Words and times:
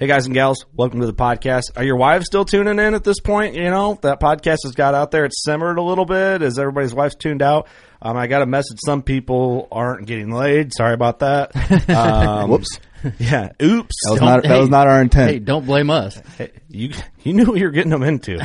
Hey 0.00 0.06
guys 0.06 0.26
and 0.26 0.34
gals, 0.34 0.64
welcome 0.76 1.00
to 1.00 1.06
the 1.06 1.12
podcast. 1.12 1.76
Are 1.76 1.82
your 1.82 1.96
wives 1.96 2.26
still 2.26 2.44
tuning 2.44 2.78
in 2.78 2.94
at 2.94 3.02
this 3.02 3.18
point? 3.18 3.56
You 3.56 3.64
know, 3.64 3.98
that 4.02 4.20
podcast 4.20 4.58
has 4.62 4.70
got 4.70 4.94
out 4.94 5.10
there. 5.10 5.24
It's 5.24 5.42
simmered 5.42 5.76
a 5.76 5.82
little 5.82 6.04
bit 6.04 6.40
as 6.40 6.56
everybody's 6.56 6.94
wives 6.94 7.16
tuned 7.16 7.42
out. 7.42 7.66
Um, 8.00 8.16
I 8.16 8.28
got 8.28 8.42
a 8.42 8.46
message. 8.46 8.78
Some 8.86 9.02
people 9.02 9.66
aren't 9.72 10.06
getting 10.06 10.30
laid. 10.30 10.72
Sorry 10.72 10.94
about 10.94 11.18
that. 11.18 11.50
Um, 11.88 12.50
Whoops. 12.50 12.78
Yeah. 13.18 13.50
Oops. 13.60 13.94
That 14.04 14.12
was 14.12 14.20
not 14.20 14.42
that 14.44 14.48
hey, 14.52 14.60
was 14.60 14.68
not 14.68 14.86
our 14.86 15.02
intent. 15.02 15.30
Hey, 15.32 15.38
don't 15.40 15.66
blame 15.66 15.90
us. 15.90 16.16
Hey, 16.36 16.52
you 16.68 16.92
you 17.24 17.32
knew 17.32 17.46
what 17.46 17.58
you 17.58 17.64
were 17.64 17.72
getting 17.72 17.90
them 17.90 18.04
into. 18.04 18.38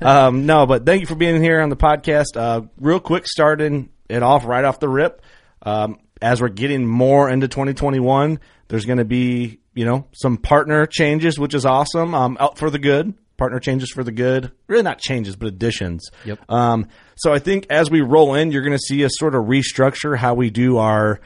um, 0.06 0.44
no, 0.44 0.66
but 0.66 0.84
thank 0.84 1.00
you 1.00 1.06
for 1.06 1.14
being 1.14 1.42
here 1.42 1.62
on 1.62 1.70
the 1.70 1.76
podcast. 1.76 2.36
Uh, 2.36 2.66
real 2.78 3.00
quick, 3.00 3.26
starting 3.26 3.88
it 4.10 4.22
off 4.22 4.44
right 4.44 4.64
off 4.64 4.78
the 4.78 4.90
rip. 4.90 5.22
Um, 5.62 6.00
as 6.20 6.42
we're 6.42 6.48
getting 6.48 6.86
more 6.86 7.30
into 7.30 7.48
2021, 7.48 8.40
there's 8.68 8.84
going 8.84 8.98
to 8.98 9.06
be 9.06 9.60
you 9.78 9.84
know 9.84 10.08
some 10.12 10.36
partner 10.36 10.86
changes, 10.86 11.38
which 11.38 11.54
is 11.54 11.64
awesome. 11.64 12.12
Um, 12.12 12.36
out 12.40 12.58
for 12.58 12.68
the 12.68 12.80
good. 12.80 13.14
Partner 13.36 13.60
changes 13.60 13.92
for 13.92 14.02
the 14.02 14.10
good. 14.10 14.50
Really 14.66 14.82
not 14.82 14.98
changes, 14.98 15.36
but 15.36 15.46
additions. 15.46 16.10
Yep. 16.24 16.50
Um, 16.50 16.88
so 17.14 17.32
I 17.32 17.38
think 17.38 17.68
as 17.70 17.88
we 17.88 18.00
roll 18.00 18.34
in, 18.34 18.50
you're 18.50 18.62
going 18.62 18.76
to 18.76 18.82
see 18.82 19.04
us 19.04 19.12
sort 19.14 19.36
of 19.36 19.44
restructure 19.44 20.16
how 20.16 20.34
we 20.34 20.50
do 20.50 20.78
our 20.78 21.20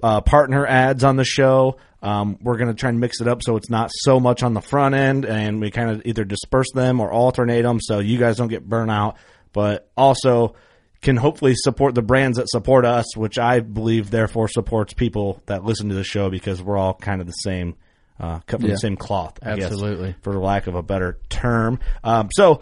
uh, 0.00 0.20
partner 0.20 0.64
ads 0.64 1.02
on 1.02 1.16
the 1.16 1.24
show. 1.24 1.78
Um, 2.00 2.38
we're 2.40 2.56
going 2.56 2.68
to 2.68 2.74
try 2.74 2.90
and 2.90 3.00
mix 3.00 3.20
it 3.20 3.26
up 3.26 3.42
so 3.42 3.56
it's 3.56 3.70
not 3.70 3.90
so 3.92 4.20
much 4.20 4.44
on 4.44 4.54
the 4.54 4.60
front 4.60 4.94
end, 4.94 5.24
and 5.24 5.60
we 5.60 5.72
kind 5.72 5.90
of 5.90 6.02
either 6.04 6.24
disperse 6.24 6.70
them 6.72 7.00
or 7.00 7.10
alternate 7.10 7.62
them 7.62 7.80
so 7.80 7.98
you 7.98 8.18
guys 8.18 8.36
don't 8.36 8.46
get 8.46 8.68
burnt 8.68 8.92
out, 8.92 9.16
but 9.52 9.90
also 9.96 10.54
can 11.02 11.16
hopefully 11.16 11.54
support 11.56 11.96
the 11.96 12.02
brands 12.02 12.38
that 12.38 12.48
support 12.48 12.84
us, 12.84 13.16
which 13.16 13.38
I 13.38 13.58
believe 13.60 14.10
therefore 14.10 14.46
supports 14.46 14.92
people 14.92 15.42
that 15.46 15.64
listen 15.64 15.88
to 15.88 15.96
the 15.96 16.04
show 16.04 16.30
because 16.30 16.62
we're 16.62 16.76
all 16.76 16.94
kind 16.94 17.20
of 17.20 17.26
the 17.26 17.32
same, 17.32 17.76
uh, 18.18 18.40
cut 18.46 18.60
from 18.60 18.68
Yeah. 18.68 18.74
the 18.74 18.78
same 18.78 18.96
cloth. 18.96 19.38
I 19.42 19.56
guess, 19.56 19.66
Absolutely. 19.66 20.14
for 20.22 20.38
lack 20.38 20.66
of 20.66 20.74
a 20.74 20.82
better 20.82 21.18
term. 21.28 21.78
Um, 22.04 22.28
so, 22.32 22.60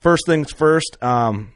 first 0.00 0.24
things 0.26 0.52
first. 0.52 0.96
Um, 1.02 1.52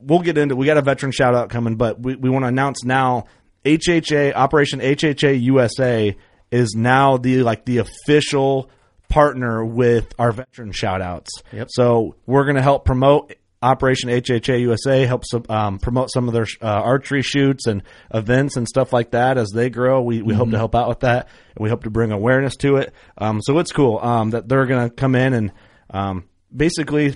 we'll 0.00 0.20
get 0.20 0.36
into 0.38 0.56
we 0.56 0.66
got 0.66 0.76
a 0.76 0.82
veteran 0.82 1.12
shout 1.12 1.34
out 1.34 1.50
coming, 1.50 1.76
but 1.76 2.00
we, 2.00 2.14
we 2.16 2.30
want 2.30 2.44
to 2.44 2.48
announce 2.48 2.84
now 2.84 3.24
HHA 3.64 4.34
Operation 4.34 4.80
HHA 4.80 5.40
USA 5.42 6.16
is 6.50 6.74
now 6.76 7.16
the 7.16 7.42
like 7.42 7.64
the 7.64 7.78
official 7.78 8.70
partner 9.08 9.64
with 9.64 10.12
our 10.18 10.32
veteran 10.32 10.72
shout 10.72 11.00
outs. 11.00 11.30
Yep. 11.52 11.68
So 11.70 12.16
we're 12.26 12.44
going 12.44 12.56
to 12.56 12.62
help 12.62 12.84
promote 12.84 13.34
Operation 13.64 14.10
HHA 14.10 14.60
USA, 14.60 15.06
helps 15.06 15.28
um, 15.48 15.78
promote 15.78 16.10
some 16.12 16.28
of 16.28 16.34
their 16.34 16.46
uh, 16.60 16.66
archery 16.66 17.22
shoots 17.22 17.66
and 17.66 17.82
events 18.12 18.56
and 18.56 18.68
stuff 18.68 18.92
like 18.92 19.12
that 19.12 19.38
as 19.38 19.50
they 19.50 19.70
grow. 19.70 20.02
We, 20.02 20.20
we 20.22 20.34
hope 20.34 20.50
to 20.50 20.58
help 20.58 20.74
out 20.74 20.88
with 20.88 21.00
that. 21.00 21.28
And 21.56 21.62
we 21.62 21.70
hope 21.70 21.84
to 21.84 21.90
bring 21.90 22.12
awareness 22.12 22.56
to 22.56 22.76
it. 22.76 22.92
Um, 23.16 23.40
so 23.42 23.58
it's 23.58 23.72
cool 23.72 23.98
um, 23.98 24.30
that 24.30 24.48
they're 24.48 24.66
going 24.66 24.88
to 24.88 24.94
come 24.94 25.14
in 25.14 25.32
and 25.32 25.52
um, 25.90 26.28
basically 26.54 27.14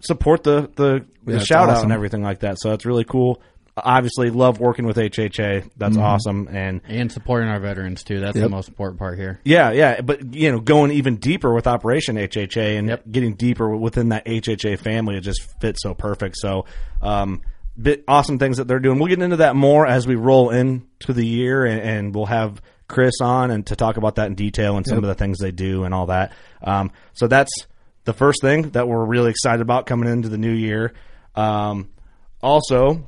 support 0.00 0.44
the 0.44 0.70
the, 0.76 1.04
the 1.24 1.32
Yeah, 1.32 1.38
shout 1.40 1.68
out 1.68 1.82
and 1.82 1.92
everything 1.92 2.22
like 2.22 2.40
that. 2.40 2.58
So 2.60 2.70
that's 2.70 2.86
really 2.86 3.04
cool. 3.04 3.42
Obviously, 3.76 4.30
love 4.30 4.58
working 4.58 4.86
with 4.86 4.96
HHA. 4.96 5.70
That's 5.76 5.96
awesome. 5.98 6.48
And 6.50 6.80
And 6.88 7.12
supporting 7.12 7.48
our 7.50 7.60
veterans 7.60 8.02
too. 8.04 8.20
That's 8.20 8.38
the 8.38 8.48
most 8.48 8.68
important 8.68 8.98
part 8.98 9.18
here. 9.18 9.38
yeah, 9.44 9.70
yeah, 9.72 10.00
but 10.00 10.34
you 10.34 10.50
know, 10.50 10.60
going 10.60 10.92
even 10.92 11.16
deeper 11.16 11.52
with 11.52 11.66
Operation 11.66 12.16
HHA 12.16 12.78
and 12.78 12.88
Yep. 12.88 13.02
getting 13.10 13.34
deeper 13.34 13.76
within 13.76 14.08
that 14.10 14.24
HHA 14.26 14.78
family, 14.78 15.16
it 15.16 15.20
just 15.20 15.60
fits 15.60 15.82
so 15.82 15.92
perfect. 15.92 16.36
So, 16.38 16.64
um, 17.02 17.42
bit 17.80 18.02
awesome 18.08 18.38
things 18.38 18.56
that 18.56 18.66
they're 18.66 18.78
doing. 18.80 18.98
We'll 18.98 19.08
get 19.08 19.20
into 19.20 19.36
that 19.36 19.54
more 19.56 19.86
as 19.86 20.06
we 20.06 20.14
roll 20.14 20.48
into 20.48 21.12
the 21.12 21.26
year, 21.26 21.66
and, 21.66 21.80
and 21.80 22.14
we'll 22.14 22.24
have 22.24 22.62
Chris 22.88 23.20
on 23.20 23.50
and 23.50 23.66
to 23.66 23.76
talk 23.76 23.98
about 23.98 24.14
that 24.14 24.28
in 24.28 24.34
detail 24.34 24.78
and 24.78 24.86
some 24.86 24.96
of 24.98 25.04
the 25.04 25.14
things 25.14 25.38
they 25.38 25.50
do 25.50 25.84
and 25.84 25.92
all 25.92 26.06
that. 26.06 26.32
Um, 26.62 26.90
so 27.12 27.26
that's 27.26 27.50
the 28.04 28.14
first 28.14 28.40
thing 28.40 28.70
that 28.70 28.88
we're 28.88 29.04
really 29.04 29.28
excited 29.30 29.60
about 29.60 29.84
coming 29.84 30.08
into 30.08 30.30
the 30.30 30.38
new 30.38 30.52
year. 30.52 30.94
Um, 31.34 31.90
also, 32.42 33.06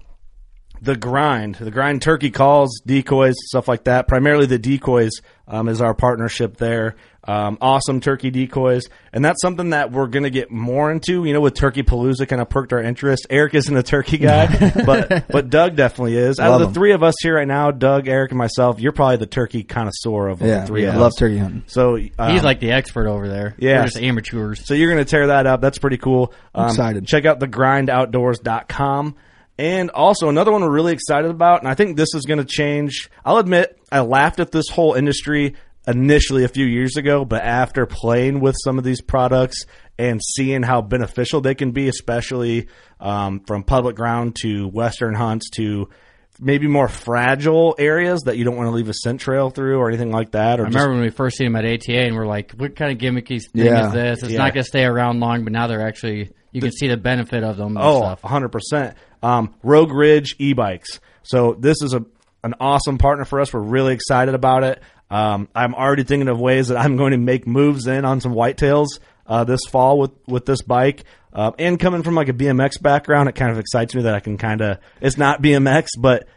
the 0.83 0.97
grind, 0.97 1.57
the 1.57 1.71
grind 1.71 2.03
turkey 2.03 2.31
calls, 2.31 2.81
decoys, 2.85 3.35
stuff 3.47 3.69
like 3.69 3.85
that. 3.85 4.09
Primarily 4.09 4.47
the 4.47 4.59
decoys 4.59 5.13
um, 5.47 5.69
is 5.69 5.81
our 5.81 5.95
partnership 5.95 6.57
there. 6.57 6.97
Um, 7.25 7.59
awesome 7.61 8.01
turkey 8.01 8.31
decoys, 8.31 8.85
and 9.13 9.23
that's 9.23 9.43
something 9.43 9.71
that 9.71 9.93
we're 9.93 10.07
going 10.07 10.23
to 10.23 10.31
get 10.31 10.51
more 10.51 10.91
into. 10.91 11.27
You 11.27 11.35
know, 11.35 11.43
with 11.43 11.53
Turkey 11.53 11.83
Palooza, 11.83 12.27
kind 12.27 12.41
of 12.41 12.49
perked 12.49 12.73
our 12.73 12.81
interest. 12.81 13.27
Eric 13.29 13.55
isn't 13.55 13.77
a 13.77 13.83
turkey 13.83 14.17
guy, 14.17 14.47
but 14.87 15.29
but 15.29 15.51
Doug 15.51 15.77
definitely 15.77 16.17
is. 16.17 16.41
Out 16.41 16.53
Love 16.53 16.55
of 16.55 16.61
the 16.61 16.67
him. 16.69 16.75
three 16.75 16.93
of 16.93 17.03
us 17.03 17.15
here 17.21 17.35
right 17.37 17.47
now, 17.47 17.71
Doug, 17.71 18.09
Eric, 18.09 18.31
and 18.31 18.39
myself, 18.39 18.81
you're 18.81 18.93
probably 18.93 19.19
the 19.19 19.27
turkey 19.27 19.63
connoisseur 19.63 20.29
of 20.29 20.41
yeah, 20.41 20.61
the 20.61 20.67
three 20.69 20.85
yeah, 20.85 20.89
of 20.91 20.95
I 20.95 20.99
love 21.01 21.13
turkey 21.19 21.37
hunting. 21.37 21.65
So 21.67 21.99
um, 22.19 22.33
He's 22.33 22.45
like 22.45 22.61
the 22.61 22.71
expert 22.73 23.07
over 23.07 23.29
there. 23.29 23.55
yeah. 23.59 23.81
We're 23.81 23.85
just 23.89 23.99
amateurs. 23.99 24.67
so 24.67 24.73
you're 24.73 24.91
going 24.91 25.05
to 25.05 25.11
tear 25.11 25.27
that 25.27 25.47
up. 25.47 25.61
That's 25.61 25.79
pretty 25.79 25.99
cool. 25.99 26.33
Um, 26.55 26.69
excited. 26.71 27.07
Check 27.07 27.27
out 27.27 27.41
thegrindoutdoors.com. 27.41 29.17
And 29.59 29.91
also 29.91 30.29
another 30.29 30.53
one 30.53 30.63
we're 30.63 30.71
really 30.71 30.93
excited 30.93 31.31
about, 31.31 31.61
and 31.63 31.69
I 31.69 31.75
think 31.75 31.97
this 31.97 32.15
is 32.15 32.25
going 32.25 32.39
to 32.39 32.45
change. 32.45 33.11
I'll 33.25 33.39
admit, 33.39 33.77
I 33.91 34.01
laughed 34.01 34.39
at 34.39 34.53
this 34.53 34.69
whole 34.69 34.95
industry 34.95 35.57
initially 35.87 36.45
a 36.45 36.49
few 36.49 36.65
years 36.67 36.97
ago, 36.97 37.25
but 37.25 37.43
after 37.43 37.85
playing 37.87 38.41
with 38.41 38.55
some 38.63 38.79
of 38.79 38.85
these 38.85 39.01
products 39.01 39.65
and 39.99 40.21
seeing 40.23 40.63
how 40.63 40.81
beneficial 40.83 41.41
they 41.41 41.55
can 41.57 41.73
be, 41.73 41.89
especially 41.89 42.69
um, 43.01 43.41
from 43.41 43.65
public 43.65 43.97
ground 43.97 44.37
to 44.43 44.69
western 44.69 45.15
hunts 45.15 45.51
to 45.57 45.89
maybe 46.41 46.69
more 46.69 46.87
fragile 46.87 47.75
areas 47.81 48.23
that 48.23 48.37
you 48.37 48.45
don't 48.45 48.55
want 48.57 48.69
to 48.69 48.71
leave 48.75 48.89
a 48.89 48.95
scent 48.95 49.21
trail 49.21 49.51
through 49.51 49.79
or 49.79 49.89
anything 49.89 50.13
like 50.13 50.31
that. 50.33 50.61
Or 50.61 50.67
I 50.67 50.67
just- 50.67 50.77
remember 50.77 50.95
when 50.95 51.03
we 51.03 51.11
first 51.11 51.37
seen 51.37 51.49
him 51.49 51.57
at 51.57 51.65
ATA, 51.65 51.99
and 52.07 52.15
we're 52.15 52.27
like, 52.29 52.53
"What 52.53 52.77
kind 52.77 52.93
of 52.93 52.99
gimmicky 52.99 53.41
thing 53.53 53.65
Yeah. 53.67 53.89
is 53.89 53.93
this? 53.93 54.23
It's 54.23 54.33
Yeah. 54.33 54.39
not 54.39 54.55
going 54.55 54.63
to 54.63 54.69
stay 54.69 54.85
around 54.85 55.19
long." 55.19 55.43
But 55.43 55.53
now 55.53 55.67
they're 55.67 55.85
actually, 55.85 56.31
you 56.53 56.61
can 56.61 56.73
see 56.73 56.89
the 56.89 56.97
benefit 56.97 57.45
of 57.45 57.57
them. 57.57 57.77
And 57.77 57.79
Oh, 57.87 58.01
stuff. 58.01 58.23
100%. 58.23 58.95
Um, 59.23 59.55
Rogue 59.63 59.93
Ridge 59.93 60.37
e-bikes. 60.39 61.01
So 61.23 61.55
this 61.59 61.83
is 61.83 61.95
a 61.95 62.05
an 62.45 62.55
awesome 62.61 62.99
partner 62.99 63.25
for 63.25 63.41
us. 63.41 63.53
We're 63.53 63.61
really 63.61 63.93
excited 63.95 64.33
about 64.35 64.63
it. 64.63 64.81
Um, 65.11 65.49
I'm 65.57 65.75
already 65.75 66.05
thinking 66.05 66.29
of 66.29 66.39
ways 66.39 66.69
that 66.69 66.77
I'm 66.79 66.97
going 66.97 67.11
to 67.11 67.19
make 67.19 67.47
moves 67.49 67.87
in 67.89 68.05
on 68.05 68.21
some 68.21 68.33
whitetails 68.33 68.87
uh, 69.27 69.43
this 69.45 69.61
fall 69.69 69.99
with 69.99 70.13
with 70.27 70.47
this 70.47 70.63
bike. 70.63 71.03
Uh, 71.33 71.51
and 71.59 71.79
coming 71.81 72.03
from 72.03 72.15
like 72.15 72.29
a 72.29 72.33
BMX 72.33 72.81
background, 72.81 73.29
it 73.29 73.35
kind 73.35 73.51
of 73.51 73.59
excites 73.59 73.95
me 73.95 74.03
that 74.03 74.15
I 74.15 74.21
can 74.21 74.39
kind 74.39 74.61
of. 74.61 74.79
It's 75.01 75.19
not 75.19 75.43
BMX, 75.43 75.89
but 75.99 76.29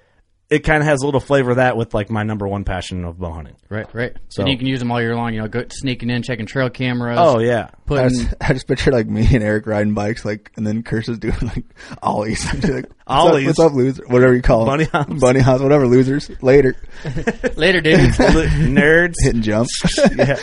it 0.52 0.66
kind 0.66 0.84
of 0.84 0.88
has 0.88 1.02
a 1.02 1.06
little 1.06 1.22
flavor 1.22 1.52
of 1.52 1.56
that 1.56 1.78
with 1.78 1.94
like 1.94 2.10
my 2.10 2.24
number 2.24 2.46
one 2.46 2.66
passion 2.66 3.06
of 3.06 3.18
bow 3.18 3.32
hunting. 3.32 3.56
Right, 3.70 3.88
right. 3.96 4.16
So- 4.28 4.42
and 4.44 4.52
you 4.52 4.58
can 4.58 4.68
use 4.68 4.80
them 4.80 4.92
all 4.92 5.02
year 5.02 5.16
long. 5.16 5.34
You 5.34 5.42
know, 5.42 5.48
go 5.48 5.64
sneaking 5.72 6.10
in, 6.10 6.22
checking 6.24 6.46
trail 6.46 6.70
cameras. 6.70 7.18
Oh 7.20 7.40
yeah, 7.40 7.70
I 7.72 7.76
putting 7.86 8.10
just, 8.10 8.34
I 8.42 8.54
just 8.54 8.68
picture 8.68 8.92
like 8.92 9.08
me 9.08 9.26
and 9.34 9.44
Eric 9.44 9.66
riding 9.66 9.94
bikes, 9.94 10.26
like, 10.26 10.52
and 10.58 10.68
then 10.68 10.84
Curse 10.84 11.08
is 11.08 11.20
doing 11.20 11.38
like 11.42 11.64
ollies. 12.04 12.46
I'm 12.52 12.60
like, 12.60 12.86
what's 13.06 13.08
Ollies. 13.08 13.42
Up, 13.44 13.48
what's 13.48 13.60
up, 13.60 13.72
loser? 13.74 14.04
Whatever 14.08 14.36
you 14.36 14.42
call 14.42 14.60
them. 14.60 14.68
Bunny 14.68 14.84
hops. 14.84 15.22
Bunny 15.22 15.40
hops, 15.40 15.62
whatever, 15.64 15.88
losers. 15.88 16.30
Later. 16.44 16.76
later, 17.56 17.80
dude. 17.82 18.12
nerds. 18.12 19.16
Hit 19.24 19.36
and 19.36 19.44
jump. 19.44 19.70
yeah, 20.18 20.38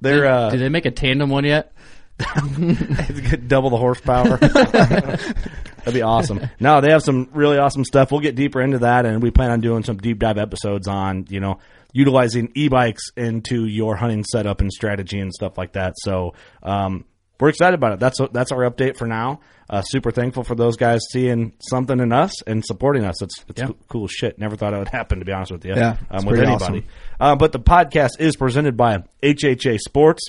they're 0.00 0.26
uh, 0.26 0.50
Did 0.50 0.60
they 0.60 0.68
make 0.68 0.84
a 0.84 0.90
tandem 0.90 1.30
one 1.30 1.44
yet? 1.44 1.72
Double 3.46 3.70
the 3.70 3.76
horsepower. 3.76 4.36
That'd 4.38 5.94
be 5.94 6.02
awesome. 6.02 6.40
No, 6.60 6.80
they 6.80 6.90
have 6.90 7.02
some 7.02 7.28
really 7.32 7.58
awesome 7.58 7.84
stuff. 7.84 8.10
We'll 8.10 8.20
get 8.20 8.34
deeper 8.36 8.60
into 8.62 8.78
that, 8.80 9.04
and 9.06 9.22
we 9.22 9.30
plan 9.30 9.50
on 9.50 9.60
doing 9.60 9.82
some 9.84 9.96
deep 9.98 10.18
dive 10.18 10.38
episodes 10.38 10.88
on 10.88 11.26
you 11.28 11.40
know 11.40 11.58
utilizing 11.92 12.50
e-bikes 12.54 13.10
into 13.16 13.66
your 13.66 13.94
hunting 13.96 14.24
setup 14.24 14.60
and 14.60 14.72
strategy 14.72 15.20
and 15.20 15.32
stuff 15.32 15.56
like 15.56 15.72
that. 15.74 15.94
So 15.98 16.34
um, 16.62 17.04
we're 17.38 17.50
excited 17.50 17.74
about 17.74 17.92
it. 17.92 18.00
That's 18.00 18.18
that's 18.32 18.52
our 18.52 18.68
update 18.70 18.96
for 18.96 19.06
now. 19.06 19.40
Uh, 19.68 19.80
super 19.82 20.10
thankful 20.10 20.44
for 20.44 20.54
those 20.54 20.76
guys 20.76 21.00
seeing 21.10 21.52
something 21.58 21.98
in 21.98 22.12
us 22.12 22.42
and 22.42 22.64
supporting 22.64 23.04
us. 23.04 23.20
It's 23.22 23.44
it's 23.48 23.60
Yeah. 23.60 23.68
cool, 23.88 24.06
shit. 24.08 24.38
Never 24.38 24.56
thought 24.56 24.72
it 24.74 24.78
would 24.78 24.88
happen 24.88 25.18
to 25.18 25.24
be 25.24 25.32
honest 25.32 25.52
with 25.52 25.64
you. 25.64 25.74
Yeah, 25.74 25.96
um, 26.10 26.18
it's 26.18 26.24
with 26.26 26.40
anybody. 26.40 26.54
awesome. 26.54 26.84
Uh, 27.20 27.36
but 27.36 27.52
the 27.52 27.60
podcast 27.60 28.20
is 28.20 28.36
presented 28.36 28.76
by 28.76 29.02
HHA 29.22 29.78
Sports. 29.80 30.22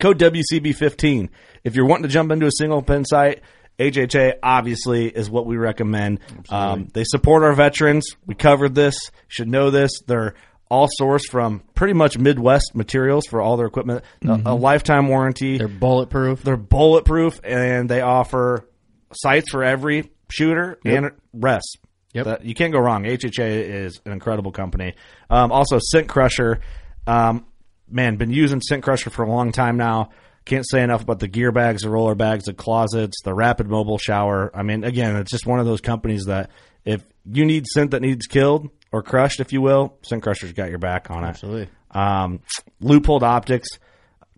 Code 0.00 0.18
WCB15. 0.20 1.28
If 1.64 1.74
you're 1.74 1.86
wanting 1.86 2.04
to 2.04 2.08
jump 2.08 2.30
into 2.30 2.46
a 2.46 2.52
single 2.56 2.82
pin 2.82 3.04
site, 3.04 3.42
HHA 3.80 4.34
obviously 4.42 5.08
is 5.08 5.28
what 5.28 5.44
we 5.46 5.56
recommend. 5.56 6.20
Um, 6.50 6.86
they 6.94 7.02
support 7.04 7.42
our 7.42 7.52
veterans. 7.52 8.06
We 8.24 8.34
covered 8.36 8.74
this. 8.76 8.94
You 9.12 9.26
should 9.28 9.48
know 9.48 9.70
this. 9.70 9.90
They're 10.06 10.34
all 10.70 10.88
sourced 11.00 11.28
from 11.28 11.62
pretty 11.74 11.94
much 11.94 12.16
Midwest 12.16 12.76
materials 12.76 13.26
for 13.26 13.40
all 13.40 13.56
their 13.56 13.66
equipment. 13.66 14.04
A- 14.24 14.40
A, 14.46 14.54
lifetime 14.54 15.08
warranty. 15.08 15.58
They're 15.58 15.66
bulletproof. 15.66 16.42
They're 16.44 16.56
bulletproof, 16.56 17.40
and 17.42 17.88
they 17.88 18.00
offer 18.00 18.68
sights 19.14 19.50
for 19.50 19.64
every 19.64 20.12
shooter 20.30 20.78
and 20.84 21.10
rest. 21.32 21.78
Yep. 22.14 22.24
That- 22.24 22.44
you 22.44 22.54
can't 22.54 22.72
go 22.72 22.78
wrong. 22.78 23.02
HHA 23.04 23.48
is 23.84 24.00
an 24.04 24.12
incredible 24.12 24.52
company. 24.52 24.94
Um, 25.28 25.50
also, 25.50 25.78
Scent 25.80 26.06
Crusher. 26.08 26.60
Um, 27.06 27.46
man, 27.90 28.16
been 28.16 28.30
using 28.30 28.60
Scent 28.60 28.82
Crusher 28.82 29.10
for 29.10 29.22
a 29.22 29.28
long 29.28 29.52
time 29.52 29.76
now. 29.76 30.10
Can't 30.44 30.66
say 30.68 30.82
enough 30.82 31.02
about 31.02 31.18
the 31.18 31.28
gear 31.28 31.52
bags, 31.52 31.82
the 31.82 31.90
roller 31.90 32.14
bags, 32.14 32.44
the 32.44 32.54
closets, 32.54 33.20
the 33.22 33.34
rapid 33.34 33.68
mobile 33.68 33.98
shower. 33.98 34.50
I 34.54 34.62
mean, 34.62 34.82
again, 34.82 35.16
it's 35.16 35.30
just 35.30 35.46
one 35.46 35.60
of 35.60 35.66
those 35.66 35.80
companies 35.80 36.24
that 36.24 36.50
if 36.84 37.04
you 37.30 37.44
need 37.44 37.66
scent 37.66 37.90
that 37.90 38.00
needs 38.00 38.26
killed 38.26 38.70
or 38.90 39.02
crushed, 39.02 39.40
if 39.40 39.52
you 39.52 39.60
will, 39.60 39.98
Scent 40.02 40.22
Crusher's 40.22 40.52
got 40.52 40.70
your 40.70 40.78
back 40.78 41.10
on 41.10 41.24
it. 41.24 41.28
Absolutely. 41.28 41.68
Um, 41.90 42.40
Optics, 42.82 43.68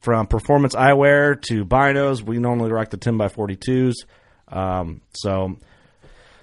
from 0.01 0.27
performance 0.27 0.75
eyewear 0.75 1.41
to 1.43 1.65
binos, 1.65 2.23
we 2.23 2.39
normally 2.39 2.73
rock 2.73 2.91
the 2.91 2.97
10 2.97 3.17
by 3.17 3.29
42s. 3.29 3.95
Um, 4.49 5.03
so, 5.15 5.57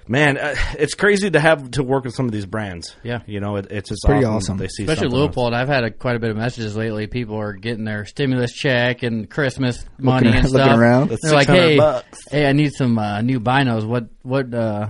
man, 0.09 0.37
uh, 0.37 0.55
it's 0.79 0.93
crazy 0.93 1.29
to 1.31 1.39
have 1.39 1.71
to 1.71 1.83
work 1.83 2.03
with 2.05 2.13
some 2.15 2.25
of 2.25 2.31
these 2.31 2.45
brands. 2.45 2.95
Yeah. 3.03 3.19
you 3.25 3.39
know, 3.39 3.55
it, 3.57 3.67
it's 3.71 3.89
just 3.89 4.03
Pretty 4.05 4.25
awesome. 4.25 4.35
awesome. 4.53 4.57
They 4.57 4.67
see 4.67 4.83
Especially 4.83 5.09
something 5.09 5.19
else. 5.27 5.35
Leupold. 5.35 5.53
I've 5.53 5.67
had 5.67 5.83
a, 5.83 5.91
quite 5.91 6.15
a 6.15 6.19
bit 6.19 6.31
of 6.31 6.37
messages 6.37 6.75
lately. 6.75 7.07
People 7.07 7.37
are 7.39 7.53
getting 7.53 7.83
their 7.85 8.05
stimulus 8.05 8.51
check 8.53 9.03
and 9.03 9.29
Christmas 9.29 9.85
money 9.97 10.27
and 10.27 10.35
looking 10.43 10.49
stuff. 10.49 10.77
around. 10.79 11.09
That's 11.09 11.21
They're 11.23 11.33
like, 11.33 11.47
hey, 11.47 11.77
bucks. 11.77 12.19
hey, 12.31 12.45
I 12.47 12.53
need 12.53 12.73
some 12.73 12.97
uh, 12.97 13.21
new 13.21 13.39
binos. 13.39 13.85
What, 13.85 14.05
what, 14.23 14.53
uh, 14.53 14.89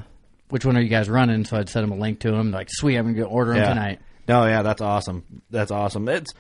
which 0.50 0.66
one 0.66 0.78
are 0.78 0.82
you 0.82 0.90
guys 0.90 1.10
running? 1.10 1.46
So 1.46 1.58
I'd 1.58 1.70
send 1.70 1.84
them 1.84 1.98
a 1.98 2.02
link 2.02 2.20
to 2.22 2.32
them. 2.32 2.52
Like, 2.52 2.68
sweet, 2.70 2.98
I'm 2.98 3.06
gonna 3.06 3.18
go 3.18 3.24
order 3.26 3.52
them 3.54 3.62
Yeah. 3.64 3.70
tonight. 3.70 4.00
No, 4.28 4.46
yeah, 4.46 4.62
that's 4.62 4.82
awesome. 4.82 5.24
That's 5.50 5.72
awesome. 5.72 6.08
It's 6.10 6.32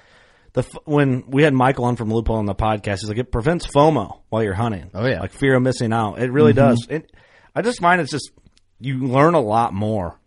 the 0.53 0.62
f- 0.62 0.77
when 0.85 1.24
we 1.27 1.44
had 1.44 1.53
Michael 1.53 1.85
on 1.85 1.95
from 1.95 2.09
Leupold 2.09 2.38
on 2.38 2.45
the 2.45 2.56
podcast. 2.56 3.00
He's 3.01 3.09
like, 3.09 3.18
it 3.18 3.31
prevents 3.31 3.65
FOMO 3.68 4.19
while 4.29 4.44
you're 4.44 4.53
hunting. 4.53 4.91
Oh, 4.94 5.06
yeah. 5.06 5.19
like 5.21 5.31
fear 5.31 5.56
of 5.56 5.62
missing 5.62 5.94
out. 5.94 6.19
It 6.19 6.31
really 6.31 6.53
does. 6.53 6.85
It, 6.89 7.12
I 7.56 7.62
just 7.62 7.79
find 7.81 8.01
it's 8.01 8.12
just 8.12 8.31
you 8.79 9.00
learn 9.07 9.33
a 9.33 9.39
lot 9.41 9.74
more. 9.74 10.19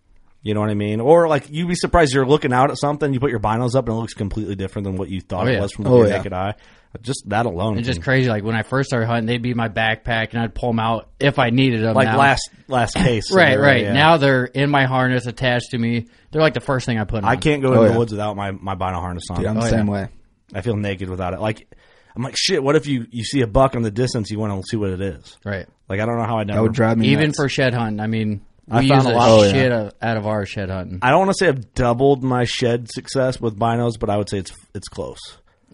You 0.42 0.54
know 0.54 0.60
what 0.60 0.70
I 0.70 0.74
mean? 0.74 1.00
Or 1.00 1.28
like 1.28 1.50
you'd 1.50 1.68
be 1.68 1.74
surprised 1.74 2.14
you're 2.14 2.24
looking 2.26 2.52
out 2.52 2.70
at 2.70 2.78
something, 2.78 3.12
you 3.12 3.20
put 3.20 3.30
your 3.30 3.40
binos 3.40 3.74
up, 3.74 3.88
and 3.88 3.96
it 3.96 4.00
looks 4.00 4.14
completely 4.14 4.54
different 4.56 4.84
than 4.86 4.96
what 4.96 5.10
you 5.10 5.20
thought 5.20 5.46
Oh, 5.46 5.50
it 5.50 5.60
was 5.60 5.72
from 5.72 5.84
the 5.84 5.90
Oh, 5.90 6.04
yeah. 6.06 6.16
naked 6.16 6.32
eye. 6.32 6.54
Just 7.02 7.28
that 7.28 7.46
alone, 7.46 7.78
It's 7.78 7.86
just 7.86 8.02
crazy. 8.02 8.28
Like 8.30 8.42
when 8.42 8.56
I 8.56 8.62
first 8.62 8.88
started 8.88 9.06
hunting, 9.06 9.26
they'd 9.26 9.42
be 9.42 9.52
my 9.54 9.68
backpack, 9.68 10.32
and 10.32 10.40
I'd 10.42 10.54
pull 10.54 10.70
them 10.70 10.80
out 10.80 11.08
if 11.20 11.38
I 11.38 11.50
needed 11.50 11.82
them. 11.82 11.94
like 11.94 12.08
now. 12.08 12.18
last 12.18 12.50
last 12.68 12.94
case. 12.96 13.30
right, 13.30 13.50
scenario, 13.52 13.60
right. 13.60 13.82
yeah. 13.82 13.92
Now 13.92 14.16
they're 14.16 14.46
in 14.46 14.70
my 14.70 14.86
harness, 14.86 15.26
attached 15.26 15.70
to 15.72 15.78
me. 15.78 16.06
They're 16.32 16.42
like 16.42 16.54
the 16.54 16.60
first 16.60 16.86
thing 16.86 16.98
I 16.98 17.04
put. 17.04 17.22
On. 17.22 17.24
I 17.30 17.36
can't 17.36 17.60
go 17.62 17.68
Oh, 17.68 17.72
into 17.74 17.84
yeah. 17.86 17.92
the 17.92 17.98
woods 17.98 18.12
without 18.12 18.34
my 18.34 18.50
my 18.52 18.74
bino 18.74 18.98
harness 18.98 19.24
on. 19.30 19.36
Dude, 19.36 19.46
I'm 19.46 19.58
Oh, 19.58 19.60
the 19.60 19.66
yeah. 19.66 19.70
same 19.76 19.86
way. 19.86 20.08
I 20.54 20.62
feel 20.62 20.74
naked 20.76 21.08
without 21.10 21.32
it. 21.34 21.40
Like 21.40 21.68
I'm 22.16 22.22
like 22.24 22.34
shit. 22.36 22.60
What 22.62 22.74
if 22.76 22.86
you 22.88 23.06
you 23.10 23.24
see 23.24 23.42
a 23.42 23.46
buck 23.46 23.74
in 23.76 23.82
the 23.82 23.90
distance? 23.92 24.30
You 24.30 24.38
want 24.40 24.60
to 24.60 24.66
see 24.68 24.76
what 24.78 24.90
it 24.90 25.00
is. 25.02 25.36
Right. 25.44 25.66
Like 25.90 26.00
I 26.00 26.06
don't 26.06 26.16
know 26.16 26.24
how 26.24 26.38
I 26.38 26.44
never. 26.44 26.56
That 26.58 26.62
would 26.62 26.72
drive 26.72 26.96
me 26.96 27.08
Even 27.08 27.26
nuts. 27.26 27.36
for 27.38 27.48
shed 27.48 27.74
hunting, 27.74 28.00
I 28.00 28.06
mean, 28.06 28.40
we 28.68 28.78
I 28.78 28.88
found 28.88 29.06
a 29.08 29.10
a 29.10 29.14
lot- 29.14 29.44
of 29.46 29.50
shit 29.50 29.72
of, 29.72 29.92
out 30.00 30.16
of 30.16 30.26
our 30.26 30.46
shed 30.46 30.70
hunting. 30.70 31.00
I 31.02 31.10
don't 31.10 31.18
want 31.18 31.30
to 31.32 31.34
say 31.36 31.48
I've 31.48 31.74
doubled 31.74 32.22
my 32.22 32.44
shed 32.44 32.88
success 32.90 33.40
with 33.40 33.58
binos, 33.58 33.98
but 33.98 34.08
I 34.08 34.16
would 34.16 34.30
say 34.30 34.38
it's 34.38 34.52
it's 34.74 34.88
close. 34.88 35.18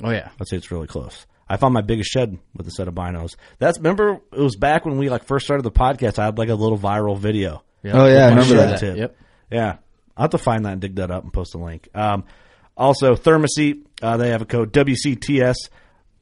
Oh 0.02 0.10
yeah, 0.10 0.30
I'd 0.40 0.48
say 0.48 0.56
it's 0.56 0.70
really 0.72 0.86
close. 0.88 1.26
I 1.48 1.58
found 1.58 1.74
my 1.74 1.82
biggest 1.82 2.10
shed 2.10 2.38
with 2.56 2.66
a 2.66 2.70
set 2.72 2.88
of 2.88 2.94
binos. 2.94 3.36
That's 3.58 3.78
remember 3.78 4.20
it 4.32 4.40
was 4.40 4.56
back 4.56 4.84
when 4.84 4.98
we 4.98 5.10
like 5.10 5.24
first 5.26 5.44
started 5.44 5.62
the 5.62 5.70
podcast. 5.70 6.18
I 6.18 6.24
had 6.24 6.38
like 6.38 6.48
a 6.48 6.54
little 6.54 6.78
viral 6.78 7.16
video. 7.18 7.62
Yep. 7.84 7.94
Oh, 7.94 8.06
yeah, 8.06 8.24
I 8.26 8.28
remember 8.30 8.44
shed 8.56 8.68
that. 8.70 8.80
tip. 8.80 8.96
Yep. 8.96 9.16
Yeah, 9.52 9.76
I'll 10.16 10.22
have 10.24 10.30
to 10.30 10.38
find 10.38 10.64
that 10.64 10.72
and 10.72 10.80
dig 10.80 10.96
that 10.96 11.10
up 11.12 11.22
and 11.22 11.32
post 11.32 11.54
a 11.54 11.58
link. 11.58 11.88
Um, 11.94 12.24
also, 12.76 13.14
ThermaSeat, 13.14 13.84
uh, 14.02 14.16
they 14.16 14.30
have 14.30 14.42
a 14.42 14.46
code 14.46 14.72
WCTS 14.72 15.54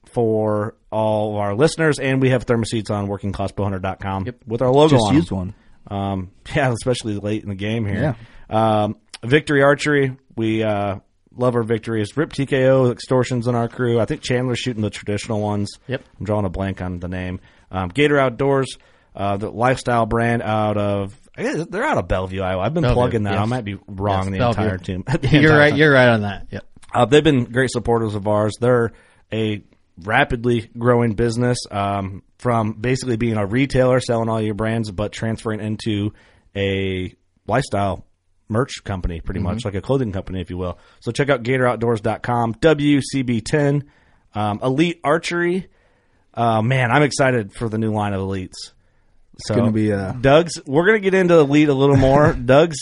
for 0.06 0.75
all 0.94 1.31
of 1.32 1.37
our 1.41 1.55
listeners, 1.55 1.99
and 1.99 2.20
we 2.23 2.31
have 2.31 2.46
ThermaSeats 2.46 2.91
on 2.91 3.08
workingclassbowhunter.com 3.08 4.26
Yep. 4.26 4.37
with 4.46 4.62
our 4.62 4.70
logo 4.70 4.96
Just 4.96 5.08
on. 5.08 5.14
used 5.14 5.32
'em. 5.32 5.38
one. 5.38 5.55
Um, 5.88 6.31
yeah, 6.55 6.73
especially 6.73 7.17
late 7.17 7.43
in 7.43 7.49
the 7.49 7.55
game 7.55 7.85
here. 7.87 8.17
Um, 8.49 8.96
Victory 9.23 9.62
Archery, 9.62 10.17
we 10.37 10.62
uh, 10.62 10.96
love 11.35 11.55
our 11.56 11.62
victories. 11.62 12.17
Rip 12.17 12.31
TKO 12.32 12.94
Xtortions 12.94 13.46
on 13.46 13.55
our 13.55 13.69
crew. 13.69 13.99
I 14.00 14.05
think 14.05 14.23
Chandler's 14.23 14.58
shooting 14.61 14.82
the 14.82 14.91
traditional 14.91 15.41
ones. 15.41 15.70
Yep. 15.88 16.02
I'm 16.20 16.25
drawing 16.26 16.44
a 16.44 16.50
blank 16.50 16.81
on 16.82 17.00
the 17.00 17.08
name. 17.08 17.41
Um, 17.70 17.88
Gator 17.88 18.19
Outdoors, 18.19 18.76
uh, 19.17 19.37
the 19.37 19.50
lifestyle 19.50 20.06
brand 20.06 20.43
out 20.43 20.76
of. 20.76 21.19
They're 21.37 21.82
out 21.85 21.99
of 21.99 22.06
Bellevue, 22.06 22.43
Iowa. 22.43 22.62
I've 22.62 22.75
been 22.75 22.82
Bellevue, 22.82 23.00
plugging 23.00 23.23
that. 23.25 23.32
yes. 23.32 23.41
I 23.41 23.44
might 23.46 23.64
be 23.64 23.76
wrong 23.88 24.26
Yes, 24.26 24.31
the 24.32 24.38
Bellevue. 24.38 24.63
entire 24.63 24.79
team. 24.79 25.05
the 25.06 25.29
you're 25.29 25.43
entire 25.43 25.58
right. 25.58 25.70
time. 25.70 25.79
You're 25.81 25.93
right 25.93 26.08
on 26.10 26.20
that. 26.22 26.46
Yep. 26.53 26.65
Uh, 26.94 27.05
they've 27.06 27.24
been 27.24 27.44
great 27.44 27.70
supporters 27.70 28.15
of 28.15 28.29
ours. 28.29 28.53
They're 28.60 28.93
a 29.32 29.65
rapidly 30.03 30.70
growing 30.77 31.15
business 31.15 31.58
um, 31.70 32.22
from 32.39 32.72
basically 32.72 33.17
being 33.17 33.36
a 33.36 33.46
retailer 33.46 34.01
selling 34.01 34.29
all 34.29 34.41
your 34.41 34.55
brands, 34.55 34.91
but 34.91 35.13
transferring 35.13 35.60
into 35.60 36.13
a 36.56 37.15
lifestyle 37.46 38.05
merch 38.48 38.84
company, 38.84 39.20
pretty 39.20 39.41
much 39.41 39.65
like 39.65 39.74
a 39.74 39.81
clothing 39.81 40.13
company, 40.13 40.41
if 40.41 40.51
you 40.51 40.56
will. 40.56 40.79
So 41.01 41.13
check 41.13 41.31
out 41.31 41.43
GatorOutdoors.com, 41.43 42.55
WCB10, 42.55 43.82
um, 44.34 44.60
Elite 44.63 45.01
Archery. 45.05 45.69
Uh, 46.32 46.63
man, 46.63 46.91
I'm 46.91 47.03
excited 47.03 47.53
for 47.55 47.69
the 47.69 47.79
new 47.79 47.93
line 47.93 48.13
of 48.13 48.20
Elites. 48.20 48.72
So 49.39 49.55
gonna 49.55 49.72
be, 49.72 49.93
uh, 49.93 50.13
Doug's. 50.13 50.60
We're 50.67 50.86
gonna 50.86 51.01
get 51.01 51.15
into 51.15 51.39
Elite 51.39 51.69
a 51.69 51.74
little 51.74 51.96
more. 51.96 52.32
Doug's 52.44 52.79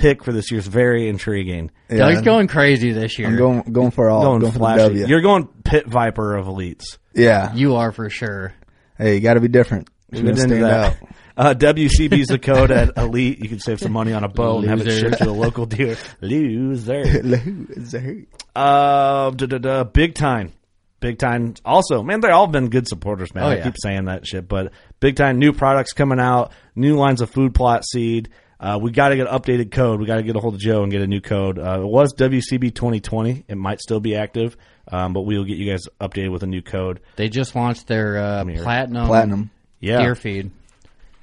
pick 0.00 0.24
for 0.24 0.32
this 0.32 0.50
year 0.50 0.58
is 0.58 0.66
very 0.66 1.08
intriguing. 1.08 1.70
Yeah, 1.88 1.98
Doug's 1.98 2.22
going 2.22 2.48
crazy 2.48 2.92
this 2.92 3.18
year. 3.18 3.28
I'm 3.28 3.36
going 3.36 3.62
going 3.72 3.90
for 3.90 4.10
all. 4.10 4.22
going 4.22 4.40
Going, 4.40 4.52
for 4.52 4.58
flashy. 4.58 4.82
W. 4.82 5.06
You're 5.06 5.20
going 5.20 5.46
pit 5.64 5.86
viper 5.86 6.36
of 6.36 6.46
elites. 6.46 6.98
yeah. 7.14 7.54
You 7.54 7.76
are 7.76 7.92
for 7.92 8.08
sure. 8.10 8.52
hey, 8.98 9.14
you 9.16 9.20
got 9.20 9.34
to 9.34 9.40
be 9.40 9.48
different. 9.48 9.88
You're 10.10 10.22
gonna 10.22 10.34
been 10.34 10.44
into 10.52 10.56
stand 10.56 10.64
that. 10.64 11.02
out. 11.02 11.08
Uh, 11.36 11.54
WCB's 11.54 12.26
the 12.26 12.38
code 12.38 12.70
at 12.70 12.98
elite. 12.98 13.38
You 13.42 13.48
can 13.48 13.60
save 13.60 13.80
some 13.80 13.92
money 13.92 14.12
on 14.12 14.24
a 14.24 14.28
bow 14.28 14.58
and 14.58 14.68
have 14.68 14.86
it 14.86 14.90
shipped 14.90 15.18
to 15.18 15.30
a 15.30 15.32
local 15.32 15.64
dealer. 15.64 15.96
Loser. 16.20 17.02
Loser. 17.22 18.26
Uh, 18.54 19.30
da, 19.30 19.46
da, 19.46 19.58
da, 19.58 19.84
Big 19.84 20.14
Tine. 20.14 20.52
Big 20.98 21.18
Tine. 21.18 21.54
Also, 21.64 22.02
man, 22.02 22.20
they've 22.20 22.30
all 22.32 22.46
been 22.48 22.68
good 22.68 22.86
supporters, 22.88 23.34
man. 23.34 23.44
Oh, 23.44 23.48
I 23.48 23.56
yeah. 23.56 23.62
keep 23.64 23.74
saying 23.82 24.04
that 24.06 24.26
shit, 24.26 24.48
but 24.48 24.72
Big 24.98 25.16
Tine 25.16 25.38
new 25.38 25.52
products 25.54 25.92
coming 25.94 26.20
out, 26.20 26.52
new 26.74 26.96
lines 26.96 27.22
of 27.22 27.30
food 27.30 27.54
plot 27.54 27.84
seed. 27.90 28.28
Uh, 28.60 28.78
we 28.80 28.90
got 28.90 29.08
to 29.08 29.16
get 29.16 29.26
an 29.26 29.32
updated 29.38 29.70
code. 29.70 30.00
We 30.00 30.06
got 30.06 30.16
to 30.16 30.22
get 30.22 30.36
a 30.36 30.38
hold 30.40 30.52
of 30.54 30.60
Joe 30.60 30.82
and 30.82 30.92
get 30.92 31.00
a 31.00 31.06
new 31.06 31.22
code. 31.22 31.58
Uh, 31.58 31.80
it 31.80 31.86
was 31.86 32.12
WCB 32.14 32.74
2020. 32.74 33.44
It 33.48 33.56
might 33.56 33.80
still 33.80 34.00
be 34.00 34.14
active, 34.16 34.54
um, 34.92 35.14
but 35.14 35.22
we 35.22 35.38
will 35.38 35.44
get 35.46 35.56
you 35.56 35.70
guys 35.70 35.80
updated 36.00 36.30
with 36.30 36.42
a 36.42 36.46
new 36.46 36.60
code. 36.60 37.00
They 37.16 37.30
just 37.30 37.54
launched 37.56 37.86
their 37.86 38.18
uh, 38.18 38.44
platinum 38.44 39.06
Platinum. 39.06 39.50
Yeah. 39.80 40.02
deer 40.02 40.14
feed, 40.14 40.50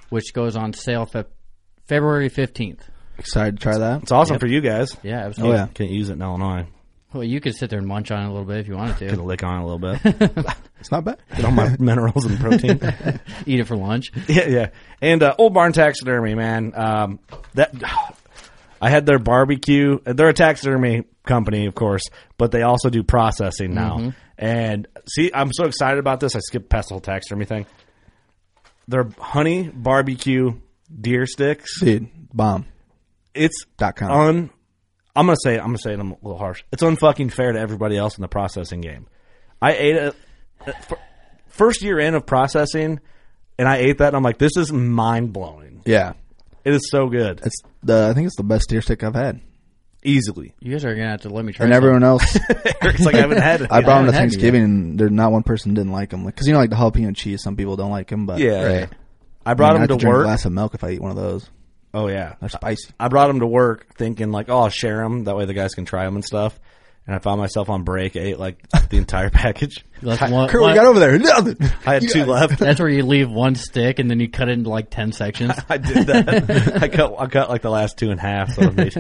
which 0.10 0.34
goes 0.34 0.56
on 0.56 0.74
sale 0.74 1.06
fe- 1.06 1.26
February 1.86 2.30
fifteenth. 2.30 2.84
Excited 3.20 3.58
to 3.58 3.62
try 3.62 3.78
that. 3.78 4.02
It's 4.04 4.12
awesome 4.12 4.34
Yep. 4.36 4.42
for 4.42 4.48
you 4.48 4.62
guys. 4.62 4.96
Yeah, 5.04 5.26
absolutely. 5.26 5.58
Oh, 5.58 5.60
yeah. 5.62 5.68
Can't 5.74 5.92
use 5.92 6.10
it 6.10 6.14
in 6.14 6.22
Illinois. 6.24 6.66
Well, 7.18 7.26
you 7.26 7.42
could 7.42 7.56
sit 7.56 7.70
there 7.70 7.80
and 7.80 7.88
munch 7.88 8.12
on 8.12 8.24
it 8.24 8.26
a 8.28 8.30
little 8.32 8.46
bit 8.46 8.58
if 8.60 8.68
you 8.68 8.76
wanted 8.76 9.00
Gonna 9.00 9.16
to. 9.16 9.24
lick 9.24 9.44
on 9.44 9.60
it 9.60 9.64
a 9.64 9.66
little 9.66 9.80
bit. 9.80 10.56
It's 10.80 10.92
not 10.92 11.06
bad. 11.06 11.18
Get 11.36 11.44
all 11.44 11.50
my 11.52 11.76
minerals 11.80 12.24
and 12.26 12.40
protein. 12.40 12.80
Eat 13.48 13.60
it 13.60 13.64
for 13.66 13.76
lunch. 13.76 14.12
yeah, 14.28 14.48
yeah. 14.48 14.70
And 15.02 15.24
uh, 15.24 15.34
Old 15.40 15.56
Barn 15.56 15.74
Taxidermy, 15.74 16.36
man. 16.36 16.72
Um, 16.76 17.20
that 17.56 17.74
I 18.82 18.92
had 18.92 19.08
their 19.08 19.18
barbecue. 19.18 19.98
They're 20.06 20.30
a 20.30 20.34
taxidermy 20.34 21.06
company, 21.26 21.66
of 21.66 21.74
course, 21.74 22.04
but 22.38 22.52
they 22.52 22.62
also 22.62 22.92
do 22.92 23.02
processing 23.02 23.74
now. 23.74 24.14
And 24.38 24.88
see, 25.10 25.32
I'm 25.34 25.52
so 25.52 25.66
excited 25.66 25.98
about 25.98 26.20
this. 26.20 26.36
I 26.36 26.40
skipped 26.42 26.70
past 26.70 26.90
the 26.90 26.94
whole 26.94 27.02
taxidermy 27.02 27.46
thing. 27.46 27.66
Their 28.88 29.10
honey 29.18 29.70
barbecue 29.74 30.60
deer 31.02 31.26
sticks. 31.26 31.80
Dude, 31.82 32.08
bomb. 32.32 32.68
It's 33.34 33.66
Dot 33.78 33.96
com. 33.96 34.52
Un. 35.18 35.20
I'm 35.20 35.26
gonna 35.26 35.38
say. 35.44 35.58
I'm 35.58 35.66
gonna 35.68 35.78
say 35.80 35.94
it. 35.94 36.00
I'm 36.00 36.12
a 36.12 36.18
little 36.22 36.38
harsh. 36.38 36.64
It's 36.72 36.84
unfucking 36.84 37.32
fair 37.32 37.52
to 37.52 37.60
everybody 37.60 37.98
else 37.98 38.18
in 38.18 38.22
the 38.22 38.28
processing 38.28 38.82
game. 38.82 39.08
I 39.62 39.74
ate 39.74 39.96
it 39.96 40.16
uh, 40.66 40.72
first 41.48 41.82
year 41.82 42.00
in 42.00 42.16
of 42.16 42.26
processing, 42.26 43.00
and 43.58 43.68
I 43.68 43.78
ate 43.78 43.98
that. 44.00 44.08
and 44.08 44.16
I'm 44.16 44.24
like, 44.24 44.38
this 44.38 44.56
is 44.58 44.72
mind 44.72 45.34
blowing. 45.34 45.82
Yeah. 45.86 46.14
It 46.64 46.74
is 46.74 46.90
so 46.92 47.08
good. 47.08 47.42
It's 47.46 47.56
the 47.84 48.08
I 48.10 48.14
think 48.14 48.28
it's 48.28 48.36
the 48.36 48.44
best 48.44 48.70
deer 48.70 48.82
stick 48.82 49.04
I've 49.04 49.16
had. 49.16 49.42
Easily. 50.04 50.54
You 50.60 50.72
guys 50.74 50.86
are 50.86 50.94
gonna 50.94 51.10
have 51.10 51.22
to 51.22 51.30
let 51.30 51.44
me 51.44 51.54
try. 51.54 51.66
And 51.66 51.74
some. 51.74 51.78
everyone 51.78 52.04
else, 52.04 52.36
It's 52.50 53.06
like 53.06 53.16
I 53.16 53.20
haven't 53.20 53.42
had 53.42 53.62
it. 53.62 53.72
I 53.72 53.82
brought 53.82 53.98
them 54.04 54.06
to 54.08 54.12
Thanksgiving, 54.12 54.64
and 54.64 55.00
there's 55.00 55.12
not 55.12 55.32
one 55.32 55.44
person 55.44 55.74
didn't 55.74 55.92
like 55.92 56.12
them. 56.12 56.24
Like, 56.24 56.36
Because 56.36 56.48
you 56.48 56.54
know, 56.54 56.60
like 56.60 56.70
the 56.70 56.76
jalapeno 56.76 57.16
cheese, 57.16 57.42
some 57.42 57.56
people 57.56 57.76
don't 57.76 57.90
like 57.92 58.08
them, 58.10 58.26
but 58.26 58.40
Yeah. 58.40 58.64
Right. 58.82 58.90
I 59.46 59.54
brought 59.54 59.72
I 59.72 59.74
mean, 59.74 59.84
I 59.84 59.88
them 59.88 59.90
have 59.94 60.00
to 60.00 60.04
drink 60.04 60.14
a 60.14 60.18
work. 60.18 60.26
glass 60.26 60.46
of 60.46 60.52
milk 60.52 60.76
if 60.76 60.84
I 60.84 60.92
eat 60.92 61.02
one 61.02 61.12
of 61.12 61.18
those. 61.18 61.50
Oh 61.94 62.08
yeah. 62.08 62.36
They're 62.40 62.50
spicy. 62.50 62.90
I 63.00 63.08
brought 63.08 63.28
them 63.28 63.40
to 63.40 63.48
work 63.48 63.96
thinking 63.96 64.32
like, 64.32 64.50
oh, 64.50 64.60
I'll 64.60 64.70
share 64.70 64.98
them. 64.98 65.24
That 65.26 65.36
way 65.36 65.46
the 65.46 65.54
guys 65.54 65.74
can 65.74 65.86
try 65.86 66.06
them 66.06 66.16
and 66.16 66.24
stuff. 66.26 66.60
And 67.06 67.16
I 67.16 67.20
found 67.20 67.40
myself 67.40 67.70
on 67.70 67.84
break. 67.84 68.18
I 68.18 68.20
ate 68.20 68.38
like 68.40 68.68
the 68.90 68.98
entire 68.98 69.30
package. 69.30 69.86
That's 70.02 70.20
one- 70.30 70.50
Kurt, 70.50 70.62
one- 70.62 70.72
we 70.72 70.76
got 70.76 70.86
over 70.88 71.00
there. 71.00 71.18
Nothing. 71.18 71.56
I 71.86 71.94
had 71.94 72.04
two 72.10 72.26
left. 72.26 72.60
That's 72.60 72.82
where 72.82 72.90
you 72.90 73.06
leave 73.06 73.32
one 73.32 73.56
stick 73.56 74.00
and 74.00 74.12
then 74.12 74.20
you 74.20 74.30
cut 74.30 74.50
it 74.50 74.54
into 74.54 74.70
like 74.70 74.90
ten 74.90 75.14
sections. 75.14 75.54
I 75.70 75.78
did 75.78 76.08
that. 76.08 76.84
I 76.84 76.90
cut. 76.90 77.16
I 77.18 77.28
cut 77.28 77.50
like 77.50 77.62
the 77.62 77.70
last 77.70 77.98
two 77.98 78.12
in 78.12 78.18
half, 78.18 78.54
so 78.54 78.64
I 78.64 78.70
made, 78.72 78.94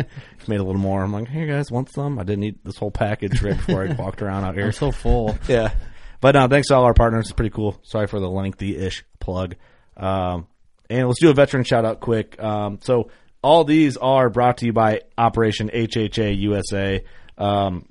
made 0.48 0.60
a 0.60 0.64
little 0.64 0.76
more. 0.82 1.04
I'm 1.04 1.12
like, 1.12 1.28
hey 1.28 1.46
guys, 1.48 1.70
want 1.70 1.92
some? 1.92 2.18
I 2.18 2.24
didn't 2.24 2.46
eat 2.46 2.64
this 2.64 2.78
whole 2.78 2.92
package 2.92 3.42
right 3.42 3.58
before 3.58 3.84
I 3.86 3.92
walked 3.94 4.22
around 4.22 4.46
out 4.46 4.56
here. 4.56 4.66
I'm 4.68 4.72
so 4.72 4.92
full. 4.94 5.38
yeah. 5.50 5.74
But 6.22 6.34
no, 6.36 6.48
thanks 6.48 6.70
to 6.70 6.76
all 6.76 6.86
our 6.86 6.94
partners. 6.96 7.26
It's 7.26 7.34
pretty 7.34 7.52
cool. 7.54 7.78
Sorry 7.84 8.08
for 8.08 8.20
the 8.20 8.30
lengthy-ish 8.30 9.04
plug. 9.20 9.56
Um, 9.98 10.48
and 10.90 11.08
let's 11.08 11.20
do 11.20 11.30
a 11.30 11.34
veteran 11.34 11.64
shout 11.64 11.86
out 11.86 12.00
quick. 12.00 12.42
Um, 12.42 12.80
so 12.82 13.10
all 13.42 13.64
these 13.64 13.98
are 13.98 14.30
brought 14.30 14.60
to 14.60 14.66
you 14.66 14.74
by 14.74 15.02
Operation 15.18 15.70
HHA 15.74 16.40
USA. 16.40 17.04
Um, 17.38 17.88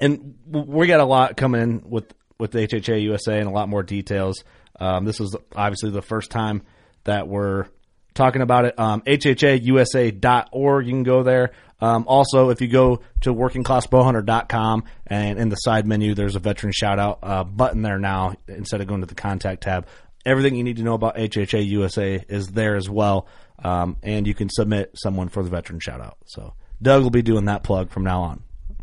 and 0.00 0.34
we 0.46 0.86
got 0.86 1.00
a 1.00 1.04
lot 1.04 1.36
coming 1.36 1.62
in 1.62 1.82
with 1.84 2.12
with 2.38 2.52
HHA 2.52 3.02
USA 3.02 3.38
and 3.38 3.48
a 3.48 3.52
lot 3.52 3.68
more 3.68 3.82
details. 3.82 4.42
Um, 4.80 5.04
this 5.04 5.20
is 5.20 5.36
obviously 5.54 5.90
the 5.90 6.02
first 6.02 6.30
time 6.30 6.62
that 7.04 7.28
we're 7.28 7.66
talking 8.14 8.42
about 8.42 8.64
it. 8.64 8.78
Um, 8.78 9.02
HHAUSA.org, 9.02 10.86
you 10.86 10.92
can 10.92 11.02
go 11.02 11.22
there. 11.22 11.52
Um, 11.80 12.04
also, 12.06 12.50
if 12.50 12.60
you 12.60 12.68
go 12.68 13.00
to 13.22 13.34
workingclassbowhunter.com 13.34 14.84
and 15.06 15.38
in 15.38 15.48
the 15.48 15.56
side 15.56 15.86
menu, 15.86 16.14
there's 16.14 16.36
a 16.36 16.40
veteran 16.40 16.72
shout 16.72 16.98
out 16.98 17.18
uh, 17.22 17.44
button 17.44 17.82
there 17.82 17.98
now 17.98 18.34
instead 18.48 18.80
of 18.80 18.86
going 18.86 19.00
to 19.00 19.06
the 19.06 19.14
contact 19.14 19.62
tab. 19.62 19.86
Everything 20.24 20.54
you 20.54 20.64
need 20.64 20.76
to 20.76 20.82
know 20.82 20.94
about 20.94 21.16
HHA 21.16 21.66
USA 21.68 22.24
is 22.28 22.48
there 22.48 22.76
as 22.76 22.88
well. 22.88 23.26
Um, 23.62 23.96
and 24.02 24.26
you 24.26 24.34
can 24.34 24.48
submit 24.48 24.92
someone 24.94 25.28
for 25.28 25.42
the 25.42 25.50
veteran 25.50 25.80
shout 25.80 26.00
out. 26.00 26.18
So 26.26 26.54
Doug 26.80 27.02
will 27.02 27.10
be 27.10 27.22
doing 27.22 27.46
that 27.46 27.62
plug 27.62 27.90
from 27.90 28.04
now 28.04 28.22
on. 28.22 28.42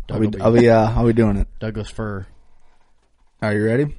Are 0.10 0.20
we, 0.20 0.28
are 0.40 0.52
we, 0.52 0.70
uh, 0.70 0.88
how 0.88 1.06
we 1.06 1.14
doing 1.14 1.38
it? 1.38 1.48
Douglas 1.60 1.90
fur. 1.90 2.26
Are 3.42 3.54
you 3.54 3.64
ready? 3.64 3.96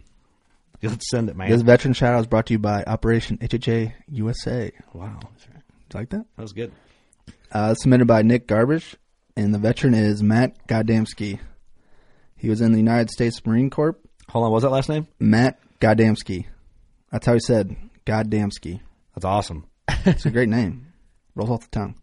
Let's 0.82 1.10
send 1.10 1.28
it, 1.28 1.36
man. 1.36 1.50
This 1.50 1.62
veteran 1.62 1.92
shout 1.92 2.14
out 2.14 2.20
is 2.20 2.26
brought 2.26 2.46
to 2.46 2.54
you 2.54 2.58
by 2.58 2.82
Operation 2.84 3.38
HHA 3.38 3.92
USA. 4.08 4.72
wow. 4.94 5.18
Did 5.20 5.94
you 5.94 6.00
like 6.00 6.10
that? 6.10 6.24
That 6.36 6.42
was 6.42 6.52
good. 6.52 6.72
Uh, 7.52 7.74
submitted 7.74 8.06
by 8.06 8.22
Nick 8.22 8.46
Garbage, 8.46 8.96
and 9.36 9.52
the 9.52 9.58
veteran 9.58 9.94
is 9.94 10.22
Matt 10.22 10.66
Goddamski. 10.68 11.40
He 12.36 12.48
was 12.48 12.60
in 12.60 12.72
the 12.72 12.78
United 12.78 13.10
States 13.10 13.44
Marine 13.44 13.68
Corps. 13.68 13.98
Hold 14.30 14.44
on, 14.44 14.50
what 14.50 14.56
was 14.56 14.62
that 14.62 14.70
last 14.70 14.88
name? 14.88 15.08
Matt 15.18 15.58
Goddamski. 15.80 16.46
That's 17.10 17.26
how 17.26 17.34
he 17.34 17.40
said 17.40 17.76
Goddamski. 18.06 18.80
That's 19.14 19.24
awesome. 19.24 19.66
It's 20.06 20.26
a 20.26 20.30
great 20.30 20.48
name. 20.48 20.92
Rolls 21.34 21.50
off 21.50 21.62
the 21.62 21.78
tongue. 21.78 21.94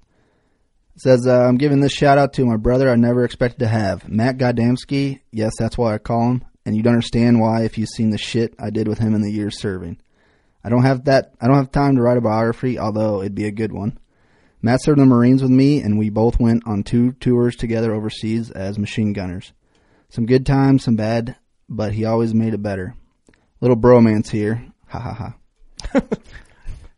It 0.96 1.02
says, 1.02 1.28
uh, 1.28 1.46
I'm 1.46 1.58
giving 1.58 1.80
this 1.80 1.94
shout 1.94 2.18
out 2.18 2.34
to 2.34 2.46
my 2.46 2.58
brother 2.58 2.90
I 2.90 2.96
never 2.96 3.24
expected 3.24 3.60
to 3.60 3.68
have. 3.68 4.08
Matt 4.10 4.38
Goddamski. 4.38 5.22
Yes, 5.32 5.54
that's 5.58 5.78
why 5.78 5.94
I 5.94 5.98
call 6.00 6.32
him. 6.32 6.46
And 6.66 6.76
you'd 6.76 6.88
understand 6.88 7.40
why 7.40 7.64
if 7.64 7.78
you've 7.78 7.90
seen 7.90 8.10
the 8.10 8.18
shit 8.18 8.54
I 8.60 8.70
did 8.70 8.88
with 8.88 9.00
him 9.00 9.16
in 9.16 9.22
the 9.22 9.32
years 9.32 9.60
serving. 9.60 10.00
I 10.64 10.70
don't 10.70 10.84
have 10.84 11.06
that, 11.06 11.34
I 11.40 11.48
don't 11.48 11.56
have 11.56 11.72
time 11.72 11.96
to 11.96 12.02
write 12.02 12.18
a 12.18 12.22
biography, 12.22 12.78
although 12.78 13.22
it'd 13.22 13.36
be 13.36 13.46
a 13.46 13.52
good 13.52 13.72
one. 13.72 13.98
Matt 14.62 14.84
served 14.84 15.00
in 15.00 15.08
the 15.08 15.16
Marines 15.16 15.42
with 15.42 15.52
me, 15.52 15.82
and 15.82 15.98
we 15.98 16.10
both 16.10 16.40
went 16.40 16.64
on 16.66 16.84
two 16.84 17.14
tours 17.14 17.56
together 17.56 17.94
overseas 17.94 18.52
as 18.52 18.78
machine 18.80 19.14
gunners. 19.14 19.54
Some 20.10 20.26
good 20.26 20.46
times, 20.46 20.84
some 20.84 20.96
bad, 20.96 21.38
but 21.70 21.94
he 21.94 22.06
always 22.06 22.34
made 22.34 22.54
it 22.54 22.64
better. 22.64 22.96
Little 23.62 23.78
bromance 23.78 24.30
here. 24.30 24.66
Ha 24.88 25.00
ha 25.00 25.14
ha. 25.94 26.02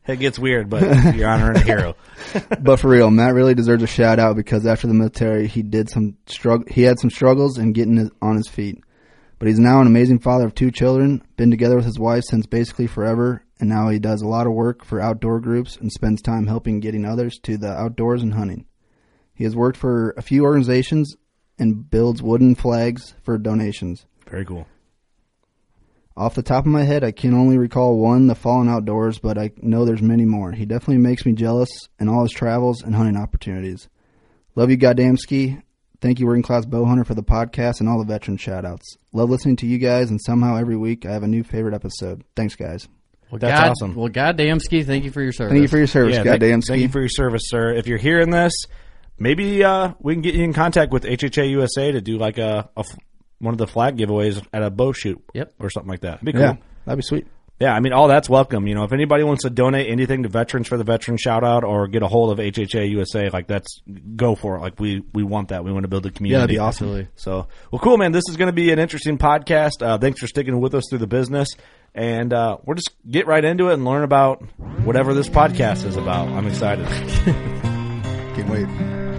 It 0.10 0.20
gets 0.20 0.40
weird, 0.40 0.72
but 0.72 1.16
you're 1.16 1.30
honoring 1.30 1.58
a 1.58 1.60
hero. 1.60 1.96
but 2.62 2.80
for 2.80 2.90
real, 2.90 3.12
Matt 3.12 3.36
really 3.36 3.54
deserves 3.54 3.84
a 3.84 3.88
shout 3.88 4.18
out 4.18 4.36
because 4.36 4.66
after 4.66 4.88
the 4.88 4.94
military, 4.96 5.48
he 5.48 5.62
did 5.62 5.88
some 5.88 6.18
struggle. 6.26 6.66
He 6.68 6.82
had 6.82 7.00
some 7.00 7.12
struggles 7.12 7.60
in 7.60 7.74
getting 7.74 7.98
his, 7.98 8.10
on 8.20 8.36
his 8.36 8.48
feet, 8.48 8.84
but 9.38 9.48
he's 9.48 9.60
now 9.60 9.82
an 9.82 9.88
amazing 9.88 10.20
father 10.20 10.46
of 10.46 10.56
two 10.56 10.72
children. 10.72 11.22
Been 11.38 11.52
together 11.52 11.76
with 11.76 11.86
his 11.86 12.00
wife 12.00 12.24
since 12.24 12.48
basically 12.48 12.88
forever, 12.88 13.44
and 13.60 13.70
now 13.70 13.90
he 13.90 14.00
does 14.00 14.24
a 14.24 14.28
lot 14.28 14.48
of 14.48 14.54
work 14.54 14.84
for 14.84 15.00
outdoor 15.00 15.40
groups 15.40 15.78
and 15.78 15.92
spends 15.92 16.24
time 16.24 16.48
helping 16.48 16.80
getting 16.80 17.06
others 17.06 17.38
to 17.44 17.58
the 17.58 17.72
outdoors 17.72 18.24
and 18.24 18.34
hunting. 18.34 18.66
He 19.36 19.44
has 19.44 19.56
worked 19.56 19.78
for 19.78 20.16
a 20.18 20.24
few 20.24 20.44
organizations 20.44 21.16
and 21.60 21.88
builds 21.88 22.24
wooden 22.24 22.56
flags 22.56 23.14
for 23.22 23.38
donations. 23.38 24.08
Very 24.28 24.44
cool. 24.44 24.66
Off 26.20 26.36
the 26.36 26.44
top 26.44 26.66
of 26.66 26.72
my 26.72 26.84
head, 26.84 27.02
I 27.02 27.12
can 27.14 27.34
only 27.34 27.58
recall 27.58 27.98
one, 27.98 28.28
the 28.28 28.36
Fallen 28.36 28.68
Outdoors, 28.68 29.20
but 29.20 29.38
I 29.38 29.52
know 29.62 29.86
there's 29.86 30.02
many 30.02 30.26
more. 30.26 30.52
He 30.52 30.66
definitely 30.66 30.98
makes 30.98 31.26
me 31.26 31.32
jealous 31.32 31.70
in 31.98 32.10
all 32.10 32.24
his 32.24 32.34
travels 32.34 32.84
and 32.84 32.94
hunting 32.94 33.16
opportunities. 33.16 33.88
Love 34.56 34.70
you, 34.70 34.76
goddamn 34.76 35.16
ski. 35.16 35.60
Thank 36.02 36.20
you, 36.20 36.28
Working 36.28 36.44
Class 36.44 36.66
Bow 36.66 36.84
Hunter, 36.84 37.06
for 37.06 37.14
the 37.16 37.24
podcast 37.24 37.80
and 37.80 37.88
all 37.88 38.00
the 38.00 38.04
veteran 38.06 38.36
shout 38.36 38.66
outs. 38.66 38.98
Love 39.14 39.30
listening 39.30 39.56
to 39.58 39.66
you 39.66 39.78
guys, 39.78 40.10
and 40.10 40.20
somehow 40.22 40.58
every 40.58 40.76
week 40.76 41.06
I 41.06 41.14
have 41.14 41.24
a 41.24 41.28
new 41.28 41.42
favorite 41.44 41.74
episode. 41.74 42.26
Thanks, 42.36 42.56
guys. 42.56 42.90
Well, 43.32 43.40
That's 43.40 43.58
God, 43.58 43.70
awesome. 43.70 43.96
Well, 43.96 44.10
goddamn 44.10 44.60
ski, 44.60 44.84
thank 44.84 45.06
you 45.06 45.12
for 45.12 45.22
your 45.22 45.32
service. 45.32 45.52
Thank 45.54 45.62
you 45.62 45.68
for 45.70 45.78
your 45.78 45.88
service, 45.88 46.16
Yeah, 46.18 46.24
goddamn 46.26 46.50
thank, 46.52 46.64
ski. 46.66 46.74
thank 46.74 46.82
you 46.82 46.90
for 46.90 47.00
your 47.00 47.10
service, 47.10 47.44
sir. 47.46 47.72
If 47.74 47.88
you're 47.88 47.98
hearing 47.98 48.30
this, 48.32 48.52
maybe 49.18 49.64
uh, 49.64 49.94
we 50.00 50.16
can 50.16 50.22
get 50.22 50.36
you 50.36 50.44
in 50.44 50.52
contact 50.52 50.92
with 50.92 51.04
HHA 51.04 51.50
USA 51.52 51.92
to 51.94 52.02
do 52.02 52.18
like 52.18 52.38
a, 52.40 52.70
a 52.76 52.80
f- 52.80 52.98
one 53.40 53.54
of 53.54 53.58
the 53.58 53.68
flag 53.68 53.98
giveaways 53.98 54.46
at 54.54 54.64
a 54.64 54.70
bow 54.70 54.92
shoot. 54.92 55.24
Yep. 55.34 55.54
or 55.60 55.70
something 55.70 55.90
like 55.90 56.02
that. 56.02 56.16
It'd 56.16 56.26
be 56.26 56.32
cool. 56.34 56.42
yeah, 56.42 56.56
that'd 56.86 56.98
be 56.98 57.04
sweet. 57.04 57.28
Yeah, 57.60 57.74
I 57.74 57.82
mean, 57.82 57.92
all 57.92 58.08
that's 58.08 58.30
welcome. 58.30 58.68
You 58.68 58.76
know, 58.76 58.86
if 58.86 58.94
anybody 58.94 59.26
wants 59.26 59.44
to 59.44 59.50
donate 59.50 59.90
anything 59.90 60.24
to 60.24 60.30
veterans 60.30 60.70
for 60.70 60.78
the 60.78 60.86
veteran 60.86 61.18
shout 61.18 61.44
out 61.44 61.66
or 61.66 61.88
get 61.88 62.02
a 62.04 62.08
hold 62.08 62.32
of 62.32 62.38
HHA 62.38 62.90
USA, 62.92 63.30
like 63.30 63.48
that's 63.48 63.82
go 64.16 64.36
for 64.36 64.56
it. 64.56 64.62
Like 64.62 64.80
we 64.80 65.04
we 65.14 65.24
want 65.24 65.50
that. 65.50 65.66
We 65.66 65.74
want 65.74 65.84
to 65.84 65.90
build 65.90 66.06
a 66.06 66.10
community. 66.10 66.36
Yeah, 66.36 66.40
that'd 66.40 66.54
be 66.54 66.58
awesome. 66.58 66.88
Absolutely. 66.88 67.12
So, 67.18 67.48
well, 67.70 67.80
cool, 67.82 67.98
man. 67.98 68.14
This 68.14 68.24
is 68.30 68.38
going 68.38 68.48
to 68.48 68.54
be 68.54 68.72
an 68.72 68.80
interesting 68.80 69.18
podcast. 69.18 69.86
Uh, 69.86 69.98
thanks 69.98 70.22
for 70.22 70.28
sticking 70.28 70.62
with 70.62 70.74
us 70.74 70.86
through 70.90 71.00
the 71.00 71.08
business, 71.08 71.50
and 71.94 72.32
uh, 72.32 72.60
we'll 72.66 72.76
just 72.76 72.92
get 73.10 73.28
right 73.28 73.44
into 73.44 73.72
it 73.72 73.74
and 73.74 73.84
learn 73.84 74.04
about 74.06 74.42
whatever 74.86 75.14
this 75.14 75.28
podcast 75.28 75.86
is 75.86 75.98
about. 75.98 76.30
I'm 76.30 76.48
excited. 76.48 76.88
Can't 78.36 78.48
wait. 78.50 79.19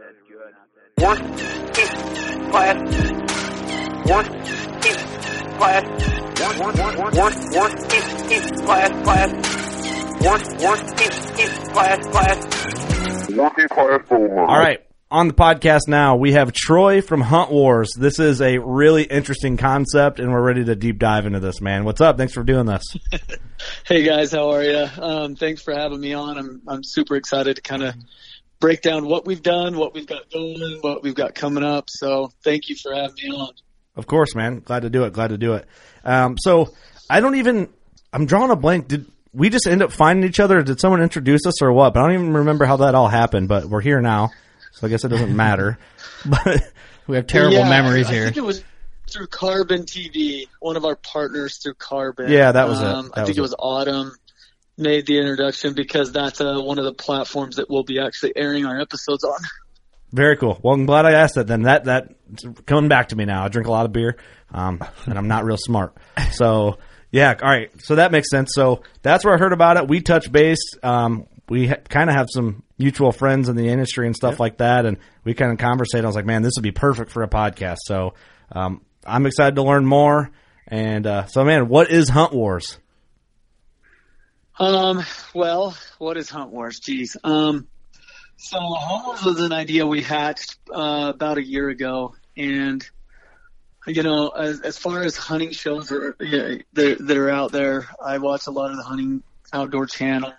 Working 0.97 1.33
class, 2.51 2.77
working 4.05 4.45
class, 5.57 5.83
work, 6.49 6.65
work, 6.65 6.97
work, 6.97 7.13
work, 7.13 7.35
working 7.53 8.65
class, 8.65 8.91
class, 9.03 9.31
work, 10.21 10.43
working 10.61 11.09
class, 11.73 12.07
class, 12.07 13.29
working 13.31 13.67
class. 13.67 14.01
All 14.11 14.57
right. 14.59 14.79
On 15.09 15.27
the 15.27 15.33
podcast 15.33 15.89
now, 15.89 16.15
we 16.15 16.31
have 16.33 16.53
Troy 16.53 17.01
from 17.01 17.19
Hunt 17.19 17.49
Warz. 17.51 17.87
This 17.97 18.17
is 18.17 18.41
a 18.41 18.59
really 18.59 19.03
interesting 19.03 19.57
concept, 19.57 20.21
and 20.21 20.31
we're 20.31 20.41
ready 20.41 20.63
to 20.63 20.73
deep 20.73 20.99
dive 20.99 21.25
into 21.25 21.41
this, 21.41 21.59
man. 21.59 21.83
What's 21.83 21.99
up? 21.99 22.17
Thanks 22.17 22.31
for 22.33 22.43
doing 22.43 22.65
this. 22.65 22.83
Hey 23.85 24.01
guys, 24.01 24.31
how 24.31 24.49
are 24.49 24.63
you? 24.63 24.87
Um, 24.97 25.35
thanks 25.35 25.61
for 25.61 25.71
having 25.71 25.99
me 25.99 26.15
on. 26.15 26.35
I'm 26.39 26.61
I'm 26.67 26.83
super 26.83 27.15
excited 27.15 27.57
to 27.57 27.61
kind 27.61 27.83
of 27.83 27.93
break 28.61 28.81
down 28.81 29.05
what 29.07 29.25
we've 29.25 29.43
done, 29.43 29.75
what 29.77 29.93
we've 29.93 30.07
got 30.07 30.31
going, 30.31 30.77
what 30.79 31.03
we've 31.03 31.15
got 31.15 31.35
coming 31.35 31.63
up. 31.65 31.89
So 31.89 32.31
thank 32.45 32.69
you 32.69 32.77
for 32.81 32.93
having 32.95 33.15
me 33.21 33.29
on. 33.35 33.49
Of 33.97 34.07
course, 34.07 34.33
man. 34.35 34.59
Glad 34.59 34.83
to 34.83 34.89
do 34.89 35.03
it. 35.03 35.11
Glad 35.11 35.31
to 35.31 35.37
do 35.37 35.55
it. 35.55 35.65
Um, 36.05 36.37
so 36.39 36.69
I 37.09 37.19
don't 37.19 37.35
even. 37.35 37.67
I'm 38.13 38.25
drawing 38.25 38.51
a 38.51 38.55
blank. 38.55 38.87
Did 38.87 39.05
we 39.33 39.49
just 39.49 39.67
end 39.67 39.81
up 39.81 39.91
finding 39.91 40.29
each 40.29 40.39
other? 40.39 40.61
Did 40.61 40.79
someone 40.79 41.01
introduce 41.01 41.45
us 41.45 41.61
or 41.61 41.73
what? 41.73 41.93
But 41.93 42.01
I 42.01 42.03
don't 42.07 42.13
even 42.13 42.33
remember 42.33 42.63
how 42.65 42.77
that 42.77 42.95
all 42.95 43.09
happened. 43.09 43.49
But 43.49 43.65
we're 43.65 43.81
here 43.81 43.99
now, 44.01 44.29
so 44.71 44.87
I 44.87 44.89
guess 44.89 45.03
it 45.03 45.09
doesn't 45.09 45.35
matter. 45.35 45.77
But 46.23 46.61
We 47.07 47.15
have 47.15 47.25
terrible 47.25 47.57
Yeah, 47.57 47.69
memories 47.69 48.07
I 48.07 48.13
here. 48.13 48.25
think 48.25 48.37
it 48.37 48.43
was 48.43 48.63
through 49.09 49.25
Carbon 49.27 49.83
TV, 49.83 50.47
one 50.59 50.77
of 50.77 50.85
our 50.85 50.95
partners 50.95 51.57
through 51.57 51.73
Carbon. 51.73 52.31
Yeah, 52.31 52.51
that 52.51 52.67
was 52.67 52.79
it. 52.79 52.85
Um, 52.85 53.11
I 53.15 53.23
think 53.25 53.29
was 53.29 53.37
it 53.37 53.41
was 53.41 53.55
Autumn 53.57 54.13
made 54.81 55.05
the 55.05 55.17
introduction 55.17 55.73
because 55.73 56.11
that's 56.11 56.41
uh, 56.41 56.59
one 56.59 56.79
of 56.79 56.85
the 56.85 56.93
platforms 56.93 57.57
that 57.57 57.69
we'll 57.69 57.83
be 57.83 57.99
actually 57.99 58.33
airing 58.35 58.65
our 58.65 58.79
episodes 58.79 59.23
on. 59.23 59.39
very 60.11 60.37
cool. 60.37 60.59
Well, 60.61 60.73
I'm 60.73 60.85
glad 60.85 61.05
I 61.05 61.13
asked 61.13 61.35
that. 61.35 61.47
Then 61.47 61.63
that 61.63 61.85
that 61.85 62.09
coming 62.65 62.89
back 62.89 63.09
to 63.09 63.15
me 63.15 63.25
now. 63.25 63.45
I 63.45 63.47
drink 63.47 63.67
a 63.67 63.71
lot 63.71 63.85
of 63.85 63.93
beer, 63.93 64.17
um, 64.51 64.83
and 65.05 65.17
I'm 65.17 65.27
not 65.27 65.45
real 65.45 65.57
smart. 65.57 65.95
So 66.33 66.77
yeah, 67.11 67.35
all 67.41 67.49
right. 67.49 67.69
So 67.81 67.95
that 67.95 68.11
makes 68.11 68.29
sense. 68.29 68.51
So 68.53 68.83
that's 69.01 69.23
where 69.23 69.33
I 69.33 69.37
heard 69.37 69.53
about 69.53 69.77
it. 69.77 69.87
We 69.87 70.01
touch 70.01 70.31
base. 70.31 70.75
Um, 70.83 71.27
we 71.49 71.67
ha- 71.67 71.81
kind 71.89 72.09
of 72.09 72.15
have 72.15 72.27
some 72.29 72.63
mutual 72.77 73.11
friends 73.11 73.49
in 73.49 73.55
the 73.55 73.67
industry 73.67 74.07
and 74.07 74.15
stuff 74.15 74.39
like 74.39 74.57
that, 74.57 74.85
and 74.85 74.97
we 75.23 75.33
kind 75.33 75.51
of 75.51 75.57
conversated. 75.57 76.05
I 76.05 76.07
was 76.07 76.15
like, 76.15 76.25
man, 76.25 76.41
this 76.41 76.53
would 76.57 76.63
be 76.63 76.71
perfect 76.71 77.11
for 77.11 77.23
a 77.23 77.27
podcast. 77.27 77.77
So 77.85 78.13
um, 78.51 78.81
I'm 79.05 79.25
excited 79.25 79.55
to 79.55 79.63
learn 79.63 79.85
more. 79.85 80.31
And 80.67 81.05
uh, 81.05 81.25
so, 81.25 81.43
man, 81.43 81.67
what 81.67 81.91
is 81.91 82.07
Hunt 82.09 82.31
Warz? 82.31 82.77
Um, 84.59 85.03
well, 85.33 85.75
what 85.97 86.17
is 86.17 86.29
Hunt 86.29 86.53
Warz? 86.53 86.79
Jeez. 86.79 87.17
Um, 87.23 87.67
so 88.37 88.57
Hunt 88.59 89.05
Warz 89.05 89.25
was 89.25 89.39
an 89.39 89.53
idea 89.53 89.87
we 89.87 90.01
hatched 90.01 90.57
uh, 90.73 91.11
about 91.13 91.37
a 91.37 91.43
year 91.43 91.69
ago, 91.69 92.15
and 92.35 92.87
you 93.87 94.03
know, 94.03 94.29
as, 94.29 94.61
as 94.61 94.77
far 94.77 95.01
as 95.03 95.17
hunting 95.17 95.51
shows 95.51 95.89
that, 95.89 96.55
that 96.73 97.17
are 97.17 97.29
out 97.29 97.51
there, 97.51 97.87
I 98.03 98.19
watch 98.19 98.47
a 98.47 98.51
lot 98.51 98.71
of 98.71 98.77
the 98.77 98.83
hunting 98.83 99.23
outdoor 99.51 99.87
channel 99.87 100.33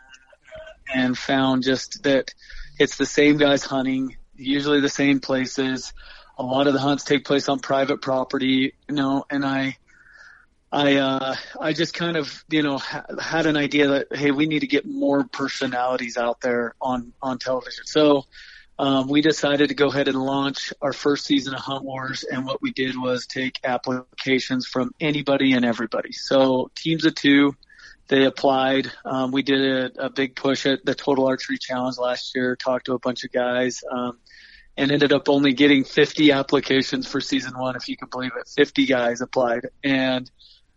and 0.94 1.18
found 1.18 1.64
just 1.64 2.02
that 2.04 2.32
it's 2.78 2.96
the 2.96 3.06
same 3.06 3.38
guys 3.38 3.64
hunting, 3.64 4.16
usually 4.36 4.80
the 4.80 4.88
same 4.88 5.20
places. 5.20 5.92
A 6.38 6.42
lot 6.42 6.66
of 6.66 6.72
the 6.72 6.80
hunts 6.80 7.04
take 7.04 7.24
place 7.24 7.48
on 7.48 7.58
private 7.58 8.00
property, 8.00 8.74
you 8.88 8.94
know, 8.94 9.24
and 9.30 9.44
I, 9.44 9.76
I 10.72 10.96
uh, 10.96 11.36
I 11.60 11.74
just 11.74 11.92
kind 11.92 12.16
of 12.16 12.44
you 12.48 12.62
know 12.62 12.78
ha- 12.78 13.04
had 13.20 13.44
an 13.44 13.58
idea 13.58 13.88
that 13.88 14.16
hey 14.16 14.30
we 14.30 14.46
need 14.46 14.60
to 14.60 14.66
get 14.66 14.86
more 14.86 15.24
personalities 15.24 16.16
out 16.16 16.40
there 16.40 16.74
on 16.80 17.12
on 17.20 17.38
television. 17.38 17.84
So 17.84 18.24
um, 18.78 19.06
we 19.06 19.20
decided 19.20 19.68
to 19.68 19.74
go 19.74 19.88
ahead 19.88 20.08
and 20.08 20.16
launch 20.16 20.72
our 20.80 20.94
first 20.94 21.26
season 21.26 21.52
of 21.54 21.60
Hunt 21.60 21.84
Warz, 21.84 22.24
and 22.28 22.46
what 22.46 22.62
we 22.62 22.72
did 22.72 22.94
was 22.98 23.26
take 23.26 23.60
applications 23.64 24.66
from 24.66 24.94
anybody 24.98 25.52
and 25.52 25.64
everybody. 25.64 26.12
So 26.12 26.70
teams 26.74 27.04
of 27.04 27.14
two, 27.14 27.54
they 28.08 28.24
applied. 28.24 28.90
Um, 29.04 29.30
we 29.30 29.42
did 29.42 29.60
a, 29.60 30.06
a 30.06 30.10
big 30.10 30.34
push 30.34 30.64
at 30.64 30.86
the 30.86 30.94
Total 30.94 31.26
Archery 31.26 31.58
Challenge 31.58 31.98
last 31.98 32.34
year. 32.34 32.56
Talked 32.56 32.86
to 32.86 32.94
a 32.94 32.98
bunch 32.98 33.24
of 33.24 33.30
guys. 33.30 33.84
Um, 33.90 34.18
and 34.74 34.90
ended 34.90 35.12
up 35.12 35.28
only 35.28 35.52
getting 35.52 35.84
50 35.84 36.32
applications 36.32 37.06
for 37.06 37.20
season 37.20 37.58
one, 37.58 37.76
if 37.76 37.90
you 37.90 37.96
can 37.98 38.08
believe 38.08 38.32
it. 38.40 38.48
50 38.48 38.86
guys 38.86 39.20
applied. 39.20 39.66
And 39.84 40.30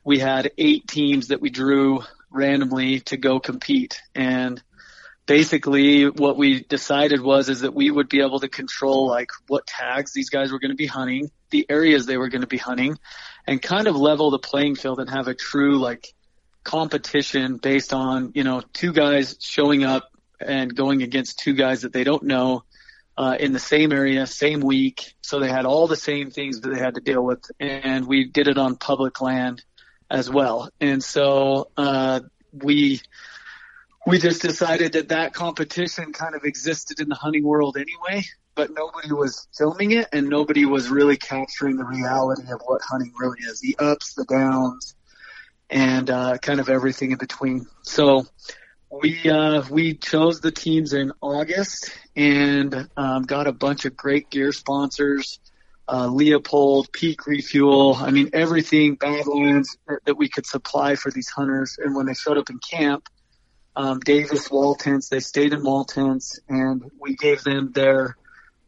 we 0.05 0.19
had 0.19 0.51
eight 0.57 0.87
teams 0.87 1.29
that 1.29 1.41
we 1.41 1.49
drew 1.49 2.01
randomly 2.29 2.99
to 3.01 3.17
go 3.17 3.39
compete. 3.39 4.01
And 4.13 4.61
basically 5.25 6.07
what 6.07 6.37
we 6.37 6.61
decided 6.61 7.19
was 7.21 7.49
is 7.49 7.61
that 7.61 7.73
we 7.73 7.89
would 7.89 8.07
be 8.07 8.21
able 8.21 8.39
to 8.39 8.47
control 8.47 9.07
like 9.07 9.31
what 9.47 9.65
tags 9.65 10.13
these 10.13 10.29
guys 10.29 10.51
were 10.51 10.59
going 10.59 10.71
to 10.71 10.77
be 10.77 10.85
hunting, 10.85 11.31
the 11.49 11.65
areas 11.69 12.05
they 12.05 12.17
were 12.17 12.29
going 12.29 12.41
to 12.41 12.47
be 12.47 12.57
hunting, 12.57 12.97
and 13.47 13.59
kind 13.61 13.87
of 13.87 13.95
level 13.95 14.29
the 14.29 14.39
playing 14.39 14.75
field 14.75 14.99
and 14.99 15.09
have 15.09 15.27
a 15.27 15.33
true 15.33 15.79
like 15.79 16.13
competition 16.63 17.57
based 17.57 17.91
on, 17.91 18.31
you 18.35 18.43
know, 18.43 18.61
two 18.73 18.93
guys 18.93 19.37
showing 19.41 19.83
up 19.83 20.11
and 20.39 20.75
going 20.75 21.01
against 21.01 21.39
two 21.39 21.53
guys 21.53 21.81
that 21.81 21.93
they 21.93 22.03
don't 22.03 22.23
know 22.23 22.63
uh, 23.17 23.37
in 23.39 23.53
the 23.53 23.59
same 23.59 23.91
area, 23.91 24.27
same 24.27 24.59
week. 24.59 25.15
So 25.21 25.39
they 25.39 25.49
had 25.49 25.65
all 25.65 25.87
the 25.87 25.95
same 25.95 26.29
things 26.29 26.61
that 26.61 26.69
they 26.69 26.79
had 26.79 26.95
to 26.95 27.01
deal 27.01 27.23
with, 27.23 27.49
and 27.59 28.05
we 28.05 28.25
did 28.25 28.47
it 28.47 28.57
on 28.59 28.75
public 28.75 29.19
land 29.21 29.63
as 30.09 30.29
well. 30.29 30.69
And 30.79 31.03
so 31.03 31.69
uh, 31.77 32.21
we 32.53 33.01
we 34.05 34.19
just 34.19 34.41
decided 34.41 34.93
that 34.93 35.09
that 35.09 35.33
competition 35.33 36.13
kind 36.13 36.35
of 36.35 36.43
existed 36.43 36.99
in 36.99 37.09
the 37.09 37.15
hunting 37.15 37.43
world 37.43 37.75
anyway, 37.75 38.23
but 38.53 38.69
nobody 38.71 39.11
was 39.11 39.47
filming 39.57 39.91
it, 39.91 40.07
and 40.13 40.29
nobody 40.29 40.65
was 40.65 40.89
really 40.89 41.17
capturing 41.17 41.77
the 41.77 41.85
reality 41.85 42.43
of 42.51 42.61
what 42.65 42.81
hunting 42.87 43.13
really 43.19 43.39
is: 43.49 43.59
the 43.59 43.75
ups, 43.79 44.13
the 44.13 44.25
downs, 44.25 44.95
and 45.69 46.09
uh, 46.09 46.37
kind 46.37 46.59
of 46.59 46.69
everything 46.69 47.11
in 47.11 47.17
between. 47.17 47.65
So 47.81 48.25
we 48.91 49.29
uh, 49.29 49.63
we 49.69 49.95
chose 49.95 50.39
the 50.39 50.51
teams 50.51 50.93
in 50.93 51.11
August 51.21 51.91
and 52.15 52.87
um, 52.95 53.23
got 53.23 53.47
a 53.47 53.51
bunch 53.51 53.85
of 53.85 53.97
great 53.97 54.29
gear 54.29 54.51
sponsors, 54.51 55.39
uh, 55.87 56.07
Leupold, 56.07 56.91
Peak 56.91 57.27
Refuel. 57.27 57.95
I 57.95 58.11
mean 58.11 58.29
everything 58.33 58.95
Badlands 58.95 59.77
that, 59.87 59.99
that 60.05 60.17
we 60.17 60.29
could 60.29 60.45
supply 60.45 60.95
for 60.95 61.11
these 61.11 61.29
hunters. 61.29 61.77
And 61.83 61.95
when 61.95 62.05
they 62.05 62.13
showed 62.13 62.37
up 62.37 62.49
in 62.49 62.59
camp, 62.59 63.07
um, 63.75 63.99
Davis 63.99 64.49
wall 64.49 64.75
tents, 64.75 65.09
they 65.09 65.19
stayed 65.19 65.53
in 65.53 65.63
wall 65.63 65.83
tents, 65.83 66.39
and 66.47 66.89
we 66.99 67.15
gave 67.15 67.43
them 67.43 67.71
their 67.73 68.15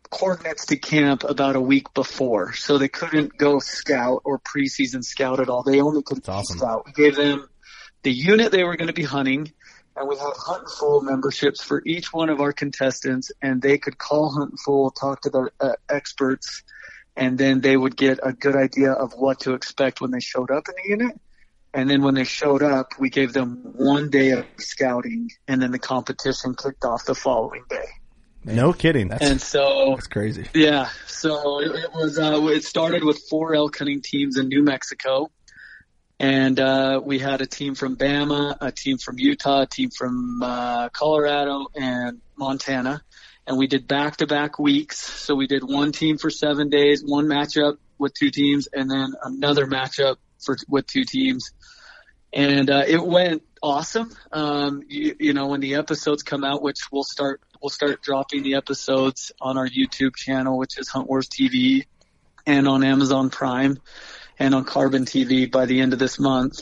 coordinates 0.10 0.66
to 0.68 0.78
camp 0.78 1.24
about 1.24 1.56
a 1.56 1.62
week 1.62 1.94
before, 1.94 2.54
so 2.54 2.78
they 2.78 2.88
couldn't 2.90 3.38
go 3.38 3.60
scout 3.60 4.22
or 4.26 4.40
preseason 4.40 5.04
scout 5.04 5.40
at 5.40 5.50
all. 5.50 5.64
They 5.64 5.80
only 5.80 6.04
could 6.04 6.28
awesome. 6.28 6.58
scout. 6.58 6.86
We 6.86 6.92
gave 6.92 7.16
them 7.16 7.48
the 8.04 8.12
unit 8.12 8.52
they 8.52 8.64
were 8.64 8.76
going 8.76 8.88
to 8.88 8.94
be 8.94 9.04
hunting 9.04 9.52
and 9.98 10.08
we 10.08 10.16
had 10.16 10.34
Huntin' 10.36 10.68
Fool 10.80 11.02
memberships 11.02 11.64
for 11.64 11.82
each 11.86 12.14
one 12.14 12.30
of 12.30 12.40
our 12.40 12.54
contestants, 12.54 13.32
and 13.42 13.62
they 13.62 13.78
could 13.78 13.98
call 13.98 14.30
Huntin' 14.30 14.58
Fool, 14.58 14.92
talk 14.92 15.22
to 15.22 15.30
their 15.30 15.52
uh, 15.60 15.74
experts, 15.90 16.64
and 17.18 17.38
then 17.38 17.62
they 17.62 17.76
would 17.76 17.98
get 17.98 18.20
a 18.22 18.32
good 18.32 18.56
idea 18.56 18.92
of 18.92 19.14
what 19.14 19.42
to 19.42 19.54
expect 19.54 20.00
when 20.00 20.12
they 20.12 20.20
showed 20.20 20.52
up 20.52 20.66
in 20.70 20.76
the 20.82 20.90
unit. 20.90 21.20
And 21.74 21.90
then 21.90 22.02
when 22.02 22.14
they 22.14 22.24
showed 22.24 22.64
up, 22.64 22.94
we 23.00 23.10
gave 23.10 23.34
them 23.34 23.74
one 23.76 24.10
day 24.10 24.32
of 24.32 24.46
scouting, 24.58 25.30
and 25.48 25.62
then 25.62 25.72
the 25.72 25.80
competition 25.80 26.56
kicked 26.56 26.86
off 26.86 27.06
the 27.06 27.14
following 27.14 27.64
day. 27.70 27.86
No 28.46 28.72
kidding. 28.72 29.12
And 29.12 29.42
so 29.42 29.92
That's 29.96 30.08
crazy. 30.08 30.48
yeah, 30.54 30.90
so 31.08 31.60
it, 31.60 31.72
it 31.76 31.92
was. 31.94 32.18
Uh, 32.18 32.40
it 32.46 32.64
started 32.64 33.04
with 33.04 33.20
four 33.30 33.54
elk 33.54 33.78
hunting 33.78 34.02
teams 34.02 34.38
in 34.38 34.48
New 34.48 34.64
Mexico, 34.64 35.30
and 36.20 36.58
uh, 36.60 37.02
we 37.04 37.20
had 37.20 37.42
a 37.42 37.46
team 37.46 37.76
from 37.76 37.98
Bama, 37.98 38.58
a 38.62 38.72
team 38.72 38.98
from 38.98 39.20
Utah, 39.20 39.64
a 39.64 39.68
team 39.68 39.90
from 39.90 40.42
uh, 40.42 40.90
Colorado, 40.90 41.68
and 41.76 42.22
Montana. 42.38 43.02
And 43.48 43.58
we 43.58 43.68
did 43.68 43.88
back-to-back 43.88 44.60
weeks. 44.60 45.00
So 45.00 45.34
we 45.34 45.48
did 45.48 45.64
one 45.64 45.94
team 45.94 46.18
for 46.18 46.30
seven 46.30 46.70
days, 46.70 47.04
one 47.04 47.26
matchup 47.26 47.78
with 47.98 48.14
two 48.14 48.30
teams, 48.30 48.68
and 48.72 48.92
then 48.92 49.14
another 49.24 49.66
matchup 49.66 50.18
for 50.44 50.58
with 50.68 50.86
two 50.86 51.06
teams. 51.06 51.54
And 52.34 52.70
uh, 52.70 52.84
it 52.86 53.02
went 53.02 53.44
awesome. 53.64 54.12
Um, 54.32 54.84
you, 54.88 55.16
you 55.20 55.34
know, 55.34 55.48
when 55.48 55.62
the 55.62 55.76
episodes 55.76 56.24
come 56.24 56.44
out, 56.44 56.62
which 56.62 56.80
we'll 56.92 57.06
start 57.06 57.42
we'll 57.62 57.70
start 57.70 58.02
dropping 58.02 58.44
the 58.44 58.56
episodes 58.56 59.32
on 59.42 59.58
our 59.58 59.68
YouTube 59.68 60.16
channel, 60.16 60.58
which 60.58 60.78
is 60.78 60.90
Hunt 60.90 61.10
Warz 61.10 61.28
TV, 61.28 61.86
and 62.46 62.68
on 62.68 62.84
Amazon 62.84 63.30
Prime 63.30 63.80
and 64.40 64.54
on 64.54 64.66
Carbon 64.66 65.06
TV 65.06 65.52
by 65.52 65.66
the 65.66 65.82
end 65.82 65.94
of 65.94 66.00
this 66.00 66.20
month. 66.20 66.62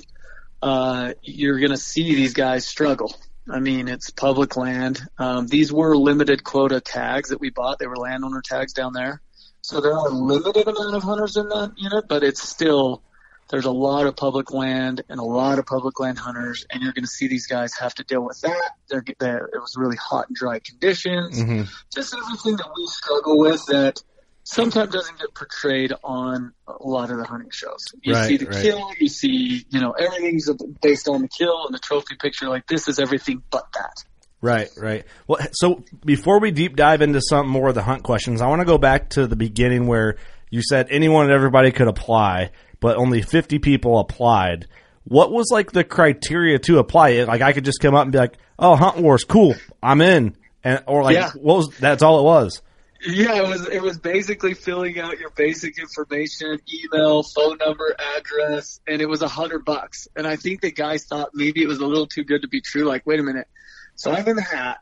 Uh, 0.61 1.13
you're 1.21 1.59
to 1.71 1.77
see 1.77 2.15
these 2.15 2.33
guys 2.33 2.65
struggle. 2.65 3.13
I 3.49 3.59
mean, 3.59 3.87
it's 3.87 4.09
public 4.09 4.57
land. 4.57 4.99
Um, 5.17 5.47
these 5.47 5.71
were 5.71 5.95
limited 5.95 6.43
quota 6.43 6.81
tags 6.81 7.29
that 7.29 7.39
we 7.39 7.49
bought. 7.51 7.79
They 7.79 7.87
were 7.87 7.97
landowner 7.97 8.41
tags 8.41 8.73
down 8.73 8.93
there. 8.93 9.21
So 9.61 9.81
there 9.81 9.93
are 9.93 10.07
a 10.07 10.11
limited 10.11 10.67
amount 10.67 10.95
of 10.95 11.03
hunters 11.03 11.37
in 11.37 11.49
that 11.49 11.73
unit, 11.77 12.05
but 12.07 12.23
it's 12.23 12.41
still 12.41 13.01
there's 13.49 13.65
a 13.65 13.71
lot 13.71 14.07
of 14.07 14.15
public 14.15 14.51
land 14.51 15.03
and 15.07 15.19
a 15.19 15.23
lot 15.23 15.59
of 15.59 15.65
public 15.67 15.99
land 15.99 16.17
hunters, 16.17 16.65
and 16.71 16.81
you're 16.81 16.93
going 16.93 17.03
to 17.03 17.09
see 17.09 17.27
these 17.27 17.45
guys 17.47 17.73
have 17.75 17.93
to 17.95 18.03
deal 18.03 18.23
with 18.23 18.41
that. 18.41 18.71
They're, 18.89 19.03
they're, 19.19 19.45
it 19.53 19.59
was 19.59 19.75
really 19.77 19.97
hot 19.97 20.27
and 20.27 20.35
dry 20.35 20.59
conditions, 20.59 21.39
Mm-hmm. 21.39 21.63
just 21.93 22.15
everything 22.15 22.57
that 22.57 22.69
we 22.75 22.87
struggle 22.87 23.37
with 23.37 23.63
that 23.67 24.01
sometimes 24.45 24.93
doesn't 24.93 25.19
get 25.19 25.33
portrayed 25.33 25.91
on 26.03 26.53
a 26.67 26.87
lot 26.87 27.11
of 27.11 27.17
the 27.17 27.25
hunting 27.25 27.49
shows. 27.51 27.83
You 28.01 28.13
Right, 28.13 28.27
see 28.27 28.37
the 28.37 28.45
right. 28.45 28.61
kill, 28.63 28.89
you 28.99 29.09
see, 29.09 29.65
you 29.69 29.81
know, 29.81 29.91
everything's 29.91 30.49
based 30.81 31.07
on 31.09 31.21
the 31.23 31.27
kill 31.27 31.65
and 31.65 31.73
the 31.73 31.79
trophy 31.79 32.15
picture. 32.15 32.47
Like 32.47 32.65
this 32.67 32.87
is 32.87 32.99
everything 32.99 33.41
but 33.51 33.65
that. 33.73 34.03
Right, 34.41 34.69
right. 34.77 35.03
Well, 35.27 35.39
so 35.53 35.83
before 36.05 36.39
we 36.39 36.51
deep 36.51 36.75
dive 36.75 37.01
into 37.01 37.19
some 37.21 37.47
more 37.49 37.69
of 37.69 37.75
the 37.75 37.81
hunt 37.81 38.03
questions, 38.03 38.41
I 38.41 38.47
want 38.47 38.61
to 38.61 38.65
go 38.65 38.77
back 38.77 39.09
to 39.11 39.25
the 39.27 39.35
beginning 39.35 39.87
where 39.87 40.17
you 40.51 40.61
said 40.61 40.87
anyone 40.91 41.25
and 41.25 41.33
everybody 41.33 41.71
could 41.71 41.87
apply, 41.87 42.51
but 42.79 42.95
only 42.97 43.23
50 43.23 43.57
people 43.59 43.99
applied. 43.99 44.67
What 45.05 45.31
was 45.31 45.49
like 45.51 45.71
the 45.71 45.83
criteria 45.83 46.59
to 46.59 46.77
apply? 46.77 47.23
Like 47.23 47.41
I 47.41 47.53
could 47.53 47.65
just 47.65 47.79
come 47.79 47.95
up 47.95 48.03
and 48.03 48.11
be 48.11 48.17
like, 48.19 48.37
"Oh, 48.57 48.75
Hunt 48.75 48.97
Warz, 48.97 49.27
cool, 49.27 49.55
I'm 49.81 50.01
in," 50.01 50.35
and 50.63 50.83
or 50.87 51.03
like, 51.03 51.15
Yeah. 51.15 51.31
what 51.35 51.57
was 51.57 51.69
that's 51.79 52.01
all 52.03 52.19
it 52.19 52.23
was. 52.23 52.61
Yeah, 53.05 53.35
it 53.35 53.47
was 53.47 53.67
it 53.67 53.81
was 53.81 53.99
basically 53.99 54.55
filling 54.55 54.99
out 54.99 55.19
your 55.19 55.29
basic 55.29 55.77
information, 55.77 56.59
email, 56.73 57.21
phone 57.21 57.57
number, 57.57 57.95
address, 58.17 58.79
and 58.87 59.01
it 59.01 59.07
was 59.07 59.21
a 59.21 59.27
hundred 59.27 59.63
bucks. 59.63 60.07
And 60.15 60.25
I 60.25 60.37
think 60.37 60.61
the 60.61 60.71
guys 60.71 61.05
thought 61.05 61.29
maybe 61.33 61.61
it 61.61 61.67
was 61.67 61.79
a 61.79 61.85
little 61.85 62.07
too 62.07 62.23
good 62.23 62.41
to 62.41 62.47
be 62.47 62.61
true. 62.61 62.83
Like, 62.83 63.05
wait 63.05 63.19
a 63.19 63.23
minute. 63.23 63.47
So 63.95 64.11
I'm 64.11 64.27
in 64.27 64.35
the 64.35 64.41
hat. 64.41 64.79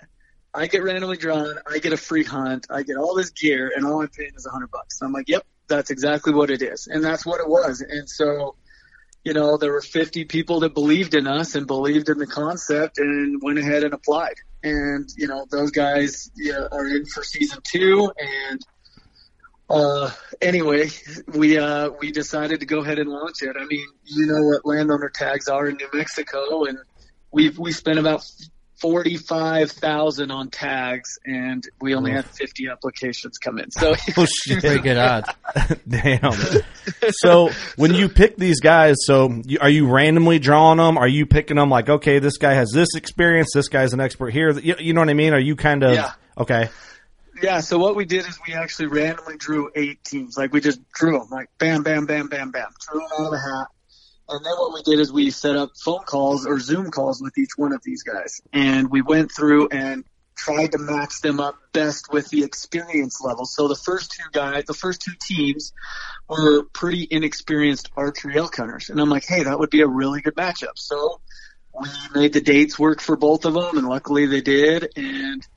I 0.54 0.68
get 0.68 0.84
randomly 0.84 1.18
drawn. 1.18 1.56
I 1.70 1.80
get 1.80 1.94
a 1.94 1.98
free 1.98 2.24
hunt. 2.24 2.68
I 2.70 2.84
get 2.84 2.96
all 2.96 3.16
this 3.16 3.32
gear, 3.32 3.72
and 3.76 3.86
all 3.86 4.02
I'm 4.02 4.08
paying 4.08 4.32
is 4.36 4.46
a 4.46 4.52
hundred 4.52 4.72
bucks. 4.72 5.02
I'm 5.02 5.12
like, 5.12 5.28
yep, 5.28 5.44
that's 5.68 5.90
exactly 5.90 6.34
what 6.34 6.50
it 6.50 6.62
is, 6.62 6.88
and 6.88 7.04
that's 7.04 7.26
what 7.26 7.42
it 7.42 7.50
was. 7.50 7.82
And 7.82 8.10
so, 8.10 8.56
you 9.24 9.34
know, 9.34 9.58
there 9.58 9.72
were 9.72 9.82
50 9.82 10.26
people 10.26 10.62
that 10.62 10.74
believed 10.74 11.16
in 11.16 11.28
us 11.28 11.56
and 11.56 11.66
believed 11.66 12.10
in 12.10 12.18
the 12.18 12.28
concept, 12.28 12.98
and 12.98 13.42
went 13.42 13.58
ahead 13.58 13.84
and 13.84 13.94
applied. 13.94 14.36
And 14.64 15.10
you 15.18 15.28
know, 15.28 15.46
those 15.50 15.72
guys 15.72 16.30
you 16.36 16.52
know, 16.52 16.68
are 16.72 16.88
in 16.88 17.06
for 17.06 17.24
season 17.24 17.60
two, 17.64 18.12
and 18.18 18.62
uh, 19.70 20.12
anyway, 20.42 20.90
we 21.34 21.58
uh, 21.58 21.90
we 22.00 22.12
decided 22.12 22.60
to 22.60 22.66
go 22.66 22.80
ahead 22.80 23.00
and 23.00 23.10
launch 23.10 23.42
it. 23.42 23.56
I 23.60 23.66
mean, 23.66 23.88
you 24.04 24.28
know 24.28 24.44
what 24.44 24.66
landowner 24.66 25.10
tags 25.10 25.48
are 25.48 25.68
in 25.68 25.78
New 25.78 25.90
Mexico, 25.94 26.66
and 26.66 26.78
we 27.32 27.50
we 27.50 27.72
spent 27.72 28.00
about 28.00 28.30
forty 28.84 29.16
five 29.18 29.72
thousand 29.72 30.30
on 30.30 30.50
tags, 30.50 31.18
and 31.26 31.64
we 31.82 31.96
only 31.96 32.12
had 32.12 32.26
fifty 32.26 32.68
applications 32.68 33.38
come 33.38 33.58
in. 33.58 33.72
So 33.72 33.96
Oh 34.18 34.26
shit! 34.26 34.60
Pretty 34.60 34.80
good 34.82 34.98
odds. 34.98 35.30
Damn. 35.88 36.34
so 37.12 37.50
when 37.78 37.94
you 37.94 38.10
pick 38.10 38.36
these 38.36 38.60
guys, 38.60 38.98
so 39.06 39.42
you, 39.46 39.58
are 39.62 39.70
you 39.70 39.88
randomly 39.88 40.38
drawing 40.38 40.78
them? 40.78 40.98
Are 40.98 41.08
you 41.08 41.26
picking 41.26 41.56
them 41.58 41.70
like, 41.70 41.88
okay, 41.90 42.20
this 42.20 42.38
guy 42.38 42.54
has 42.54 42.72
this 42.74 42.90
experience, 42.96 43.52
this 43.54 43.70
guy's 43.70 43.94
an 43.94 44.02
expert 44.02 44.32
here? 44.32 44.52
You, 44.52 44.76
you 44.78 44.94
know 44.94 45.02
what 45.02 45.10
I 45.10 45.14
mean? 45.14 45.34
Are 45.34 45.40
you 45.40 45.56
kind 45.56 45.84
of 45.84 45.94
Yeah. 45.96 46.12
okay? 46.38 46.70
Yeah, 47.42 47.62
so 47.62 47.78
what 47.80 47.96
we 47.96 48.06
did 48.06 48.28
is 48.28 48.38
we 48.48 48.54
actually 48.54 48.88
randomly 48.88 49.38
drew 49.38 49.70
eight 49.76 50.04
teams. 50.04 50.38
Like 50.38 50.54
we 50.54 50.62
just 50.62 50.80
drew 50.92 51.18
them, 51.20 51.28
like 51.32 51.48
bam, 51.58 51.84
bam, 51.84 52.06
bam, 52.06 52.28
bam, 52.28 52.52
bam, 52.52 52.68
drew 52.88 53.00
them 53.00 53.10
out 53.20 53.26
of 53.26 53.32
the 53.32 53.40
hat. 53.40 53.68
And 54.34 54.44
then 54.44 54.54
what 54.54 54.74
we 54.74 54.82
did 54.82 55.00
is 55.00 55.14
we 55.14 55.30
set 55.30 55.56
up 55.56 55.78
phone 55.78 56.04
calls 56.06 56.48
or 56.48 56.60
Zoom 56.60 56.90
calls 56.90 57.22
with 57.22 57.38
each 57.38 57.52
one 57.56 57.72
of 57.72 57.84
these 57.84 58.02
guys, 58.02 58.42
and 58.52 58.90
we 58.90 59.04
went 59.04 59.32
through 59.32 59.68
and 59.68 60.04
tried 60.36 60.72
to 60.72 60.80
match 60.80 61.22
them 61.22 61.40
up 61.40 61.56
best 61.72 62.12
with 62.12 62.30
the 62.30 62.44
experience 62.44 63.22
level. 63.22 63.46
So 63.46 63.68
the 63.68 63.76
first 63.76 64.12
two 64.12 64.28
guys, 64.32 64.66
the 64.66 64.74
first 64.74 65.02
two 65.02 65.12
teams, 65.22 65.72
were 66.28 66.64
pretty 66.74 67.08
inexperienced 67.12 67.92
archery 67.96 68.36
elk 68.36 68.56
hunters, 68.56 68.90
and 68.90 69.00
I'm 69.00 69.10
like, 69.10 69.26
hey, 69.28 69.44
that 69.44 69.60
would 69.60 69.70
be 69.70 69.82
a 69.82 69.88
really 69.88 70.22
good 70.22 70.36
matchup. 70.36 70.78
So 70.80 71.22
we 71.80 71.88
made 72.16 72.34
the 72.34 72.42
dates 72.42 72.80
work 72.80 73.02
for 73.02 73.16
both 73.16 73.46
of 73.46 73.54
them, 73.54 73.78
and 73.78 73.88
luckily 73.88 74.26
they 74.26 74.42
did. 74.42 74.94
And 74.96 75.48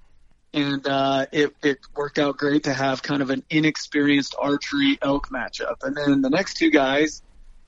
and 0.52 0.86
uh, 0.86 1.26
it 1.32 1.54
it 1.62 1.78
worked 1.94 2.18
out 2.18 2.36
great 2.36 2.64
to 2.64 2.74
have 2.74 3.02
kind 3.02 3.22
of 3.22 3.30
an 3.30 3.42
inexperienced 3.48 4.34
archery 4.38 4.98
elk 5.00 5.28
matchup. 5.30 5.76
And 5.82 5.96
then 5.96 6.20
the 6.20 6.30
next 6.30 6.58
two 6.58 6.70
guys, 6.70 7.22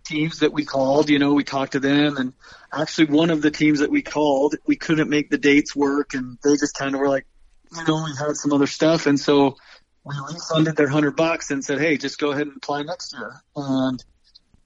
teams 0.09 0.41
that 0.41 0.53
we 0.53 0.65
called, 0.65 1.11
you 1.11 1.19
know, 1.19 1.35
we 1.35 1.45
talked 1.45 1.73
to 1.73 1.81
them, 1.81 2.17
and 2.17 2.33
actually 2.73 3.07
one 3.07 3.31
of 3.31 3.43
the 3.43 3.51
teams 3.51 3.81
that 3.81 3.91
we 3.91 4.03
called, 4.03 4.57
we 4.67 4.77
couldn't 4.77 5.11
make 5.11 5.31
the 5.31 5.39
dates 5.39 5.77
work, 5.77 6.15
and 6.15 6.39
they 6.43 6.53
just 6.53 6.75
kind 6.75 6.95
of 6.95 7.01
were 7.01 7.09
like, 7.09 7.27
you 7.77 7.85
know, 7.87 8.05
we 8.05 8.11
had 8.19 8.37
some 8.37 8.53
other 8.53 8.67
stuff, 8.67 9.07
and 9.07 9.21
so 9.21 9.57
we 10.05 10.15
refunded 10.33 10.77
their 10.77 10.89
hundred 10.89 11.17
bucks 11.17 11.51
and 11.51 11.63
said, 11.65 11.79
hey, 11.79 11.99
just 11.99 12.19
go 12.19 12.31
ahead 12.31 12.47
and 12.47 12.57
apply 12.57 12.83
next 12.83 13.13
year, 13.13 13.35
and 13.55 14.03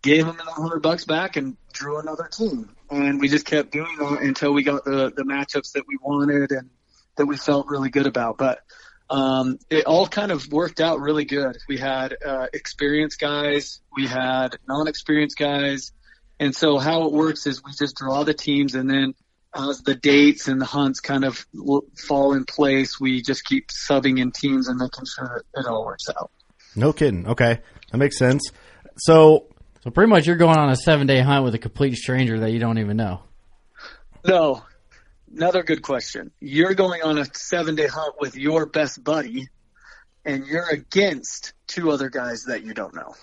gave 0.02 0.26
them 0.26 0.36
the 0.36 0.44
hundred 0.44 0.80
bucks 0.80 1.04
back 1.04 1.36
and 1.36 1.56
drew 1.72 1.98
another 1.98 2.28
team, 2.32 2.70
and 2.90 3.20
we 3.20 3.28
just 3.28 3.44
kept 3.44 3.72
doing 3.72 3.96
that 3.98 4.20
until 4.22 4.52
we 4.52 4.62
got 4.62 4.84
the 4.84 5.12
the 5.16 5.24
matchups 5.24 5.72
that 5.72 5.84
we 5.88 5.96
wanted 6.00 6.52
and 6.52 6.70
that 7.16 7.26
we 7.26 7.36
felt 7.36 7.66
really 7.66 7.90
good 7.90 8.06
about. 8.06 8.38
But 8.38 8.60
um, 9.12 9.58
it 9.68 9.84
all 9.84 10.08
kind 10.08 10.32
of 10.32 10.50
worked 10.50 10.80
out 10.80 11.00
really 11.00 11.26
good. 11.26 11.58
We 11.68 11.76
had 11.76 12.16
uh, 12.24 12.46
experienced 12.52 13.20
guys, 13.20 13.80
we 13.94 14.06
had 14.06 14.56
non-experienced 14.66 15.36
guys, 15.36 15.92
and 16.40 16.56
so 16.56 16.78
how 16.78 17.04
it 17.04 17.12
works 17.12 17.46
is 17.46 17.62
we 17.62 17.72
just 17.78 17.96
draw 17.96 18.24
the 18.24 18.32
teams, 18.34 18.74
and 18.74 18.88
then 18.90 19.14
as 19.54 19.82
the 19.82 19.94
dates 19.94 20.48
and 20.48 20.58
the 20.58 20.64
hunts 20.64 21.00
kind 21.00 21.24
of 21.24 21.44
fall 22.08 22.32
in 22.32 22.46
place, 22.46 22.98
we 22.98 23.20
just 23.20 23.44
keep 23.44 23.68
subbing 23.68 24.18
in 24.18 24.32
teams 24.32 24.66
and 24.68 24.78
making 24.78 25.04
sure 25.04 25.44
that 25.54 25.60
it 25.60 25.66
all 25.66 25.84
works 25.84 26.08
out. 26.08 26.30
No 26.74 26.94
kidding. 26.94 27.26
Okay, 27.28 27.60
that 27.90 27.98
makes 27.98 28.16
sense. 28.18 28.50
So 28.96 29.46
So 29.84 29.90
pretty 29.90 30.08
much 30.08 30.26
you're 30.26 30.36
going 30.36 30.56
on 30.56 30.70
a 30.70 30.76
seven 30.76 31.06
day 31.06 31.20
hunt 31.20 31.44
with 31.44 31.54
a 31.54 31.58
complete 31.58 31.96
stranger 31.96 32.40
that 32.40 32.50
you 32.50 32.60
don't 32.60 32.78
even 32.78 32.96
know. 32.96 33.20
No, 34.26 34.62
another 35.34 35.62
good 35.62 35.82
question. 35.82 36.30
You're 36.40 36.74
going 36.74 37.02
on 37.02 37.18
a 37.18 37.26
seven 37.34 37.74
day 37.74 37.86
hunt 37.86 38.14
with 38.20 38.36
your 38.36 38.66
best 38.66 39.02
buddy, 39.02 39.48
and 40.24 40.46
you're 40.46 40.68
against 40.68 41.54
two 41.66 41.90
other 41.90 42.10
guys 42.10 42.44
that 42.44 42.64
you 42.64 42.74
don't 42.74 42.94
know. 42.94 43.14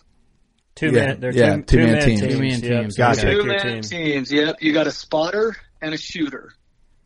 Two 0.75 0.87
Yeah, 0.87 1.05
man, 1.07 1.19
they're 1.19 1.33
yeah, 1.33 1.55
two, 1.57 1.61
two-man 1.63 1.99
two-man 1.99 2.01
teams. 2.01 2.19
teams. 2.21 2.33
Two-man 2.33 2.49
Yep, 2.49 2.81
teams. 2.81 2.95
so 2.95 3.03
Gotcha. 3.03 3.31
Two 3.31 3.43
man 3.43 3.59
team. 3.61 3.81
teams. 3.81 4.31
Yep, 4.31 4.55
you 4.61 4.73
got 4.73 4.87
a 4.87 4.91
spotter 4.91 5.55
and 5.81 5.93
a 5.93 5.97
shooter. 5.97 6.53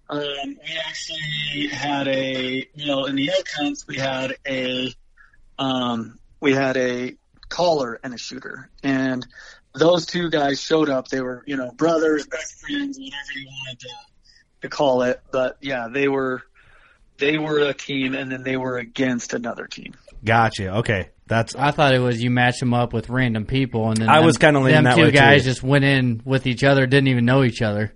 Um, 0.10 0.22
we 0.22 0.80
actually 0.88 1.68
had 1.70 2.08
a, 2.08 2.68
you 2.76 2.86
know, 2.86 3.06
in 3.06 3.16
the 3.16 3.30
elk 3.32 3.48
hunts 3.58 3.88
we 3.88 3.98
had 3.98 4.36
a, 4.48 4.94
um, 5.58 6.20
we 6.40 6.54
had 6.54 6.78
a 6.78 7.16
caller 7.50 8.00
and 8.04 8.14
a 8.14 8.18
shooter, 8.18 8.70
and 8.84 9.26
those 9.74 10.06
two 10.06 10.30
guys 10.30 10.62
showed 10.62 10.90
up. 10.90 11.08
They 11.08 11.22
were, 11.22 11.44
you 11.48 11.58
know, 11.58 11.72
brothers, 11.72 12.28
best 12.28 12.60
friends, 12.60 13.00
whatever 13.00 13.32
you 13.40 13.48
wanted 13.48 13.80
to, 13.80 13.90
to 14.64 14.70
call 14.70 15.04
it. 15.04 15.22
But 15.32 15.58
yeah, 15.62 15.88
they 15.92 16.08
were, 16.08 16.42
they 17.20 17.38
were 17.38 17.60
a 17.60 17.74
team, 17.74 18.16
and 18.16 18.32
then 18.32 18.44
they 18.44 18.58
were 18.58 18.78
against 18.78 19.34
another 19.34 19.68
team. 19.68 19.94
gotcha. 20.26 20.78
Okay, 20.80 21.10
that's 21.28 21.56
I 21.56 21.72
thought 21.72 21.94
it 21.94 22.00
was 22.00 22.22
you 22.22 22.30
match 22.32 22.60
them 22.60 22.74
up 22.74 22.92
with 22.92 23.10
random 23.10 23.46
people, 23.46 23.90
and 23.90 23.98
then 23.98 24.10
I 24.10 24.18
them- 24.18 24.26
was 24.26 24.38
kinda 24.38 24.60
leaning 24.60 24.74
them 24.76 24.84
that 24.86 24.96
two 24.96 25.04
way, 25.04 25.12
too. 25.12 25.18
guys 25.18 25.44
just 25.44 25.62
went 25.64 25.86
in 25.86 26.22
with 26.26 26.48
each 26.48 26.64
other, 26.64 26.86
didn't 26.88 27.08
even 27.10 27.26
know 27.26 27.44
each 27.44 27.62
other. 27.62 27.94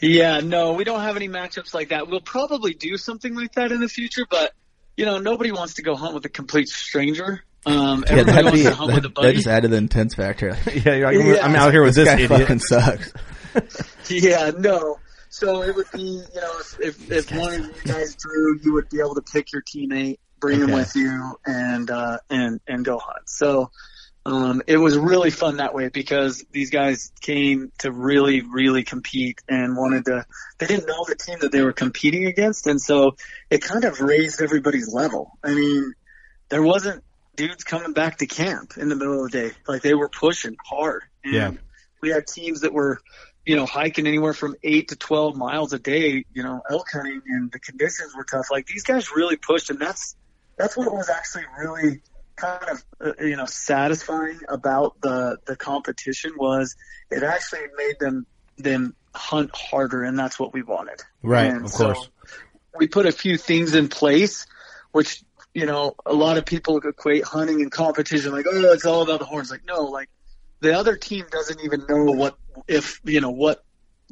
Yeah, 0.00 0.40
no, 0.40 0.72
we 0.72 0.82
don't 0.84 1.00
have 1.00 1.14
any 1.16 1.28
matchups 1.28 1.74
like 1.74 1.90
that. 1.90 2.08
We'll 2.08 2.20
probably 2.20 2.74
do 2.74 2.96
something 2.96 3.36
like 3.36 3.52
that 3.52 3.70
in 3.70 3.78
the 3.80 3.88
future, 3.88 4.26
but 4.28 4.52
you 4.96 5.04
know, 5.06 5.18
nobody 5.18 5.52
wants 5.52 5.74
to 5.74 5.82
go 5.82 5.94
hunt 5.94 6.14
with 6.14 6.24
a 6.24 6.28
complete 6.28 6.68
stranger. 6.68 7.44
Um, 7.64 8.02
Yeah, 8.08 8.16
everybody 8.16 8.24
that'd 8.24 8.44
wants 8.44 8.58
be 8.58 8.62
to 8.64 8.68
with 8.70 8.96
a 8.96 9.00
that, 9.00 9.02
that 9.02 9.14
buddy. 9.14 9.32
just 9.34 9.46
added 9.46 9.70
the 9.70 9.76
intense 9.76 10.14
factor. 10.16 10.56
yeah. 10.74 10.94
You're 10.96 11.06
like, 11.12 11.36
Yeah. 11.38 11.46
I'm 11.46 11.54
out 11.54 11.70
here 11.72 11.84
with 11.84 11.94
this, 11.94 12.06
guy 12.08 12.14
idiot. 12.14 12.30
fucking 12.30 12.58
sucks. 12.58 13.12
Yeah, 14.10 14.50
no. 14.58 14.98
So 15.32 15.62
it 15.62 15.74
would 15.74 15.90
be, 15.92 16.02
you 16.02 16.40
know, 16.40 16.58
if 16.60 16.76
if, 16.78 17.10
if 17.10 17.32
one 17.32 17.54
of 17.54 17.60
you 17.66 17.82
guys 17.86 18.14
drew, 18.16 18.58
you 18.62 18.74
would 18.74 18.90
be 18.90 18.98
able 19.00 19.14
to 19.14 19.22
pick 19.22 19.50
your 19.50 19.62
teammate, 19.62 20.18
bring 20.38 20.60
him 20.60 20.72
with 20.72 20.94
you, 20.94 21.36
and 21.46 21.90
uh, 21.90 22.18
and 22.28 22.60
and 22.68 22.84
go 22.84 22.98
hunt. 22.98 23.28
So 23.28 23.70
um, 24.26 24.60
it 24.66 24.76
was 24.76 24.96
really 24.98 25.30
fun 25.30 25.56
that 25.56 25.74
way 25.74 25.88
because 25.88 26.44
these 26.52 26.70
guys 26.70 27.12
came 27.22 27.72
to 27.78 27.90
really, 27.90 28.42
really 28.42 28.84
compete 28.84 29.40
and 29.48 29.74
wanted 29.74 30.04
to. 30.04 30.26
They 30.58 30.66
didn't 30.66 30.86
know 30.86 31.04
the 31.08 31.16
team 31.16 31.38
that 31.40 31.50
they 31.50 31.62
were 31.62 31.72
competing 31.72 32.26
against, 32.26 32.66
and 32.66 32.78
so 32.78 33.16
it 33.50 33.62
kind 33.62 33.84
of 33.84 34.00
raised 34.00 34.42
everybody's 34.42 34.92
level. 34.92 35.32
I 35.42 35.54
mean, 35.54 35.94
there 36.50 36.62
wasn't 36.62 37.02
dudes 37.36 37.64
coming 37.64 37.94
back 37.94 38.18
to 38.18 38.26
camp 38.26 38.74
in 38.76 38.90
the 38.90 38.96
middle 38.96 39.24
of 39.24 39.30
the 39.30 39.48
day 39.48 39.54
like 39.66 39.80
they 39.80 39.94
were 39.94 40.10
pushing 40.10 40.56
hard. 40.62 41.04
And 41.24 41.34
Yeah. 41.34 41.50
we 42.02 42.10
had 42.10 42.26
teams 42.26 42.60
that 42.60 42.74
were 42.74 43.00
you 43.44 43.56
know, 43.56 43.66
hiking 43.66 44.06
anywhere 44.06 44.34
from 44.34 44.54
eight 44.62 44.88
to 44.88 44.96
12 44.96 45.36
miles 45.36 45.72
a 45.72 45.78
day, 45.78 46.24
you 46.32 46.42
know, 46.42 46.62
elk 46.70 46.86
hunting 46.92 47.22
and 47.26 47.50
the 47.50 47.58
conditions 47.58 48.14
were 48.16 48.24
tough. 48.24 48.46
Like 48.50 48.66
these 48.66 48.84
guys 48.84 49.10
really 49.14 49.36
pushed 49.36 49.70
and 49.70 49.80
that's, 49.80 50.14
that's 50.56 50.76
what 50.76 50.92
was 50.92 51.10
actually 51.10 51.44
really 51.58 52.02
kind 52.36 52.70
of, 52.70 52.84
uh, 53.00 53.24
you 53.24 53.36
know, 53.36 53.46
satisfying 53.46 54.38
about 54.48 55.00
the, 55.00 55.38
the 55.46 55.56
competition 55.56 56.32
was 56.36 56.76
it 57.10 57.22
actually 57.22 57.66
made 57.76 57.98
them, 57.98 58.26
them 58.58 58.94
hunt 59.14 59.50
harder 59.54 60.04
and 60.04 60.16
that's 60.16 60.38
what 60.38 60.52
we 60.52 60.62
wanted. 60.62 61.00
Right, 61.22 61.50
And 61.50 61.64
of 61.64 61.70
so 61.70 61.94
course. 61.94 62.08
we 62.78 62.86
put 62.86 63.06
a 63.06 63.12
few 63.12 63.36
things 63.36 63.74
in 63.74 63.88
place, 63.88 64.46
which, 64.92 65.22
you 65.52 65.66
know, 65.66 65.96
a 66.06 66.14
lot 66.14 66.38
of 66.38 66.46
people 66.46 66.78
equate 66.78 67.24
hunting 67.24 67.60
and 67.60 67.72
competition 67.72 68.30
like, 68.32 68.46
oh, 68.48 68.72
it's 68.72 68.86
all 68.86 69.02
about 69.02 69.18
the 69.18 69.26
horns. 69.26 69.50
Like, 69.50 69.66
no, 69.66 69.82
like, 69.82 70.08
the 70.62 70.78
other 70.78 70.96
team 70.96 71.26
doesn't 71.30 71.60
even 71.62 71.84
know 71.88 72.04
what 72.12 72.36
if 72.68 73.00
you 73.04 73.20
know 73.20 73.30
what 73.30 73.62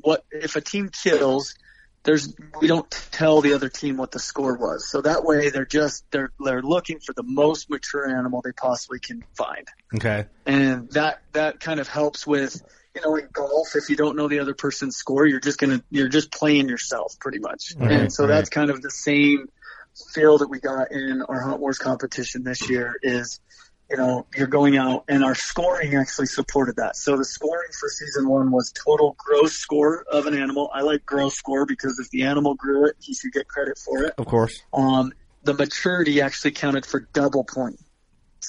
what 0.03 0.25
if 0.31 0.57
a 0.57 0.61
team 0.61 0.91
kills 0.91 1.55
there's 2.03 2.35
we 2.61 2.67
don't 2.67 2.91
tell 3.13 3.41
the 3.41 3.53
other 3.55 3.69
team 3.69 3.97
what 3.97 4.11
the 4.11 4.19
score 4.19 4.57
was 4.57 4.91
so 4.91 5.01
that 5.03 5.25
way 5.25 5.51
they're 5.51 5.65
just 5.67 6.05
they're 6.11 6.33
they're 6.45 6.63
looking 6.63 6.99
for 6.99 7.13
the 7.13 7.23
most 7.23 7.71
mature 7.71 8.09
animal 8.09 8.43
they 8.45 8.53
possibly 8.53 8.99
can 8.99 9.23
find 9.37 9.67
Okay. 9.95 10.27
and 10.47 10.91
that 10.91 11.23
that 11.33 11.61
kind 11.61 11.79
of 11.81 11.89
helps 11.89 12.27
with 12.27 12.61
you 12.95 13.03
know 13.03 13.17
in 13.17 13.29
golf 13.33 13.77
if 13.77 13.89
you 13.91 13.97
don't 13.97 14.17
know 14.17 14.29
the 14.29 14.41
other 14.41 14.55
person's 14.55 14.97
score 14.97 15.27
you're 15.27 15.41
just 15.41 15.59
gonna 15.59 15.83
you're 15.91 16.09
just 16.09 16.33
playing 16.33 16.69
yourself 16.69 17.15
pretty 17.21 17.39
much 17.39 17.75
Right, 17.79 17.93
and 17.93 18.13
so 18.13 18.25
right. 18.25 18.37
that's 18.37 18.51
kind 18.51 18.71
of 18.71 18.83
the 18.83 18.91
same 18.91 19.47
feel 20.15 20.39
that 20.39 20.49
we 20.49 20.61
got 20.61 20.93
in 20.93 21.23
our 21.29 21.41
Hunt 21.41 21.61
Warz 21.61 21.79
competition 21.79 22.43
this 22.45 22.69
year 22.71 22.95
is 23.03 23.41
you 23.91 23.97
know 23.97 24.27
you're 24.37 24.47
going 24.47 24.77
out 24.77 25.05
and 25.09 25.25
our 25.25 25.35
scoring 25.35 25.95
actually 25.97 26.27
supported 26.27 26.77
that 26.77 26.97
so 26.97 27.17
the 27.17 27.25
scoring 27.25 27.69
for 27.79 27.89
season 27.89 28.29
one 28.29 28.51
was 28.53 28.73
total 28.73 29.17
gross 29.19 29.55
score 29.55 30.05
of 30.13 30.27
an 30.27 30.35
animal 30.35 30.71
i 30.73 30.81
like 30.83 31.05
gross 31.05 31.35
score 31.35 31.67
because 31.67 31.99
if 31.99 32.09
the 32.11 32.23
animal 32.23 32.55
grew 32.55 32.87
it 32.87 32.95
he 33.01 33.13
should 33.15 33.33
get 33.33 33.49
credit 33.49 33.77
for 33.79 34.05
it 34.05 34.15
Of 34.19 34.27
course. 34.27 34.63
um, 34.73 35.13
the 35.43 35.55
maturity 35.55 36.21
actually 36.21 36.51
counted 36.51 36.85
for 36.85 37.01
double 37.15 37.45
points. 37.45 37.83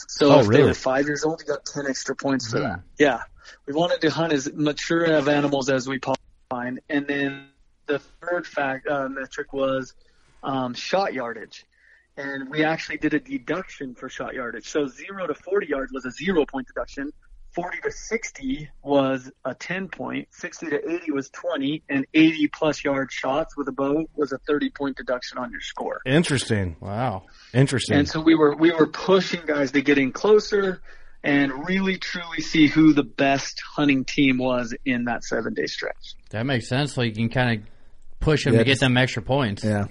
So 0.10 0.30
Oh, 0.30 0.40
if 0.42 0.48
they 0.48 0.62
were 0.62 0.74
five 0.74 1.06
years 1.06 1.24
old, 1.24 1.40
you 1.42 1.48
got 1.48 1.66
10 1.66 1.86
extra 1.88 2.16
points 2.18 2.52
for 2.52 2.60
that. 2.60 2.82
Yeah. 3.00 3.22
We 3.66 3.74
wanted 3.74 4.02
to 4.02 4.10
hunt 4.10 4.34
as 4.34 4.52
mature 4.54 5.06
of 5.06 5.30
animals 5.30 5.70
as 5.70 5.88
we 5.88 6.00
possibly 6.00 6.26
find. 6.50 6.82
And 6.90 7.08
then 7.08 7.48
the 7.88 8.00
third 8.00 8.46
fact, 8.46 8.88
uh, 8.88 9.08
metric 9.08 9.54
was, 9.54 9.94
um, 10.44 10.74
shot 10.74 11.14
yardage. 11.14 11.66
And 12.22 12.50
we 12.50 12.64
actually 12.64 12.98
did 12.98 13.14
a 13.14 13.20
deduction 13.20 13.96
for 13.96 14.10
shot 14.10 14.34
yardage. 14.34 14.70
So 14.70 14.88
zero 14.88 15.28
to 15.28 15.34
40 15.34 15.68
yards 15.68 15.92
was 15.94 16.06
a 16.06 16.12
zero 16.12 16.46
point 16.46 16.68
deduction. 16.68 17.12
40 17.54 17.80
to 17.84 17.92
60 17.92 18.70
was 18.82 19.30
a 19.44 19.54
10 19.54 19.90
point, 19.90 20.30
60 20.32 20.68
to 20.68 20.90
80 20.90 21.12
was 21.12 21.30
20, 21.32 21.84
and 21.90 22.06
80 22.14 22.48
plus 22.48 22.82
yard 22.84 23.12
shots 23.12 23.58
with 23.58 23.68
a 23.68 23.74
bow 23.74 24.06
was 24.16 24.32
a 24.32 24.38
30 24.48 24.70
point 24.70 24.96
deduction 24.98 25.38
on 25.38 25.52
your 25.52 25.60
score. 25.60 26.00
Interesting. 26.06 26.78
Wow. 26.80 27.24
Interesting. 27.54 27.98
And 27.98 28.08
so 28.08 28.22
we 28.22 28.36
were 28.36 28.56
we 28.56 28.72
were 28.72 28.88
pushing 28.88 29.42
guys 29.46 29.72
to 29.74 29.82
get 29.82 29.98
in 29.98 30.14
closer 30.14 30.82
and 31.24 31.68
really 31.68 31.98
truly 31.98 32.42
see 32.42 32.68
who 32.68 32.94
the 32.94 33.04
best 33.04 33.62
hunting 33.76 34.06
team 34.06 34.38
was 34.38 34.74
in 34.86 35.06
that 35.06 35.24
seven 35.24 35.54
day 35.54 35.66
stretch. 35.66 36.16
That 36.30 36.46
makes 36.46 36.70
sense. 36.70 36.94
So 36.94 37.02
you 37.04 37.14
can 37.14 37.30
kind 37.30 37.60
of 37.60 37.68
push 38.20 38.46
them 38.46 38.54
Yeah, 38.54 38.60
to 38.60 38.66
get 38.66 38.80
them 38.80 38.96
extra 38.98 39.22
points. 39.22 39.64
Yeah. 39.64 39.88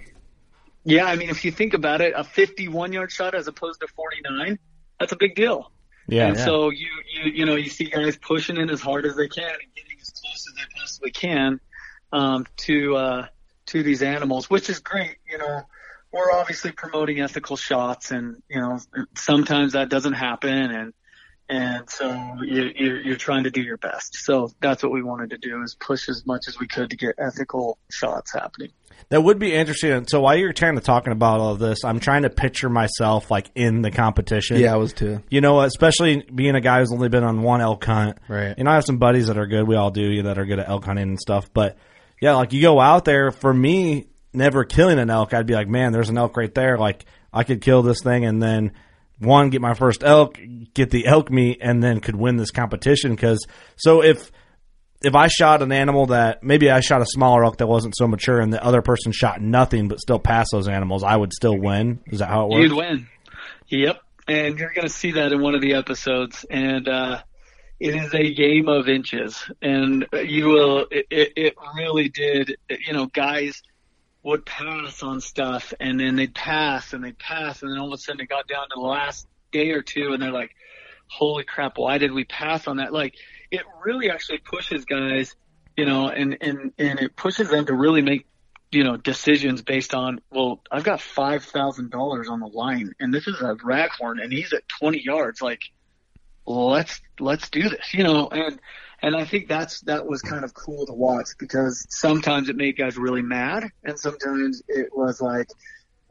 Yeah, 0.84 1.04
I 1.04 1.16
mean 1.16 1.30
if 1.30 1.44
you 1.44 1.50
think 1.50 1.74
about 1.74 2.00
it, 2.00 2.14
a 2.16 2.24
51 2.24 2.92
yard 2.92 3.12
shot 3.12 3.34
as 3.34 3.46
opposed 3.48 3.80
to 3.80 3.88
49, 3.88 4.58
that's 4.98 5.12
a 5.12 5.16
big 5.16 5.34
deal. 5.34 5.70
yeah. 6.08 6.28
and 6.28 6.38
so 6.38 6.70
you 6.70 6.88
you 7.12 7.30
you 7.32 7.46
know 7.46 7.54
you 7.54 7.68
see 7.68 7.84
guys 7.84 8.16
pushing 8.16 8.56
in 8.56 8.70
as 8.70 8.80
hard 8.80 9.04
as 9.04 9.16
they 9.16 9.28
can 9.28 9.44
and 9.44 9.74
getting 9.74 9.98
as 10.00 10.10
close 10.10 10.46
as 10.48 10.54
they 10.54 10.80
possibly 10.80 11.10
can 11.10 11.60
um, 12.12 12.46
to 12.56 12.96
uh, 12.96 13.26
to 13.66 13.82
these 13.82 14.02
animals, 14.02 14.50
which 14.50 14.68
is 14.68 14.80
great. 14.80 15.16
You 15.30 15.38
know, 15.38 15.62
we're 16.12 16.32
obviously 16.32 16.72
promoting 16.72 17.20
ethical 17.20 17.56
shots, 17.56 18.10
and 18.10 18.42
you 18.48 18.60
know 18.60 18.78
sometimes 19.16 19.72
that 19.74 19.88
doesn't 19.88 20.14
happen, 20.14 20.70
and 20.70 20.92
and 21.50 21.90
so 21.90 22.36
you, 22.42 22.70
you're, 22.76 23.00
you're 23.02 23.16
trying 23.16 23.42
to 23.42 23.50
do 23.50 23.60
your 23.60 23.76
best. 23.76 24.14
So 24.14 24.52
that's 24.60 24.84
what 24.84 24.92
we 24.92 25.02
wanted 25.02 25.30
to 25.30 25.38
do 25.38 25.62
is 25.62 25.74
push 25.74 26.08
as 26.08 26.24
much 26.24 26.44
as 26.46 26.60
we 26.60 26.68
could 26.68 26.90
to 26.90 26.96
get 26.96 27.16
ethical 27.18 27.76
shots 27.90 28.32
happening. 28.32 28.70
That 29.08 29.22
would 29.22 29.40
be 29.40 29.52
interesting. 29.52 30.06
So 30.06 30.20
while 30.20 30.36
you're 30.36 30.52
kind 30.52 30.78
of 30.78 30.84
talking 30.84 31.12
about 31.12 31.40
all 31.40 31.52
of 31.54 31.58
this, 31.58 31.84
I'm 31.84 31.98
trying 31.98 32.22
to 32.22 32.30
picture 32.30 32.68
myself 32.68 33.32
like 33.32 33.50
in 33.56 33.82
the 33.82 33.90
competition. 33.90 34.58
Yeah, 34.58 34.74
I 34.74 34.76
was 34.76 34.92
too. 34.92 35.24
You 35.28 35.40
know, 35.40 35.62
especially 35.62 36.22
being 36.32 36.54
a 36.54 36.60
guy 36.60 36.78
who's 36.78 36.92
only 36.92 37.08
been 37.08 37.24
on 37.24 37.42
one 37.42 37.60
elk 37.60 37.84
hunt. 37.84 38.18
Right. 38.28 38.56
You 38.56 38.62
know, 38.62 38.70
I 38.70 38.74
have 38.74 38.84
some 38.84 38.98
buddies 38.98 39.26
that 39.26 39.36
are 39.36 39.48
good. 39.48 39.66
We 39.66 39.74
all 39.74 39.90
do 39.90 40.02
you 40.02 40.22
know, 40.22 40.28
that 40.28 40.38
are 40.38 40.46
good 40.46 40.60
at 40.60 40.68
elk 40.68 40.84
hunting 40.84 41.08
and 41.08 41.18
stuff. 41.18 41.52
But 41.52 41.76
yeah, 42.20 42.36
like 42.36 42.52
you 42.52 42.62
go 42.62 42.78
out 42.78 43.04
there. 43.04 43.32
For 43.32 43.52
me, 43.52 44.06
never 44.32 44.62
killing 44.64 45.00
an 45.00 45.10
elk, 45.10 45.34
I'd 45.34 45.46
be 45.46 45.54
like, 45.54 45.66
man, 45.66 45.90
there's 45.90 46.10
an 46.10 46.18
elk 46.18 46.36
right 46.36 46.54
there. 46.54 46.78
Like 46.78 47.04
I 47.32 47.42
could 47.42 47.60
kill 47.60 47.82
this 47.82 48.02
thing 48.04 48.24
and 48.24 48.40
then 48.40 48.70
one 49.20 49.50
get 49.50 49.60
my 49.60 49.74
first 49.74 50.02
elk, 50.02 50.38
get 50.74 50.90
the 50.90 51.06
elk 51.06 51.30
meat, 51.30 51.58
and 51.60 51.82
then 51.82 52.00
could 52.00 52.16
win 52.16 52.36
this 52.36 52.50
competition. 52.50 53.12
Because 53.14 53.46
so 53.76 54.02
if 54.02 54.32
if 55.02 55.14
I 55.14 55.28
shot 55.28 55.62
an 55.62 55.72
animal 55.72 56.06
that 56.06 56.42
maybe 56.42 56.70
I 56.70 56.80
shot 56.80 57.00
a 57.00 57.06
smaller 57.06 57.44
elk 57.44 57.58
that 57.58 57.66
wasn't 57.66 57.96
so 57.96 58.06
mature, 58.06 58.40
and 58.40 58.52
the 58.52 58.62
other 58.62 58.82
person 58.82 59.12
shot 59.12 59.40
nothing 59.40 59.88
but 59.88 60.00
still 60.00 60.18
passed 60.18 60.50
those 60.52 60.68
animals, 60.68 61.02
I 61.02 61.16
would 61.16 61.32
still 61.32 61.56
win. 61.56 62.00
Is 62.06 62.18
that 62.18 62.28
how 62.28 62.44
it 62.44 62.50
works? 62.50 62.62
You'd 62.62 62.72
win. 62.76 63.08
Yep. 63.68 64.02
And 64.28 64.58
you're 64.58 64.72
going 64.72 64.86
to 64.86 64.92
see 64.92 65.12
that 65.12 65.32
in 65.32 65.40
one 65.40 65.54
of 65.54 65.60
the 65.60 65.74
episodes. 65.74 66.44
And, 66.48 66.88
uh, 66.88 67.22
it 67.80 67.94
is 67.94 68.12
a 68.14 68.34
game 68.34 68.68
of 68.68 68.88
inches 68.88 69.50
and 69.62 70.06
you 70.12 70.48
will, 70.48 70.86
it, 70.90 71.06
it, 71.10 71.32
it 71.34 71.54
really 71.74 72.10
did, 72.10 72.56
you 72.68 72.92
know, 72.92 73.06
guys 73.06 73.62
would 74.22 74.44
pass 74.44 75.02
on 75.02 75.20
stuff 75.20 75.72
and 75.80 75.98
then 75.98 76.16
they'd 76.16 76.34
pass 76.34 76.92
and 76.92 77.02
they'd 77.02 77.18
pass 77.18 77.62
and 77.62 77.70
then 77.70 77.78
all 77.78 77.88
of 77.88 77.92
a 77.92 77.98
sudden 77.98 78.20
it 78.20 78.28
got 78.28 78.46
down 78.46 78.64
to 78.68 78.74
the 78.74 78.80
last 78.80 79.26
day 79.50 79.70
or 79.70 79.82
two 79.82 80.12
and 80.12 80.22
they're 80.22 80.30
like, 80.30 80.54
holy 81.06 81.44
crap, 81.44 81.78
why 81.78 81.98
did 81.98 82.12
we 82.12 82.24
pass 82.24 82.66
on 82.66 82.76
that? 82.76 82.92
Like 82.92 83.14
it 83.50 83.62
really 83.84 84.10
actually 84.10 84.38
pushes 84.38 84.84
guys, 84.84 85.34
you 85.76 85.86
know, 85.86 86.08
and, 86.08 86.36
and, 86.40 86.72
and 86.78 87.00
it 87.00 87.16
pushes 87.16 87.48
them 87.48 87.66
to 87.66 87.74
really 87.74 88.02
make 88.02 88.26
you 88.70 88.84
know, 88.84 88.96
decisions 88.96 89.62
based 89.62 89.94
on, 89.94 90.20
well, 90.30 90.60
I've 90.70 90.84
got 90.84 91.00
five 91.00 91.44
thousand 91.44 91.90
dollars 91.90 92.28
on 92.28 92.40
the 92.40 92.46
line, 92.46 92.94
and 93.00 93.12
this 93.12 93.26
is 93.26 93.40
a 93.40 93.54
raghorn, 93.56 94.22
and 94.22 94.32
he's 94.32 94.52
at 94.52 94.68
twenty 94.68 95.02
yards. 95.02 95.42
Like, 95.42 95.62
let's 96.46 97.00
let's 97.18 97.50
do 97.50 97.68
this, 97.68 97.92
you 97.92 98.04
know. 98.04 98.28
And 98.28 98.60
and 99.02 99.16
I 99.16 99.24
think 99.24 99.48
that's 99.48 99.80
that 99.82 100.06
was 100.06 100.22
kind 100.22 100.44
of 100.44 100.54
cool 100.54 100.86
to 100.86 100.92
watch 100.92 101.28
because 101.38 101.86
sometimes 101.90 102.48
it 102.48 102.56
made 102.56 102.76
guys 102.76 102.96
really 102.96 103.22
mad, 103.22 103.70
and 103.84 103.98
sometimes 103.98 104.62
it 104.68 104.88
was 104.94 105.20
like 105.20 105.48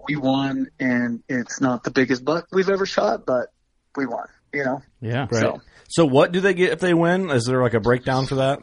we 0.08 0.16
won, 0.16 0.68
and 0.80 1.24
it's 1.28 1.60
not 1.62 1.84
the 1.84 1.92
biggest 1.92 2.24
buck 2.24 2.48
we've 2.52 2.70
ever 2.70 2.86
shot, 2.86 3.26
but 3.26 3.48
we 3.96 4.06
won, 4.06 4.28
you 4.54 4.64
know. 4.64 4.82
Yeah. 5.02 5.28
Right. 5.32 5.42
So. 5.42 5.62
So 5.92 6.06
what 6.06 6.32
do 6.32 6.40
they 6.40 6.54
get 6.54 6.72
if 6.72 6.80
they 6.80 6.94
win? 6.94 7.32
Is 7.32 7.46
there 7.46 7.64
like 7.64 7.74
a 7.74 7.80
breakdown 7.80 8.28
for 8.28 8.36
that? 8.36 8.60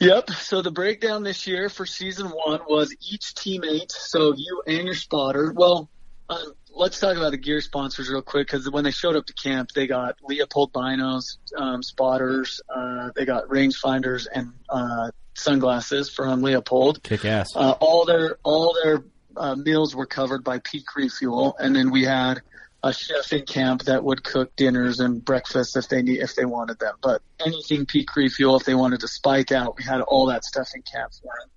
Yep. 0.00 0.30
So 0.30 0.62
the 0.62 0.72
breakdown 0.72 1.22
this 1.22 1.46
year 1.46 1.68
for 1.68 1.86
season 1.86 2.26
one 2.26 2.60
was 2.68 2.92
each 3.08 3.34
teammate, 3.34 3.92
so 3.92 4.34
you 4.36 4.62
and 4.66 4.86
your 4.86 4.96
spotter. 4.96 5.52
Well, 5.54 5.88
um, 6.30 6.52
let's 6.74 7.00
talk 7.00 7.16
about 7.16 7.32
the 7.32 7.36
gear 7.36 7.60
sponsors 7.60 8.08
real 8.08 8.22
quick 8.22 8.46
because 8.46 8.70
when 8.70 8.84
they 8.84 8.90
showed 8.90 9.16
up 9.16 9.26
to 9.26 9.32
camp, 9.34 9.70
they 9.74 9.86
got 9.86 10.16
Leupold 10.22 10.70
binos, 10.72 11.38
um, 11.56 11.82
spotters, 11.82 12.60
uh, 12.74 13.10
they 13.16 13.24
got 13.24 13.48
rangefinders 13.48 14.26
and 14.32 14.52
uh, 14.68 15.10
sunglasses 15.34 16.08
from 16.08 16.40
Leupold. 16.40 17.02
Kick 17.02 17.24
ass. 17.24 17.48
Uh, 17.54 17.72
all 17.80 18.04
their 18.04 18.38
all 18.44 18.74
their 18.82 19.04
uh, 19.36 19.56
meals 19.56 19.94
were 19.94 20.06
covered 20.06 20.44
by 20.44 20.58
Peak 20.58 20.84
Refuel, 20.96 21.56
and 21.58 21.74
then 21.74 21.90
we 21.90 22.04
had 22.04 22.40
a 22.82 22.92
chef 22.92 23.32
in 23.32 23.44
camp 23.44 23.82
that 23.82 24.02
would 24.02 24.24
cook 24.24 24.54
dinners 24.56 25.00
and 25.00 25.22
breakfasts 25.22 25.76
if 25.76 25.88
they 25.88 26.00
need 26.00 26.20
if 26.20 26.36
they 26.36 26.44
wanted 26.44 26.78
them. 26.78 26.94
But 27.02 27.22
anything 27.44 27.86
Peak 27.86 28.14
Refuel, 28.14 28.56
if 28.56 28.64
they 28.64 28.74
wanted 28.74 29.00
to 29.00 29.08
spike 29.08 29.52
out, 29.52 29.76
we 29.76 29.84
had 29.84 30.00
all 30.00 30.26
that 30.26 30.44
stuff 30.44 30.68
in 30.74 30.82
camp 30.82 31.12
for 31.12 31.32
them. 31.40 31.50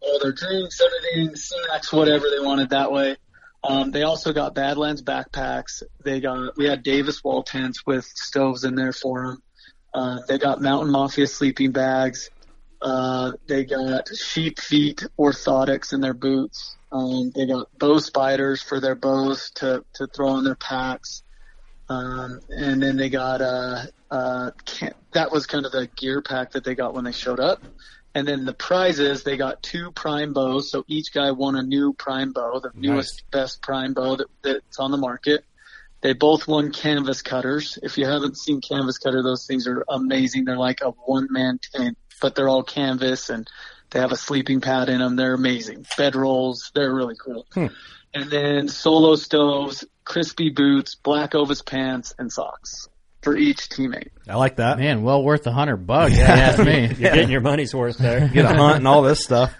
All 0.00 0.18
their 0.20 0.32
drinks, 0.32 0.80
everything, 0.80 1.36
snacks, 1.36 1.92
whatever 1.92 2.26
they 2.30 2.44
wanted 2.44 2.70
that 2.70 2.90
way. 2.90 3.16
Um, 3.64 3.90
they 3.92 4.02
also 4.02 4.32
got 4.32 4.54
Badlands 4.54 5.02
backpacks. 5.02 5.82
They 6.04 6.20
got 6.20 6.56
we 6.56 6.66
had 6.66 6.82
Davis 6.82 7.22
wall 7.22 7.42
tents 7.42 7.86
with 7.86 8.04
stoves 8.04 8.64
in 8.64 8.74
there 8.74 8.92
for 8.92 9.26
them. 9.26 9.42
Uh, 9.94 10.18
they 10.26 10.38
got 10.38 10.60
Mountain 10.60 10.90
Mafia 10.90 11.26
sleeping 11.26 11.70
bags. 11.70 12.30
Uh, 12.80 13.32
they 13.46 13.64
got 13.64 14.08
sheep 14.08 14.58
feet 14.58 15.04
orthotics 15.18 15.92
in 15.92 16.00
their 16.00 16.14
boots. 16.14 16.76
Um, 16.90 17.30
they 17.34 17.46
got 17.46 17.68
bow 17.78 17.98
spiders 17.98 18.60
for 18.62 18.80
their 18.80 18.96
bows 18.96 19.50
to, 19.56 19.84
to 19.94 20.06
throw 20.08 20.36
in 20.38 20.44
their 20.44 20.56
packs. 20.56 21.22
Um, 21.88 22.40
and 22.48 22.82
then 22.82 22.96
they 22.96 23.08
got, 23.08 23.40
uh, 23.40 23.84
uh, 24.10 24.50
that 25.12 25.30
was 25.30 25.46
kind 25.46 25.64
of 25.64 25.72
the 25.72 25.88
gear 25.96 26.22
pack 26.22 26.52
that 26.52 26.64
they 26.64 26.74
got 26.74 26.94
when 26.94 27.04
they 27.04 27.12
showed 27.12 27.40
up. 27.40 27.62
And 28.14 28.28
then 28.28 28.44
the 28.44 28.52
prizes, 28.52 29.24
they 29.24 29.36
got 29.36 29.62
two 29.62 29.90
prime 29.92 30.32
bows. 30.32 30.70
So 30.70 30.84
each 30.86 31.12
guy 31.12 31.30
won 31.30 31.56
a 31.56 31.62
new 31.62 31.94
prime 31.94 32.32
bow, 32.32 32.60
the 32.60 32.70
newest, 32.74 33.24
best 33.30 33.62
prime 33.62 33.94
bow 33.94 34.16
that, 34.16 34.26
that's 34.42 34.78
on 34.78 34.90
the 34.90 34.98
market. 34.98 35.44
They 36.02 36.12
both 36.12 36.46
won 36.46 36.72
canvas 36.72 37.22
cutters. 37.22 37.78
If 37.82 37.96
you 37.96 38.06
haven't 38.06 38.36
seen 38.36 38.60
canvas 38.60 38.98
cutter, 38.98 39.22
those 39.22 39.46
things 39.46 39.66
are 39.66 39.84
amazing. 39.88 40.44
They're 40.44 40.58
like 40.58 40.80
a 40.82 40.90
one 40.90 41.28
man 41.30 41.58
tent, 41.72 41.96
but 42.20 42.34
they're 42.34 42.48
all 42.48 42.64
canvas 42.64 43.30
and 43.30 43.48
they 43.90 44.00
have 44.00 44.12
a 44.12 44.16
sleeping 44.16 44.60
pad 44.60 44.88
in 44.88 44.98
them. 44.98 45.16
They're 45.16 45.34
amazing. 45.34 45.86
Bed 45.96 46.14
rolls. 46.14 46.70
They're 46.74 46.92
really 46.92 47.16
cool. 47.16 47.46
Hmm. 47.54 47.66
And 48.12 48.30
then 48.30 48.68
solo 48.68 49.14
stoves, 49.14 49.84
Crispi 50.04 50.54
boots, 50.54 50.96
black 50.96 51.34
Ovis 51.34 51.62
pants, 51.62 52.14
and 52.18 52.30
socks 52.30 52.88
for 53.22 53.36
each 53.36 53.68
teammate. 53.68 54.08
I 54.28 54.36
like 54.36 54.56
that. 54.56 54.78
Man, 54.78 55.02
well 55.02 55.22
worth 55.22 55.46
a 55.46 55.52
hundred 55.52 55.86
bucks. 55.86 56.16
Yeah, 56.16 56.34
you 56.34 56.42
ask 56.42 56.58
me. 56.58 56.80
You're 56.98 57.14
getting 57.14 57.30
your 57.30 57.40
money's 57.40 57.74
worth 57.74 57.98
there. 57.98 58.28
Get 58.32 58.44
a 58.44 58.54
hunt 58.54 58.76
and 58.76 58.88
all 58.88 59.02
this 59.02 59.22
stuff. 59.22 59.54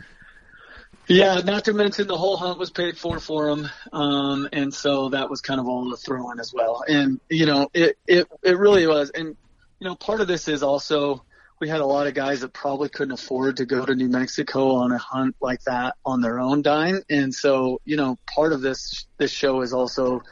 Yeah, 1.09 1.41
not 1.45 1.65
to 1.65 1.73
mention 1.73 2.07
the 2.07 2.17
whole 2.17 2.37
hunt 2.37 2.59
was 2.59 2.71
paid 2.71 2.97
for 2.97 3.19
for 3.19 3.49
them, 3.49 3.69
um, 3.93 4.49
and 4.53 4.73
so 4.73 5.11
that 5.11 5.29
was 5.29 5.41
kind 5.41 5.61
of 5.61 5.67
all 5.67 5.91
the 5.91 5.97
throw 5.97 6.31
in 6.31 6.39
as 6.39 6.53
well. 6.55 6.85
And 6.87 7.21
you 7.29 7.47
know, 7.47 7.69
it 7.75 7.99
it 8.07 8.29
it 8.43 8.57
really 8.57 8.87
was. 8.87 9.11
And 9.11 9.37
you 9.81 9.89
know, 9.89 9.95
part 9.97 10.21
of 10.21 10.29
this 10.29 10.47
is 10.49 10.63
also 10.63 11.25
we 11.63 11.69
had 11.69 11.81
a 11.81 11.87
lot 11.87 12.09
of 12.09 12.15
guys 12.15 12.41
that 12.41 12.53
probably 12.53 12.89
couldn't 12.89 13.13
afford 13.13 13.59
to 13.59 13.65
go 13.65 13.87
to 13.87 13.95
New 13.95 14.09
Mexico 14.09 14.75
on 14.75 14.91
a 14.91 14.99
hunt 14.99 15.37
like 15.41 15.63
that 15.63 15.95
on 16.05 16.21
their 16.21 16.41
own 16.41 16.61
dime. 16.61 17.03
And 17.09 17.33
so, 17.33 17.81
you 17.85 17.97
know, 17.97 18.19
part 18.27 18.53
of 18.53 18.63
this, 18.63 19.07
this 19.17 19.31
show 19.31 19.61
is 19.61 19.73
also 19.73 20.23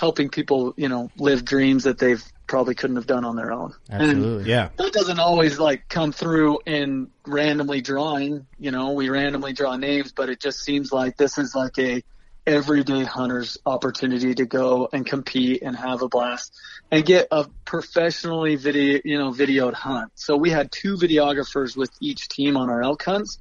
helping 0.00 0.30
people, 0.30 0.72
you 0.78 0.88
know, 0.88 1.10
live 1.18 1.44
dreams 1.44 1.84
that 1.84 1.98
they've 1.98 2.24
probably 2.46 2.74
couldn't 2.74 2.96
have 2.96 3.06
done 3.06 3.22
on 3.22 3.36
their 3.36 3.52
own. 3.52 3.74
And 3.90 4.02
Absolutely. 4.02 4.50
Yeah. 4.50 4.70
that 4.78 4.94
doesn't 4.94 5.20
always 5.20 5.58
like 5.58 5.90
come 5.90 6.10
through 6.10 6.60
in 6.64 7.10
randomly 7.26 7.82
drawing. 7.82 8.46
You 8.58 8.70
know, 8.70 8.92
we 8.92 9.10
randomly 9.10 9.52
draw 9.52 9.76
names, 9.76 10.12
but 10.12 10.30
it 10.30 10.40
just 10.40 10.60
seems 10.60 10.90
like 10.90 11.18
this 11.18 11.36
is 11.36 11.54
like 11.54 11.78
a 11.78 12.02
everyday 12.46 13.04
hunter's 13.04 13.58
opportunity 13.66 14.34
to 14.34 14.46
go 14.46 14.88
and 14.90 15.04
compete 15.04 15.60
and 15.60 15.76
have 15.76 16.00
a 16.00 16.08
blast 16.08 16.58
and 16.90 17.04
get 17.04 17.28
a 17.30 17.46
professionally 17.66 18.56
video, 18.56 19.00
you 19.04 19.18
know, 19.18 19.32
videoed 19.32 19.74
hunt. 19.74 20.12
So 20.14 20.34
we 20.34 20.48
had 20.48 20.72
two 20.72 20.94
videographers 20.96 21.76
with 21.76 21.90
each 22.00 22.28
team 22.28 22.56
on 22.56 22.70
our 22.70 22.82
elk 22.82 23.02
hunts 23.04 23.38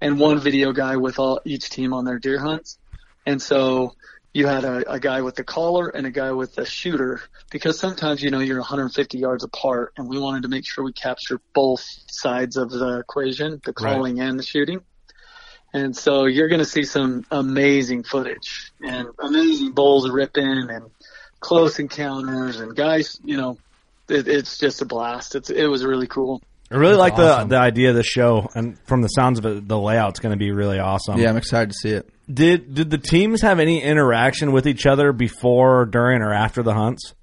and 0.00 0.18
one 0.18 0.40
video 0.40 0.72
guy 0.72 0.96
with 0.96 1.20
all 1.20 1.40
each 1.44 1.70
team 1.70 1.92
on 1.92 2.04
their 2.04 2.18
deer 2.18 2.40
hunts. 2.40 2.78
And 3.24 3.40
so 3.40 3.94
you 4.32 4.46
had 4.46 4.64
a, 4.64 4.92
a 4.92 5.00
guy 5.00 5.22
with 5.22 5.34
the 5.34 5.44
caller 5.44 5.88
and 5.88 6.06
a 6.06 6.10
guy 6.10 6.32
with 6.32 6.54
the 6.54 6.64
shooter 6.64 7.20
because 7.50 7.78
sometimes 7.78 8.22
you 8.22 8.30
know 8.30 8.40
you're 8.40 8.58
150 8.58 9.18
yards 9.18 9.44
apart 9.44 9.92
and 9.96 10.08
we 10.08 10.18
wanted 10.18 10.42
to 10.42 10.48
make 10.48 10.66
sure 10.66 10.84
we 10.84 10.92
capture 10.92 11.40
both 11.52 11.84
sides 12.10 12.56
of 12.56 12.70
the 12.70 12.98
equation 12.98 13.60
the 13.64 13.72
calling 13.72 14.20
and 14.20 14.38
the 14.38 14.42
shooting. 14.42 14.80
And 15.72 15.96
so 15.96 16.26
you're 16.26 16.48
going 16.48 16.60
to 16.60 16.64
see 16.64 16.82
some 16.82 17.24
amazing 17.30 18.02
footage 18.02 18.72
and 18.80 19.08
amazing 19.20 19.72
bulls 19.72 20.08
ripping 20.10 20.68
and 20.68 20.90
close 21.38 21.78
encounters 21.78 22.60
and 22.60 22.76
guys 22.76 23.18
you 23.24 23.36
know 23.36 23.56
it, 24.10 24.28
it's 24.28 24.58
just 24.58 24.82
a 24.82 24.84
blast. 24.84 25.34
It's 25.34 25.50
it 25.50 25.66
was 25.66 25.84
really 25.84 26.06
cool 26.06 26.42
I 26.70 26.76
really 26.76 26.94
like 26.94 27.14
awesome. 27.14 27.48
the 27.48 27.56
the 27.56 27.60
idea 27.60 27.90
of 27.90 27.96
the 27.96 28.04
show, 28.04 28.48
and 28.54 28.78
from 28.86 29.02
the 29.02 29.08
sounds 29.08 29.38
of 29.38 29.46
it, 29.46 29.66
the 29.66 29.78
layout's 29.78 30.20
going 30.20 30.32
to 30.32 30.38
be 30.38 30.52
really 30.52 30.78
awesome. 30.78 31.18
yeah, 31.18 31.28
I'm 31.28 31.36
excited 31.36 31.70
to 31.70 31.74
see 31.74 31.90
it. 31.90 32.08
Did 32.32 32.74
did 32.74 32.90
the 32.90 32.98
teams 32.98 33.42
have 33.42 33.58
any 33.58 33.82
interaction 33.82 34.52
with 34.52 34.68
each 34.68 34.86
other 34.86 35.12
before, 35.12 35.86
during, 35.86 36.22
or 36.22 36.32
after 36.32 36.62
the 36.62 36.74
hunts? 36.74 37.14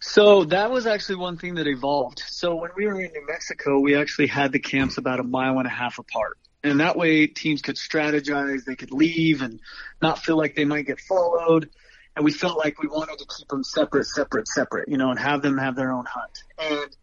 So 0.00 0.44
that 0.44 0.70
was 0.70 0.86
actually 0.86 1.16
one 1.16 1.36
thing 1.36 1.56
that 1.56 1.66
evolved. 1.66 2.22
So 2.26 2.54
when 2.54 2.70
we 2.76 2.86
were 2.86 3.00
in 3.00 3.12
New 3.12 3.26
Mexico, 3.26 3.80
we 3.80 3.96
actually 3.96 4.28
had 4.28 4.50
the 4.50 4.58
camps 4.58 4.96
about 4.96 5.20
a 5.20 5.22
mile 5.22 5.58
and 5.58 5.66
a 5.66 5.70
half 5.70 5.98
apart. 5.98 6.38
And 6.62 6.80
that 6.80 6.96
way 6.96 7.26
teams 7.26 7.60
could 7.60 7.76
strategize, 7.76 8.64
they 8.64 8.76
could 8.76 8.92
leave 8.92 9.42
and 9.42 9.60
not 10.00 10.18
feel 10.18 10.36
like 10.36 10.56
they 10.56 10.64
might 10.64 10.86
get 10.86 11.00
followed. 11.00 11.68
And 12.16 12.24
we 12.24 12.32
felt 12.32 12.58
like 12.58 12.80
we 12.82 12.88
wanted 12.88 13.18
to 13.18 13.26
keep 13.36 13.48
them 13.48 13.62
separate, 13.62 14.06
separate, 14.06 14.48
separate, 14.48 14.88
you 14.88 14.96
know, 14.96 15.10
and 15.10 15.18
have 15.18 15.42
them 15.42 15.58
have 15.58 15.76
their 15.76 15.92
own 15.92 16.04
hunt. 16.06 16.38
And 16.58 16.96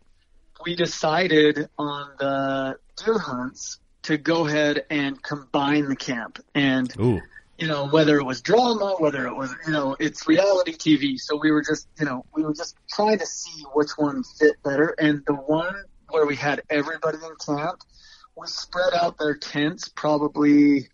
we 0.64 0.76
decided 0.76 1.70
on 1.78 2.10
the 2.20 2.78
deer 3.04 3.18
hunts 3.18 3.80
to 4.04 4.18
go 4.18 4.48
ahead 4.48 4.86
and 4.90 5.22
combine 5.22 5.90
the 5.90 5.96
camp. 5.96 6.40
And 6.56 6.92
Ooh, 7.00 7.22
you 7.58 7.68
know, 7.68 7.88
whether 7.88 8.18
it 8.18 8.24
was 8.24 8.42
drama, 8.42 8.96
whether 9.00 9.26
it 9.28 9.36
was, 9.36 9.54
you 9.66 9.74
know, 9.74 9.96
it's 10.00 10.28
reality 10.28 10.74
TV. 10.74 11.20
So 11.20 11.40
we 11.42 11.52
were 11.52 11.64
just, 11.64 11.88
you 12.00 12.06
know, 12.06 12.26
we 12.34 12.44
were 12.44 12.54
just 12.54 12.76
trying 12.90 13.20
to 13.20 13.26
see 13.26 13.64
which 13.74 13.92
one 13.98 14.24
fit 14.24 14.62
better. 14.64 14.96
And 14.98 15.24
the 15.26 15.34
one 15.34 15.76
where 16.10 16.26
we 16.26 16.36
had 16.36 16.62
everybody 16.70 17.18
in 17.18 17.36
camp, 17.44 17.82
we 18.36 18.48
spread 18.48 18.94
out 18.94 19.18
their 19.18 19.36
tents 19.36 19.88
probably, 19.88 20.88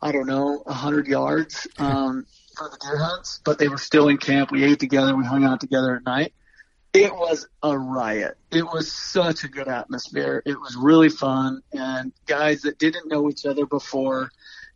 I 0.00 0.12
don't 0.12 0.26
know, 0.26 0.62
a 0.66 0.72
hundred 0.72 1.06
yards, 1.06 1.68
um, 1.78 2.26
for 2.56 2.68
the 2.70 2.78
deer 2.80 2.96
hunts, 2.96 3.40
but 3.44 3.58
they 3.58 3.68
were 3.68 3.78
still 3.78 4.08
in 4.08 4.16
camp. 4.16 4.50
We 4.50 4.64
ate 4.64 4.80
together. 4.80 5.14
We 5.14 5.24
hung 5.24 5.44
out 5.44 5.60
together 5.60 5.94
at 5.94 6.04
night. 6.04 6.32
It 7.04 7.14
was 7.14 7.46
a 7.62 7.78
riot. 7.78 8.36
It 8.50 8.64
was 8.64 8.90
such 8.90 9.44
a 9.44 9.48
good 9.48 9.68
atmosphere. 9.68 10.42
It 10.44 10.60
was 10.60 10.76
really 10.76 11.08
fun 11.08 11.62
and 11.72 12.12
guys 12.26 12.62
that 12.62 12.78
didn't 12.78 13.08
know 13.08 13.28
each 13.28 13.46
other 13.46 13.66
before 13.66 14.30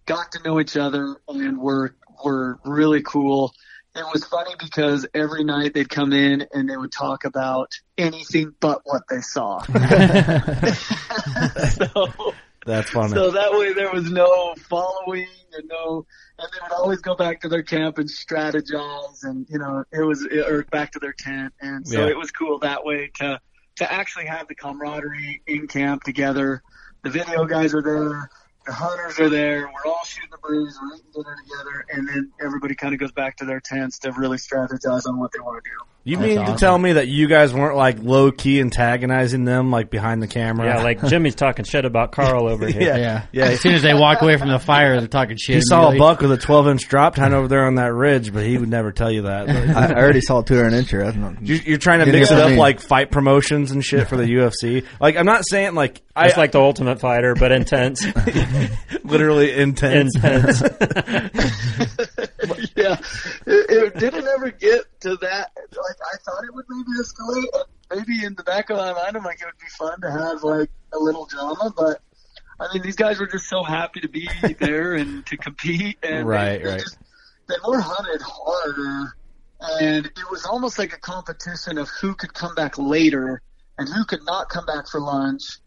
got 0.07 0.33
to 0.33 0.43
know 0.43 0.61
each 0.61 0.77
other 0.77 1.17
and 1.29 1.59
were 1.59 1.95
were 2.25 2.59
really 2.65 3.03
cool. 3.03 3.53
It 3.95 4.05
was 4.13 4.25
funny 4.25 4.53
because 4.59 5.07
every 5.13 5.45
night 5.45 5.75
they'd 5.75 5.89
come 5.89 6.15
in 6.15 6.47
and 6.53 6.69
they 6.69 6.77
would 6.77 6.93
talk 6.93 7.25
about 7.25 7.73
anything 7.99 8.55
but 8.59 8.81
what 8.85 9.03
they 9.11 9.21
saw. 9.21 9.61
so, 11.71 12.35
that's 12.65 12.91
funny. 12.91 13.13
so 13.15 13.31
that 13.33 13.53
way 13.53 13.73
there 13.73 13.93
was 13.93 14.11
no 14.11 14.55
following 14.55 15.27
and 15.55 15.69
no, 15.69 16.07
and 16.39 16.49
they 16.53 16.59
would 16.63 16.73
always 16.73 17.01
go 17.01 17.15
back 17.15 17.41
to 17.43 17.49
their 17.49 17.63
camp 17.63 17.99
and 17.99 18.09
strategize 18.09 19.25
and, 19.25 19.47
you 19.51 19.59
know, 19.59 19.85
it 19.93 20.03
was, 20.03 20.27
or 20.27 20.65
back 20.71 20.93
to 20.93 20.99
their 20.99 21.13
tent. 21.13 21.53
And 21.61 21.87
so 21.87 22.01
Yeah. 22.01 22.11
it 22.11 22.17
was 22.17 22.31
cool 22.31 22.59
that 22.61 22.85
way 22.85 23.11
to, 23.17 23.41
to 23.77 23.93
actually 23.93 24.27
have 24.27 24.49
the 24.49 24.55
camaraderie 24.55 25.43
in 25.47 25.67
camp 25.67 26.03
together. 26.05 26.63
The 27.03 27.11
video 27.11 27.45
guys 27.45 27.75
are 27.75 27.83
there. 27.83 28.31
The 28.65 28.73
hunters 28.73 29.19
are 29.19 29.29
there. 29.29 29.63
We're 29.67 29.91
all 29.91 30.05
shooting 30.05 30.31
the 30.31 30.39
breeze. 30.39 30.79
We're 30.81 30.95
eating 30.97 31.11
dinner 31.13 31.37
together. 31.43 31.85
And 31.91 32.09
then 32.09 32.33
everybody 32.41 32.77
kind 32.77 32.95
of 32.95 33.01
goes 33.01 33.11
back 33.13 33.37
to 33.39 33.45
their 33.45 33.61
tents 33.61 33.99
to 34.01 34.13
really 34.13 34.37
strategize 34.39 35.07
on 35.07 35.19
what 35.19 35.33
they 35.33 35.41
want 35.41 35.65
to 35.65 35.71
do. 35.71 36.02
You 36.05 36.17
That's 36.17 36.29
mean 36.37 36.47
to 36.47 36.55
tell 36.57 36.77
me 36.77 36.95
that 36.95 37.07
you 37.09 37.29
guys 37.29 37.55
weren't 37.55 37.77
like 37.77 38.03
low 38.03 38.33
key 38.33 38.61
antagonizing 38.61 39.45
them, 39.45 39.71
like 39.71 39.89
behind 39.91 40.21
the 40.21 40.27
camera? 40.27 40.67
Yeah, 40.67 40.83
like 40.83 41.05
Jimmy's 41.07 41.35
talking 41.37 41.65
shit 41.65 41.85
about 41.85 42.11
Carl 42.13 42.49
over 42.49 42.67
here. 42.71 42.83
yeah, 42.83 42.97
Yeah. 42.97 43.27
yeah. 43.33 43.45
As 43.45 43.61
soon 43.61 43.75
as 43.75 43.83
they 43.83 43.95
walk 43.95 44.21
away 44.23 44.37
from 44.37 44.49
the 44.49 44.59
fire, 44.59 44.99
they're 44.99 45.07
talking 45.07 45.37
shit. 45.37 45.57
He 45.57 45.61
saw 45.63 45.83
a 45.85 45.89
immediately. 45.91 45.99
buck 45.99 46.21
with 46.23 46.33
a 46.33 46.37
12 46.39 46.69
inch 46.69 46.89
drop 46.89 47.15
tine 47.15 47.33
over 47.33 47.47
there 47.47 47.65
on 47.67 47.77
that 47.77 47.93
ridge, 47.95 48.33
but 48.33 48.45
he 48.45 48.59
would 48.59 48.69
never 48.69 48.91
tell 48.91 49.11
you 49.13 49.23
that. 49.23 49.49
I, 49.77 49.93
I 49.93 49.95
already 49.95 50.21
saw 50.21 50.41
a 50.41 50.45
two 50.45 50.57
hundred 50.57 50.73
incher. 50.85 51.05
That's 51.05 51.17
not- 51.17 51.47
You're, 51.47 51.59
you're 51.59 51.79
trying 51.79 52.05
to 52.05 52.11
mix 52.11 52.31
it 52.31 52.39
up 52.39 52.51
me. 52.51 52.57
like 52.57 52.81
fight 52.81 53.11
promotions 53.13 53.71
and 53.71 53.85
shit 53.85 54.09
for 54.09 54.17
the 54.17 54.25
UFC. 54.33 54.85
Like 55.01 55.17
I'm 55.17 55.27
not 55.27 55.45
saying 55.49 55.75
like 55.75 56.03
I 56.17 56.27
It's 56.27 56.37
like 56.37 56.53
the 56.53 56.61
Ultimate 56.61 56.99
Fighter, 57.01 57.35
but 57.35 57.53
intense. 57.53 58.05
literally 59.05 59.53
intense. 59.57 60.15
intense. 60.17 60.63
yeah, 62.77 62.97
it, 63.47 63.71
it 63.71 63.99
didn't 63.99 64.27
ever 64.27 64.51
get 64.51 64.85
to 65.01 65.17
that. 65.17 65.51
Like 65.57 65.97
I 66.13 66.17
thought 66.25 66.45
it 66.45 66.55
would 66.55 66.65
maybe 66.69 66.91
escalate. 67.01 67.65
Maybe 67.91 68.25
in 68.25 68.35
the 68.35 68.43
back 68.43 68.71
of 68.71 68.79
my 68.79 68.93
mind, 68.93 69.17
I'm 69.17 69.25
like, 69.25 69.41
it 69.41 69.47
would 69.47 69.59
be 69.59 69.67
fun 69.79 70.01
to 70.01 70.11
have 70.11 70.43
like 70.43 70.71
a 70.93 70.99
little 70.99 71.27
drama. 71.27 71.73
But 71.77 72.01
I 72.59 72.73
mean, 72.73 72.83
these 72.83 72.97
guys 72.97 73.19
were 73.19 73.27
just 73.27 73.49
so 73.49 73.63
happy 73.63 74.01
to 74.01 74.09
be 74.09 74.29
there 74.61 74.95
and 74.95 75.27
to 75.27 75.37
compete. 75.37 75.99
And 76.03 76.27
Right, 76.27 76.59
they, 76.59 76.65
they 76.65 76.71
right. 76.71 76.81
Just, 76.81 76.99
they 77.49 77.57
were 77.67 77.81
hunted 77.81 78.23
harder, 78.23 79.15
and 79.61 80.07
it 80.07 80.31
was 80.31 80.47
almost 80.47 80.79
like 80.79 80.93
a 80.93 81.01
competition 81.01 81.79
of 81.79 81.89
who 82.01 82.15
could 82.15 82.33
come 82.33 82.55
back 82.55 82.79
later 82.79 83.43
and 83.79 83.89
who 83.89 84.05
could 84.05 84.25
not 84.25 84.49
come 84.49 84.65
back 84.65 84.89
for 84.89 85.01
lunch 85.01 85.59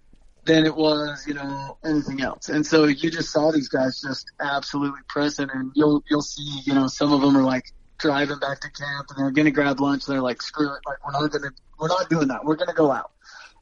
than 0.46 0.66
it 0.66 0.76
was, 0.76 1.26
you 1.28 1.34
know, 1.34 1.78
anything 1.84 2.22
else. 2.22 2.50
And 2.50 2.66
so 2.66 2.86
you 2.86 3.10
just 3.10 3.32
saw 3.32 3.52
these 3.52 3.68
guys 3.68 4.02
just 4.02 4.32
absolutely 4.40 5.02
present 5.10 5.52
and 5.54 5.72
you'll, 5.76 6.04
you'll 6.10 6.22
see, 6.22 6.62
you 6.66 6.74
know, 6.74 6.88
some 6.88 7.12
of 7.12 7.22
them 7.22 7.36
are 7.36 7.44
like 7.44 7.66
driving 7.98 8.38
back 8.40 8.62
to 8.62 8.70
camp 8.70 9.08
and 9.10 9.18
they're 9.18 9.32
going 9.32 9.46
to 9.46 9.52
grab 9.52 9.80
lunch. 9.80 10.06
They're 10.06 10.22
like, 10.22 10.42
screw 10.42 10.68
it. 10.68 10.82
Like, 10.86 11.04
we're 11.06 11.20
not 11.20 11.32
going 11.32 11.44
to, 11.44 11.52
we're 11.80 11.88
not 11.88 12.10
doing 12.10 12.28
that. 12.28 12.46
We're 12.46 12.56
going 12.56 12.70
to 12.70 12.76
go 12.76 12.92
out. 12.92 13.12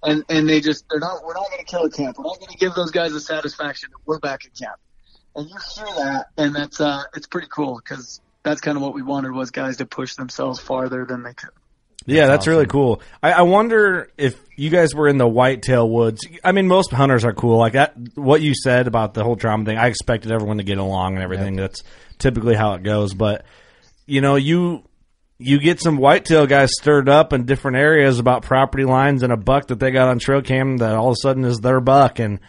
And, 0.03 0.25
and 0.27 0.49
they 0.49 0.59
just, 0.59 0.85
they're 0.89 0.99
not, 0.99 1.23
we're 1.23 1.33
not 1.33 1.49
going 1.49 1.63
to 1.63 1.65
kill 1.65 1.85
a 1.85 1.89
camp. 1.89 2.17
We're 2.17 2.25
not 2.25 2.39
going 2.39 2.51
to 2.51 2.57
give 2.57 2.73
those 2.73 2.91
guys 2.91 3.13
the 3.13 3.21
satisfaction 3.21 3.89
that 3.91 3.99
we're 4.05 4.19
back 4.19 4.45
at 4.45 4.53
camp. 4.53 4.75
And 5.35 5.49
you 5.49 5.55
hear 5.75 5.85
that 5.95 6.27
and 6.37 6.53
that's, 6.53 6.81
uh, 6.81 7.03
it's 7.15 7.27
pretty 7.27 7.47
cool 7.49 7.81
because 7.83 8.19
that's 8.43 8.59
kind 8.59 8.75
of 8.75 8.83
what 8.83 8.93
we 8.93 9.01
wanted 9.01 9.31
was 9.31 9.51
guys 9.51 9.77
to 9.77 9.85
push 9.85 10.15
themselves 10.15 10.59
farther 10.59 11.05
than 11.05 11.23
they 11.23 11.33
could. 11.33 11.49
Yeah, 12.05 12.27
that's 12.27 12.47
really 12.47 12.65
cool. 12.65 13.01
I, 13.21 13.31
I 13.31 13.41
wonder 13.43 14.09
if 14.17 14.35
you 14.55 14.69
guys 14.69 14.93
were 14.93 15.07
in 15.07 15.17
the 15.17 15.27
whitetail 15.27 15.89
woods. 15.89 16.27
I 16.43 16.51
mean, 16.51 16.67
most 16.67 16.91
hunters 16.91 17.23
are 17.25 17.33
cool. 17.33 17.57
Like 17.57 17.73
that, 17.73 17.95
what 18.15 18.41
you 18.41 18.53
said 18.55 18.87
about 18.87 19.13
the 19.13 19.23
whole 19.23 19.35
trauma 19.35 19.65
thing. 19.65 19.77
I 19.77 19.87
expected 19.87 20.31
everyone 20.31 20.57
to 20.57 20.63
get 20.63 20.77
along 20.77 21.15
and 21.15 21.23
everything. 21.23 21.55
That's 21.55 21.83
typically 22.19 22.55
how 22.55 22.73
it 22.73 22.83
goes. 22.83 23.13
But 23.13 23.45
you 24.05 24.21
know, 24.21 24.35
you 24.35 24.83
you 25.37 25.59
get 25.59 25.81
some 25.81 25.97
whitetail 25.97 26.45
guys 26.47 26.71
stirred 26.79 27.09
up 27.09 27.33
in 27.33 27.45
different 27.45 27.77
areas 27.77 28.19
about 28.19 28.43
property 28.43 28.85
lines 28.85 29.23
and 29.23 29.33
a 29.33 29.37
buck 29.37 29.67
that 29.67 29.79
they 29.79 29.91
got 29.91 30.07
on 30.07 30.19
trail 30.19 30.41
cam 30.41 30.77
that 30.77 30.93
all 30.93 31.09
of 31.09 31.13
a 31.13 31.21
sudden 31.21 31.43
is 31.43 31.59
their 31.59 31.81
buck. 31.81 32.19
And 32.19 32.39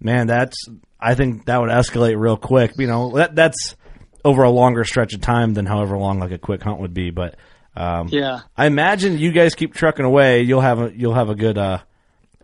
man, 0.00 0.26
that's 0.26 0.56
I 0.98 1.14
think 1.14 1.46
that 1.46 1.60
would 1.60 1.70
escalate 1.70 2.18
real 2.18 2.36
quick. 2.36 2.72
You 2.78 2.86
know, 2.86 3.16
that 3.16 3.34
that's 3.34 3.76
over 4.24 4.42
a 4.42 4.50
longer 4.50 4.84
stretch 4.84 5.14
of 5.14 5.20
time 5.20 5.54
than 5.54 5.66
however 5.66 5.98
long 5.98 6.18
like 6.18 6.32
a 6.32 6.38
quick 6.38 6.62
hunt 6.62 6.80
would 6.80 6.94
be. 6.94 7.10
But 7.10 7.36
um, 7.76 8.08
Yeah. 8.10 8.40
I 8.56 8.66
imagine 8.66 9.18
you 9.18 9.32
guys 9.32 9.54
keep 9.54 9.74
trucking 9.74 10.04
away. 10.04 10.42
You'll 10.42 10.60
have 10.60 10.80
a 10.80 10.92
you'll 10.94 11.14
have 11.14 11.28
a 11.30 11.34
good 11.34 11.58
uh, 11.58 11.78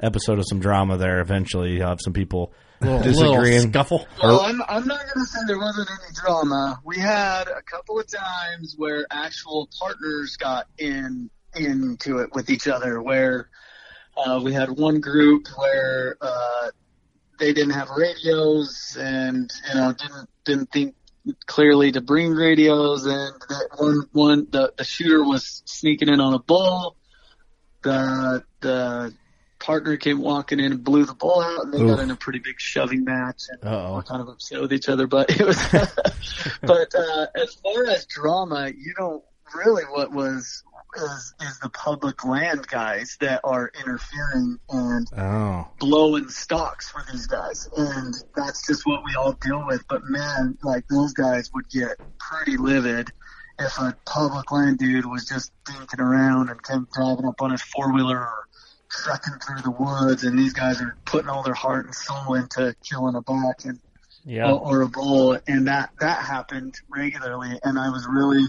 episode 0.00 0.38
of 0.38 0.44
some 0.48 0.60
drama 0.60 0.96
there. 0.96 1.20
Eventually, 1.20 1.72
you'll 1.76 1.88
have 1.88 2.00
some 2.02 2.12
people 2.12 2.52
Little, 2.80 3.00
disagreeing. 3.02 3.56
little 3.56 3.70
scuffle. 3.70 4.06
Well, 4.22 4.40
I'm, 4.40 4.62
I'm 4.68 4.86
not 4.86 5.00
going 5.00 5.24
to 5.24 5.24
say 5.24 5.40
there 5.48 5.58
wasn't 5.58 5.88
any 5.90 6.14
drama. 6.14 6.80
We 6.84 6.98
had 6.98 7.48
a 7.48 7.60
couple 7.62 7.98
of 7.98 8.06
times 8.06 8.74
where 8.78 9.04
actual 9.10 9.68
partners 9.80 10.36
got 10.36 10.66
in 10.78 11.28
into 11.56 12.18
it 12.18 12.30
with 12.34 12.50
each 12.50 12.68
other. 12.68 13.02
Where 13.02 13.48
uh, 14.16 14.40
we 14.42 14.52
had 14.52 14.70
one 14.70 15.00
group 15.00 15.48
where 15.56 16.16
uh, 16.20 16.68
they 17.40 17.52
didn't 17.52 17.74
have 17.74 17.88
radios 17.96 18.96
and 19.00 19.50
you 19.68 19.74
know 19.74 19.92
didn't 19.92 20.28
didn't 20.44 20.70
think 20.72 20.94
clearly 21.46 21.92
to 21.92 22.00
bring 22.00 22.32
radios, 22.32 23.06
and 23.06 23.34
that 23.48 23.68
one 23.76 24.08
one 24.12 24.46
the 24.50 24.72
the 24.76 24.84
shooter 24.84 25.22
was 25.22 25.62
sneaking 25.66 26.08
in 26.08 26.20
on 26.20 26.34
a 26.34 26.38
ball. 26.38 26.96
the 27.82 28.44
the 28.60 29.14
partner 29.58 29.96
came 29.96 30.20
walking 30.20 30.60
in 30.60 30.72
and 30.72 30.84
blew 30.84 31.04
the 31.04 31.14
ball 31.14 31.42
out, 31.42 31.64
and 31.64 31.74
they 31.74 31.78
got 31.78 31.98
in 32.00 32.10
a 32.10 32.16
pretty 32.16 32.38
big 32.38 32.60
shoving 32.60 33.04
match. 33.04 33.42
And 33.50 33.64
Uh-oh. 33.64 33.94
we're 33.94 34.02
kind 34.02 34.22
of 34.22 34.28
upset 34.28 34.60
with 34.60 34.72
each 34.72 34.88
other, 34.88 35.06
but 35.06 35.30
it 35.30 35.44
was. 35.46 35.56
but 36.62 36.94
uh, 36.94 37.26
as 37.34 37.54
far 37.54 37.86
as 37.86 38.06
drama, 38.06 38.68
you 38.68 38.94
know, 38.98 39.24
really 39.54 39.84
what 39.84 40.12
was 40.12 40.62
is 40.96 41.34
is 41.42 41.58
the 41.60 41.68
public 41.70 42.24
land 42.24 42.66
guys 42.66 43.16
that 43.20 43.40
are 43.44 43.70
interfering 43.78 44.58
and 44.70 45.06
Oh. 45.16 45.68
blowing 45.78 46.28
stocks 46.28 46.88
for 46.88 47.02
these 47.12 47.26
guys. 47.26 47.68
And 47.76 48.14
that's 48.34 48.66
just 48.66 48.86
what 48.86 49.02
we 49.04 49.14
all 49.14 49.32
deal 49.32 49.64
with. 49.66 49.86
But 49.88 50.02
man, 50.04 50.58
like 50.62 50.86
those 50.88 51.12
guys 51.12 51.50
would 51.54 51.68
get 51.68 51.96
pretty 52.18 52.56
livid 52.56 53.10
if 53.58 53.76
a 53.78 53.96
public 54.06 54.50
land 54.52 54.78
dude 54.78 55.04
was 55.06 55.24
just 55.26 55.50
dinking 55.64 56.00
around 56.00 56.48
and 56.48 56.62
came 56.62 56.86
driving 56.94 57.26
up 57.26 57.40
on 57.42 57.50
his 57.50 57.62
four 57.62 57.92
wheeler 57.92 58.18
or 58.18 58.46
trekking 58.90 59.34
through 59.46 59.60
the 59.62 59.70
woods 59.70 60.24
and 60.24 60.38
these 60.38 60.52
guys 60.54 60.80
are 60.80 60.96
putting 61.04 61.28
all 61.28 61.42
their 61.42 61.54
heart 61.54 61.84
and 61.84 61.94
soul 61.94 62.34
into 62.34 62.74
killing 62.88 63.14
a 63.16 63.20
buck 63.20 63.56
and 63.64 63.78
Yeah. 64.24 64.50
or, 64.50 64.76
or 64.78 64.82
a 64.82 64.88
bull 64.88 65.38
and 65.46 65.66
that 65.68 65.90
that 66.00 66.22
happened 66.24 66.76
regularly 66.88 67.58
and 67.62 67.78
I 67.78 67.90
was 67.90 68.06
really 68.08 68.44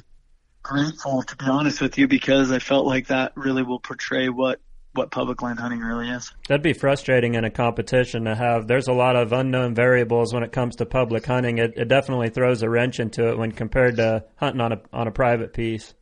grateful 0.69 1.23
to 1.23 1.35
be 1.35 1.45
honest 1.45 1.81
with 1.81 1.97
you 1.97 2.07
because 2.07 2.51
I 2.51 2.59
felt 2.59 2.85
like 2.85 3.07
that 3.07 3.33
really 3.35 3.63
will 3.63 3.79
portray 3.79 4.29
what 4.29 4.59
what 4.93 5.11
public 5.11 5.41
land 5.41 5.59
hunting 5.59 5.79
really 5.79 6.09
is. 6.09 6.31
That'd 6.47 6.63
be 6.63 6.73
frustrating 6.73 7.35
in 7.35 7.43
a 7.43 7.49
competition 7.49 8.25
to 8.25 8.35
have. 8.35 8.67
There's 8.67 8.87
a 8.87 8.93
lot 8.93 9.15
of 9.15 9.31
unknown 9.31 9.75
variables 9.75 10.33
when 10.33 10.43
it 10.43 10.51
comes 10.51 10.75
to 10.77 10.85
public 10.85 11.25
hunting. 11.25 11.59
It, 11.59 11.73
it 11.75 11.87
definitely 11.87 12.29
throws 12.29 12.63
a 12.63 12.69
wrench 12.69 12.99
into 12.99 13.29
it 13.29 13.37
when 13.37 13.51
compared 13.51 13.97
to 13.97 14.25
hunting 14.35 14.61
on 14.61 14.73
a 14.73 14.81
on 14.93 15.07
a 15.07 15.11
private 15.11 15.53
piece. 15.53 15.93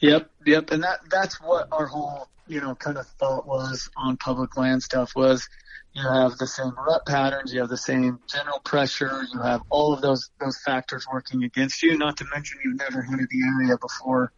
Yep, 0.00 0.30
yep, 0.46 0.70
and 0.70 0.82
that 0.82 1.00
that's 1.10 1.40
what 1.40 1.68
our 1.70 1.86
whole 1.86 2.28
you 2.46 2.60
know 2.60 2.74
kind 2.74 2.96
of 2.96 3.06
thought 3.06 3.46
was 3.46 3.90
on 3.96 4.16
public 4.16 4.56
land 4.56 4.82
stuff 4.82 5.14
was 5.14 5.46
you 5.92 6.02
have 6.02 6.38
the 6.38 6.46
same 6.46 6.72
rut 6.76 7.04
patterns, 7.06 7.52
you 7.52 7.60
have 7.60 7.68
the 7.68 7.76
same 7.76 8.20
general 8.28 8.60
pressure, 8.60 9.22
you 9.32 9.40
have 9.40 9.62
all 9.70 9.92
of 9.92 10.00
those 10.00 10.30
those 10.40 10.58
factors 10.64 11.06
working 11.10 11.44
against 11.44 11.82
you. 11.82 11.98
Not 11.98 12.18
to 12.18 12.26
mention 12.32 12.58
you've 12.64 12.78
never 12.78 13.02
hunted 13.02 13.28
the 13.30 13.42
area 13.58 13.76
before, 13.76 14.32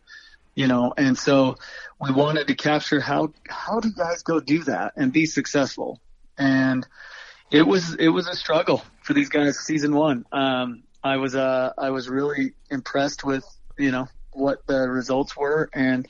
you 0.54 0.66
know, 0.66 0.94
and 0.96 1.16
so 1.16 1.56
we 2.00 2.10
wanted 2.12 2.46
to 2.48 2.54
capture 2.54 3.00
how 3.00 3.32
how 3.48 3.80
do 3.80 3.92
guys 3.92 4.22
go 4.22 4.40
do 4.40 4.64
that 4.64 4.94
and 4.96 5.12
be 5.12 5.26
successful, 5.26 6.00
and 6.38 6.86
it 7.50 7.66
was 7.66 7.94
it 7.94 8.08
was 8.08 8.28
a 8.28 8.34
struggle 8.34 8.82
for 9.02 9.12
these 9.12 9.28
guys 9.28 9.58
season 9.58 9.94
one. 9.94 10.24
Um, 10.32 10.84
I 11.04 11.18
was 11.18 11.34
uh 11.34 11.72
I 11.76 11.90
was 11.90 12.08
really 12.08 12.54
impressed 12.70 13.24
with 13.24 13.44
you 13.78 13.90
know 13.90 14.08
what 14.32 14.66
the 14.66 14.88
results 14.88 15.36
were 15.36 15.68
and 15.74 16.08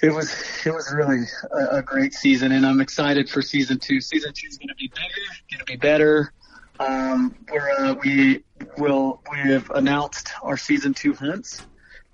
it 0.00 0.10
was 0.10 0.32
it 0.64 0.72
was 0.72 0.92
really 0.94 1.24
a, 1.52 1.78
a 1.78 1.82
great 1.82 2.14
season 2.14 2.52
and 2.52 2.64
I'm 2.64 2.80
excited 2.80 3.28
for 3.28 3.42
season 3.42 3.78
two. 3.78 4.00
Season 4.00 4.32
two 4.32 4.46
is 4.46 4.58
going 4.58 4.68
to 4.68 4.74
be 4.74 4.88
bigger, 4.88 5.08
going 5.50 5.58
to 5.58 5.64
be 5.64 5.76
better. 5.76 6.32
Um, 6.80 7.34
we're, 7.50 7.70
uh, 7.70 7.94
we 7.94 8.44
will 8.76 9.20
we 9.30 9.38
have 9.38 9.70
announced 9.70 10.30
our 10.42 10.56
season 10.56 10.94
two 10.94 11.14
hunts. 11.14 11.66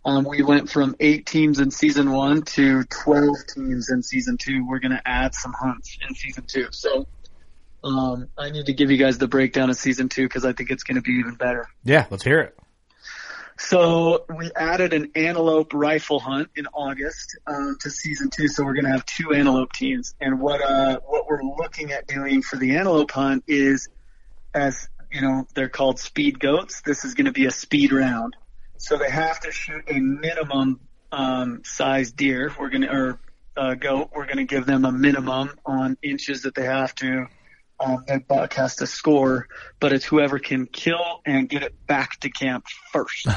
Um, 0.07 0.25
we 0.25 0.43
went 0.43 0.71
from 0.71 0.97
eight 1.01 1.27
teams 1.27 1.61
in 1.61 1.71
season 1.71 2.11
one 2.11 2.43
to 2.43 2.85
12 2.85 3.37
teams 3.55 3.89
in 3.91 4.03
season 4.03 4.37
two. 4.37 4.67
We're 4.67 4.79
going 4.79 4.93
to 4.93 5.03
add 5.07 5.35
some 5.35 5.55
hunts 5.59 5.97
in 6.07 6.15
season 6.15 6.45
two. 6.47 6.69
So, 6.73 7.07
um, 7.83 8.29
I 8.37 8.51
need 8.51 8.67
to 8.67 8.75
give 8.75 8.91
you 8.91 8.99
guys 8.99 9.17
the 9.17 9.29
breakdown 9.29 9.71
of 9.71 9.77
season 9.77 10.11
two 10.11 10.25
because 10.25 10.45
I 10.45 10.53
think 10.53 10.71
it's 10.71 10.83
going 10.83 10.97
to 10.97 11.03
be 11.03 11.13
even 11.13 11.37
better. 11.37 11.69
Yeah, 11.85 12.07
let's 12.11 12.23
hear 12.23 12.41
it. 12.41 12.59
So 13.57 14.25
we 14.37 14.51
added 14.55 14.93
an 14.93 15.13
antelope 15.15 15.73
rifle 15.75 16.19
hunt 16.19 16.51
in 16.57 16.67
August 16.67 17.39
um, 17.47 17.77
to 17.81 17.91
season 17.91 18.31
two. 18.31 18.49
So 18.49 18.65
we're 18.65 18.75
going 18.75 18.85
to 18.85 18.91
have 18.91 19.07
two 19.07 19.33
antelope 19.33 19.73
teams. 19.73 20.15
And 20.21 20.41
what 20.41 20.61
uh, 20.61 20.99
what 21.07 21.29
we're 21.29 21.43
looking 21.43 21.93
at 21.93 22.07
doing 22.07 22.43
for 22.43 22.57
the 22.57 22.77
antelope 22.77 23.11
hunt 23.11 23.45
is, 23.47 23.89
as 24.53 24.89
you 25.13 25.21
know, 25.21 25.47
they're 25.55 25.69
called 25.69 26.01
speed 26.01 26.41
goats. 26.41 26.83
This 26.83 27.05
is 27.05 27.15
going 27.15 27.27
to 27.27 27.33
be 27.33 27.47
a 27.47 27.51
speed 27.51 27.93
round. 27.93 28.37
So 28.77 28.97
they 28.97 29.11
have 29.11 29.41
to 29.41 29.53
shoot 29.53 29.85
a 29.89 30.01
minimum 30.01 30.81
um, 31.13 31.63
size 31.65 32.11
deer. 32.11 32.53
We're 32.59 32.71
going 32.71 32.83
to 32.83 32.93
or 32.93 33.19
uh, 33.57 33.75
goat. 33.75 34.11
We're 34.13 34.27
going 34.27 34.39
to 34.39 34.45
give 34.45 34.67
them 34.67 34.85
a 34.85 34.93
minimum 34.93 35.51
on 35.65 35.97
inches 36.03 36.43
that 36.43 36.55
they 36.55 36.65
have 36.65 36.95
to. 36.97 37.27
Um, 37.85 38.05
that 38.09 38.27
buck 38.27 38.55
has 38.55 38.77
to 38.77 38.87
score, 38.87 39.49
but 39.81 39.93
it's 39.93 40.05
whoever 40.05 40.39
can 40.39 40.67
kill 40.67 41.21
and 41.27 41.49
get 41.49 41.63
it 41.63 41.87
back 41.87 42.19
to 42.21 42.31
camp 42.31 42.67
first. 42.93 43.27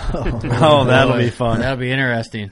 Oh, 0.60 0.86
that'll 0.86 1.18
be 1.18 1.30
fun. 1.30 1.60
That'll 1.60 1.78
be 1.78 1.92
interesting. 1.92 2.52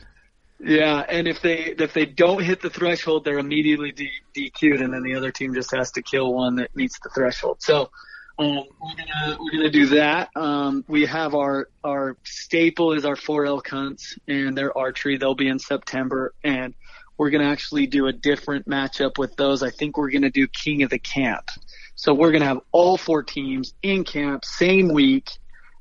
Yeah, 0.60 1.04
and 1.08 1.28
if 1.28 1.42
they 1.42 1.76
if 1.78 1.94
they 1.94 2.06
don't 2.06 2.42
hit 2.44 2.62
the 2.62 2.70
threshold, 2.70 3.24
they're 3.24 3.40
immediately 3.40 3.92
D- 3.92 4.10
DQ'd, 4.36 4.82
and 4.82 4.94
then 4.94 5.04
the 5.04 5.16
other 5.16 5.32
team 5.32 5.54
just 5.54 5.76
has 5.76 5.92
to 5.92 6.02
kill 6.02 6.34
one 6.34 6.56
that 6.56 6.76
meets 6.76 7.00
the 7.00 7.10
threshold. 7.10 7.58
So 7.60 7.92
um, 8.38 8.64
we're 8.82 8.96
gonna 8.96 9.38
we're 9.40 9.52
gonna 9.52 9.70
do 9.70 9.86
that. 9.88 10.30
Um, 10.36 10.84
we 10.88 11.06
have 11.06 11.36
our 11.36 11.70
our 11.84 12.18
staple 12.24 12.94
is 12.94 13.06
our 13.06 13.16
four 13.16 13.46
elk 13.46 13.70
hunts 13.70 14.18
and 14.28 14.58
their 14.58 14.78
archery. 14.78 15.18
They'll 15.18 15.36
be 15.36 15.48
in 15.48 15.60
September, 15.60 16.34
and 16.44 16.74
we're 17.18 17.30
gonna 17.30 17.50
actually 17.50 17.88
do 17.88 18.08
a 18.08 18.14
different 18.14 18.68
matchup 18.68 19.18
with 19.18 19.36
those. 19.36 19.64
I 19.64 19.70
think 19.70 19.98
we're 19.98 20.12
gonna 20.12 20.32
do 20.32 20.48
King 20.48 20.84
of 20.84 20.90
the 20.90 21.00
Camp. 21.00 21.50
So 21.96 22.14
we're 22.14 22.32
gonna 22.32 22.46
have 22.46 22.60
all 22.72 22.98
four 22.98 23.24
teams 23.24 23.74
in 23.82 24.04
camp 24.04 24.44
same 24.46 24.90
week 24.90 25.30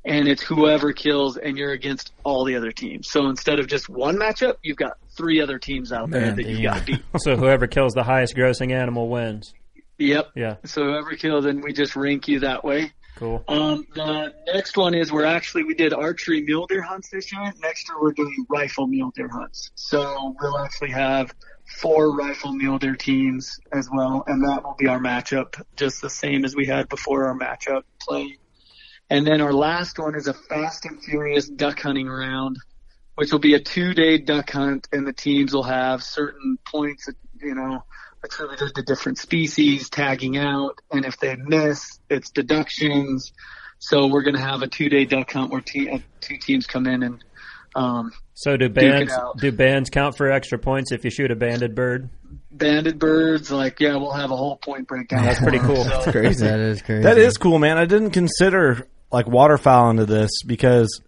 and 0.05 0.29
it's 0.29 0.43
whoever 0.43 0.93
kills 0.93 1.37
and 1.37 1.57
you're 1.57 1.73
against 1.73 2.13
all 2.25 2.45
the 2.45 2.57
other 2.57 2.73
teams. 2.73 3.09
So 3.11 3.29
instead 3.29 3.59
of 3.59 3.67
just 3.69 3.89
one 3.89 4.17
matchup, 4.17 4.57
you've 4.63 4.77
got 4.77 4.99
three 5.17 5.41
other 5.41 5.59
teams 5.59 5.93
out 5.93 6.11
there 6.11 6.21
Man, 6.21 6.37
that 6.37 6.47
you've 6.47 6.63
got 6.63 6.79
to 6.79 6.85
beat. 6.85 7.03
So 7.19 7.37
whoever 7.37 7.67
kills 7.67 7.95
the 7.95 8.03
highest 8.05 8.37
grossing 8.37 8.73
animal 8.73 9.09
wins. 9.09 9.55
Yep. 9.99 10.33
Yeah, 10.35 10.57
So 10.65 10.83
whoever 10.85 11.15
kills, 11.15 11.45
and 11.47 11.63
we 11.63 11.73
just 11.73 11.95
rank 11.97 12.27
you 12.29 12.41
that 12.41 12.65
way. 12.65 12.93
cool. 13.17 13.45
Um, 13.49 13.87
the 13.95 14.35
next 14.53 14.77
one 14.77 14.93
is 14.95 15.13
we're 15.13 15.25
actually 15.25 15.63
we 15.65 15.75
did 15.75 15.93
archery 15.95 16.43
mule 16.43 16.67
deer 16.67 16.83
hunts 16.83 17.11
this 17.11 17.33
year. 17.33 17.53
Next 17.63 17.89
year 17.89 17.97
we're 18.01 18.13
doing 18.13 18.45
rifle 18.51 18.87
mule 18.89 19.13
deer 19.15 19.29
hunts. 19.29 19.71
So 19.77 20.35
we'll 20.41 20.59
actually 20.59 20.91
have 20.91 21.33
four 21.67 22.15
rifle 22.17 22.53
mule 22.53 22.79
deer 22.79 22.95
teams 22.95 23.59
as 23.73 23.89
well, 23.93 24.25
and 24.27 24.45
that 24.45 24.63
will 24.63 24.77
be 24.79 24.87
our 24.87 24.99
matchup, 24.99 25.63
just 25.77 26.01
the 26.01 26.11
same 26.11 26.45
as 26.45 26.55
we 26.55 26.67
had 26.67 26.89
before 26.89 27.27
our 27.27 27.39
matchup 27.39 27.83
play. 28.01 28.39
And 29.11 29.27
then 29.27 29.41
our 29.41 29.53
last 29.53 29.99
one 29.99 30.15
is 30.15 30.27
a 30.27 30.35
fast 30.35 30.87
and 30.87 31.03
furious 31.03 31.49
duck 31.49 31.81
hunting 31.81 32.09
round, 32.09 32.57
which 33.17 33.33
will 33.33 33.39
be 33.39 33.55
a 33.55 33.61
two 33.61 33.95
day 33.95 34.19
duck 34.19 34.51
hunt, 34.51 34.89
and 34.93 35.07
the 35.07 35.13
teams 35.13 35.53
will 35.55 35.63
have 35.63 36.03
certain 36.03 36.59
points, 36.67 37.09
you 37.41 37.55
know, 37.55 37.85
attributed 38.25 38.75
to 38.75 38.83
different 38.83 39.19
species, 39.19 39.91
tagging 39.91 40.37
out, 40.37 40.81
and 40.91 41.05
if 41.05 41.19
they 41.19 41.37
miss, 41.37 41.99
it's 42.09 42.31
deductions. 42.31 43.33
So 43.79 44.07
we're 44.07 44.23
going 44.23 44.37
to 44.37 44.41
have 44.41 44.63
a 44.63 44.69
two 44.69 44.89
day 44.89 45.05
duck 45.05 45.33
hunt 45.33 45.51
where 45.51 45.61
te- 45.61 45.91
uh, 45.91 45.99
two 46.21 46.39
teams 46.39 46.67
come 46.67 46.87
in 46.87 47.03
and 47.03 47.23
um, 47.75 48.13
So 48.35 48.57
do 48.57 48.69
bands 48.69 49.13
do 49.39 49.53
bands 49.53 49.91
count 49.91 50.17
for 50.17 50.31
extra 50.31 50.59
points 50.59 50.93
if 50.93 51.05
you 51.05 51.11
shoot 51.11 51.31
a 51.31 51.37
banded 51.37 51.75
bird? 51.75 52.09
banded 52.51 52.99
birds. 52.99 53.51
Like, 53.51 53.81
yeah, 53.81 53.97
we'll 53.97 54.13
have 54.13 54.31
a 54.31 54.37
whole 54.37 54.57
point 54.57 54.87
breakdown. 54.87 55.25
That's 55.25 55.41
pretty 55.41 55.59
cool. 55.61 55.85
So, 55.85 56.13
Crazy. 56.13 56.47
That 56.47 56.61
is 56.61 56.83
crazy. 56.83 57.03
That 57.03 57.19
is 57.19 57.37
cool, 57.37 57.59
man. 57.59 57.79
I 57.79 57.85
didn't 57.85 58.11
consider 58.11 58.87
like 59.11 59.27
waterfowl 59.29 59.91
into 59.91 60.07
this 60.07 60.31
because 60.47 61.01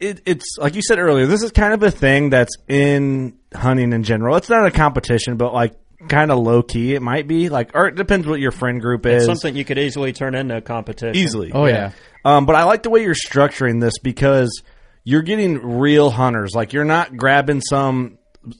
it, 0.00 0.20
it's 0.26 0.56
like 0.58 0.74
you 0.74 0.82
said 0.82 0.98
earlier. 0.98 1.26
This 1.26 1.42
is 1.42 1.52
kind 1.52 1.74
of 1.74 1.82
a 1.82 1.90
thing 1.90 2.30
that's 2.30 2.54
in 2.68 3.38
hunting 3.54 3.92
in 3.92 4.02
general. 4.02 4.36
It's 4.36 4.48
not 4.50 4.66
a 4.66 4.70
competition, 4.70 5.36
but 5.36 5.54
like 5.54 5.74
kind 6.08 6.32
of 6.32 6.38
low 6.38 6.62
key. 6.62 6.94
It 6.94 7.02
might 7.02 7.28
be 7.28 7.48
like, 7.48 7.70
or 7.74 7.86
it 7.86 7.94
depends 7.94 8.26
what 8.26 8.40
your 8.40 8.50
friend 8.50 8.80
group 8.80 9.06
is. 9.06 9.24
Something 9.24 9.54
you 9.54 9.64
could 9.64 9.78
easily 9.78 10.12
turn 10.12 10.34
into 10.34 10.56
a 10.56 10.60
competition. 10.60 11.14
easily. 11.16 11.52
Oh 11.52 11.66
yeah. 11.66 11.92
Um, 12.24 12.46
but 12.46 12.56
I 12.56 12.64
like 12.64 12.82
the 12.82 12.90
way 12.90 13.02
you're 13.02 13.14
structuring 13.14 13.80
this 13.80 13.98
because 13.98 14.62
you're 15.04 15.22
getting 15.22 15.78
real 15.78 16.10
hunters. 16.10 16.52
Like 16.54 16.72
you're 16.72 16.84
not 16.84 17.16
grabbing 17.16 17.60
some 17.60 18.18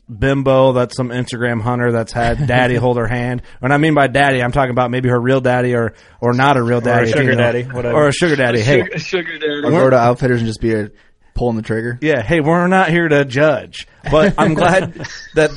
bimbo 0.08 0.72
that's 0.72 0.96
some 0.96 1.08
Instagram 1.08 1.60
hunter 1.60 1.90
that's 1.90 2.12
had 2.12 2.46
daddy 2.46 2.76
hold 2.76 2.96
her 2.96 3.06
hand. 3.08 3.42
When 3.60 3.72
I 3.72 3.78
mean 3.78 3.94
by 3.94 4.06
daddy, 4.06 4.42
I'm 4.42 4.52
talking 4.52 4.70
about 4.70 4.90
maybe 4.90 5.08
her 5.08 5.20
real 5.20 5.40
daddy 5.40 5.74
or 5.74 5.94
or 6.20 6.32
not 6.32 6.56
a 6.56 6.62
real 6.62 6.80
daddy, 6.80 7.10
sugar 7.10 7.22
you 7.22 7.30
know, 7.30 7.36
daddy, 7.36 7.62
whatever. 7.64 7.96
or 7.96 8.08
a 8.08 8.12
sugar 8.12 8.36
daddy. 8.36 8.60
Hey, 8.60 8.82
sugar, 8.84 8.98
sugar 8.98 9.38
daddy. 9.38 9.62
I'll 9.64 9.70
go 9.70 9.90
to 9.90 9.96
outfitters 9.96 10.40
and 10.40 10.46
just 10.46 10.60
be 10.60 10.74
a, 10.74 10.90
pulling 11.34 11.56
the 11.56 11.62
trigger. 11.62 11.98
yeah, 12.02 12.22
hey, 12.22 12.40
we're 12.40 12.66
not 12.66 12.90
here 12.90 13.08
to 13.08 13.24
judge, 13.24 13.86
but 14.10 14.34
I'm 14.38 14.54
glad 14.62 14.94
that 15.34 15.50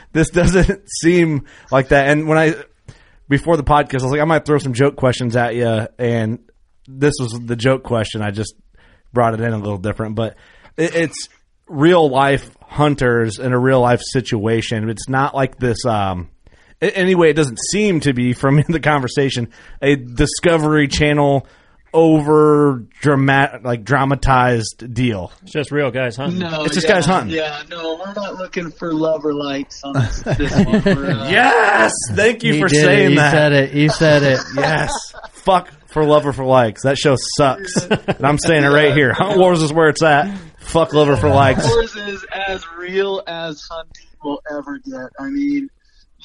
this 0.12 0.30
doesn't 0.30 0.88
seem 1.00 1.46
like 1.70 1.88
that. 1.88 2.08
And 2.08 2.28
when 2.28 2.38
I 2.38 2.54
before 3.28 3.56
the 3.56 3.64
podcast, 3.64 4.00
I 4.00 4.04
was 4.04 4.12
like, 4.12 4.20
I 4.20 4.24
might 4.24 4.44
throw 4.44 4.58
some 4.58 4.72
joke 4.74 4.96
questions 4.96 5.36
at 5.36 5.54
you, 5.54 5.88
and 5.98 6.38
this 6.86 7.14
was 7.20 7.32
the 7.32 7.56
joke 7.56 7.82
question. 7.82 8.22
I 8.22 8.30
just 8.30 8.54
brought 9.12 9.34
it 9.34 9.40
in 9.40 9.52
a 9.52 9.58
little 9.58 9.78
different, 9.78 10.14
but 10.14 10.36
it, 10.76 10.94
it's 10.94 11.28
real 11.68 12.08
life 12.08 12.50
hunters 12.62 13.38
in 13.38 13.52
a 13.52 13.58
real 13.58 13.80
life 13.80 14.00
situation. 14.02 14.88
It's 14.88 15.08
not 15.08 15.34
like 15.34 15.58
this. 15.58 15.84
Um, 15.86 16.30
anyway, 16.80 17.30
it 17.30 17.34
doesn't 17.34 17.58
seem 17.70 18.00
to 18.00 18.12
be 18.12 18.32
from 18.32 18.62
the 18.68 18.80
conversation 18.80 19.50
a 19.80 19.96
Discovery 19.96 20.88
Channel 20.88 21.46
over 21.94 22.84
dramatic, 23.02 23.64
like 23.64 23.84
dramatized 23.84 24.94
deal. 24.94 25.30
It's 25.42 25.52
just 25.52 25.70
real 25.70 25.90
guys 25.90 26.16
hunting. 26.16 26.38
No, 26.38 26.64
It's 26.64 26.74
just 26.74 26.88
yeah, 26.88 26.94
guys 26.94 27.04
hunting. 27.04 27.36
Yeah, 27.36 27.62
no, 27.68 27.96
we're 27.96 28.14
not 28.14 28.36
looking 28.36 28.70
for 28.70 28.94
love 28.94 29.26
or 29.26 29.34
lights 29.34 29.82
on 29.84 29.92
this, 29.94 30.20
this 30.22 30.52
one. 30.64 30.74
Uh, 30.76 31.28
Yes, 31.30 31.92
thank 32.12 32.42
you 32.44 32.54
He 32.54 32.60
for 32.60 32.68
did 32.68 32.78
it. 32.78 32.82
saying 32.84 33.10
He 33.10 33.16
that. 33.16 33.30
said 33.32 33.52
it. 33.52 33.70
He 33.72 33.88
said 33.90 34.22
it. 34.22 34.40
Yes, 34.56 34.90
fuck 35.32 35.68
for 35.92 36.04
love 36.04 36.26
or 36.26 36.32
for 36.32 36.44
likes. 36.44 36.82
That 36.82 36.98
show 36.98 37.16
sucks, 37.36 37.76
and 37.90 38.26
I'm 38.26 38.38
saying 38.38 38.64
it 38.64 38.68
right 38.68 38.94
here. 38.94 39.12
Hunt 39.12 39.38
Warz 39.38 39.62
is 39.62 39.72
where 39.72 39.88
it's 39.88 40.02
at. 40.02 40.36
Fuck 40.58 40.92
lover 40.92 41.16
for 41.16 41.28
likes. 41.28 41.66
Warz 41.66 42.08
is 42.08 42.24
as 42.32 42.64
real 42.76 43.22
as 43.26 43.62
hunting 43.70 44.06
will 44.24 44.42
ever 44.50 44.78
get. 44.78 45.10
I 45.18 45.28
mean, 45.28 45.68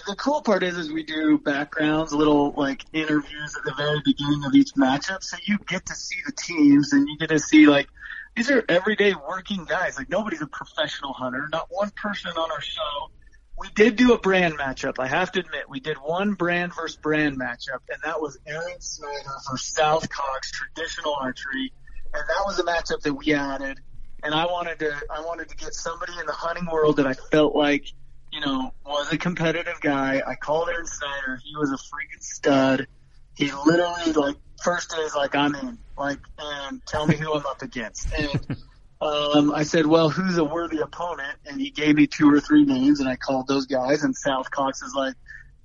the 0.06 0.16
cool 0.16 0.42
part 0.42 0.64
is, 0.64 0.78
is 0.78 0.92
we 0.92 1.04
do 1.04 1.38
backgrounds, 1.40 2.14
little 2.14 2.54
like 2.56 2.84
interviews 2.94 3.56
at 3.58 3.64
the 3.66 3.74
very 3.76 4.02
beginning 4.06 4.44
of 4.46 4.54
each 4.54 4.74
matchup, 4.78 5.24
so 5.24 5.38
you 5.46 5.58
get 5.68 5.86
to 5.88 5.96
see 5.96 6.18
the 6.26 6.32
teams 6.32 6.94
and 6.94 7.08
you 7.08 7.18
get 7.18 7.30
to 7.30 7.40
see 7.40 7.68
like 7.68 7.88
these 8.36 8.52
are 8.52 8.64
everyday 8.70 9.14
working 9.28 9.66
guys. 9.66 9.98
Like 9.98 10.10
nobody's 10.10 10.42
a 10.42 10.48
professional 10.48 11.14
hunter. 11.14 11.50
Not 11.52 11.68
one 11.70 11.92
person 11.92 12.32
on 12.32 12.52
our 12.52 12.62
show. 12.62 13.12
We 13.58 13.70
did 13.74 13.96
do 13.96 14.14
a 14.14 14.20
brand 14.20 14.58
matchup. 14.58 15.00
I 15.00 15.08
have 15.08 15.32
to 15.32 15.40
admit, 15.40 15.68
we 15.68 15.80
did 15.80 15.98
one 15.98 16.34
brand 16.34 16.76
versus 16.76 16.96
brand 16.96 17.40
matchup, 17.40 17.80
and 17.90 18.00
that 18.04 18.22
was 18.22 18.38
Aaron 18.46 18.80
Snyder 18.80 19.30
versus 19.52 19.66
South 19.66 20.08
Cox 20.10 20.52
traditional 20.52 21.16
archery, 21.20 21.74
and 22.14 22.24
that 22.28 22.44
was 22.46 22.60
a 22.60 22.64
matchup 22.64 23.02
that 23.02 23.14
we 23.14 23.34
added. 23.34 23.80
And 24.24 24.36
I 24.36 24.46
wanted 24.46 24.80
to, 24.80 24.96
I 25.10 25.22
wanted 25.22 25.50
to 25.50 25.56
get 25.56 25.74
somebody 25.74 26.14
in 26.20 26.26
the 26.28 26.34
hunting 26.34 26.68
world 26.72 26.98
that 26.98 27.08
I 27.08 27.14
felt 27.14 27.56
like, 27.56 27.88
you 28.32 28.42
know, 28.42 28.74
was 28.86 29.12
a 29.12 29.18
competitive 29.18 29.80
guy. 29.82 30.22
I 30.26 30.36
called 30.36 30.70
Aaron 30.70 30.86
Snyder. 30.86 31.40
He 31.44 31.56
was 31.56 31.72
a 31.72 31.78
freaking 31.78 32.22
stud. 32.22 32.88
He 33.36 33.52
literally 33.66 34.14
like 34.14 34.36
first 34.64 34.92
day 34.92 35.02
is 35.02 35.16
like 35.16 35.36
I'm 35.36 35.56
in, 35.56 35.78
like, 35.98 36.20
and 36.38 36.86
tell 36.86 37.08
me 37.08 37.16
who 37.16 37.34
I'm 37.34 37.46
up 37.46 37.62
against. 37.62 38.12
And 38.14 38.58
um, 39.02 39.54
I 39.54 39.64
said, 39.64 39.86
well, 39.86 40.10
who's 40.10 40.38
a 40.38 40.44
worthy 40.44 40.80
opponent? 40.80 41.38
And 41.46 41.60
he 41.62 41.70
gave 41.70 41.96
me 41.96 42.08
two 42.08 42.34
or 42.34 42.40
three 42.40 42.66
names, 42.66 43.00
and 43.00 43.08
I 43.08 43.16
called 43.16 43.48
those 43.48 43.66
guys. 43.66 44.04
And 44.04 44.16
South 44.16 44.50
Cox 44.50 44.82
is 44.82 44.94
like, 44.96 45.16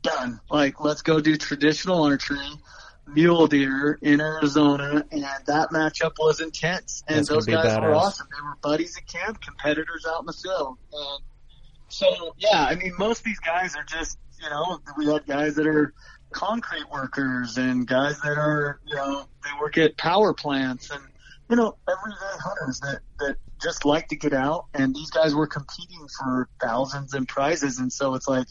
done. 0.03 0.41
Like, 0.51 0.81
let's 0.81 1.03
go 1.03 1.21
do 1.21 1.37
traditional 1.37 2.03
archery, 2.05 2.39
mule 3.07 3.47
deer 3.47 3.99
in 4.03 4.21
Arizona, 4.21 5.05
and 5.11 5.23
that 5.47 5.71
matchup 5.71 6.13
was 6.19 6.41
intense. 6.41 7.03
And 7.09 7.19
That's 7.19 7.29
those 7.29 7.47
guys 7.47 7.79
were 7.79 7.95
awesome. 7.95 8.27
They 8.31 8.43
were 8.43 8.57
buddies 8.63 8.97
at 8.97 9.07
camp, 9.07 9.41
competitors 9.41 10.05
out 10.09 10.21
in 10.21 10.27
the 10.27 10.33
field. 10.33 10.77
And 10.93 11.25
so, 11.89 12.35
yeah, 12.37 12.65
I 12.65 12.75
mean, 12.75 12.93
most 12.99 13.21
of 13.21 13.25
these 13.25 13.41
guys 13.41 13.77
are 13.77 13.85
just, 13.85 14.19
you 14.43 14.51
know, 14.51 14.81
we 14.97 15.07
had 15.07 15.27
guys 15.27 15.55
that 15.55 15.67
are 15.67 15.95
concrete 16.33 16.91
workers 16.91 17.59
and 17.59 17.87
guys 17.87 18.21
that 18.21 18.39
are, 18.39 18.81
you 18.87 18.97
know, 18.97 19.25
they 19.45 19.51
work 19.61 19.79
at 19.79 19.97
power 19.97 20.35
plants 20.35 20.91
and, 20.91 21.03
you 21.53 21.57
know, 21.57 21.77
everyday 21.87 22.39
hunters 22.43 22.81
that, 22.81 23.01
that 23.19 23.37
just 23.61 23.85
like 23.85 24.09
to 24.09 24.17
get 24.17 24.33
out. 24.33 24.69
And 24.73 24.95
these 24.95 25.11
guys 25.11 25.35
were 25.35 25.47
competing 25.47 26.09
for 26.19 26.49
thousands 26.59 27.13
and 27.13 27.29
prizes. 27.29 27.79
And 27.79 27.93
so 27.93 28.15
it's 28.15 28.27
like, 28.27 28.47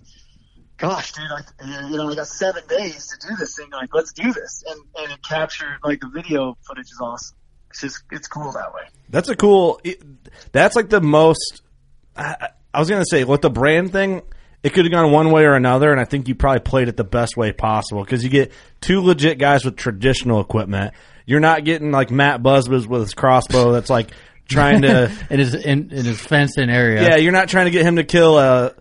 gosh, 0.77 1.11
dude, 1.11 1.25
I, 1.25 1.87
you 1.89 1.97
know, 1.97 2.11
I 2.11 2.13
got 2.13 2.27
seven 2.27 2.61
days 2.69 3.07
to 3.07 3.27
do 3.27 3.35
this 3.37 3.55
thing. 3.55 3.71
Like, 3.71 3.89
let's 3.91 4.13
do 4.13 4.31
this. 4.31 4.63
And, 4.67 4.81
and 4.99 5.11
it 5.13 5.19
captured, 5.27 5.79
like, 5.83 6.01
the 6.01 6.09
video 6.13 6.55
footage 6.61 6.91
is 6.91 6.99
awesome. 7.01 7.35
It's 7.71 7.81
just, 7.81 8.03
it's 8.11 8.27
cool 8.27 8.51
that 8.51 8.71
way. 8.71 8.83
That's 9.09 9.29
a 9.29 9.35
cool. 9.35 9.81
That's 10.51 10.75
like 10.75 10.89
the 10.89 11.01
most. 11.01 11.63
I, 12.15 12.49
I 12.71 12.79
was 12.79 12.89
gonna 12.89 13.05
say 13.09 13.23
with 13.23 13.41
the 13.41 13.49
brand 13.49 13.93
thing, 13.93 14.21
it 14.61 14.73
could 14.73 14.85
have 14.85 14.91
gone 14.91 15.11
one 15.11 15.31
way 15.31 15.45
or 15.45 15.55
another, 15.55 15.91
and 15.91 15.99
I 15.99 16.05
think 16.05 16.27
you 16.27 16.35
probably 16.35 16.59
played 16.59 16.89
it 16.89 16.97
the 16.97 17.05
best 17.05 17.35
way 17.35 17.51
possible 17.51 18.03
because 18.03 18.23
you 18.23 18.29
get 18.29 18.51
two 18.81 19.01
legit 19.01 19.39
guys 19.39 19.65
with 19.65 19.77
traditional 19.77 20.41
equipment. 20.41 20.93
You're 21.31 21.39
not 21.39 21.63
getting 21.63 21.91
like 21.91 22.11
Matt 22.11 22.43
Busbice 22.43 22.85
with 22.85 23.03
his 23.03 23.13
crossbow 23.13 23.71
that's 23.71 23.89
like 23.89 24.11
trying 24.49 24.81
to. 24.81 25.09
in 25.29 25.39
his 25.39 25.55
in, 25.55 25.89
in 25.91 26.03
his 26.03 26.19
fenced 26.19 26.57
in 26.57 26.69
area. 26.69 27.03
yeah, 27.03 27.15
you're 27.15 27.31
not 27.31 27.47
trying 27.47 27.67
to 27.67 27.71
get 27.71 27.85
him 27.85 27.95
to 27.95 28.03
kill 28.03 28.37
a 28.37 28.73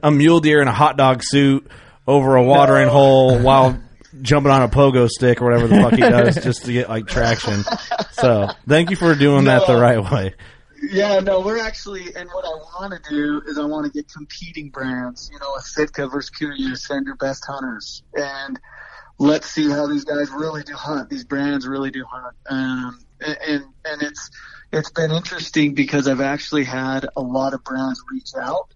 a 0.00 0.12
mule 0.12 0.38
deer 0.38 0.62
in 0.62 0.68
a 0.68 0.72
hot 0.72 0.96
dog 0.96 1.22
suit 1.24 1.68
over 2.06 2.36
a 2.36 2.42
watering 2.44 2.88
hole 2.88 3.36
while 3.40 3.76
jumping 4.20 4.52
on 4.52 4.62
a 4.62 4.68
pogo 4.68 5.08
stick 5.08 5.42
or 5.42 5.46
whatever 5.46 5.66
the 5.66 5.74
fuck 5.74 5.94
he 5.94 6.00
does 6.02 6.36
just 6.36 6.66
to 6.66 6.72
get 6.72 6.88
like 6.88 7.08
traction. 7.08 7.64
So 8.12 8.50
thank 8.68 8.90
you 8.90 8.96
for 8.96 9.16
doing 9.16 9.46
that 9.46 9.66
the 9.66 9.76
right 9.76 9.98
way. 9.98 10.34
Yeah, 10.88 11.18
no, 11.18 11.40
we're 11.40 11.58
actually, 11.58 12.14
and 12.14 12.28
what 12.30 12.44
I 12.44 12.48
want 12.48 13.04
to 13.04 13.10
do 13.10 13.42
is 13.46 13.58
I 13.58 13.64
want 13.64 13.86
to 13.86 13.92
get 13.92 14.08
competing 14.08 14.70
brands, 14.70 15.30
you 15.32 15.38
know, 15.40 15.54
a 15.56 15.60
Sitka 15.60 16.06
versus 16.06 16.30
Kuiu, 16.30 16.76
send 16.76 17.06
your 17.06 17.16
best 17.16 17.44
hunters, 17.44 18.04
and 18.14 18.60
let's 19.22 19.48
see 19.48 19.70
how 19.70 19.86
these 19.86 20.04
guys 20.04 20.30
really 20.30 20.62
do 20.64 20.74
hunt. 20.74 21.08
These 21.08 21.24
brands 21.24 21.66
really 21.66 21.90
do 21.90 22.04
hunt, 22.04 22.34
um, 22.50 22.98
and 23.20 23.64
and 23.84 24.02
it's 24.02 24.30
it's 24.72 24.90
been 24.90 25.12
interesting 25.12 25.74
because 25.74 26.08
I've 26.08 26.20
actually 26.20 26.64
had 26.64 27.06
a 27.16 27.20
lot 27.20 27.54
of 27.54 27.62
brands 27.62 28.02
reach 28.10 28.30
out 28.36 28.74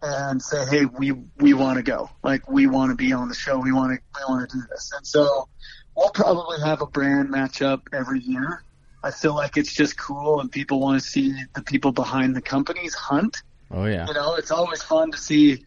and 0.00 0.40
say, 0.40 0.64
hey, 0.66 0.84
we 0.84 1.12
we 1.12 1.54
want 1.54 1.78
to 1.78 1.82
go, 1.82 2.08
like 2.22 2.48
we 2.48 2.66
want 2.66 2.90
to 2.90 2.96
be 2.96 3.12
on 3.12 3.28
the 3.28 3.34
show, 3.34 3.58
we 3.58 3.72
want 3.72 3.92
to 3.92 3.98
we 4.18 4.32
want 4.32 4.48
to 4.48 4.56
do 4.56 4.62
this, 4.70 4.92
and 4.96 5.06
so 5.06 5.48
we'll 5.96 6.10
probably 6.10 6.60
have 6.60 6.80
a 6.82 6.86
brand 6.86 7.28
matchup 7.28 7.82
every 7.92 8.20
year. 8.20 8.62
I 9.02 9.10
feel 9.10 9.34
like 9.34 9.56
it's 9.56 9.72
just 9.72 9.96
cool 9.98 10.40
and 10.40 10.52
people 10.52 10.78
want 10.78 11.02
to 11.02 11.06
see 11.06 11.34
the 11.54 11.62
people 11.62 11.90
behind 11.90 12.36
the 12.36 12.42
companies 12.42 12.94
hunt. 12.94 13.42
Oh 13.70 13.86
yeah. 13.86 14.06
You 14.06 14.12
know, 14.12 14.34
it's 14.34 14.50
always 14.50 14.82
fun 14.82 15.12
to 15.12 15.18
see 15.18 15.64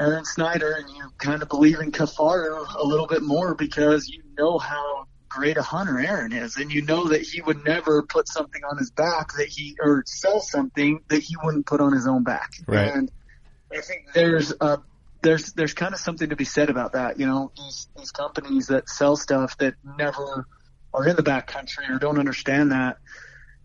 Aaron 0.00 0.24
Snyder 0.24 0.72
and 0.72 0.88
you 0.88 1.12
kind 1.18 1.42
of 1.42 1.48
believe 1.48 1.78
in 1.80 1.92
Kifaru 1.92 2.74
a 2.74 2.84
little 2.84 3.06
bit 3.06 3.22
more 3.22 3.54
because 3.54 4.08
you 4.08 4.22
know 4.38 4.58
how 4.58 5.06
great 5.28 5.58
a 5.58 5.62
hunter 5.62 6.00
Aaron 6.00 6.32
is 6.32 6.56
and 6.56 6.72
you 6.72 6.82
know 6.82 7.08
that 7.08 7.20
he 7.20 7.40
would 7.42 7.64
never 7.64 8.02
put 8.02 8.26
something 8.26 8.64
on 8.64 8.78
his 8.78 8.90
back 8.90 9.34
that 9.34 9.46
he 9.46 9.76
or 9.80 10.02
sell 10.06 10.40
something 10.40 11.00
that 11.08 11.22
he 11.22 11.36
wouldn't 11.44 11.66
put 11.66 11.80
on 11.80 11.92
his 11.92 12.06
own 12.06 12.24
back. 12.24 12.50
Right. 12.66 12.92
And 12.92 13.10
I 13.72 13.80
think 13.82 14.06
there's 14.14 14.52
uh 14.60 14.78
there's 15.22 15.52
there's 15.52 15.74
kind 15.74 15.92
of 15.92 16.00
something 16.00 16.30
to 16.30 16.36
be 16.36 16.44
said 16.44 16.70
about 16.70 16.92
that, 16.92 17.20
you 17.20 17.26
know, 17.26 17.52
these 17.56 17.88
these 17.96 18.10
companies 18.10 18.68
that 18.68 18.88
sell 18.88 19.16
stuff 19.16 19.56
that 19.58 19.74
never 19.98 20.46
are 20.94 21.06
in 21.06 21.14
the 21.14 21.22
back 21.22 21.46
country 21.46 21.84
or 21.88 21.98
don't 21.98 22.18
understand 22.18 22.72
that. 22.72 22.96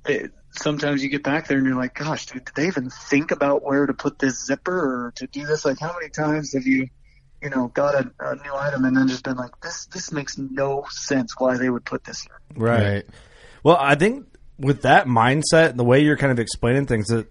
It, 0.08 0.32
sometimes 0.52 1.04
you 1.04 1.10
get 1.10 1.24
back 1.24 1.48
there 1.48 1.58
and 1.58 1.66
you're 1.66 1.76
like, 1.76 1.96
gosh, 1.96 2.26
dude, 2.28 2.46
did 2.46 2.56
they 2.56 2.68
even 2.68 2.90
think 2.90 3.32
about 3.32 3.64
where 3.64 3.86
to 3.86 3.94
put 3.94 4.20
this 4.20 4.46
zipper 4.46 4.72
or 5.08 5.12
to 5.18 5.28
do 5.28 5.46
this? 5.46 5.66
Like, 5.66 5.80
how 5.80 5.94
many 5.94 6.10
times 6.10 6.54
have 6.54 6.66
you, 6.66 6.88
you 7.42 7.50
know, 7.50 7.68
got 7.68 7.96
a, 7.96 8.12
a 8.20 8.36
new 8.36 8.54
item 8.56 8.86
and 8.86 8.96
then 8.96 9.08
just 9.08 9.24
been 9.24 9.38
like, 9.38 9.60
this, 9.62 9.88
this 9.88 10.12
makes 10.12 10.38
no 10.38 10.86
sense 10.90 11.34
why 11.38 11.58
they 11.58 11.70
would 11.70 11.86
put 11.86 12.04
this 12.04 12.22
here. 12.22 12.40
Right. 12.56 13.06
Well, 13.64 13.78
I 13.80 13.96
think 13.96 14.28
with 14.58 14.84
that 14.84 15.08
mindset 15.08 15.72
and 15.72 15.80
the 15.80 15.84
way 15.84 16.02
you're 16.02 16.18
kind 16.18 16.32
of 16.32 16.40
explaining 16.40 16.86
things, 16.86 17.08
that 17.08 17.28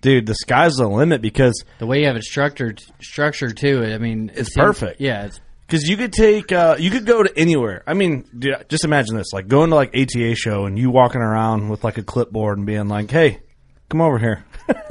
dude, 0.00 0.26
the 0.26 0.34
sky's 0.34 0.74
the 0.76 0.86
limit 0.88 1.20
because 1.20 1.64
The 1.78 1.86
way 1.86 2.00
you 2.00 2.06
have 2.06 2.16
it 2.16 2.24
structured, 2.24 2.82
structured 3.00 3.60
it, 3.62 3.94
I 3.94 3.98
mean, 3.98 4.28
It's 4.30 4.40
it 4.50 4.52
seems- 4.52 4.64
perfect. 4.66 5.00
Yeah, 5.00 5.24
it's 5.26 5.40
because 5.68 5.86
you 5.86 5.98
could 5.98 6.14
take, 6.14 6.50
uh, 6.50 6.76
you 6.78 6.90
could 6.90 7.04
go 7.04 7.22
to 7.22 7.38
anywhere. 7.38 7.82
I 7.86 7.92
mean, 7.92 8.24
dude, 8.36 8.64
just 8.70 8.84
imagine 8.84 9.16
this: 9.16 9.32
like 9.34 9.48
going 9.48 9.68
to 9.68 9.76
like 9.76 9.94
ATA 9.94 10.34
show 10.34 10.64
and 10.64 10.78
you 10.78 10.90
walking 10.90 11.20
around 11.20 11.68
with 11.68 11.84
like 11.84 11.98
a 11.98 12.02
clipboard 12.02 12.56
and 12.56 12.66
being 12.66 12.88
like, 12.88 13.10
"Hey, 13.10 13.40
come 13.88 14.00
over 14.00 14.18
here." 14.18 14.44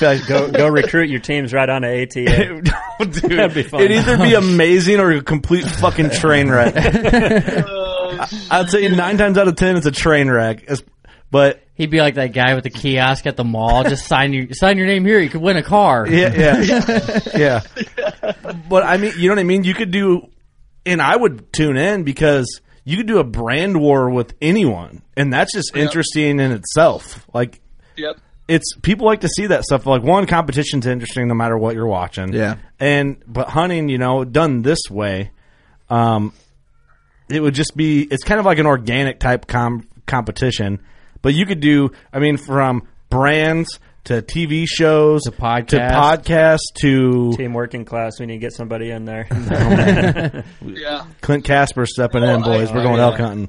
Like, 0.00 0.26
go 0.26 0.50
go 0.50 0.68
recruit 0.68 1.08
your 1.08 1.18
teams 1.20 1.52
right 1.52 1.68
on 1.68 1.82
ATA. 1.84 2.06
Dude, 3.00 3.06
That'd 3.06 3.54
be 3.54 3.62
fun. 3.62 3.80
It'd 3.80 3.96
either 3.96 4.18
be 4.18 4.34
amazing 4.52 5.00
or 5.00 5.10
a 5.10 5.22
complete 5.22 5.64
fucking 5.64 6.10
train 6.10 6.48
wreck. 6.50 6.74
I'd 6.76 8.68
say 8.68 8.86
nine 8.88 9.16
times 9.16 9.38
out 9.38 9.48
of 9.48 9.56
ten, 9.56 9.76
it's 9.76 9.86
a 9.86 9.90
train 9.90 10.30
wreck. 10.30 10.68
But 11.30 11.65
he'd 11.76 11.90
be 11.90 12.00
like 12.00 12.14
that 12.16 12.32
guy 12.32 12.54
with 12.54 12.64
the 12.64 12.70
kiosk 12.70 13.26
at 13.26 13.36
the 13.36 13.44
mall. 13.44 13.84
Just 13.84 14.06
sign 14.06 14.32
your 14.32 14.48
sign 14.52 14.76
your 14.78 14.86
name 14.86 15.04
here. 15.04 15.20
You 15.20 15.28
could 15.30 15.40
win 15.42 15.56
a 15.56 15.62
car. 15.62 16.06
Yeah, 16.08 16.34
yeah, 16.62 17.20
yeah. 17.36 17.60
But 18.68 18.82
I 18.84 18.96
mean, 18.96 19.12
you 19.16 19.28
know 19.28 19.34
what 19.34 19.40
I 19.40 19.44
mean. 19.44 19.64
You 19.64 19.74
could 19.74 19.90
do, 19.90 20.28
and 20.84 21.00
I 21.00 21.14
would 21.16 21.52
tune 21.52 21.76
in 21.76 22.02
because 22.02 22.60
you 22.84 22.96
could 22.96 23.06
do 23.06 23.18
a 23.18 23.24
brand 23.24 23.80
war 23.80 24.10
with 24.10 24.34
anyone, 24.40 25.02
and 25.16 25.32
that's 25.32 25.52
just 25.52 25.76
interesting 25.76 26.40
in 26.40 26.52
itself. 26.52 27.26
Like, 27.34 27.60
Yep. 27.96 28.18
it's 28.48 28.76
people 28.82 29.06
like 29.06 29.22
to 29.22 29.28
see 29.28 29.46
that 29.48 29.64
stuff. 29.64 29.86
Like, 29.86 30.02
one 30.02 30.26
competition's 30.26 30.86
interesting 30.86 31.28
no 31.28 31.34
matter 31.34 31.56
what 31.58 31.74
you're 31.74 31.86
watching. 31.86 32.32
Yeah. 32.32 32.56
and 32.78 33.16
but 33.26 33.48
hunting, 33.48 33.88
you 33.88 33.98
know, 33.98 34.24
done 34.24 34.62
this 34.62 34.78
way, 34.90 35.30
um, 35.90 36.32
it 37.28 37.40
would 37.40 37.54
just 37.54 37.76
be. 37.76 38.02
It's 38.02 38.22
kind 38.22 38.38
of 38.38 38.46
like 38.46 38.58
an 38.58 38.66
organic 38.66 39.18
type 39.18 39.46
com- 39.48 39.88
competition, 40.06 40.80
but 41.26 41.34
you 41.34 41.44
could 41.44 41.58
do. 41.58 41.90
I 42.12 42.20
mean, 42.20 42.36
from 42.36 42.86
brands. 43.10 43.80
To 44.04 44.22
TV 44.22 44.66
shows, 44.68 45.22
to 45.24 45.32
podcast. 45.32 45.66
to 46.24 46.30
podcasts, 46.30 46.74
to 46.80 47.32
Team 47.36 47.54
working 47.54 47.84
class. 47.84 48.20
We 48.20 48.26
need 48.26 48.34
to 48.34 48.38
get 48.38 48.52
somebody 48.52 48.92
in 48.92 49.04
there. 49.04 49.26
Oh, 50.62 50.68
yeah. 50.68 51.06
Clint 51.22 51.42
Casper 51.42 51.86
stepping 51.86 52.22
in, 52.22 52.40
Oh, 52.40 52.44
boys. 52.44 52.70
I- 52.70 52.74
We're 52.76 52.84
going 52.84 52.98
yeah. 52.98 53.02
elk 53.02 53.16
hunting. 53.16 53.48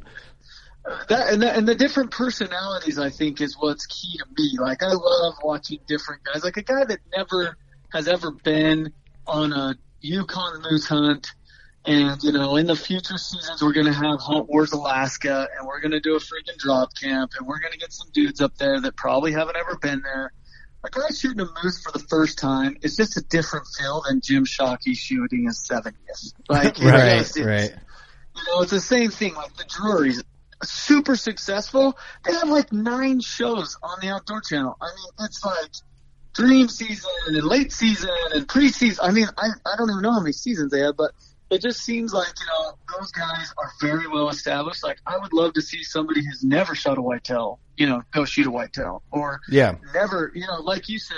That 1.10 1.32
and, 1.32 1.44
the 1.44 1.56
and 1.56 1.68
the 1.68 1.76
different 1.76 2.10
personalities, 2.10 2.98
I 2.98 3.12
think, 3.12 3.40
is 3.40 3.56
what's 3.60 3.86
key 3.86 4.18
to 4.18 4.26
me. 4.36 4.58
Like, 4.60 4.82
I 4.82 4.94
love 4.94 5.36
watching 5.44 5.78
different 5.88 6.24
guys. 6.24 6.44
Like 6.44 6.58
a 6.58 6.64
guy 6.64 6.86
that 6.86 7.02
never 7.16 7.56
has 7.94 8.08
ever 8.08 8.32
been 8.32 8.92
on 9.28 9.54
a 9.54 9.76
Yukon 10.02 10.64
moose 10.64 10.88
hunt 10.88 11.28
And 11.88 12.22
you 12.22 12.34
know, 12.34 12.58
in 12.58 12.68
the 12.68 12.76
future 12.76 13.18
seasons, 13.18 13.62
we're 13.64 13.72
gonna 13.74 13.94
have 13.94 14.20
Hunt 14.20 14.50
Warz 14.50 14.74
Alaska, 14.74 15.48
and 15.58 15.66
we're 15.66 15.80
gonna 15.80 16.02
do 16.02 16.16
a 16.16 16.20
freaking 16.20 16.58
drop 16.58 16.90
camp, 17.02 17.32
and 17.40 17.48
we're 17.48 17.60
gonna 17.60 17.78
get 17.78 17.94
some 17.94 18.08
dudes 18.14 18.42
up 18.42 18.58
there 18.58 18.82
that 18.82 18.96
probably 18.98 19.32
haven't 19.32 19.56
ever 19.56 19.78
been 19.78 20.02
there. 20.02 20.34
A 20.84 20.90
guy 20.90 21.08
shooting 21.16 21.40
a 21.40 21.48
moose 21.64 21.82
for 21.82 21.92
the 21.98 22.04
first 22.10 22.38
time 22.40 22.76
is 22.82 22.96
just 22.98 23.16
a 23.18 23.22
different 23.22 23.66
feel 23.80 24.04
than 24.08 24.20
Jim 24.22 24.46
Shockey 24.46 24.96
shooting 24.98 25.46
his 25.48 25.66
70th. 25.68 25.94
Like, 26.50 26.78
Right, 26.82 27.20
just- 27.20 27.40
right. 27.40 27.72
you 28.36 28.44
know, 28.54 28.62
it's 28.62 28.72
the 28.72 28.80
same 28.82 29.10
thing. 29.10 29.34
Like 29.36 29.56
the 29.56 29.66
Drury's 29.70 30.22
super 30.64 31.16
successful. 31.16 31.98
They 32.26 32.34
have 32.34 32.50
like 32.50 32.72
nine 32.74 33.22
shows 33.22 33.78
on 33.82 34.00
the 34.02 34.10
Outdoor 34.10 34.42
Channel. 34.42 34.76
I 34.82 34.86
mean, 34.88 35.26
it's 35.26 35.44
like 35.46 35.72
dream 36.34 36.68
season 36.68 37.10
and 37.28 37.44
late 37.44 37.72
season 37.72 38.10
and 38.34 38.46
preseason. 38.48 39.00
I 39.02 39.12
mean, 39.12 39.28
I 39.38 39.48
I 39.66 39.76
don't 39.78 39.90
even 39.90 40.02
know 40.04 40.12
how 40.12 40.20
many 40.20 40.34
seasons 40.34 40.72
they 40.72 40.82
have, 40.82 40.96
but 40.98 41.12
it 41.50 41.62
just 41.62 41.82
seems 41.82 42.14
like 42.14 42.28
you 42.40 42.46
know 42.46 42.78
those 42.98 43.12
guys 43.12 43.54
are 43.58 43.72
very 43.82 44.08
well 44.08 44.30
established. 44.30 44.84
Like 44.84 44.98
I 45.06 45.18
would 45.18 45.34
love 45.34 45.54
to 45.54 45.62
see 45.62 45.84
somebody 45.84 46.24
who's 46.26 46.44
never 46.44 46.76
shot 46.76 46.98
a 46.98 47.02
whitetail, 47.02 47.60
you 47.78 47.88
know, 47.88 48.04
go 48.12 48.26
shoot 48.26 48.48
a 48.48 48.52
whitetail, 48.52 49.02
or 49.12 49.40
Yeah. 49.50 49.76
never, 49.94 50.32
you 50.36 50.46
know, 50.46 50.62
like 50.62 50.90
you 50.90 51.00
said, 51.00 51.18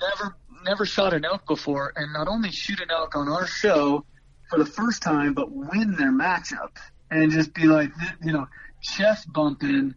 never 0.00 0.36
never 0.64 0.84
shot 0.84 1.14
an 1.14 1.24
elk 1.24 1.46
before, 1.46 1.92
and 1.96 2.12
not 2.12 2.28
only 2.28 2.50
shoot 2.50 2.80
an 2.80 2.90
elk 2.90 3.16
on 3.16 3.28
our 3.28 3.46
show 3.46 4.04
for 4.50 4.58
the 4.58 4.66
first 4.66 5.02
time, 5.02 5.32
but 5.32 5.50
win 5.50 5.94
their 5.96 6.12
matchup 6.12 6.76
and 7.10 7.30
just 7.30 7.54
be 7.54 7.64
like, 7.64 7.90
you 8.22 8.32
know, 8.32 8.46
chest 8.82 9.32
bumping 9.32 9.94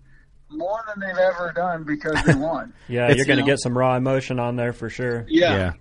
more 0.49 0.79
than 0.87 0.99
they've 1.05 1.17
ever 1.17 1.51
done 1.55 1.83
because 1.83 2.21
they 2.25 2.35
won. 2.39 2.71
Yeah, 2.87 3.05
It's- 3.05 3.17
you're 3.17 3.25
going 3.25 3.39
you 3.39 3.43
to 3.43 3.47
know- 3.49 3.53
get 3.53 3.59
some 3.61 3.77
raw 3.77 3.95
emotion 3.97 4.39
on 4.39 4.55
there 4.55 4.71
for 4.71 4.89
sure. 4.89 5.25
Yeah. 5.27 5.53
Yeah. 5.55 5.73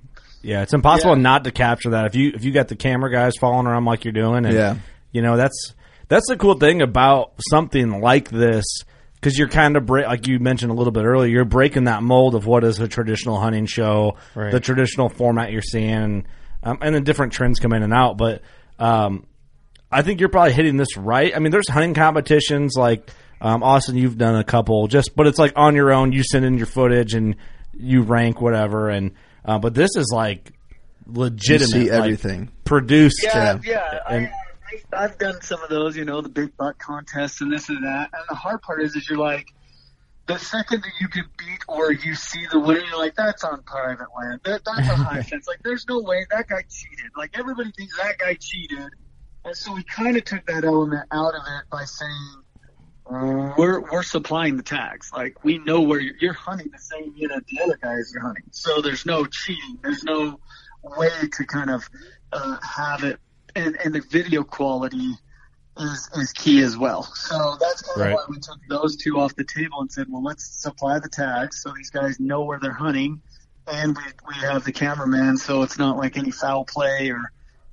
Yeah, 0.43 0.63
it's 0.63 0.75
impossible 0.75 1.17
Yeah. 1.17 1.23
not 1.23 1.45
to 1.45 1.53
capture 1.53 1.91
that. 1.91 2.07
If 2.07 2.15
you 2.17 2.33
if 2.35 2.45
you 2.45 2.53
got 2.53 2.69
the 2.69 2.77
camera 2.77 3.11
guys 3.13 3.35
following 3.41 3.67
around 3.67 3.85
like 3.85 4.05
you're 4.05 4.13
doing, 4.13 4.45
and 4.45 4.55
Yeah. 4.55 4.77
you 5.13 5.23
know 5.23 5.37
that's 5.37 5.75
that's 6.09 6.29
the 6.29 6.37
cool 6.37 6.55
thing 6.55 6.83
about 6.83 7.33
something 7.51 8.01
like 8.01 8.29
this 8.29 8.65
because 9.15 9.39
you're 9.39 9.49
kind 9.49 9.77
of 9.77 9.87
break, 9.87 10.07
like 10.07 10.27
you 10.27 10.41
mentioned 10.41 10.73
a 10.73 10.75
little 10.75 10.91
bit 10.93 11.05
earlier. 11.05 11.31
You're 11.31 11.45
breaking 11.45 11.85
that 11.85 12.03
mold 12.03 12.35
of 12.35 12.45
what 12.45 12.65
is 12.65 12.81
a 12.81 12.89
traditional 12.89 13.39
hunting 13.39 13.67
show, 13.67 14.17
Right. 14.35 14.51
the 14.51 14.59
traditional 14.61 15.09
format 15.09 15.53
you're 15.53 15.63
seeing, 15.63 16.27
um, 16.65 16.79
and 16.83 16.95
then 16.95 17.05
different 17.05 17.33
trends 17.33 17.61
come 17.61 17.73
in 17.73 17.83
and 17.85 17.95
out. 17.95 18.19
But 18.19 18.43
um, 18.81 19.27
I 19.93 20.03
think 20.03 20.19
you're 20.21 20.29
probably 20.29 20.53
hitting 20.55 20.77
this 20.77 20.97
right. 20.97 21.33
I 21.35 21.39
mean, 21.39 21.53
there's 21.53 21.69
hunting 21.69 21.95
competitions 21.95 22.75
like 22.77 23.11
um, 23.41 23.63
Austin. 23.63 23.97
You've 23.97 24.19
done 24.19 24.35
a 24.37 24.45
couple, 24.45 24.89
just 24.89 25.15
but 25.15 25.27
it's 25.29 25.39
like 25.39 25.53
on 25.55 25.77
your 25.77 25.93
own. 25.93 26.13
You 26.13 26.25
send 26.25 26.45
in 26.45 26.57
your 26.59 26.67
footage 26.67 27.15
and 27.15 27.37
you 27.75 28.03
rank 28.03 28.41
whatever. 28.41 28.89
And 28.89 29.13
uh, 29.45 29.59
but 29.59 29.75
this 29.75 29.91
is 29.97 30.11
like 30.13 30.53
legitimate, 31.07 31.71
see 31.71 31.91
like, 31.91 31.99
everything. 31.99 32.51
produced. 32.65 33.23
Yeah, 33.23 33.53
uh, 33.53 33.59
yeah. 33.65 33.99
and- 34.09 34.27
I, 34.27 34.97
I, 34.97 35.05
I've 35.05 35.19
done 35.19 35.41
some 35.43 35.63
of 35.63 35.69
those, 35.69 35.97
you 35.97 36.05
know, 36.05 36.21
the 36.23 36.29
big 36.31 36.57
butt 36.57 36.79
contests 36.79 37.41
and 37.43 37.53
this 37.53 37.69
and 37.69 37.85
that. 37.85 38.11
And 38.13 38.23
the 38.29 38.35
hard 38.35 38.63
part 38.63 38.83
is, 38.83 38.97
is 38.97 39.09
you're 39.09 39.19
like, 39.19 39.47
the 40.27 40.39
second 40.39 40.83
that 40.83 40.93
you 41.01 41.09
get 41.09 41.25
beat 41.37 41.63
or 41.69 41.93
you 41.93 42.15
see 42.15 42.47
the 42.51 42.59
winner, 42.59 42.81
you're 42.81 42.99
like, 42.99 43.15
that's 43.15 43.45
on 43.45 43.63
private 43.65 44.07
land. 44.17 44.41
That, 44.45 44.63
that's 44.65 44.89
a 44.89 44.95
high 44.97 45.23
fence. 45.29 45.47
Like, 45.47 45.59
there's 45.63 45.85
no 45.89 46.01
way 46.01 46.25
that 46.31 46.49
guy 46.49 46.63
cheated. 46.71 47.11
Like, 47.17 47.37
everybody 47.39 47.71
thinks 47.77 47.97
that 47.99 48.17
guy 48.19 48.35
cheated. 48.41 48.89
And 49.45 49.57
so 49.57 49.75
we 49.75 49.83
kind 49.83 50.17
of 50.17 50.25
took 50.25 50.47
that 50.47 50.65
element 50.65 51.07
out 51.11 51.35
of 51.35 51.43
it 51.43 51.65
by 51.71 51.85
saying, 51.85 52.42
we're 53.09 53.81
we're 53.91 54.03
supplying 54.03 54.57
the 54.57 54.63
tags. 54.63 55.11
Like 55.13 55.45
we 55.45 55.59
know 55.59 55.81
where 55.81 56.01
you're, 56.01 56.15
you're 56.21 56.33
hunting 56.33 56.71
the 56.73 56.79
same 56.79 57.13
unit 57.17 57.45
the 57.49 57.63
other 57.63 57.79
guys 57.83 58.13
are 58.17 58.21
hunting. 58.21 58.45
So 58.53 58.81
there's 58.81 59.05
no 59.07 59.25
cheating. 59.27 59.79
There's 59.83 60.05
no 60.05 60.39
way 60.83 61.11
to 61.33 61.45
kind 61.45 61.71
of 61.71 61.89
uh, 62.33 62.57
have 62.63 63.05
it, 63.05 63.19
and 63.55 63.77
and 63.85 63.95
the 63.95 64.01
video 64.01 64.43
quality 64.45 65.13
is 65.79 66.11
is 66.17 66.33
key 66.33 66.63
as 66.63 66.77
well. 66.77 67.03
So 67.03 67.57
that's 67.61 67.83
kind 67.83 68.01
Right. 68.01 68.13
of 68.13 68.19
why 68.19 68.25
we 68.29 68.39
took 68.39 68.59
those 68.69 68.97
two 68.97 69.19
off 69.19 69.35
the 69.37 69.45
table 69.45 69.81
and 69.81 69.91
said, 69.91 70.07
well, 70.09 70.23
let's 70.23 70.61
supply 70.63 70.99
the 70.99 71.09
tags 71.09 71.61
so 71.63 71.73
these 71.75 71.91
guys 71.91 72.21
know 72.21 72.43
where 72.45 72.59
they're 72.61 72.73
hunting, 72.73 73.21
and 73.67 73.97
we 73.97 74.03
we 74.29 74.35
have 74.47 74.65
the 74.65 74.73
cameraman, 74.73 75.37
so 75.39 75.63
it's 75.63 75.79
not 75.79 75.97
like 75.97 76.17
any 76.17 76.31
foul 76.31 76.65
play 76.65 77.11
or 77.11 77.21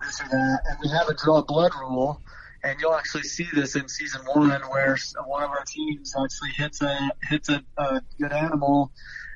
this 0.01 0.21
or 0.21 0.27
that, 0.29 0.61
and 0.69 0.77
we 0.83 0.89
have 0.89 1.07
a 1.09 1.13
draw 1.13 1.41
blood 1.41 1.71
rule 1.79 2.21
and 2.63 2.79
you'll 2.79 2.95
actually 2.95 3.23
see 3.23 3.47
this 3.53 3.75
in 3.75 3.87
season 3.87 4.21
one 4.25 4.61
where 4.69 4.97
one 5.25 5.43
of 5.43 5.49
our 5.49 5.63
teams 5.65 6.13
actually 6.15 6.51
hits 6.51 6.81
a 6.81 7.11
hits 7.23 7.49
a, 7.49 7.63
a 7.77 8.01
good 8.19 8.31
animal 8.31 8.91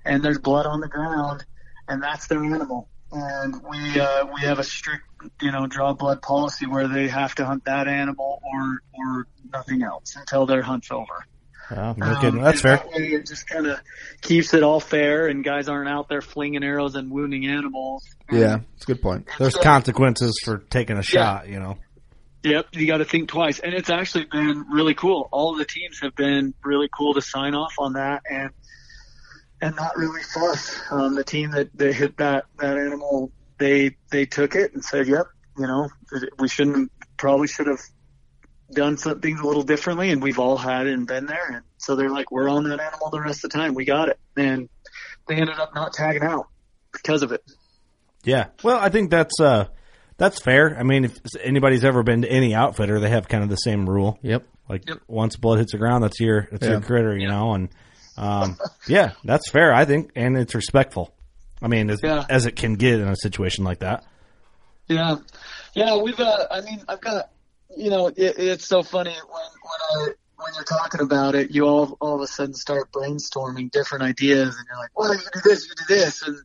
and 0.06 0.24
there's 0.24 0.40
blood 0.40 0.66
on 0.66 0.80
the 0.82 0.88
ground 0.88 1.46
and 1.88 2.02
that's 2.02 2.28
their 2.28 2.44
animal 2.44 2.90
and 3.12 3.56
we 3.70 4.00
uh, 4.00 4.26
we 4.26 4.42
have 4.42 4.60
a 4.60 4.64
strict 4.64 5.04
you 5.42 5.52
know 5.52 5.68
draw 5.68 5.94
blood 5.94 6.22
policy 6.22 6.66
where 6.66 6.88
they 6.88 7.08
have 7.08 7.36
to 7.36 7.46
hunt 7.46 7.66
that 7.66 7.88
animal 7.88 8.42
or 8.44 8.82
or 8.94 9.28
nothing 9.52 9.84
else 9.84 10.16
until 10.16 10.46
their 10.46 10.62
hunt's 10.62 10.92
over 10.92 11.26
no 11.72 12.16
kidding. 12.20 12.40
um, 12.40 12.42
That's 12.42 12.62
fair. 12.62 12.78
that 12.78 13.02
it 13.02 13.26
just 13.26 13.48
kind 13.48 13.68
of 13.68 13.80
keeps 14.22 14.54
it 14.54 14.64
all 14.64 14.80
fair 14.80 15.28
and 15.28 15.44
guys 15.44 15.70
aren't 15.70 15.90
out 15.90 16.10
there 16.10 16.22
flinging 16.22 16.64
arrows 16.64 16.96
and 16.96 17.10
wounding 17.10 17.46
animals 17.48 18.06
Yeah, 18.32 18.60
it's 18.76 18.84
a 18.84 18.88
good 18.88 19.02
point. 19.02 19.28
There's 19.40 19.56
consequences 19.56 20.40
for 20.44 20.58
taking 20.58 20.98
a 20.98 21.04
shot. 21.04 21.48
You 21.48 21.60
know. 21.60 21.78
Yep, 22.44 22.68
you 22.74 22.88
got 22.88 22.98
to 22.98 23.06
think 23.06 23.30
twice, 23.30 23.60
and 23.60 23.74
it's 23.74 23.90
actually 23.90 24.26
been 24.26 24.66
really 24.70 24.94
cool. 24.94 25.30
All 25.32 25.56
the 25.56 25.64
teams 25.64 26.00
have 26.02 26.14
been 26.14 26.54
really 26.62 26.90
cool 26.96 27.14
to 27.14 27.22
sign 27.22 27.56
off 27.56 27.74
on 27.80 27.94
that, 27.94 28.22
and 28.30 28.50
and 29.62 29.76
not 29.78 29.96
really 29.96 30.22
fuss. 30.22 30.78
Um, 30.92 31.16
the 31.16 31.24
team 31.24 31.52
that, 31.52 31.70
that 31.78 31.94
hit 31.94 32.18
that 32.18 32.46
that 32.60 32.78
animal, 32.78 33.32
they 33.60 33.96
they 34.12 34.26
took 34.26 34.56
it 34.56 34.74
and 34.74 34.84
said, 34.84 35.08
"Yep, 35.08 35.28
you 35.58 35.68
know, 35.68 35.88
we 36.38 36.50
shouldn't 36.50 36.92
probably 37.16 37.48
should 37.48 37.68
have 37.68 37.80
done 38.74 38.98
some 38.98 39.22
things 39.22 39.40
a 39.40 39.48
little 39.48 39.64
differently," 39.64 40.12
and 40.12 40.22
we've 40.22 40.40
all 40.40 40.58
had 40.58 40.86
and 40.88 41.08
been 41.08 41.28
there, 41.28 41.50
and 41.50 41.64
so 41.78 41.96
they're 41.96 42.10
like, 42.10 42.30
"We're 42.30 42.50
on 42.50 42.66
that 42.66 42.82
animal 42.82 43.10
the 43.10 43.22
rest 43.22 43.46
of 43.46 43.52
the 43.52 43.58
time. 43.58 43.74
We 43.74 43.86
got 43.86 44.10
it," 44.10 44.20
and 44.36 44.68
they 45.30 45.36
ended 45.36 45.60
up 45.60 45.74
not 45.74 45.94
tagging 45.94 46.24
out 46.24 46.48
because 46.92 47.24
of 47.24 47.32
it. 47.32 47.42
Yeah. 48.26 48.48
Well, 48.64 48.80
I 48.80 48.90
think 48.90 49.12
that's 49.12 49.40
uh 49.40 49.68
that's 50.18 50.40
fair. 50.40 50.78
I 50.78 50.84
mean, 50.84 51.06
if 51.06 51.18
anybody's 51.42 51.84
ever 51.84 52.04
been 52.04 52.22
to 52.24 52.32
any 52.32 52.54
outfitter, 52.56 53.00
they 53.00 53.10
have 53.10 53.28
kind 53.28 53.44
of 53.44 53.50
the 53.50 53.56
same 53.58 53.88
rule. 53.90 54.20
Yep. 54.22 54.46
Like 54.70 54.88
Yep. 54.88 55.00
once 55.08 55.36
blood 55.36 55.60
hits 55.60 55.72
the 55.74 55.78
ground, 55.78 56.04
that's 56.04 56.20
your 56.20 56.48
that's 56.52 56.66
your 56.66 56.82
critter, 56.82 57.18
you 57.18 57.28
know. 57.28 57.54
And 57.54 57.70
um, 58.18 58.58
yeah, 58.88 59.12
that's 59.24 59.50
fair. 59.50 59.74
I 59.74 59.86
think, 59.86 60.12
and 60.16 60.38
it's 60.38 60.56
respectful. 60.56 61.14
I 61.62 61.68
mean, 61.68 61.90
as, 61.90 62.00
Yeah. 62.04 62.26
as 62.30 62.46
it 62.46 62.56
can 62.56 62.76
get 62.76 63.00
in 63.00 63.08
a 63.08 63.16
situation 63.16 63.64
like 63.64 63.80
that. 63.80 64.04
Yeah, 64.88 65.16
yeah. 65.74 65.98
We've. 65.98 66.20
Uh, 66.20 66.48
I 66.52 66.62
mean, 66.62 66.82
I've 66.88 67.02
got. 67.02 67.30
You 67.76 67.90
know, 67.90 68.08
it, 68.08 68.16
it's 68.38 68.68
so 68.68 68.84
funny 68.84 69.10
when 69.12 69.42
when 69.98 70.08
I 70.10 70.14
when 70.36 70.54
you're 70.56 70.64
talking 70.64 71.02
about 71.02 71.36
it, 71.36 71.52
you 71.52 71.66
all 71.66 71.98
all 72.00 72.16
of 72.16 72.22
a 72.22 72.28
sudden 72.28 72.54
start 72.54 72.92
brainstorming 72.92 73.72
different 73.72 74.04
ideas, 74.04 74.56
and 74.56 74.66
you're 74.70 74.78
like, 74.78 74.92
well, 74.96 75.14
you 75.14 75.22
do 75.34 75.40
this, 75.44 75.66
you 75.66 75.74
do 75.88 75.96
this, 75.96 76.22
and 76.22 76.38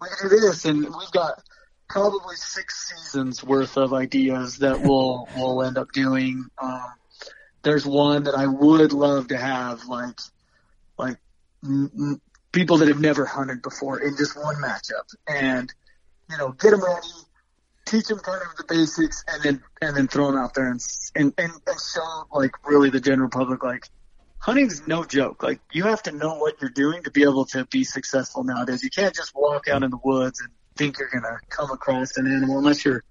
we 0.00 0.08
do 0.22 0.28
this, 0.40 0.64
and 0.66 0.78
we've 0.84 1.12
got 1.12 1.42
probably 1.88 2.36
six 2.36 2.90
seasons 2.90 3.42
worth 3.42 3.76
of 3.76 3.92
ideas 3.92 4.58
that 4.58 4.80
we'll 4.84 5.28
we'll 5.36 5.62
end 5.62 5.78
up 5.78 5.92
doing. 5.92 6.46
Um, 6.60 6.92
there's 7.62 7.84
one 7.84 8.24
that 8.24 8.34
I 8.34 8.46
would 8.46 8.92
love 8.92 9.28
to 9.28 9.36
have, 9.36 9.84
like 9.86 10.18
like 10.96 11.18
m- 11.64 11.90
m- 11.98 12.20
people 12.52 12.78
that 12.78 12.88
have 12.88 13.00
never 13.00 13.24
hunted 13.24 13.62
before 13.62 14.00
in 14.00 14.16
just 14.16 14.36
one 14.36 14.56
matchup, 14.56 15.14
and 15.26 15.72
you 16.30 16.38
know, 16.38 16.52
get 16.52 16.70
them 16.70 16.84
ready 16.84 17.08
teach 17.88 18.06
them 18.06 18.18
kind 18.18 18.42
of 18.42 18.56
the 18.56 18.64
basics 18.64 19.24
and 19.28 19.42
then 19.42 19.62
and 19.80 19.96
then 19.96 20.08
throw 20.08 20.26
them 20.26 20.36
out 20.36 20.54
there 20.54 20.70
and 20.70 20.80
and 21.14 21.32
and, 21.38 21.52
and 21.66 21.80
show 21.80 22.24
like 22.32 22.52
really 22.66 22.90
the 22.90 23.00
general 23.00 23.30
public 23.30 23.62
like 23.64 23.88
hunting's 24.38 24.86
no 24.86 25.04
joke. 25.04 25.42
Like 25.42 25.60
you 25.72 25.84
have 25.84 26.02
to 26.04 26.12
know 26.12 26.36
what 26.36 26.60
you're 26.60 26.70
doing 26.70 27.02
to 27.04 27.10
be 27.10 27.22
able 27.22 27.46
to 27.46 27.64
be 27.66 27.84
successful 27.84 28.44
nowadays. 28.44 28.84
You 28.84 28.90
can't 28.90 29.14
just 29.14 29.32
walk 29.34 29.68
out 29.68 29.82
in 29.82 29.90
the 29.90 29.98
woods 30.02 30.40
and 30.40 30.50
think 30.78 30.98
you're 30.98 31.10
gonna 31.12 31.38
come 31.50 31.70
across 31.70 32.16
an 32.16 32.26
animal 32.26 32.58
unless 32.58 32.84
you're 32.84 33.02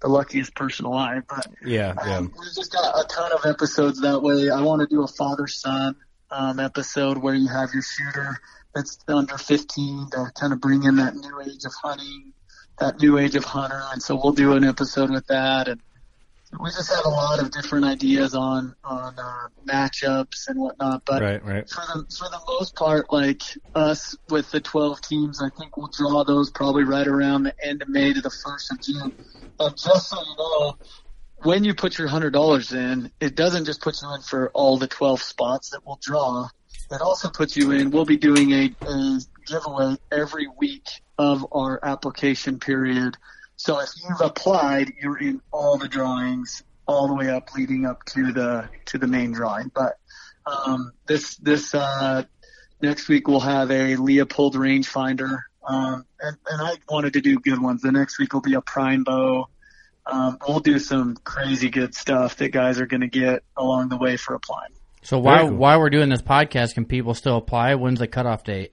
the 0.00 0.08
luckiest 0.08 0.54
person 0.56 0.84
alive 0.84 1.22
but 1.28 1.46
Yeah, 1.64 1.94
yeah. 2.06 2.16
um, 2.18 2.32
we've 2.38 2.54
just 2.54 2.72
got 2.72 2.84
a 3.00 3.06
ton 3.06 3.32
of 3.32 3.46
episodes 3.46 4.00
that 4.00 4.20
way. 4.20 4.50
I 4.50 4.60
want 4.62 4.80
to 4.80 4.86
do 4.94 5.02
a 5.04 5.06
father 5.08 5.46
son 5.46 5.94
um, 6.30 6.58
episode 6.58 7.18
where 7.18 7.34
you 7.34 7.48
have 7.48 7.70
your 7.72 7.82
shooter 7.82 8.36
that's 8.74 8.98
under 9.06 9.38
15 9.38 10.08
to 10.12 10.32
kind 10.38 10.52
of 10.52 10.60
bring 10.60 10.82
in 10.84 10.96
that 10.96 11.14
new 11.14 11.40
age 11.42 11.64
of 11.64 11.72
hunting, 11.82 12.32
that 12.80 13.00
new 13.00 13.18
age 13.18 13.36
of 13.36 13.44
hunter. 13.44 13.82
And 13.92 14.02
so 14.02 14.18
we'll 14.22 14.32
do 14.32 14.54
an 14.54 14.64
episode 14.64 15.10
with 15.10 15.26
that. 15.28 15.68
And 15.68 15.80
we 16.60 16.70
just 16.70 16.92
have 16.92 17.04
a 17.04 17.08
lot 17.08 17.40
of 17.40 17.50
different 17.50 17.84
ideas 17.84 18.34
on 18.34 18.74
on 18.84 19.14
uh, 19.18 19.48
matchups 19.66 20.48
and 20.48 20.60
whatnot. 20.60 21.02
But 21.04 21.22
Right, 21.22 21.44
right. 21.44 21.68
for 21.68 21.80
the 21.80 22.06
for 22.14 22.28
the 22.28 22.40
most 22.46 22.76
part, 22.76 23.12
like 23.12 23.42
us 23.74 24.16
with 24.28 24.50
the 24.50 24.60
12 24.60 25.00
teams, 25.00 25.42
I 25.42 25.48
think 25.58 25.76
we'll 25.76 25.88
draw 25.88 26.24
those 26.24 26.50
probably 26.50 26.84
right 26.84 27.06
around 27.06 27.44
the 27.44 27.54
end 27.64 27.82
of 27.82 27.88
May 27.88 28.12
to 28.12 28.20
the 28.20 28.30
first 28.30 28.70
of 28.72 28.80
June. 28.82 29.12
And 29.58 29.76
just 29.76 30.10
so 30.10 30.16
you 30.20 30.36
know, 30.36 30.76
when 31.42 31.64
you 31.64 31.74
put 31.74 31.98
your 31.98 32.08
hundred 32.08 32.32
dollars 32.32 32.72
in, 32.72 33.10
it 33.20 33.34
doesn't 33.34 33.64
just 33.64 33.80
put 33.80 34.00
you 34.02 34.14
in 34.14 34.20
for 34.22 34.50
all 34.50 34.76
the 34.76 34.88
12 34.88 35.22
spots 35.22 35.70
that 35.70 35.80
we'll 35.86 35.98
draw. 36.02 36.48
It 36.90 37.00
also 37.00 37.30
puts 37.30 37.56
you 37.56 37.70
in. 37.70 37.90
We'll 37.90 38.04
be 38.04 38.18
doing 38.18 38.52
a, 38.52 38.74
a 38.86 39.20
giveaway 39.46 39.96
every 40.10 40.46
week 40.58 40.86
of 41.18 41.46
our 41.52 41.80
application 41.82 42.58
period 42.58 43.16
So 43.56 43.80
if 43.80 43.90
you've 44.02 44.20
applied, 44.20 44.92
you're 45.00 45.18
in 45.18 45.40
all 45.52 45.78
the 45.78 45.88
drawings 45.88 46.62
all 46.86 47.08
the 47.08 47.14
way 47.14 47.30
up 47.30 47.54
leading 47.54 47.86
up 47.86 48.04
to 48.06 48.32
the 48.32 48.68
to 48.86 48.98
the 48.98 49.06
main 49.06 49.32
drawing. 49.32 49.70
But 49.74 49.98
um, 50.46 50.92
this 51.06 51.36
this 51.36 51.74
uh, 51.74 52.24
next 52.80 53.08
week 53.08 53.28
we'll 53.28 53.40
have 53.40 53.70
a 53.70 53.96
Leupold 53.96 54.54
rangefinder, 54.54 55.38
um, 55.66 56.04
and 56.20 56.36
and 56.50 56.62
I 56.62 56.74
wanted 56.88 57.14
to 57.14 57.20
do 57.20 57.38
good 57.38 57.60
ones. 57.60 57.82
The 57.82 57.92
next 57.92 58.18
week 58.18 58.32
will 58.32 58.40
be 58.40 58.54
a 58.54 58.60
prime 58.60 59.04
bow. 59.04 59.48
Um, 60.04 60.38
we'll 60.46 60.60
do 60.60 60.80
some 60.80 61.16
crazy 61.22 61.70
good 61.70 61.94
stuff 61.94 62.36
that 62.38 62.48
guys 62.48 62.80
are 62.80 62.86
going 62.86 63.02
to 63.02 63.08
get 63.08 63.44
along 63.56 63.88
the 63.88 63.96
way 63.96 64.16
for 64.16 64.34
applying. 64.34 64.72
So 65.02 65.18
while 65.18 65.50
while 65.50 65.78
we're 65.78 65.90
doing 65.90 66.08
this 66.08 66.22
podcast, 66.22 66.74
can 66.74 66.84
people 66.84 67.14
still 67.14 67.36
apply? 67.36 67.74
When's 67.76 67.98
the 67.98 68.08
cutoff 68.08 68.44
date? 68.44 68.72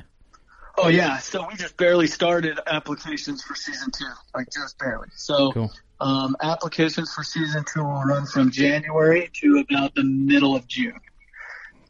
Oh 0.81 0.87
yeah, 0.87 1.17
so 1.17 1.45
we 1.45 1.55
just 1.55 1.75
barely 1.75 2.07
started 2.07 2.57
applications 2.65 3.43
for 3.43 3.53
season 3.53 3.91
two, 3.91 4.05
like 4.33 4.47
just 4.49 4.77
barely. 4.79 5.09
So 5.13 5.51
Cool. 5.51 5.71
um, 5.99 6.37
applications 6.41 7.13
for 7.13 7.23
season 7.23 7.65
two 7.71 7.83
will 7.83 8.01
run 8.03 8.25
from 8.25 8.49
January 8.49 9.29
to 9.41 9.65
about 9.69 9.93
the 9.95 10.03
middle 10.05 10.55
of 10.55 10.67
June. 10.67 10.97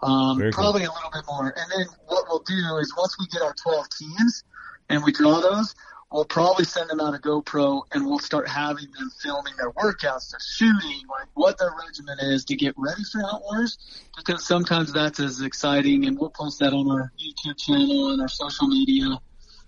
Um, 0.02 0.40
Very 0.40 0.52
cool. 0.52 0.64
probably 0.64 0.86
a 0.86 0.92
little 0.92 1.12
bit 1.14 1.24
more. 1.28 1.54
And 1.56 1.72
then 1.72 1.86
what 2.08 2.26
we'll 2.30 2.40
do 2.40 2.78
is 2.78 2.92
once 2.98 3.16
we 3.20 3.28
get 3.28 3.44
our 3.44 3.54
12 3.54 3.88
teams 4.00 4.44
and 4.90 5.04
we 5.04 5.12
draw 5.12 5.40
those, 5.40 5.76
we'll 6.12 6.26
probably 6.26 6.66
send 6.66 6.90
them 6.90 7.00
out 7.00 7.14
a 7.14 7.18
GoPro 7.18 7.84
and 7.92 8.06
we'll 8.06 8.20
start 8.20 8.48
having 8.48 8.86
them 8.98 9.12
filming 9.22 9.54
their 9.58 9.72
workouts, 9.72 10.32
their 10.32 10.40
shooting, 10.40 11.02
like 11.10 11.28
what 11.34 11.58
their 11.58 11.72
regimen 11.86 12.18
is 12.22 12.46
to 12.46 12.56
get 12.56 12.74
ready 12.78 13.04
for 13.12 13.22
Warz. 13.22 13.78
Because 14.18 14.46
sometimes 14.46 14.92
that's 14.92 15.20
as 15.20 15.42
exciting 15.42 16.06
and 16.06 16.18
we'll 16.18 16.32
post 16.32 16.60
that 16.60 16.74
on 16.74 16.90
our 16.90 17.12
YouTube 17.20 17.58
channel 17.58 18.12
and 18.12 18.22
our 18.22 18.28
social 18.28 18.68
media. 18.68 19.20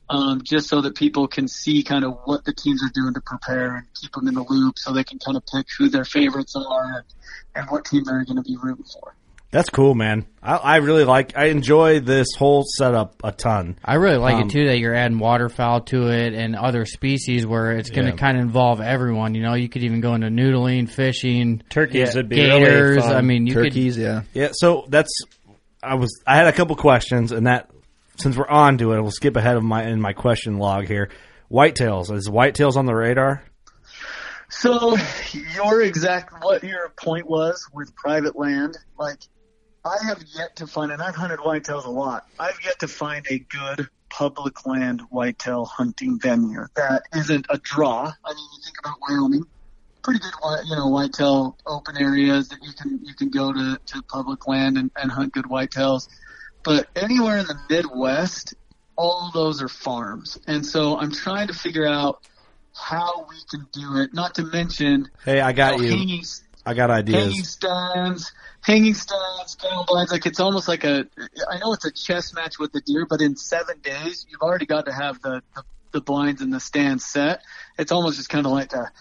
Um, 0.09 0.41
just 0.43 0.67
so 0.67 0.81
that 0.81 0.95
people 0.95 1.29
can 1.29 1.47
see 1.47 1.83
kind 1.83 2.03
of 2.03 2.17
what 2.25 2.43
the 2.43 2.51
teams 2.51 2.83
are 2.83 2.91
doing 2.93 3.13
to 3.13 3.21
prepare 3.21 3.77
and 3.77 3.87
keep 3.93 4.11
them 4.11 4.27
in 4.27 4.33
the 4.33 4.43
loop 4.43 4.77
so 4.77 4.91
they 4.91 5.05
can 5.05 5.19
kind 5.19 5.37
of 5.37 5.45
pick 5.45 5.67
who 5.77 5.87
their 5.87 6.03
favorites 6.03 6.53
are 6.53 6.97
and, 6.97 7.05
and 7.55 7.69
what 7.69 7.85
team 7.85 8.03
they're 8.03 8.25
going 8.25 8.35
to 8.35 8.41
be 8.41 8.57
rooting 8.61 8.83
for. 8.83 9.15
That's 9.51 9.69
cool, 9.69 9.95
man. 9.95 10.25
I, 10.41 10.55
I 10.55 10.75
really 10.77 11.03
like. 11.03 11.37
I 11.37 11.47
enjoy 11.47 11.99
this 11.99 12.27
whole 12.37 12.63
setup 12.65 13.21
a 13.21 13.33
ton. 13.33 13.77
I 13.83 13.95
really 13.95 14.15
like 14.17 14.35
Um, 14.35 14.43
it 14.43 14.49
too 14.51 14.67
that 14.67 14.79
you're 14.79 14.95
adding 14.95 15.19
waterfowl 15.19 15.81
to 15.81 16.07
it 16.09 16.33
and 16.33 16.55
other 16.55 16.85
species 16.85 17.45
where 17.45 17.73
it's 17.73 17.89
going 17.89 18.05
to 18.05 18.11
Yeah. 18.11 18.17
kind 18.17 18.37
of 18.37 18.43
involve 18.43 18.79
everyone. 18.79 19.35
You 19.35 19.41
know, 19.41 19.53
you 19.55 19.67
could 19.67 19.83
even 19.83 19.99
go 19.99 20.13
into 20.13 20.27
noodling, 20.27 20.89
fishing, 20.89 21.61
Turkeys 21.69 22.09
Yeah. 22.13 22.15
would 22.15 22.29
be 22.29 22.37
gators. 22.37 22.89
really 22.95 23.01
fun. 23.01 23.15
I 23.15 23.21
mean, 23.21 23.45
you 23.45 23.53
Turkeys, 23.53 23.97
yeah. 23.97 24.21
Yeah, 24.33 24.49
so 24.53 24.85
that's 24.87 25.11
I 25.83 25.95
was 25.95 26.17
I 26.25 26.37
had 26.37 26.47
a 26.47 26.53
couple 26.53 26.77
questions, 26.77 27.33
and 27.33 27.45
that 27.47 27.69
since 28.15 28.37
we're 28.37 28.47
on 28.47 28.77
to 28.77 28.93
it, 28.93 29.01
we'll 29.01 29.11
skip 29.11 29.35
ahead 29.35 29.57
of 29.57 29.63
my 29.63 29.83
in 29.83 29.99
my 29.99 30.13
question 30.13 30.59
log 30.59 30.87
here. 30.87 31.09
Whitetails 31.51 32.09
is 32.15 32.29
whitetails 32.29 32.77
on 32.77 32.85
the 32.85 32.95
radar? 32.95 33.43
So 34.49 34.95
your 35.55 35.81
exact 35.81 36.33
what 36.43 36.63
your 36.63 36.89
point 36.97 37.29
was 37.29 37.67
with 37.73 37.93
private 37.95 38.37
land, 38.37 38.77
like 38.99 39.17
I 39.83 39.97
have 40.05 40.23
yet 40.35 40.55
to 40.57 40.67
find, 40.67 40.91
and 40.91 41.01
I've 41.01 41.15
hunted 41.15 41.39
whitetails 41.39 41.85
a 41.85 41.89
lot. 41.89 42.27
I've 42.39 42.59
yet 42.63 42.79
to 42.79 42.87
find 42.87 43.25
a 43.29 43.39
good 43.39 43.87
public 44.09 44.65
land 44.65 45.01
whitetail 45.09 45.65
hunting 45.65 46.19
venue 46.19 46.65
that 46.75 47.03
isn't 47.15 47.47
a 47.49 47.57
draw. 47.57 48.11
I 48.23 48.33
mean, 48.33 48.45
you 48.53 48.63
think 48.63 48.77
about 48.79 48.97
Wyoming, 49.09 49.45
pretty 50.03 50.19
good, 50.19 50.33
you 50.65 50.75
know, 50.75 50.89
whitetail 50.89 51.57
open 51.65 51.97
areas 51.97 52.49
that 52.49 52.59
you 52.61 52.73
can 52.73 52.99
you 53.03 53.15
can 53.15 53.29
go 53.29 53.51
to 53.53 53.79
to 53.87 54.01
public 54.03 54.47
land 54.47 54.77
and, 54.77 54.91
and 54.95 55.11
hunt 55.11 55.33
good 55.33 55.45
whitetails. 55.45 56.07
But 56.63 56.87
anywhere 56.95 57.39
in 57.39 57.47
the 57.47 57.57
Midwest, 57.69 58.53
all 58.95 59.31
those 59.33 59.63
are 59.63 59.67
farms, 59.67 60.37
and 60.45 60.63
so 60.63 60.97
I'm 60.99 61.11
trying 61.11 61.47
to 61.47 61.53
figure 61.53 61.87
out 61.87 62.21
how 62.75 63.25
we 63.29 63.35
can 63.49 63.67
do 63.71 63.97
it. 64.01 64.13
Not 64.13 64.35
to 64.35 64.43
mention, 64.43 65.09
Hey, 65.25 65.41
I 65.41 65.53
got 65.53 65.79
you. 65.79 65.89
hanging 65.89 66.23
I 66.65 66.73
got 66.73 66.91
ideas. 66.91 67.23
hanging 67.23 67.43
stands, 67.43 68.31
hanging 68.61 68.93
stands, 68.93 69.55
panel 69.55 69.85
blinds. 69.87 70.11
Like 70.11 70.25
it's 70.25 70.39
almost 70.39 70.67
like 70.67 70.83
a. 70.83 71.07
I 71.49 71.57
know 71.57 71.73
it's 71.73 71.85
a 71.85 71.91
chess 71.91 72.33
match 72.33 72.59
with 72.59 72.71
the 72.71 72.81
deer, 72.81 73.05
but 73.09 73.21
in 73.21 73.35
seven 73.35 73.79
days, 73.79 74.25
you've 74.29 74.41
already 74.41 74.65
got 74.65 74.85
to 74.85 74.93
have 74.93 75.21
the 75.21 75.41
the, 75.55 75.63
the 75.91 76.01
blinds 76.01 76.41
and 76.41 76.53
the 76.53 76.59
stands 76.59 77.05
set. 77.05 77.41
It's 77.79 77.91
almost 77.91 78.17
just 78.17 78.29
kind 78.29 78.45
of 78.45 78.51
like 78.51 78.73
a, 78.73 78.91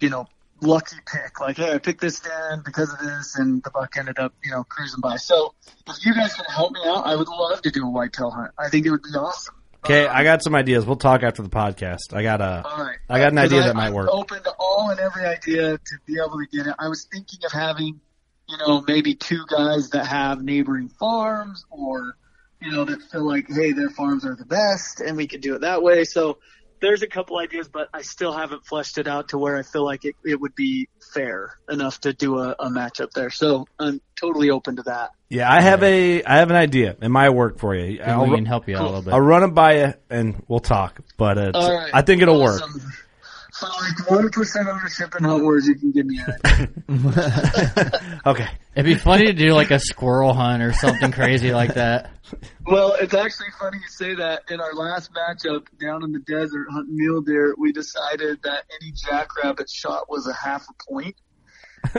you 0.00 0.08
know, 0.08 0.26
lucky 0.62 0.96
pick. 1.06 1.40
Like, 1.40 1.56
hey, 1.56 1.72
I 1.72 1.78
picked 1.78 2.00
this 2.00 2.16
stand 2.16 2.64
because 2.64 2.92
of 2.92 2.98
this, 2.98 3.36
and 3.36 3.62
the 3.62 3.70
buck 3.70 3.96
ended 3.98 4.18
up, 4.18 4.34
you 4.42 4.50
know, 4.50 4.64
cruising 4.64 5.00
by. 5.00 5.16
So 5.16 5.54
if 5.86 6.04
you 6.06 6.14
guys 6.14 6.34
can 6.34 6.46
help 6.46 6.72
me 6.72 6.80
out, 6.86 7.06
I 7.06 7.16
would 7.16 7.28
love 7.28 7.62
to 7.62 7.70
do 7.70 7.86
a 7.86 7.90
whitetail 7.90 8.30
hunt. 8.30 8.52
I 8.58 8.70
think 8.70 8.86
it 8.86 8.90
would 8.90 9.02
be 9.02 9.10
awesome. 9.10 9.54
Okay, 9.84 10.06
I 10.06 10.20
um, 10.20 10.24
got 10.24 10.42
some 10.42 10.54
ideas. 10.54 10.86
We'll 10.86 10.96
talk 10.96 11.22
after 11.22 11.42
the 11.42 11.50
podcast. 11.50 12.14
I 12.14 12.22
got 12.22 12.40
a 12.40 12.62
right. 12.64 12.96
I 13.08 13.18
got 13.18 13.32
an 13.32 13.38
idea 13.38 13.62
I- 13.62 13.66
that 13.66 13.76
might 13.76 13.88
I'm 13.88 13.92
work. 13.92 14.08
Open 14.10 14.42
to 14.42 14.52
all 14.58 14.90
and 14.90 14.98
every 14.98 15.26
idea 15.26 15.76
to 15.76 15.94
be 16.06 16.16
able 16.16 16.38
to 16.38 16.46
get 16.50 16.66
it. 16.66 16.74
I 16.78 16.88
was 16.88 17.06
thinking 17.10 17.40
of 17.44 17.52
having, 17.52 18.00
you 18.48 18.56
know, 18.58 18.82
maybe 18.86 19.14
two 19.14 19.44
guys 19.46 19.90
that 19.90 20.06
have 20.06 20.42
neighboring 20.42 20.88
farms 20.88 21.64
or, 21.70 22.16
you 22.62 22.72
know, 22.72 22.84
that 22.84 23.02
feel 23.02 23.26
like, 23.26 23.46
hey, 23.48 23.72
their 23.72 23.90
farms 23.90 24.24
are 24.24 24.34
the 24.34 24.46
best 24.46 25.00
and 25.00 25.16
we 25.16 25.26
could 25.26 25.42
do 25.42 25.54
it 25.54 25.60
that 25.60 25.82
way. 25.82 26.04
So 26.04 26.38
there's 26.80 27.02
a 27.02 27.06
couple 27.06 27.38
ideas, 27.38 27.68
but 27.68 27.88
I 27.94 28.02
still 28.02 28.32
haven't 28.32 28.64
fleshed 28.66 28.98
it 28.98 29.06
out 29.08 29.30
to 29.30 29.38
where 29.38 29.56
I 29.56 29.62
feel 29.62 29.84
like 29.84 30.04
it, 30.04 30.16
it 30.24 30.40
would 30.40 30.54
be 30.54 30.88
fair 31.12 31.58
enough 31.70 32.00
to 32.02 32.12
do 32.12 32.38
a, 32.38 32.54
a 32.58 32.68
matchup 32.68 33.12
there. 33.12 33.30
So 33.30 33.66
I'm 33.78 34.00
totally 34.16 34.50
open 34.50 34.76
to 34.76 34.82
that. 34.82 35.10
Yeah, 35.28 35.50
I 35.52 35.60
have 35.60 35.82
a 35.82 36.22
I 36.22 36.36
have 36.36 36.50
an 36.50 36.56
idea. 36.56 36.96
It 37.00 37.08
might 37.08 37.30
work 37.30 37.58
for 37.58 37.74
you. 37.74 38.00
and 38.00 38.12
I'll, 38.12 38.26
we 38.26 38.36
can 38.36 38.44
help 38.46 38.68
you 38.68 38.76
out 38.76 38.82
a 38.82 38.84
little 38.84 39.02
bit. 39.02 39.14
I'll 39.14 39.20
run 39.20 39.42
it 39.44 39.48
by 39.48 39.78
you 39.78 39.94
and 40.10 40.42
we'll 40.46 40.60
talk. 40.60 41.00
But 41.16 41.38
it's, 41.38 41.56
All 41.56 41.74
right. 41.74 41.90
I 41.92 42.02
think 42.02 42.22
it'll 42.22 42.40
work. 42.40 42.62
Awesome. 43.62 43.70
For 43.70 43.84
like 43.84 44.10
one 44.10 44.30
percent 44.30 44.68
ownership 44.68 45.14
in 45.16 45.24
Hunt 45.24 45.42
Warz, 45.42 45.66
you 45.66 45.74
can 45.76 45.92
give 45.92 46.06
me 46.06 46.18
that. 46.26 48.00
Okay. 48.26 48.48
It'd 48.74 48.86
be 48.86 48.94
funny 48.94 49.26
to 49.26 49.32
do 49.32 49.52
like 49.52 49.70
a 49.70 49.78
squirrel 49.78 50.32
hunt 50.32 50.62
or 50.62 50.72
something 50.72 51.12
crazy 51.12 51.52
like 51.52 51.74
that. 51.74 52.10
Well, 52.66 52.96
it's 53.00 53.14
actually 53.14 53.48
funny 53.60 53.76
you 53.78 53.88
say 53.88 54.14
that. 54.16 54.42
In 54.50 54.60
our 54.60 54.72
last 54.74 55.10
matchup 55.12 55.66
down 55.80 56.02
in 56.02 56.12
the 56.12 56.18
desert 56.20 56.66
hunting 56.72 56.96
mule 56.96 57.20
deer, 57.20 57.54
we 57.58 57.72
decided 57.72 58.40
that 58.42 58.64
any 58.80 58.92
jackrabbit 58.92 59.68
shot 59.70 60.08
was 60.10 60.26
a 60.26 60.32
half 60.32 60.64
a 60.68 60.92
point. 60.92 61.14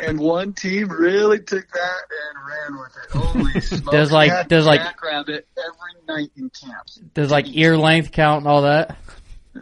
And 0.02 0.20
one 0.20 0.54
team 0.54 0.90
really 0.90 1.38
took 1.40 1.68
that 1.72 2.02
and 2.10 2.74
ran 2.74 2.82
with 2.82 2.98
it. 2.98 3.12
Holy 3.52 3.62
smokes. 3.62 3.92
Does, 3.92 4.12
like- 4.12 4.32
We 4.32 4.36
had 4.36 4.48
does, 4.50 4.66
like- 4.66 4.82
jackrabbit 4.82 5.48
every 5.58 6.06
night 6.22 6.32
in 6.36 6.50
camps. 6.50 7.00
Does 7.14 7.30
like 7.32 7.46
ear 7.56 7.78
length 7.78 8.12
count 8.12 8.40
and 8.40 8.48
all 8.48 8.64
that? 8.64 8.98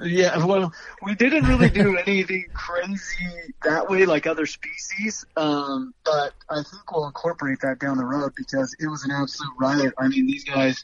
Yeah, 0.01 0.43
well, 0.43 0.73
we 1.03 1.13
didn't 1.13 1.45
really 1.45 1.69
do 1.69 1.97
anything 1.97 2.47
crazy 2.53 3.53
that 3.63 3.89
way 3.89 4.05
like 4.05 4.25
other 4.25 4.47
species, 4.47 5.23
um, 5.37 5.93
but 6.03 6.33
I 6.49 6.55
think 6.55 6.91
we'll 6.91 7.05
incorporate 7.05 7.59
that 7.61 7.79
down 7.79 7.97
the 7.97 8.05
road 8.05 8.33
because 8.35 8.75
it 8.79 8.87
was 8.87 9.03
an 9.03 9.11
absolute 9.11 9.53
riot. 9.59 9.93
I 9.99 10.07
mean, 10.07 10.25
these 10.25 10.43
guys, 10.45 10.83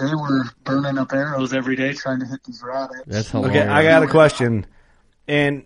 they 0.00 0.14
were 0.14 0.44
burning 0.64 0.96
up 0.96 1.12
arrows 1.12 1.52
every 1.52 1.76
day 1.76 1.92
trying 1.92 2.20
to 2.20 2.26
hit 2.26 2.42
these 2.44 2.62
rabbits. 2.62 3.02
That's 3.06 3.30
hilarious. 3.30 3.64
Okay, 3.64 3.68
I 3.68 3.82
got 3.82 4.02
a 4.02 4.06
question. 4.06 4.66
And 5.28 5.64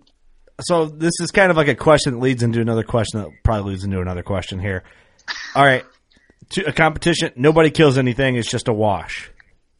so 0.60 0.86
this 0.86 1.12
is 1.20 1.30
kind 1.30 1.50
of 1.50 1.56
like 1.56 1.68
a 1.68 1.76
question 1.76 2.14
that 2.14 2.20
leads 2.20 2.42
into 2.42 2.60
another 2.60 2.82
question 2.82 3.20
that 3.20 3.30
probably 3.44 3.72
leads 3.72 3.84
into 3.84 4.00
another 4.00 4.24
question 4.24 4.58
here. 4.58 4.82
All 5.54 5.64
right. 5.64 5.84
To 6.50 6.66
a 6.66 6.72
competition, 6.72 7.32
nobody 7.36 7.70
kills 7.70 7.96
anything, 7.96 8.36
it's 8.36 8.50
just 8.50 8.68
a 8.68 8.72
wash. 8.72 9.30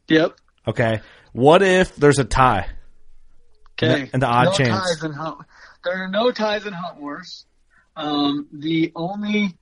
Yep. 0.07 0.37
Okay. 0.67 1.01
What 1.33 1.61
if 1.61 1.95
there's 1.95 2.19
a 2.19 2.25
tie? 2.25 2.67
Okay. 3.81 4.09
And 4.11 4.21
the 4.21 4.27
odd 4.27 4.45
no 4.45 4.51
chance. 4.53 4.89
Ties 4.89 5.03
in 5.03 5.13
hunt, 5.13 5.39
there 5.83 6.03
are 6.03 6.07
no 6.07 6.31
ties 6.31 6.65
in 6.65 6.73
Hunt 6.73 6.99
Warz. 6.99 7.45
Um, 7.95 8.47
the 8.51 8.91
only 8.95 9.55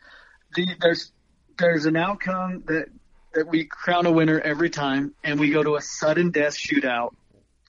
the 0.55 0.67
there's 0.79 1.11
there's 1.57 1.85
an 1.85 1.95
outcome 1.95 2.63
that 2.67 2.87
that 3.33 3.47
we 3.47 3.65
crown 3.65 4.05
a 4.05 4.11
winner 4.11 4.39
every 4.39 4.69
time, 4.69 5.13
and 5.23 5.39
we 5.39 5.51
go 5.51 5.61
to 5.63 5.75
a 5.75 5.81
sudden 5.81 6.31
death 6.31 6.57
shootout. 6.57 7.13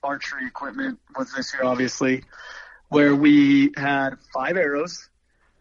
Archery 0.03 0.45
equipment 0.45 0.99
was 1.17 1.33
this 1.33 1.53
year, 1.53 1.63
obviously, 1.63 2.23
where 2.87 3.13
we 3.15 3.71
had 3.75 4.11
five 4.33 4.55
arrows 4.55 5.09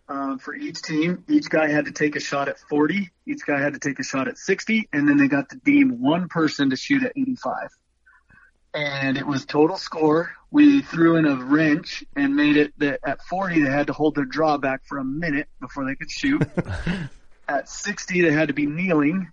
um, 0.09 0.39
for 0.39 0.55
each 0.55 0.83
team. 0.83 1.25
Each 1.29 1.49
guy 1.49 1.69
had 1.69 1.87
to 1.87 1.93
take 1.93 2.15
a 2.15 2.21
shot 2.21 2.49
at 2.49 2.59
40. 2.61 3.11
Each 3.27 3.45
guy 3.45 3.61
had 3.61 3.73
to 3.73 3.81
take 3.81 3.99
a 3.99 4.05
shot 4.05 4.29
at 4.29 4.39
60, 4.39 4.89
and 4.93 5.09
then 5.09 5.17
they 5.17 5.27
got 5.27 5.49
to 5.51 5.57
deem 5.57 6.01
one 6.01 6.29
person 6.29 6.71
to 6.71 6.77
shoot 6.77 7.03
at 7.03 7.13
85 7.17 7.71
and 8.77 9.17
it 9.17 9.27
was 9.27 9.47
total 9.47 9.77
score. 9.79 10.31
We 10.51 10.83
threw 10.83 11.17
in 11.17 11.25
a 11.25 11.37
wrench 11.37 12.05
and 12.15 12.37
made 12.37 12.57
it 12.57 12.75
that 12.79 13.01
at 13.05 13.23
40 13.23 13.63
they 13.63 13.71
had 13.71 13.87
to 13.89 13.93
hold 13.93 14.15
their 14.15 14.27
draw 14.27 14.59
back 14.59 14.83
for 14.87 14.99
a 14.99 15.05
minute 15.05 15.49
before 15.61 15.87
they 15.87 15.97
could 15.97 16.11
shoot. 16.11 16.43
at 17.49 17.69
60 17.69 18.21
they 18.21 18.33
had 18.33 18.49
to 18.49 18.55
be 18.55 18.67
kneeling, 18.67 19.29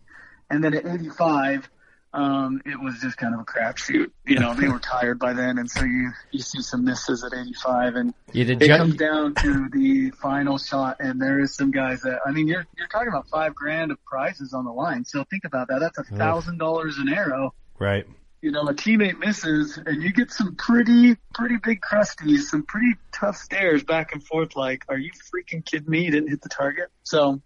and 0.50 0.64
then 0.64 0.74
at 0.74 0.86
85 0.86 1.70
um, 2.16 2.62
it 2.64 2.80
was 2.80 3.00
just 3.02 3.18
kind 3.18 3.34
of 3.34 3.40
a 3.40 3.44
crapshoot. 3.44 4.12
You 4.26 4.40
know, 4.40 4.54
they 4.54 4.68
were 4.68 4.80
tired 5.00 5.18
by 5.20 5.34
then, 5.34 5.58
and 5.58 5.70
so 5.70 5.84
you 5.84 6.12
you 6.32 6.40
see 6.40 6.62
some 6.62 6.86
misses 6.86 7.24
at 7.24 7.34
85, 7.34 7.96
and 7.96 8.14
it 8.34 8.60
ju- 8.60 8.68
comes 8.68 8.96
down 8.96 9.34
to 9.36 9.68
the 9.72 10.12
final 10.22 10.58
shot, 10.58 10.98
and 11.00 11.20
there 11.22 11.40
is 11.40 11.56
some 11.56 11.72
guys 11.72 12.02
that 12.02 12.20
I 12.26 12.32
mean, 12.32 12.48
you're 12.48 12.66
you're 12.78 12.88
talking 12.88 13.08
about 13.08 13.28
five 13.30 13.56
grand 13.56 13.92
of 13.92 13.98
prizes 14.06 14.54
on 14.54 14.64
the 14.64 14.72
line. 14.72 15.06
So 15.06 15.24
think 15.24 15.44
about 15.44 15.68
that. 15.70 15.80
That's 15.80 15.98
a 15.98 16.04
thousand 16.16 16.60
dollars 16.60 16.98
an 16.98 17.10
arrow 17.12 17.54
Right. 17.80 18.06
You 18.44 18.52
know, 18.52 18.64
a 18.64 18.74
teammate 18.74 19.18
misses 19.20 19.80
and 19.86 20.04
you 20.04 20.12
get 20.12 20.30
some 20.30 20.54
pretty, 20.56 21.16
pretty 21.34 21.56
big 21.64 21.80
crusties, 21.80 22.42
some 22.42 22.64
pretty 22.64 22.94
tough 23.14 23.38
stares 23.38 23.86
back 23.86 24.12
and 24.12 24.22
forth 24.22 24.58
like, 24.58 24.84
are 24.90 24.98
you 24.98 25.12
freaking 25.12 25.66
kidding 25.66 25.90
me? 25.90 26.04
You 26.04 26.12
didn't 26.12 26.28
hit 26.30 26.42
the 26.42 26.50
target. 26.50 26.90
So 27.04 27.42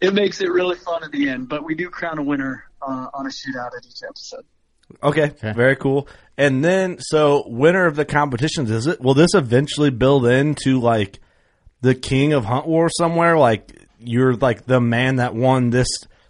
it 0.00 0.14
makes 0.14 0.40
it 0.40 0.50
really 0.50 0.76
fun 0.76 1.04
at 1.04 1.12
the 1.12 1.28
end, 1.28 1.50
but 1.50 1.64
we 1.64 1.74
do 1.74 1.90
crown 1.90 2.18
a 2.18 2.22
winner 2.22 2.64
uh, 2.80 3.08
on 3.12 3.26
a 3.26 3.28
shootout 3.28 3.76
at 3.76 3.84
each 3.86 4.02
episode. 4.08 4.46
Okay, 5.02 5.32
very 5.52 5.76
cool. 5.76 6.08
And 6.38 6.64
then, 6.64 6.96
so 7.00 7.44
winner 7.46 7.86
of 7.86 7.96
the 7.96 8.06
competitions 8.06 8.70
is 8.70 8.86
it? 8.86 9.00
Will 9.02 9.14
this 9.14 9.34
eventually 9.34 9.90
build 9.90 10.24
into 10.26 10.80
like 10.80 11.18
the 11.82 11.94
king 11.94 12.32
of 12.32 12.46
Hunt 12.46 12.66
War 12.66 12.88
somewhere? 12.88 13.36
Like 13.36 13.86
you're 13.98 14.34
like 14.34 14.64
the 14.64 14.80
man 14.80 15.16
that 15.16 15.34
won 15.34 15.68
this 15.68 15.88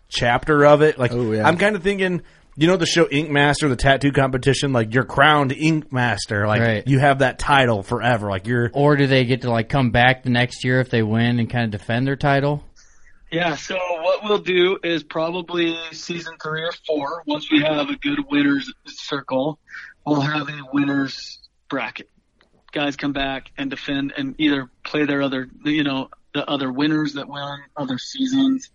chapter 0.08 0.64
of 0.64 0.82
it. 0.82 0.98
Like 0.98 1.12
Oh, 1.12 1.30
yeah. 1.32 1.46
I'm 1.46 1.58
kind 1.58 1.76
of 1.76 1.82
thinking, 1.82 2.22
you 2.56 2.66
know, 2.66 2.76
the 2.76 2.86
show 2.86 3.06
Ink 3.10 3.30
Master, 3.30 3.68
the 3.68 3.76
tattoo 3.76 4.12
competition. 4.12 4.72
Like 4.72 4.92
you're 4.94 5.04
crowned 5.04 5.52
Ink 5.52 5.92
Master. 5.92 6.46
Like 6.46 6.60
Right. 6.62 6.86
you 6.86 6.98
have 6.98 7.18
that 7.20 7.38
title 7.38 7.82
forever. 7.82 8.28
Like 8.30 8.46
you're 8.46 8.70
Or 8.72 8.96
do 8.96 9.06
they 9.06 9.24
get 9.24 9.42
to 9.42 9.50
like 9.50 9.68
come 9.68 9.90
back 9.90 10.22
the 10.22 10.30
next 10.30 10.64
year 10.64 10.80
if 10.80 10.88
they 10.90 11.02
win 11.02 11.38
and 11.38 11.48
kind 11.50 11.64
of 11.72 11.78
defend 11.78 12.06
their 12.06 12.16
title? 12.16 12.64
Yeah, 13.30 13.56
so 13.56 13.74
what 13.76 14.22
we'll 14.22 14.38
do 14.38 14.78
is 14.84 15.02
probably 15.02 15.76
season 15.90 16.34
three 16.42 16.62
or 16.62 16.72
four, 16.86 17.22
once 17.26 17.50
we 17.50 17.60
have 17.60 17.90
a 17.90 17.96
good 17.96 18.20
winners 18.30 18.72
circle, 18.86 19.58
we'll 20.06 20.20
have 20.20 20.48
a 20.48 20.60
winners 20.72 21.40
bracket. 21.68 22.08
Guys 22.72 22.94
come 22.96 23.12
back 23.12 23.50
and 23.58 23.68
defend 23.68 24.12
and 24.16 24.36
either 24.38 24.70
play 24.84 25.04
their 25.06 25.22
other, 25.22 25.48
you 25.64 25.82
know, 25.82 26.08
the 26.34 26.48
other 26.48 26.70
winners 26.72 27.14
that 27.14 27.26
won 27.28 27.58
other 27.76 27.98
seasons. 27.98 28.70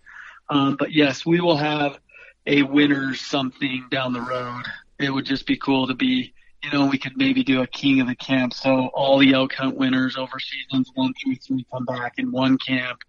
Um, 0.50 0.76
but 0.78 0.92
yes, 0.92 1.24
we 1.24 1.40
will 1.40 1.56
have 1.56 1.98
a 2.46 2.62
winner 2.62 3.14
something 3.14 3.86
down 3.90 4.12
the 4.12 4.20
road. 4.20 4.62
It 4.98 5.10
would 5.10 5.24
just 5.26 5.46
be 5.46 5.56
cool 5.56 5.86
to 5.88 5.94
be, 5.94 6.32
you 6.62 6.70
know, 6.70 6.86
we 6.86 6.98
could 6.98 7.16
maybe 7.16 7.42
do 7.44 7.60
a 7.62 7.66
king 7.66 8.00
of 8.00 8.06
the 8.08 8.14
camp. 8.14 8.54
So 8.54 8.88
all 8.94 9.18
the 9.18 9.32
elk 9.34 9.52
hunt 9.54 9.76
winners 9.76 10.16
over 10.16 10.38
seasons 10.38 10.90
one 10.94 11.12
through 11.14 11.36
three 11.36 11.66
come 11.72 11.84
back 11.84 12.14
in 12.18 12.30
one 12.30 12.58
camp 12.58 13.00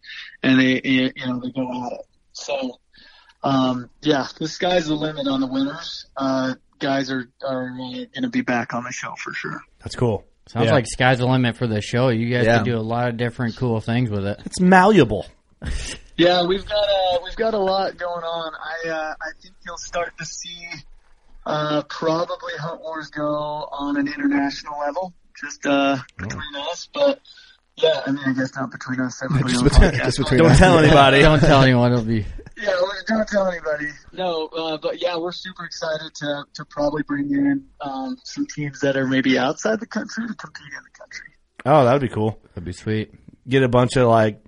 and 0.41 0.59
they, 0.59 0.81
you 0.83 1.11
know, 1.27 1.39
they 1.39 1.51
go 1.51 1.85
at 1.85 1.93
it. 1.93 2.01
So, 2.33 2.79
um, 3.43 3.89
yeah, 4.01 4.27
the 4.39 4.47
sky's 4.47 4.87
the 4.87 4.95
limit 4.95 5.27
on 5.27 5.41
the 5.41 5.47
winners. 5.47 6.05
Uh, 6.17 6.55
guys 6.79 7.11
are, 7.11 7.29
are 7.47 7.69
uh, 7.71 7.77
going 7.77 8.23
to 8.23 8.29
be 8.29 8.41
back 8.41 8.73
on 8.73 8.83
the 8.83 8.91
show 8.91 9.13
for 9.17 9.33
sure. 9.33 9.61
that's 9.79 9.95
cool. 9.95 10.25
Sounds 10.47 10.65
Yeah. 10.65 10.73
like 10.73 10.85
sky's 10.87 11.19
the 11.19 11.25
limit 11.25 11.55
for 11.55 11.67
the 11.67 11.79
show. 11.81 12.09
You 12.09 12.29
guys 12.35 12.45
Yeah. 12.45 12.57
could 12.57 12.65
do 12.65 12.77
a 12.77 12.81
lot 12.81 13.07
of 13.07 13.17
different 13.17 13.55
cool 13.55 13.79
things 13.79 14.09
with 14.09 14.25
it. 14.25 14.39
It's 14.45 14.59
malleable. 14.59 15.25
Yeah, 16.17 16.45
we've 16.45 16.65
got 16.65 16.83
uh 16.83 17.19
we've 17.23 17.35
got 17.35 17.53
a 17.53 17.59
lot 17.59 17.97
going 17.97 18.23
on. 18.23 18.53
I 18.53 18.89
uh, 18.89 19.13
I 19.21 19.29
think 19.41 19.55
you'll 19.65 19.77
start 19.77 20.13
to 20.19 20.25
see 20.25 20.67
uh, 21.45 21.81
probably 21.89 22.53
Hunt 22.59 22.81
Warz 22.81 23.11
go 23.11 23.25
on 23.71 23.97
an 23.97 24.07
international 24.07 24.79
level, 24.79 25.13
just 25.39 25.65
uh, 25.65 25.97
between 26.17 26.55
us. 26.71 26.87
But 26.93 27.19
yeah, 27.77 28.01
I 28.05 28.11
mean, 28.11 28.23
I 28.25 28.33
guess 28.33 28.55
not 28.55 28.71
between 28.71 28.99
us. 29.01 29.21
Everybody 29.23 29.55
on 29.57 29.63
between- 29.63 29.89
podcast. 29.91 30.03
just 30.05 30.17
between 30.19 30.39
Don't 30.41 30.51
us. 30.51 30.59
tell 30.59 30.77
anybody. 30.77 31.21
Don't 31.21 31.39
tell 31.39 31.61
anyone. 31.63 31.91
It'll 31.91 32.05
be 32.05 32.25
Yeah, 32.61 32.73
don't 33.07 33.27
tell 33.27 33.47
anybody. 33.47 33.89
No, 34.11 34.47
uh, 34.47 34.77
but 34.77 35.01
yeah, 35.01 35.17
we're 35.17 35.31
super 35.31 35.65
excited 35.65 36.13
to 36.15 36.43
to 36.53 36.65
probably 36.65 37.01
bring 37.03 37.31
in 37.33 37.65
um, 37.81 38.17
some 38.23 38.45
teams 38.45 38.81
that 38.81 38.95
are 38.97 39.07
maybe 39.07 39.37
outside 39.39 39.79
the 39.79 39.87
country 39.87 40.27
to 40.27 40.33
compete 40.35 40.67
in 40.77 40.83
the 40.83 40.97
country. 40.99 41.27
Oh, 41.65 41.85
that 41.85 41.93
would 41.93 42.01
be 42.01 42.09
cool. 42.09 42.37
that'd 42.49 42.63
be 42.65 42.71
sweet. 42.73 43.13
Get 43.49 43.63
a 43.63 43.67
bunch 43.69 43.95
of 43.97 44.07
like 44.07 44.42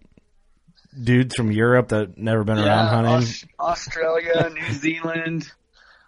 dudes 1.01 1.35
from 1.35 1.51
Europe 1.51 1.89
that 1.89 2.17
never 2.17 2.43
been 2.43 2.57
around 2.57 2.87
hunting. 2.87 3.13
Aus- 3.13 3.45
Australia, 3.59 4.49
New 4.53 4.71
Zealand. 4.73 5.51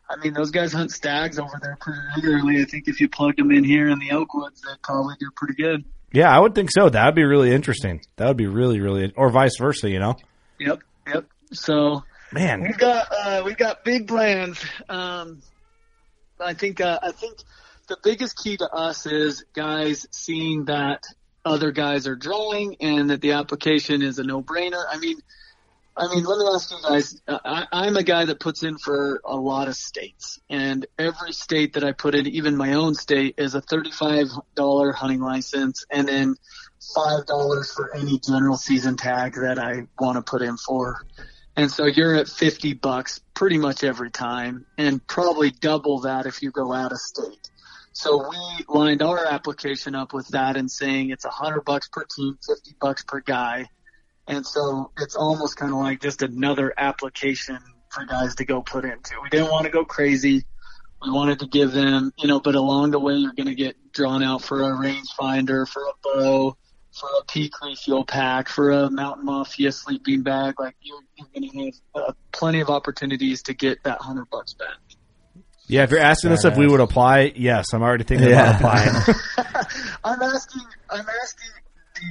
I 0.10 0.16
mean, 0.18 0.34
those 0.34 0.52
guys 0.52 0.72
hunt 0.72 0.92
stags 0.92 1.38
over 1.38 1.60
there 1.62 1.78
pretty 1.82 2.00
regularly. 2.16 2.62
I 2.62 2.66
think 2.66 2.88
if 2.88 3.02
you 3.02 3.10
plugged 3.10 3.40
them 3.40 3.52
in 3.52 3.64
here 3.64 3.90
in 3.90 4.00
the 4.00 4.12
oak 4.12 4.34
woods, 4.34 4.62
they'd 4.62 4.82
probably 4.82 5.16
do 5.20 5.30
pretty 5.36 5.56
good. 5.62 5.84
Yeah, 6.14 6.34
I 6.34 6.40
would 6.40 6.56
think 6.56 6.70
so. 6.72 6.88
That 6.90 7.06
would 7.06 7.16
be 7.16 7.26
really 7.26 7.52
interesting. 7.52 8.02
That 8.16 8.28
would 8.30 8.38
be 8.38 8.48
really, 8.48 8.80
really, 8.80 9.12
or 9.18 9.30
vice 9.30 9.58
versa. 9.60 9.90
You 9.90 10.00
know, 10.00 10.16
Yep, 10.60 10.80
yep. 11.08 11.26
So 11.52 12.04
man. 12.32 12.62
we've 12.62 12.78
got 12.78 13.08
uh, 13.12 13.42
we've 13.46 13.58
got 13.58 13.84
big 13.84 14.08
plans. 14.08 14.64
Um, 14.88 15.42
I 16.40 16.54
think 16.54 16.80
uh, 16.80 17.00
I 17.04 17.12
think 17.12 17.38
the 17.90 17.98
biggest 18.02 18.38
key 18.42 18.56
to 18.58 18.70
us 18.70 19.06
is 19.06 19.44
guys 19.54 20.08
seeing 20.12 20.66
that 20.66 21.04
other 21.48 21.72
guys 21.72 22.08
are 22.08 22.16
drawing 22.16 22.78
and 22.82 23.10
that 23.10 23.22
the 23.22 23.34
application 23.34 24.02
is 24.02 24.20
a 24.20 24.24
no-brainer. 24.24 24.84
I 24.90 24.98
mean, 24.98 25.20
I 25.96 26.14
mean, 26.14 26.24
let 26.26 26.38
me 26.38 26.46
ask 26.54 26.70
you 26.70 26.78
guys. 26.88 27.22
I, 27.28 27.66
I'm 27.72 27.98
a 27.98 28.04
guy 28.04 28.26
that 28.26 28.40
puts 28.40 28.62
in 28.62 28.78
for 28.78 29.20
a 29.26 29.36
lot 29.36 29.68
of 29.68 29.76
states, 29.76 30.40
and 30.48 30.86
every 31.00 31.34
state 31.34 31.74
that 31.74 31.84
I 31.84 31.92
put 31.92 32.14
in, 32.14 32.28
even 32.28 32.56
my 32.56 32.74
own 32.74 32.94
state, 32.94 33.36
is 33.40 33.56
a 33.56 33.62
thirty-five 33.62 34.28
dollar 34.54 34.92
hunting 34.92 35.22
license, 35.22 35.86
and 35.90 36.08
then 36.08 36.36
five 36.96 37.26
dollars 37.26 37.72
for 37.72 37.96
any 37.96 38.20
general 38.20 38.58
season 38.58 38.96
tag 38.96 39.34
that 39.42 39.58
I 39.58 39.88
want 40.00 40.18
to 40.18 40.22
put 40.22 40.44
in 40.44 40.58
for. 40.58 41.04
And 41.56 41.72
so 41.72 41.88
you're 41.88 42.14
at 42.14 42.28
50 42.28 42.74
bucks 42.74 43.20
pretty 43.34 43.58
much 43.58 43.84
every 43.84 44.12
time 44.12 44.68
and 44.78 45.06
probably 45.08 45.50
double 45.50 46.02
that 46.02 46.28
if 46.28 46.44
you 46.44 46.52
go 46.52 46.72
out 46.72 46.92
of 46.92 47.00
state. 47.00 47.50
So 47.98 48.30
we 48.30 48.64
lined 48.68 49.02
our 49.02 49.26
application 49.26 49.96
up 49.96 50.14
with 50.14 50.28
that 50.28 50.56
and 50.56 50.70
saying 50.70 51.10
it's 51.10 51.26
a 51.26 51.30
hundred 51.30 51.62
bucks 51.62 51.90
per 51.92 52.06
team, 52.06 52.38
50 52.46 52.76
bucks 52.80 53.04
per 53.04 53.22
guy. 53.22 53.66
And 54.28 54.46
so 54.46 54.92
it's 55.00 55.16
almost 55.16 55.58
kind 55.58 55.72
of 55.74 55.80
like 55.80 56.00
just 56.00 56.22
another 56.22 56.72
application 56.78 57.58
for 57.90 58.06
guys 58.06 58.36
to 58.36 58.46
go 58.46 58.62
put 58.62 58.86
into. 58.86 59.16
We 59.24 59.30
didn't 59.30 59.50
want 59.50 59.66
to 59.66 59.72
go 59.72 59.84
crazy. 59.84 60.46
We 61.02 61.10
wanted 61.10 61.40
to 61.40 61.48
give 61.48 61.72
them, 61.72 62.14
you 62.20 62.28
know, 62.28 62.40
but 62.40 62.54
along 62.54 62.92
the 62.92 63.00
way 63.00 63.16
you're 63.16 63.34
going 63.34 63.48
to 63.48 63.56
get 63.56 63.76
drawn 63.94 64.22
out 64.22 64.44
for 64.44 64.62
a 64.62 64.76
rangefinder, 64.76 65.68
for 65.68 65.82
a 65.82 65.94
bow, 66.04 66.56
for 66.92 67.10
a 67.20 67.26
peak 67.26 67.54
refuel 67.64 68.06
pack, 68.06 68.48
for 68.48 68.70
a 68.70 68.92
mountain 68.92 69.26
mafia 69.26 69.72
sleeping 69.72 70.22
bag. 70.22 70.60
Like 70.60 70.76
you're, 70.84 71.02
you're 71.16 71.28
going 71.34 71.50
to 71.50 71.66
have 71.66 72.10
uh, 72.10 72.14
plenty 72.32 72.60
of 72.60 72.70
opportunities 72.70 73.42
to 73.44 73.56
get 73.56 73.84
that 73.86 74.02
hundred 74.02 74.30
bucks 74.30 74.54
back. 74.54 74.78
Yeah, 75.68 75.84
if 75.84 75.92
you're 75.92 76.00
asking 76.00 76.32
us 76.32 76.46
if 76.46 76.56
we 76.58 76.66
would 76.68 76.80
apply, 76.80 77.34
yes, 77.36 77.74
I'm 77.74 77.82
already 77.82 78.04
thinking 78.06 78.30
Yeah. 78.30 78.58
about 78.58 78.80
applying. 78.80 79.16
I'm 80.04 80.22
asking, 80.22 80.62
I'm 80.90 81.06
asking, 81.24 81.50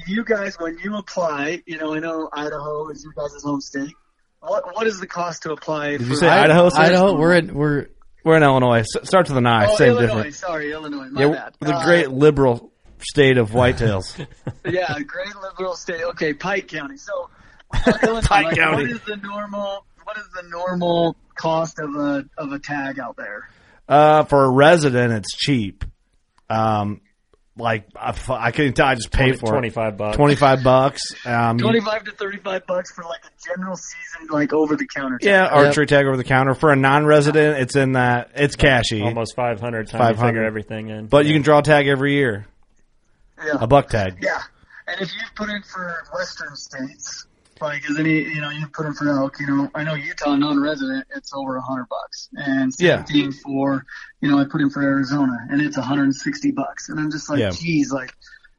do 0.07 0.12
you 0.12 0.24
guys, 0.24 0.57
when 0.59 0.78
you 0.82 0.96
apply, 0.96 1.62
you 1.66 1.78
know, 1.78 1.94
I 1.94 1.98
know 2.00 2.28
Idaho 2.32 2.88
is 2.90 3.02
your 3.04 3.12
guys' 3.14 3.42
home 3.42 3.61
state. 3.61 3.92
What 4.40 4.74
what 4.76 4.86
is 4.86 5.00
the 5.00 5.07
cost 5.07 5.42
to 5.44 5.52
apply? 5.52 5.92
Did 5.92 6.02
for 6.02 6.09
you 6.09 6.16
say 6.16 6.28
Idaho? 6.28 6.68
sir? 6.68 6.80
Idaho, 6.80 7.16
we're 7.18 7.34
in, 7.34 7.54
we're 7.54 7.86
We're 8.22 8.36
in 8.36 8.42
Illinois. 8.42 8.80
S- 8.80 9.09
Starts 9.09 9.30
with 9.30 9.38
an 9.38 9.46
I. 9.46 9.66
Oh, 9.66 9.76
Same 9.76 9.88
Illinois. 9.90 10.07
difference. 10.16 10.36
Sorry, 10.36 10.72
Illinois. 10.72 11.09
My 11.11 11.20
Yeah, 11.22 11.28
bad. 11.32 11.54
the 11.61 11.74
Uh, 11.74 11.84
great 11.84 12.11
liberal 12.11 12.72
state 12.98 13.38
of 13.38 13.50
whitetails. 13.50 14.18
yeah, 14.64 14.98
great 15.00 15.34
liberal 15.42 15.74
state. 15.76 16.02
Okay, 16.02 16.34
Pike 16.34 16.68
County. 16.68 16.96
So, 16.98 17.30
Illinois, 18.02 18.20
Pike 18.22 18.44
like, 18.46 18.57
County. 18.57 18.82
What 18.82 18.90
is 18.92 19.00
the 19.07 19.16
normal? 19.16 19.86
What 20.04 20.18
is 20.18 20.28
the 20.40 20.48
normal 20.48 21.16
cost 21.37 21.78
of 21.78 21.95
a 21.95 22.24
of 22.37 22.53
a 22.53 22.59
tag 22.59 22.99
out 22.99 23.16
there? 23.16 23.49
Uh, 23.89 24.24
for 24.24 24.45
a 24.45 24.51
resident, 24.51 25.12
it's 25.12 25.32
cheap. 25.37 25.84
Um, 26.51 27.01
like 27.59 27.87
I 27.97 28.51
couldn't 28.53 28.74
tell. 28.74 28.87
I 28.87 28.95
just 28.97 29.11
paid 29.11 29.39
for 29.41 29.47
25 29.49 29.95
it. 29.95 29.97
bucks. 29.97 30.16
Twenty 30.16 30.34
five 30.34 30.62
bucks. 30.62 31.01
Um, 31.24 31.57
Twenty 31.57 31.80
five 31.80 32.05
to 32.05 32.12
thirty 32.12 32.37
five 32.39 32.66
bucks 32.66 32.93
for 32.93 33.03
like 33.05 33.20
a 33.24 33.30
general 33.49 33.76
season, 33.76 34.28
like 34.30 34.53
over 34.53 34.76
the 34.76 34.87
counter. 34.87 35.18
yeah, 35.22 35.47
archery 35.47 35.87
tag 35.87 36.05
over 36.07 36.18
the 36.18 36.24
counter 36.24 36.55
for 36.55 36.70
a 36.70 36.76
non-resident. 36.76 37.59
It's 37.61 37.74
in 37.74 37.93
that. 37.93 38.32
It's 38.34 38.57
cashy, 38.57 39.01
Almost 39.01 39.34
500 39.37 39.89
time 39.89 39.99
500. 39.99 40.28
figure 40.28 40.45
everything 40.45 40.91
in. 40.91 41.07
but 41.07 41.24
you 41.24 41.32
can 41.32 41.41
draw 41.43 41.61
a 41.61 41.62
tag 41.62 41.87
every 41.89 42.12
year. 42.14 42.47
Yeah. 43.43 43.57
A 43.61 43.66
buck 43.66 43.89
tag. 43.89 44.18
Yeah, 44.20 44.39
and 44.87 45.01
if 45.01 45.09
you 45.14 45.20
put 45.34 45.49
in 45.49 45.62
for 45.62 46.05
western 46.14 46.55
states, 46.57 47.26
like 47.61 47.88
is 47.88 47.98
any, 47.98 48.22
you 48.22 48.40
know, 48.40 48.50
you 48.50 48.66
put 48.68 48.86
in 48.86 48.94
for 48.94 49.09
elk, 49.09 49.40
you 49.40 49.46
know, 49.46 49.70
I 49.74 49.84
know 49.84 49.94
Utah 49.94 50.36
non-resident, 50.36 51.07
it's 51.14 51.32
over 51.34 51.57
a 51.57 51.62
hundred 51.62 51.88
bucks, 51.88 52.28
and 52.34 52.72
same 52.74 52.86
Yeah. 52.86 53.02
thing 53.04 53.32
for, 53.32 53.84
you 54.20 54.30
know, 54.30 54.38
I 54.38 54.44
put 54.44 54.61
in 54.61 54.70
for 54.70 54.82
Arizona, 54.82 55.36
and 55.50 55.61
it's 55.61 55.76
a 55.76 55.82
hundred 55.82 56.04
and 56.04 56.14
sixty 56.14 56.50
bucks, 56.50 56.88
and 56.88 57.00
I'm 57.00 57.11
just 57.11 57.30
like, 57.30 57.40
Yeah. 57.40 57.50
geez, 57.50 57.92
like, 57.92 58.12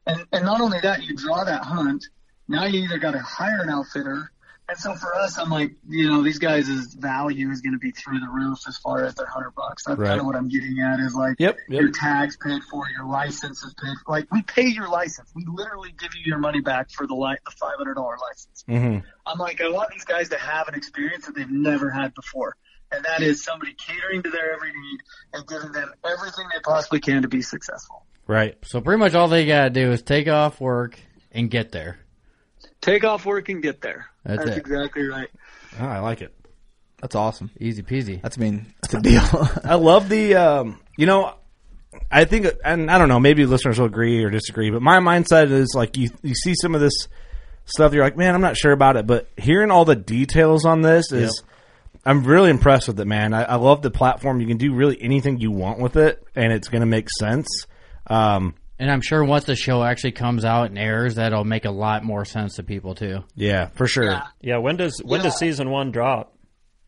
and 0.06 0.24
and 0.32 0.44
not 0.44 0.60
only 0.60 0.80
that, 0.80 1.02
you 1.04 1.14
draw 1.16 1.44
that 1.44 1.62
hunt, 1.62 2.04
now 2.48 2.64
you 2.64 2.82
either 2.84 2.98
got 2.98 3.12
to 3.12 3.18
hire 3.20 3.60
an 3.62 3.70
outfitter. 3.70 4.32
And 4.70 4.76
so 4.76 4.94
for 4.96 5.14
us, 5.14 5.38
I'm 5.38 5.48
like, 5.48 5.72
you 5.88 6.08
know, 6.08 6.22
these 6.22 6.38
guys' 6.38 6.68
value 6.94 7.50
is 7.50 7.62
going 7.62 7.72
to 7.72 7.78
be 7.78 7.90
through 7.90 8.20
the 8.20 8.28
roof 8.28 8.58
as 8.68 8.76
far 8.76 9.02
as 9.04 9.14
their 9.14 9.24
hundred 9.26 9.52
bucks. 9.54 9.84
That's 9.84 9.98
Right. 9.98 10.08
kind 10.08 10.20
of 10.20 10.26
what 10.26 10.36
I'm 10.36 10.48
getting 10.48 10.78
at 10.80 11.00
is 11.00 11.14
like, 11.14 11.36
Yep, 11.38 11.56
yep. 11.70 11.80
your 11.80 11.90
tax 11.90 12.36
paid 12.36 12.62
for, 12.70 12.84
your 12.94 13.06
license 13.06 13.62
is 13.62 13.72
paid 13.82 13.94
for. 14.04 14.12
Like 14.12 14.30
we 14.30 14.42
pay 14.42 14.66
your 14.66 14.88
license. 14.90 15.30
We 15.34 15.44
literally 15.48 15.94
give 15.98 16.10
you 16.14 16.20
your 16.26 16.36
money 16.38 16.60
back 16.60 16.90
for 16.90 17.06
the 17.06 17.14
li- 17.14 17.38
the 17.46 17.50
five 17.52 17.76
hundred 17.78 17.94
dollar 17.94 18.16
license. 18.28 18.64
hmm 18.66 18.98
I'm 19.26 19.38
like, 19.38 19.60
I 19.62 19.70
want 19.70 19.90
these 19.90 20.04
guys 20.04 20.28
to 20.30 20.38
have 20.38 20.68
an 20.68 20.74
experience 20.74 21.24
that 21.26 21.34
they've 21.34 21.50
never 21.50 21.88
had 21.90 22.12
before, 22.14 22.54
and 22.92 23.02
that 23.06 23.22
is 23.22 23.42
somebody 23.42 23.74
catering 23.74 24.22
to 24.22 24.30
their 24.30 24.54
every 24.54 24.72
need 24.72 25.00
and 25.32 25.46
giving 25.46 25.72
them 25.72 25.90
everything 26.04 26.44
they 26.52 26.60
possibly 26.62 27.00
can 27.00 27.22
to 27.22 27.28
be 27.28 27.40
successful. 27.40 28.04
Right. 28.26 28.58
so 28.66 28.82
pretty 28.82 28.98
much 28.98 29.14
all 29.14 29.28
they 29.28 29.46
gotta 29.46 29.70
do 29.70 29.92
is 29.92 30.02
take 30.02 30.28
off 30.28 30.60
work 30.60 30.98
and 31.32 31.50
get 31.50 31.72
there. 31.72 32.00
Take 32.80 33.04
off 33.04 33.26
work 33.26 33.48
and 33.48 33.62
get 33.62 33.80
there. 33.80 34.06
That's 34.24 34.44
it. 34.44 34.58
exactly 34.58 35.06
right. 35.06 35.28
Oh, 35.80 35.86
I 35.86 35.98
like 35.98 36.22
it. 36.22 36.34
That's 37.00 37.14
awesome. 37.14 37.50
Easy 37.60 37.82
peasy. 37.82 38.20
That's 38.20 38.38
I 38.38 38.40
mean 38.40 38.66
that's 38.82 38.94
a 38.94 39.00
deal. 39.00 39.22
I 39.64 39.74
love 39.74 40.08
the, 40.08 40.34
um, 40.34 40.80
you 40.96 41.06
know, 41.06 41.34
I 42.10 42.24
think, 42.24 42.46
and 42.64 42.90
I 42.90 42.98
don't 42.98 43.08
know, 43.08 43.20
maybe 43.20 43.46
listeners 43.46 43.78
will 43.78 43.86
agree 43.86 44.22
or 44.24 44.30
disagree, 44.30 44.70
but 44.70 44.82
my 44.82 44.98
mindset 44.98 45.50
is 45.50 45.72
like 45.74 45.96
you, 45.96 46.10
you 46.22 46.34
see 46.34 46.54
some 46.60 46.74
of 46.74 46.80
this 46.80 47.08
stuff, 47.66 47.92
you're 47.92 48.04
like, 48.04 48.16
man, 48.16 48.34
I'm 48.34 48.40
not 48.40 48.56
sure 48.56 48.72
about 48.72 48.96
it, 48.96 49.06
but 49.06 49.28
hearing 49.36 49.70
all 49.70 49.84
the 49.84 49.96
details 49.96 50.64
on 50.64 50.82
this 50.82 51.12
is, 51.12 51.42
I'm 52.04 52.24
really 52.24 52.50
impressed 52.50 52.88
with 52.88 52.98
it, 53.00 53.04
man. 53.04 53.34
I, 53.34 53.42
I 53.44 53.54
love 53.56 53.82
the 53.82 53.90
platform. 53.90 54.40
You 54.40 54.46
can 54.46 54.56
do 54.56 54.72
really 54.72 55.00
anything 55.00 55.40
you 55.40 55.50
want 55.50 55.78
with 55.78 55.96
it, 55.96 56.24
and 56.34 56.52
it's 56.52 56.68
going 56.68 56.80
to 56.80 56.86
make 56.86 57.08
sense. 57.18 57.46
Um, 58.06 58.54
And 58.78 58.90
I'm 58.90 59.00
sure 59.00 59.24
once 59.24 59.44
the 59.44 59.56
show 59.56 59.82
actually 59.82 60.12
comes 60.12 60.44
out 60.44 60.70
and 60.70 60.78
airs, 60.78 61.16
that'll 61.16 61.44
make 61.44 61.64
a 61.64 61.70
lot 61.70 62.04
more 62.04 62.24
sense 62.24 62.56
to 62.56 62.62
people 62.62 62.94
too. 62.94 63.24
yeah, 63.34 63.66
for 63.74 63.88
sure. 63.88 64.22
Yeah, 64.40 64.58
when 64.58 64.76
does 64.76 65.00
when 65.04 65.22
does 65.22 65.36
season 65.36 65.70
one 65.70 65.90
drop? 65.90 66.34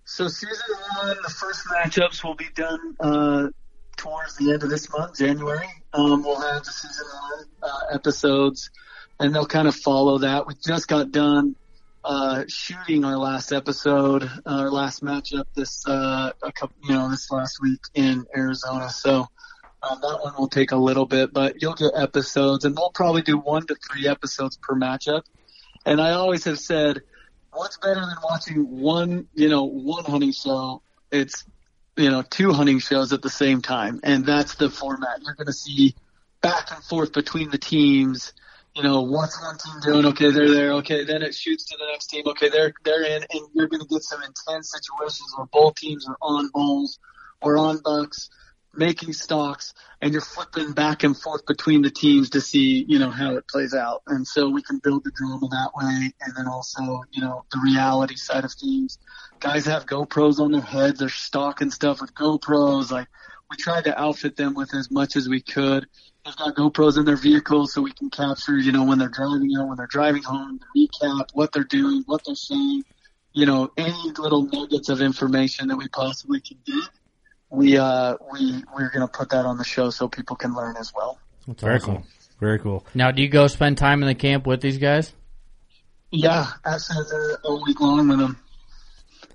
So 0.04 0.28
season 0.28 0.76
one, 0.98 1.16
the 1.22 1.30
first 1.30 1.66
matchups 1.66 2.22
will 2.24 2.34
be 2.34 2.48
done 2.54 2.96
uh, 3.00 3.48
towards 3.96 4.36
the 4.36 4.52
end 4.52 4.62
of 4.62 4.70
this 4.70 4.90
month, 4.90 5.18
January. 5.18 5.66
Um, 5.92 6.22
we'll 6.22 6.40
have 6.40 6.64
the 6.64 6.70
season 6.70 7.06
one 7.30 7.44
uh, 7.62 7.94
episodes, 7.94 8.70
and 9.18 9.34
they'll 9.34 9.46
kind 9.46 9.66
of 9.66 9.74
follow 9.74 10.18
that. 10.18 10.46
We 10.46 10.54
just 10.64 10.86
got 10.86 11.10
done 11.10 11.56
uh, 12.04 12.44
shooting 12.48 13.04
our 13.04 13.16
last 13.16 13.52
episode, 13.52 14.30
our 14.46 14.70
last 14.70 15.02
matchup 15.02 15.44
this 15.54 15.84
uh, 15.88 16.30
a 16.42 16.52
couple, 16.52 16.76
you 16.84 16.94
know, 16.94 17.10
this 17.10 17.30
last 17.32 17.58
week 17.60 17.80
in 17.94 18.26
Arizona. 18.36 18.90
So. 18.90 19.26
Um, 19.82 19.98
that 20.02 20.18
one 20.22 20.34
will 20.38 20.48
take 20.48 20.72
a 20.72 20.76
little 20.76 21.06
bit, 21.06 21.32
but 21.32 21.62
you'll 21.62 21.74
get 21.74 21.92
episodes, 21.94 22.64
and 22.64 22.76
we'll 22.76 22.90
probably 22.90 23.22
do 23.22 23.38
one 23.38 23.66
to 23.66 23.76
three 23.76 24.06
episodes 24.06 24.58
per 24.60 24.74
matchup. 24.74 25.22
And 25.86 26.00
I 26.00 26.12
always 26.12 26.44
have 26.44 26.58
said, 26.58 27.00
what's 27.52 27.78
better 27.78 27.94
than 27.94 28.16
watching 28.22 28.80
one, 28.80 29.28
you 29.34 29.48
know, 29.48 29.64
one 29.64 30.04
hunting 30.04 30.32
show? 30.32 30.82
It's, 31.10 31.44
you 31.96 32.10
know, 32.10 32.22
two 32.22 32.52
hunting 32.52 32.78
shows 32.78 33.12
at 33.14 33.22
the 33.22 33.30
same 33.30 33.62
time. 33.62 34.00
And 34.02 34.26
that's 34.26 34.56
the 34.56 34.68
format. 34.68 35.22
You're 35.22 35.34
going 35.34 35.46
to 35.46 35.52
see 35.52 35.94
back 36.42 36.70
and 36.72 36.84
forth 36.84 37.12
between 37.12 37.50
the 37.50 37.58
teams. 37.58 38.34
You 38.74 38.82
know, 38.82 39.00
what's 39.02 39.40
one 39.42 39.56
team 39.56 39.80
doing? 39.80 40.06
Okay, 40.12 40.30
they're 40.30 40.50
there. 40.50 40.72
Okay, 40.74 41.04
then 41.04 41.22
it 41.22 41.34
shoots 41.34 41.64
to 41.70 41.76
the 41.78 41.86
next 41.90 42.08
team. 42.08 42.24
Okay, 42.26 42.50
they're, 42.50 42.72
they're 42.84 43.02
in 43.02 43.24
and 43.30 43.48
you're 43.54 43.66
going 43.66 43.80
to 43.80 43.88
get 43.88 44.02
some 44.02 44.22
intense 44.22 44.70
situations 44.70 45.32
where 45.36 45.46
both 45.46 45.74
teams 45.76 46.06
are 46.06 46.18
on 46.20 46.50
bulls 46.52 46.98
or 47.40 47.56
on 47.56 47.80
bucks 47.82 48.28
making 48.74 49.12
stocks 49.12 49.74
and 50.00 50.12
you're 50.12 50.22
flipping 50.22 50.72
back 50.72 51.02
and 51.02 51.16
forth 51.16 51.44
between 51.46 51.82
the 51.82 51.90
teams 51.90 52.30
to 52.30 52.40
see, 52.40 52.84
you 52.86 52.98
know, 52.98 53.10
how 53.10 53.36
it 53.36 53.48
plays 53.48 53.74
out. 53.74 54.02
And 54.06 54.26
so 54.26 54.48
we 54.48 54.62
can 54.62 54.78
build 54.78 55.04
the 55.04 55.10
drama 55.10 55.48
that 55.48 55.70
way. 55.74 56.12
And 56.20 56.36
then 56.36 56.46
also, 56.46 57.02
you 57.10 57.22
know, 57.22 57.44
the 57.52 57.60
reality 57.62 58.16
side 58.16 58.44
of 58.44 58.52
things. 58.52 58.98
Guys 59.40 59.66
have 59.66 59.86
GoPros 59.86 60.38
on 60.38 60.52
their 60.52 60.60
heads. 60.60 61.00
They're 61.00 61.08
stocking 61.08 61.70
stuff 61.70 62.00
with 62.00 62.14
GoPros. 62.14 62.90
Like 62.90 63.08
we 63.50 63.56
tried 63.56 63.84
to 63.84 64.00
outfit 64.00 64.36
them 64.36 64.54
with 64.54 64.74
as 64.74 64.90
much 64.90 65.16
as 65.16 65.28
we 65.28 65.40
could. 65.40 65.86
They've 66.24 66.36
got 66.36 66.54
GoPros 66.54 66.98
in 66.98 67.04
their 67.04 67.16
vehicles 67.16 67.72
so 67.72 67.82
we 67.82 67.92
can 67.92 68.10
capture, 68.10 68.56
you 68.56 68.72
know, 68.72 68.84
when 68.84 68.98
they're 68.98 69.08
driving 69.08 69.50
out, 69.58 69.68
when 69.68 69.76
they're 69.78 69.86
driving 69.86 70.22
home, 70.22 70.60
the 70.74 70.88
recap, 70.88 71.30
what 71.32 71.52
they're 71.52 71.64
doing, 71.64 72.02
what 72.06 72.22
they're 72.24 72.34
saying, 72.34 72.84
you 73.32 73.46
know, 73.46 73.70
any 73.76 74.12
little 74.18 74.42
nuggets 74.42 74.88
of 74.88 75.00
information 75.00 75.68
that 75.68 75.76
we 75.76 75.88
possibly 75.88 76.40
can 76.40 76.58
get 76.66 76.88
we 77.50 77.76
uh 77.76 78.16
we 78.32 78.62
we're 78.74 78.90
gonna 78.90 79.08
put 79.08 79.30
that 79.30 79.44
on 79.44 79.58
the 79.58 79.64
show 79.64 79.90
so 79.90 80.08
people 80.08 80.36
can 80.36 80.54
learn 80.54 80.76
as 80.76 80.92
well. 80.94 81.18
That's 81.46 81.62
Very 81.62 81.76
awesome. 81.76 81.96
cool. 81.96 82.06
Very 82.38 82.58
cool. 82.58 82.86
Now, 82.94 83.10
do 83.10 83.22
you 83.22 83.28
go 83.28 83.48
spend 83.48 83.76
time 83.76 84.02
in 84.02 84.08
the 84.08 84.14
camp 84.14 84.46
with 84.46 84.60
these 84.62 84.78
guys? 84.78 85.12
Yeah, 86.10 86.46
I 86.64 86.78
they're 87.10 87.38
a 87.44 87.54
week 87.54 87.80
long 87.80 88.08
with 88.08 88.18
them. 88.18 88.38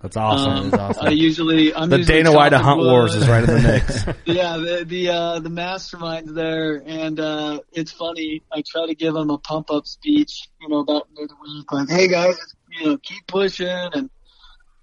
That's 0.01 0.17
awesome. 0.17 0.51
Um, 0.51 0.69
That's 0.69 0.97
awesome. 0.97 1.07
I 1.07 1.11
usually 1.11 1.73
I'm 1.73 1.89
the 1.89 1.97
usually 1.97 2.23
Dana 2.23 2.35
White 2.35 2.53
of 2.53 2.61
Hunt. 2.61 2.81
Warz 2.81 3.15
is 3.15 3.27
right 3.27 3.43
in 3.43 3.55
the 3.55 3.61
mix. 3.61 4.05
yeah, 4.25 4.57
the 4.57 4.85
the 4.85 5.09
uh, 5.09 5.39
the 5.39 5.49
mastermind's 5.49 6.33
there, 6.33 6.83
and 6.85 7.19
uh, 7.19 7.61
it's 7.71 7.91
funny. 7.91 8.43
I 8.51 8.61
try 8.67 8.87
to 8.87 8.95
give 8.95 9.13
them 9.13 9.29
a 9.29 9.37
pump 9.37 9.71
up 9.71 9.87
speech, 9.87 10.47
you 10.61 10.69
know, 10.69 10.79
about 10.79 11.07
midweek, 11.17 11.71
like, 11.71 11.89
"Hey 11.89 12.07
guys, 12.07 12.37
you 12.69 12.85
know, 12.85 12.97
keep 12.97 13.25
pushing," 13.25 13.67
and 13.67 14.09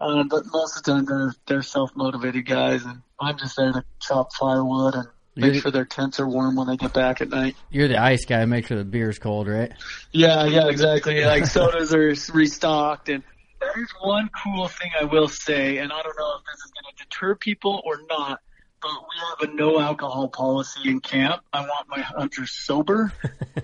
uh, 0.01 0.24
but 0.28 0.45
most 0.53 0.78
of 0.78 0.83
the 0.83 0.93
time 0.93 1.05
they're 1.05 1.35
they're 1.47 1.62
self 1.62 1.95
motivated 1.95 2.47
guys, 2.47 2.85
and 2.85 3.03
I'm 3.23 3.39
just 3.39 3.57
there 3.57 3.73
to 3.73 3.85
chop 4.01 4.33
firewood 4.35 4.95
and 4.95 5.07
make 5.37 5.45
You're- 5.47 5.61
sure 5.61 5.70
their 5.70 5.85
tents 5.85 6.20
are 6.20 6.29
warm 6.29 6.57
when 6.57 6.66
they 6.66 6.77
get 6.77 6.93
back 6.93 7.20
at 7.20 7.29
night. 7.29 7.57
You're 7.70 7.89
the 7.89 8.03
ice 8.03 8.25
guy. 8.25 8.45
Make 8.45 8.66
sure 8.66 8.77
the 8.77 8.85
beer's 8.85 9.18
cold, 9.18 9.49
right? 9.49 9.73
Yeah, 10.11 10.45
yeah, 10.45 10.68
exactly. 10.68 11.25
Like 11.25 11.47
sodas 11.47 11.95
are 11.95 12.14
restocked, 12.35 13.09
and 13.09 13.23
there's 13.61 13.91
one 14.03 14.29
cool 14.45 14.68
thing 14.68 14.91
I 15.01 15.05
will 15.05 15.29
say, 15.29 15.79
and 15.79 15.93
I 15.93 16.03
don't 16.03 16.18
know 16.18 16.35
if 16.39 16.45
this 16.45 16.64
is 16.64 16.73
going 16.73 16.95
to 16.97 17.05
deter 17.05 17.35
people 17.37 17.81
or 17.85 18.01
not, 18.11 18.41
but 18.83 18.91
we 18.91 19.47
have 19.47 19.51
a 19.51 19.55
no 19.55 19.81
alcohol 19.81 20.29
policy 20.29 20.91
in 20.91 20.99
camp. 21.01 21.43
I 21.53 21.61
want 21.61 21.89
my 21.89 22.01
hunters 22.01 22.51
sober 22.51 23.12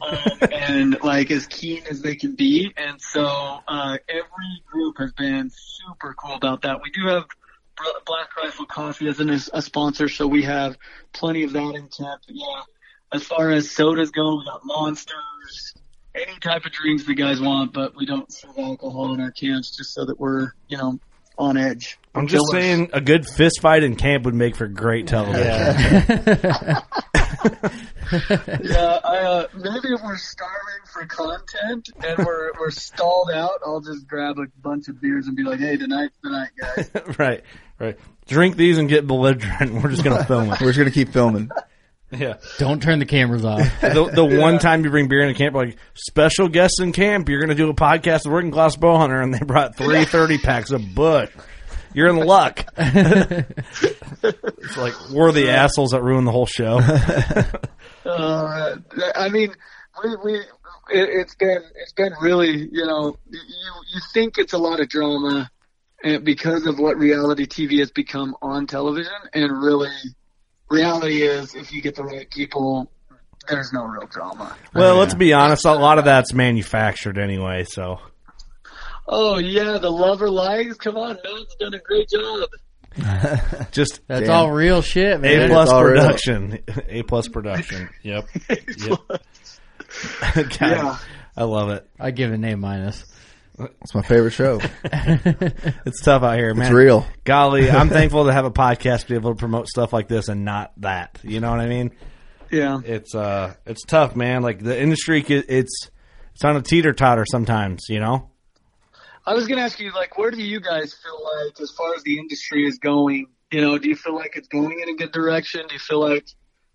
um, 0.01 0.39
and 0.53 1.03
like 1.03 1.33
as 1.33 1.49
keen 1.49 1.83
as 1.91 2.01
they 2.01 2.15
can 2.15 2.37
be, 2.37 2.73
and 2.77 3.03
so 3.03 3.27
uh, 3.67 3.99
every 4.09 4.63
group 4.71 4.99
has 4.99 5.13
been 5.13 5.51
super 5.53 6.15
cool 6.15 6.37
about 6.37 6.63
that. 6.63 6.81
We 6.83 6.91
do 6.91 7.09
have 7.09 7.25
Black 8.07 8.37
Rifle 8.37 8.67
Coffee 8.67 9.09
as 9.09 9.21
an, 9.21 9.31
a 9.31 9.63
sponsor, 9.63 10.09
so 10.09 10.27
we 10.27 10.43
have 10.43 10.77
plenty 11.13 11.45
of 11.45 11.53
that 11.53 11.75
in 11.75 11.89
camp. 11.89 12.23
Yeah, 12.29 12.45
as 13.13 13.23
far 13.25 13.51
as 13.51 13.71
sodas 13.71 14.11
go, 14.11 14.37
we 14.39 14.45
got 14.45 14.61
monsters, 14.65 15.75
any 16.15 16.39
type 16.41 16.65
of 16.65 16.73
drinks 16.73 17.05
the 17.05 17.15
guys 17.15 17.41
want, 17.41 17.73
but 17.73 17.97
we 17.97 18.07
don't 18.07 18.33
serve 18.33 18.59
alcohol 18.59 19.15
in 19.15 19.21
our 19.21 19.31
camps 19.31 19.77
just 19.77 19.95
so 19.95 20.05
that 20.05 20.19
we're, 20.19 20.53
you 20.69 20.77
know, 20.77 20.99
on 21.39 21.57
edge. 21.57 21.99
I'm 22.15 22.27
just 22.27 22.45
Killers. 22.51 22.65
saying, 22.65 22.91
a 22.93 23.01
good 23.01 23.27
fist 23.27 23.61
fight 23.61 23.85
in 23.85 23.95
camp 23.95 24.25
would 24.25 24.35
make 24.35 24.57
for 24.57 24.67
great 24.67 25.07
television. 25.07 25.45
yeah, 25.47 26.81
I, 29.05 29.19
uh, 29.19 29.47
maybe 29.55 29.95
if 29.95 30.03
we're 30.03 30.17
starving 30.17 30.83
for 30.93 31.07
content 31.07 31.91
and 32.03 32.27
we're 32.27 32.51
we're 32.59 32.71
stalled 32.71 33.31
out, 33.33 33.61
I'll 33.65 33.81
just 33.81 34.07
grab 34.09 34.39
a 34.39 34.47
bunch 34.61 34.89
of 34.89 35.01
beers 35.01 35.27
and 35.29 35.37
be 35.37 35.45
like, 35.45 35.61
"Hey, 35.61 35.77
tonight's 35.77 36.17
the 36.23 36.31
night, 36.31 36.51
guys." 36.59 36.91
right, 37.19 37.45
right. 37.79 37.99
Drink 38.27 38.57
these 38.57 38.79
and 38.79 38.89
get 38.89 39.07
belligerent. 39.07 39.73
We're 39.83 39.91
just 39.91 40.05
gonna 40.05 40.25
film 40.25 40.53
it. 40.53 40.61
We're 40.61 40.69
just 40.69 40.79
gonna 40.79 40.91
keep 40.91 41.13
filming. 41.13 41.51
Yeah. 42.11 42.35
Don't 42.59 42.83
turn 42.83 43.01
the 43.01 43.07
cameras 43.07 43.45
off. 43.45 43.61
The, 43.81 44.11
the 44.11 44.25
one 44.25 44.59
time 44.59 44.85
you 44.85 44.91
bring 44.91 45.09
beer 45.09 45.21
into 45.21 45.35
camp, 45.35 45.55
like 45.55 45.77
special 45.95 46.49
guests 46.49 46.81
in 46.81 46.93
camp, 46.93 47.29
you're 47.29 47.41
gonna 47.41 47.55
do 47.55 47.69
a 47.71 47.75
podcast 47.75 48.25
with 48.25 48.33
Working 48.33 48.51
Class 48.51 48.77
Bow 48.77 48.97
Hunter, 48.97 49.21
and 49.21 49.35
they 49.35 49.41
brought 49.41 49.77
three 49.77 50.05
thirty 50.05 50.39
packs 50.39 50.71
of 50.71 50.95
Busch. 50.95 51.31
You're 51.95 52.09
in 52.09 52.17
luck. 52.17 52.67
it's 52.77 54.77
like 54.77 54.95
we're 55.11 55.33
the 55.33 55.51
assholes 55.51 55.93
that 55.93 56.03
ruin 56.03 56.25
the 56.25 56.33
whole 56.33 56.47
show. 56.47 56.81
Uh, 58.05 58.77
I 59.15 59.29
mean, 59.29 59.55
we 60.03 60.17
we 60.25 60.35
it, 60.91 61.09
it's 61.11 61.35
been 61.35 61.63
it's 61.77 61.93
been 61.93 62.13
really 62.21 62.69
you 62.73 62.87
know 62.87 63.17
you 63.29 63.41
you 63.93 64.01
think 64.13 64.39
it's 64.39 64.53
a 64.53 64.59
lot 64.59 64.81
of 64.81 64.89
drama, 64.89 65.51
and 66.03 66.25
because 66.25 66.67
of 66.67 66.79
what 66.79 66.97
reality 66.97 67.47
TV 67.47 67.79
has 67.81 67.91
become 67.91 68.37
on 68.43 68.67
television, 68.67 69.13
and 69.35 69.51
really 69.63 69.91
reality 70.71 71.23
is 71.23 71.55
if 71.55 71.73
you 71.73 71.81
get 71.83 71.95
the 71.97 72.05
right 72.05 72.31
people, 72.31 72.91
there's 73.49 73.73
no 73.73 73.85
real 73.85 74.07
drama. 74.07 74.55
Well, 74.75 74.97
let's 74.97 75.15
be 75.15 75.33
honest. 75.33 75.65
A 75.65 75.73
lot 75.75 75.99
of 75.99 76.05
that's 76.05 76.33
manufactured 76.33 77.19
anyway. 77.19 77.65
So 77.65 77.99
Oh 79.07 79.39
yeah, 79.39 79.79
the 79.79 79.91
lover 79.91 80.31
lies. 80.31 80.75
Come 80.77 80.97
on, 80.97 81.19
Noah's 81.25 81.57
done 81.59 81.75
a 81.75 81.79
great 81.79 82.09
job. 82.09 82.49
just 83.73 84.01
That's 84.09 84.27
Damn. 84.27 84.31
all 84.31 84.51
real 84.51 84.83
shit, 84.83 85.25
A 85.25 85.49
plus 85.49 85.69
It's 85.69 85.73
real. 85.73 85.83
production. 85.83 86.59
A 86.89 87.03
plus 87.05 87.29
production. 87.29 87.89
Yep. 88.03 88.29
yep. 88.49 88.99
God, 90.35 90.57
Yeah. 90.61 90.99
I 91.37 91.45
love 91.45 91.71
it. 91.71 91.89
I 92.01 92.11
give 92.11 92.33
it 92.33 92.35
an 92.35 92.45
A 92.45 92.57
minus. 92.57 93.05
It's 93.59 93.95
my 93.95 94.03
favorite 94.03 94.33
show. 94.33 94.61
It's 95.87 96.03
tough 96.03 96.23
out 96.23 96.39
here, 96.39 96.55
man. 96.55 96.67
It's 96.67 96.75
real. 96.75 97.07
Golly, 97.25 97.71
I'm 97.71 97.89
thankful 97.89 98.27
to 98.27 98.33
have 98.33 98.45
a 98.45 98.51
podcast 98.51 99.03
to 99.03 99.09
be 99.09 99.15
able 99.15 99.33
to 99.33 99.39
promote 99.39 99.69
stuff 99.69 99.93
like 99.93 100.07
this 100.09 100.29
and 100.29 100.45
not 100.45 100.73
that. 100.79 101.19
You 101.23 101.41
know 101.41 101.51
what 101.51 101.61
I 101.61 101.67
mean? 101.67 101.93
Yeah. 102.51 102.81
It's 102.85 103.15
uh, 103.15 103.55
it's 103.67 103.83
tough, 103.85 104.15
man. 104.15 104.43
Like 104.43 104.63
the 104.63 104.79
industry, 104.81 105.23
it's 105.23 105.91
it's 106.35 106.45
on 106.45 106.57
a 106.57 106.63
teeter 106.63 106.93
totter 106.93 107.25
sometimes. 107.31 107.87
You 107.89 108.01
know? 108.01 108.31
I 109.27 109.35
was 109.35 109.47
gonna 109.47 109.63
ask 109.63 109.81
you, 109.81 109.93
like, 109.93 110.19
where 110.19 110.31
do 110.31 110.43
you 110.43 110.61
guys 110.61 110.95
feel 111.03 111.21
like, 111.23 111.61
as 111.61 111.71
far 111.77 111.95
as 111.95 112.03
the 112.03 112.19
industry 112.19 112.67
is 112.67 112.79
going, 112.79 113.27
you 113.51 113.61
know, 113.61 113.79
do 113.79 113.89
you 113.89 113.97
feel 113.97 114.15
like 114.15 114.37
it's 114.37 114.49
going 114.49 114.81
in 114.81 114.89
a 114.89 114.97
good 114.97 115.13
direction? 115.13 115.63
Do 115.69 115.75
you 115.75 115.81
feel 115.81 116.01
like 116.01 116.27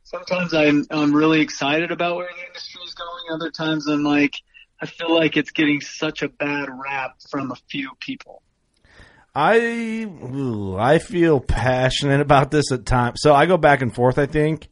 sometimes 0.03 0.53
I'm 0.53 0.85
I'm 0.91 1.13
really 1.13 1.41
excited 1.41 1.91
about 1.91 2.15
where 2.17 2.27
the 2.27 2.45
industry 2.45 2.81
is 2.85 2.93
going. 2.93 3.23
Other 3.33 3.51
times 3.51 3.87
I'm 3.87 4.03
like, 4.03 4.35
I 4.83 4.85
feel 4.85 5.15
like 5.15 5.37
it's 5.37 5.51
getting 5.51 5.79
such 5.79 6.23
a 6.23 6.27
bad 6.27 6.67
rap 6.69 7.15
from 7.31 7.51
a 7.51 7.55
few 7.71 7.91
people. 8.01 8.41
I 9.33 9.57
ooh, 10.05 10.75
I 10.77 10.99
feel 10.99 11.39
passionate 11.39 12.19
about 12.19 12.51
this 12.51 12.69
at 12.71 12.85
times. 12.85 13.19
So 13.23 13.33
I 13.33 13.45
go 13.45 13.55
back 13.57 13.81
and 13.81 13.95
forth. 13.95 14.19
I 14.19 14.25
think 14.25 14.67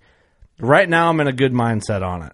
right 0.60 0.88
now 0.88 1.08
I'm 1.10 1.20
in 1.22 1.28
a 1.28 1.32
good 1.34 1.54
mindset 1.54 2.06
on 2.06 2.24
it. 2.24 2.34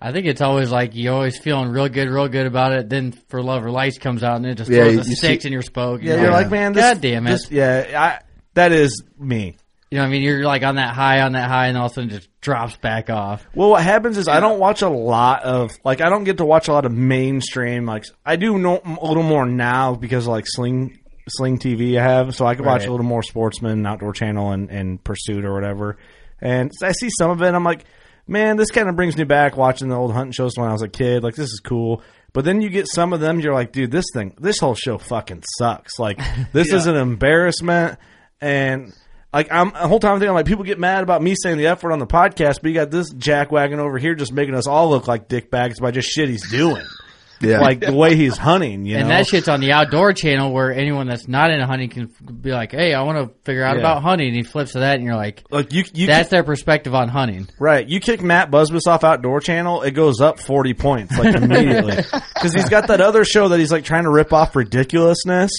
I 0.00 0.10
think 0.10 0.26
it's 0.26 0.40
always 0.40 0.70
like 0.72 0.94
you're 0.94 1.12
always 1.14 1.38
feeling 1.38 1.68
real 1.68 1.88
good, 1.90 2.08
real 2.08 2.28
good 2.28 2.46
about 2.46 2.72
it. 2.72 2.88
Then 2.88 3.12
for 3.12 3.42
Love 3.42 3.62
or 3.64 3.70
Lights 3.70 3.98
comes 3.98 4.22
out 4.24 4.36
and 4.36 4.46
it 4.46 4.54
just 4.56 4.70
Yeah, 4.70 4.84
throws 4.84 4.94
you- 5.06 5.12
a 5.12 5.16
six 5.16 5.42
see- 5.42 5.48
in 5.48 5.52
your 5.52 5.62
spoke. 5.62 6.02
Yeah, 6.02 6.20
you're 6.20 6.30
like, 6.32 6.50
man, 6.50 6.72
this, 6.72 6.82
God 6.82 7.00
damn 7.02 7.26
it. 7.26 7.30
this- 7.32 7.50
yeah, 7.50 7.84
I, 8.20 8.24
that 8.54 8.72
is 8.72 9.04
me. 9.18 9.56
You 9.92 9.98
know, 9.98 10.04
what 10.04 10.08
I 10.08 10.10
mean, 10.12 10.22
you're 10.22 10.42
like 10.44 10.62
on 10.62 10.76
that 10.76 10.94
high, 10.94 11.20
on 11.20 11.32
that 11.32 11.50
high, 11.50 11.66
and 11.66 11.76
all 11.76 11.84
of 11.84 11.92
a 11.92 11.94
sudden 11.96 12.08
it 12.10 12.14
just 12.14 12.40
drops 12.40 12.76
back 12.78 13.10
off. 13.10 13.46
Well, 13.54 13.68
what 13.68 13.82
happens 13.84 14.16
is 14.16 14.26
I 14.26 14.40
don't 14.40 14.58
watch 14.58 14.80
a 14.80 14.88
lot 14.88 15.42
of 15.42 15.70
like 15.84 16.00
I 16.00 16.08
don't 16.08 16.24
get 16.24 16.38
to 16.38 16.46
watch 16.46 16.68
a 16.68 16.72
lot 16.72 16.86
of 16.86 16.92
mainstream. 16.92 17.84
Like 17.84 18.04
I 18.24 18.36
do 18.36 18.56
know 18.56 18.80
a 18.84 19.06
little 19.06 19.22
more 19.22 19.44
now 19.44 19.94
because 19.94 20.24
of, 20.26 20.30
like 20.30 20.46
Sling 20.48 20.98
Sling 21.28 21.58
TV 21.58 21.98
I 21.98 22.02
have, 22.04 22.34
so 22.34 22.46
I 22.46 22.54
can 22.54 22.64
watch 22.64 22.80
Right. 22.80 22.88
a 22.88 22.90
little 22.90 23.04
more 23.04 23.22
Sportsman, 23.22 23.84
Outdoor 23.84 24.14
Channel, 24.14 24.52
and, 24.52 24.70
and 24.70 25.04
Pursuit 25.04 25.44
or 25.44 25.52
whatever. 25.52 25.98
And 26.40 26.70
I 26.82 26.92
see 26.92 27.10
some 27.18 27.30
of 27.30 27.42
it. 27.42 27.48
and 27.48 27.54
I'm 27.54 27.62
like, 27.62 27.84
man, 28.26 28.56
this 28.56 28.70
kind 28.70 28.88
of 28.88 28.96
brings 28.96 29.14
me 29.18 29.24
back 29.24 29.58
watching 29.58 29.88
the 29.88 29.94
old 29.96 30.12
hunting 30.14 30.32
shows 30.32 30.56
when 30.56 30.68
I 30.70 30.72
was 30.72 30.80
a 30.82 30.88
kid. 30.88 31.22
Like 31.22 31.34
this 31.34 31.50
is 31.50 31.60
cool. 31.62 32.02
But 32.32 32.46
then 32.46 32.62
you 32.62 32.70
get 32.70 32.88
some 32.88 33.12
of 33.12 33.20
them, 33.20 33.40
you're 33.40 33.52
like, 33.52 33.72
dude, 33.72 33.90
this 33.90 34.06
thing, 34.14 34.34
this 34.40 34.58
whole 34.58 34.74
show 34.74 34.96
fucking 34.96 35.42
sucks. 35.58 35.98
Like 35.98 36.18
this 36.54 36.72
is 36.72 36.86
an 36.86 36.96
embarrassment. 36.96 37.98
And 38.40 38.92
like 39.32 39.48
I'm 39.50 39.70
the 39.70 39.88
whole 39.88 39.98
time 40.00 40.14
I'm 40.14 40.18
thinking 40.20 40.34
like 40.34 40.46
people 40.46 40.64
get 40.64 40.78
mad 40.78 41.02
about 41.02 41.22
me 41.22 41.34
saying 41.40 41.58
the 41.58 41.66
F 41.68 41.82
word 41.82 41.92
on 41.92 41.98
the 41.98 42.06
podcast, 42.06 42.60
but 42.62 42.66
you 42.70 42.74
got 42.74 42.90
this 42.90 43.12
jackwagon 43.12 43.78
over 43.78 43.98
here 43.98 44.14
just 44.14 44.32
making 44.32 44.54
us 44.54 44.66
all 44.66 44.90
look 44.90 45.06
like 45.08 45.28
dickbags 45.28 45.80
by 45.80 45.90
just 45.90 46.08
shit 46.08 46.28
he's 46.28 46.50
doing. 46.50 46.84
Yeah. 47.44 47.58
Like 47.58 47.80
the 47.80 47.92
way 47.92 48.14
he's 48.14 48.36
hunting, 48.36 48.86
you 48.86 48.96
and 48.98 49.08
know. 49.08 49.16
that 49.16 49.26
shit's 49.26 49.48
on 49.48 49.58
the 49.58 49.72
outdoor 49.72 50.12
channel 50.12 50.52
where 50.52 50.70
anyone 50.72 51.08
that's 51.08 51.26
not 51.26 51.50
into 51.50 51.66
hunting 51.66 51.88
can 51.90 52.08
be 52.40 52.52
like, 52.52 52.70
"Hey, 52.70 52.94
I 52.94 53.02
want 53.02 53.18
to 53.18 53.34
figure 53.44 53.64
out 53.64 53.74
Yeah. 53.74 53.80
about 53.80 54.00
hunting." 54.04 54.28
And 54.28 54.36
he 54.36 54.44
flips 54.44 54.74
to 54.74 54.78
that, 54.78 54.94
and 54.94 55.04
you're 55.04 55.16
like, 55.16 55.42
like 55.50 55.72
you, 55.72 55.82
you 55.92 56.06
"That's 56.06 56.28
their 56.28 56.44
perspective 56.44 56.94
on 56.94 57.08
hunting." 57.08 57.48
Right. 57.58 57.84
You 57.84 57.98
kick 57.98 58.22
Matt 58.22 58.52
Busbice 58.52 58.86
off 58.86 59.02
Outdoor 59.02 59.40
Channel, 59.40 59.82
it 59.82 59.90
goes 59.90 60.20
up 60.20 60.38
40 60.38 60.74
points, 60.74 61.18
like 61.18 61.34
immediately. 61.34 61.96
Because 62.32 62.54
he's 62.54 62.68
got 62.68 62.86
that 62.86 63.00
other 63.00 63.24
show 63.24 63.48
that 63.48 63.58
he's 63.58 63.72
like 63.72 63.82
trying 63.84 64.04
to 64.04 64.10
rip 64.10 64.32
off 64.32 64.54
ridiculousness, 64.54 65.50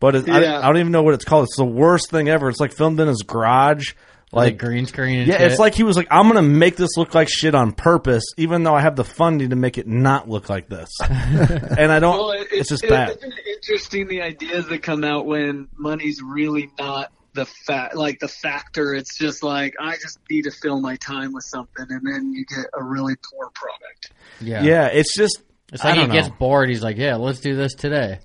but 0.00 0.14
it, 0.14 0.28
I, 0.28 0.40
Yeah. 0.42 0.58
I 0.60 0.66
don't 0.66 0.78
even 0.78 0.92
know 0.92 1.02
what 1.02 1.14
it's 1.14 1.24
called. 1.24 1.44
It's 1.44 1.56
the 1.56 1.64
worst 1.64 2.10
thing 2.10 2.28
ever. 2.28 2.48
It's 2.48 2.60
like 2.60 2.72
filmed 2.76 3.00
in 3.00 3.08
his 3.08 3.22
garage. 3.22 3.92
Like, 4.32 4.52
Like, 4.54 4.58
green 4.58 4.86
screen. 4.86 5.20
And 5.20 5.28
yeah, 5.28 5.38
shit. 5.38 5.52
it's 5.52 5.60
like 5.60 5.74
he 5.76 5.84
was 5.84 5.96
like, 5.96 6.08
I'm 6.10 6.24
going 6.30 6.34
to 6.36 6.42
make 6.42 6.74
this 6.76 6.96
look 6.96 7.14
like 7.14 7.28
shit 7.30 7.54
on 7.54 7.70
purpose, 7.72 8.24
even 8.36 8.64
though 8.64 8.74
I 8.74 8.80
have 8.80 8.96
the 8.96 9.04
funding 9.04 9.50
to 9.50 9.56
make 9.56 9.78
it 9.78 9.86
not 9.86 10.28
look 10.28 10.50
like 10.50 10.68
this. 10.68 10.90
and 11.00 11.92
I 11.92 12.00
don't, 12.00 12.18
Well, 12.18 12.30
it- 12.32 12.48
it's 12.50 12.68
just 12.68 12.82
it- 12.84 12.90
bad. 12.90 13.10
It's 13.22 13.68
interesting 13.68 14.08
the 14.08 14.22
ideas 14.22 14.66
that 14.68 14.82
come 14.82 15.04
out 15.04 15.26
when 15.26 15.68
money's 15.76 16.20
really 16.22 16.70
not 16.78 17.12
the 17.34 17.46
fact, 17.66 17.94
like 17.94 18.18
the 18.18 18.28
factor. 18.28 18.94
It's 18.94 19.16
just 19.16 19.42
like 19.44 19.74
I 19.78 19.92
just 19.92 20.18
need 20.28 20.42
to 20.42 20.50
fill 20.50 20.80
my 20.80 20.96
time 20.96 21.32
with 21.32 21.44
something, 21.44 21.86
and 21.88 22.00
then 22.04 22.32
you 22.32 22.44
get 22.46 22.66
a 22.76 22.82
really 22.82 23.14
poor 23.30 23.50
product. 23.54 24.10
yeah, 24.40 24.62
Yeah, 24.64 24.86
it's 24.86 25.14
just, 25.16 25.40
It's 25.72 25.84
like 25.84 25.94
he 25.94 26.00
don't 26.00 26.10
gets 26.12 26.28
know. 26.28 26.34
bored. 26.38 26.68
He's 26.70 26.82
like, 26.82 26.96
"Yeah, 26.96 27.14
let's 27.16 27.40
do 27.40 27.54
this 27.54 27.74
today." 27.74 28.18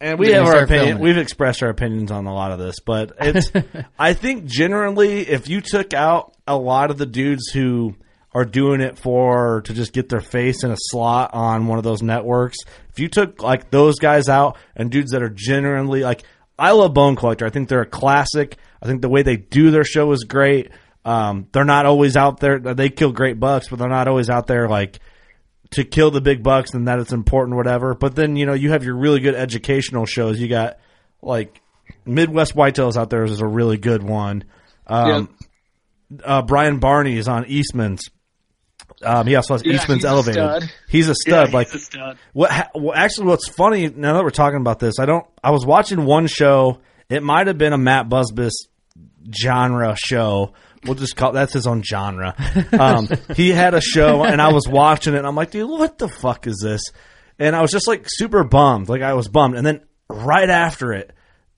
And 0.00 0.18
we 0.18 0.30
have 0.30 0.46
our 0.46 0.62
opinion. 0.62 1.00
We've 1.00 1.18
expressed 1.18 1.62
our 1.62 1.70
opinions 1.70 2.10
on 2.10 2.26
a 2.26 2.34
lot 2.34 2.52
of 2.52 2.58
this, 2.58 2.76
but 2.80 3.12
it's. 3.20 3.50
I 3.98 4.14
think 4.14 4.44
generally, 4.44 5.28
if 5.28 5.48
you 5.48 5.60
took 5.60 5.92
out 5.92 6.36
a 6.46 6.56
lot 6.56 6.90
of 6.90 6.98
the 6.98 7.06
dudes 7.06 7.48
who 7.48 7.96
are 8.32 8.44
doing 8.44 8.80
it 8.80 8.98
for 8.98 9.62
to 9.62 9.74
just 9.74 9.92
get 9.92 10.08
their 10.08 10.20
face 10.20 10.62
in 10.62 10.70
a 10.70 10.76
slot 10.78 11.30
on 11.34 11.66
one 11.66 11.78
of 11.78 11.84
those 11.84 12.02
networks, 12.02 12.58
if 12.90 13.00
you 13.00 13.08
took 13.08 13.42
like 13.42 13.70
those 13.70 13.98
guys 13.98 14.28
out 14.28 14.56
and 14.76 14.90
dudes 14.90 15.10
that 15.10 15.22
are 15.22 15.30
generally 15.30 16.02
like, 16.02 16.22
I 16.58 16.72
love 16.72 16.94
Bone 16.94 17.16
Collector. 17.16 17.46
I 17.46 17.50
think 17.50 17.68
they're 17.68 17.82
a 17.82 17.86
classic. 17.86 18.56
I 18.80 18.86
think 18.86 19.02
the 19.02 19.08
way 19.08 19.22
they 19.22 19.36
do 19.36 19.70
their 19.70 19.84
show 19.84 20.12
is 20.12 20.24
great. 20.24 20.70
Um, 21.04 21.48
they're 21.52 21.64
not 21.64 21.86
always 21.86 22.16
out 22.16 22.38
there. 22.38 22.58
They 22.58 22.90
kill 22.90 23.12
great 23.12 23.40
bucks, 23.40 23.68
but 23.68 23.78
they're 23.78 23.88
not 23.88 24.08
always 24.08 24.30
out 24.30 24.46
there 24.46 24.68
like 24.68 25.00
to 25.72 25.84
kill 25.84 26.10
the 26.10 26.20
big 26.20 26.42
bucks 26.42 26.72
and 26.74 26.88
that 26.88 26.98
it's 26.98 27.12
important, 27.12 27.56
whatever. 27.56 27.94
But 27.94 28.14
then, 28.14 28.36
you 28.36 28.46
know, 28.46 28.54
you 28.54 28.70
have 28.70 28.84
your 28.84 28.96
really 28.96 29.20
good 29.20 29.34
educational 29.34 30.06
shows. 30.06 30.40
You 30.40 30.48
got 30.48 30.78
like 31.22 31.60
Midwest 32.06 32.54
Whitetails 32.54 32.96
out 32.96 33.10
there 33.10 33.24
is 33.24 33.40
a 33.40 33.46
really 33.46 33.76
good 33.76 34.02
one. 34.02 34.44
Um, 34.86 35.28
uh, 36.24 36.42
Brian 36.42 36.78
Barney 36.78 37.16
is 37.18 37.28
on 37.28 37.46
Eastman's. 37.46 38.08
Um, 39.02 39.26
he 39.26 39.36
also 39.36 39.54
has 39.54 39.62
Yeah, 39.64 39.74
Eastman's 39.74 40.02
he's 40.02 40.04
a 40.04 40.08
Elevated. 40.08 40.34
stud. 40.34 40.62
He's 40.88 41.06
a 41.08 41.10
Yeah, 41.10 41.14
stud. 41.14 41.46
he's 41.48 41.54
like 41.54 41.68
a 41.74 41.78
stud. 41.78 42.18
what? 42.32 42.70
Well, 42.74 42.94
actually, 42.94 43.26
what's 43.26 43.48
funny 43.48 43.88
now 43.88 44.14
that 44.14 44.24
we're 44.24 44.30
talking 44.30 44.60
about 44.60 44.78
this, 44.80 44.94
I 44.98 45.04
don't. 45.06 45.26
I 45.44 45.50
was 45.50 45.64
watching 45.66 46.04
one 46.04 46.26
show. 46.26 46.80
It 47.10 47.22
might 47.22 47.46
have 47.46 47.58
been 47.58 47.72
a 47.72 47.78
Matt 47.78 48.08
Busbice 48.08 48.54
genre 49.40 49.94
show. 49.96 50.54
We'll 50.84 50.94
just 50.94 51.16
call 51.16 51.32
that's 51.32 51.52
his 51.52 51.66
own 51.66 51.82
genre. 51.82 52.34
Um, 52.78 53.08
he 53.34 53.50
had 53.50 53.74
a 53.74 53.80
show, 53.80 54.24
and 54.24 54.40
I 54.40 54.52
was 54.52 54.68
watching 54.68 55.14
it. 55.14 55.18
and 55.18 55.26
I'm 55.26 55.34
like, 55.34 55.50
dude, 55.50 55.68
what 55.68 55.98
the 55.98 56.08
fuck 56.08 56.46
is 56.46 56.60
this? 56.62 56.82
And 57.38 57.54
I 57.54 57.62
was 57.62 57.70
just 57.70 57.86
like 57.88 58.04
super 58.06 58.44
bummed. 58.44 58.88
Like 58.88 59.02
I 59.02 59.14
was 59.14 59.28
bummed. 59.28 59.56
And 59.56 59.66
then 59.66 59.80
right 60.08 60.48
after 60.48 60.92
it, 60.92 61.12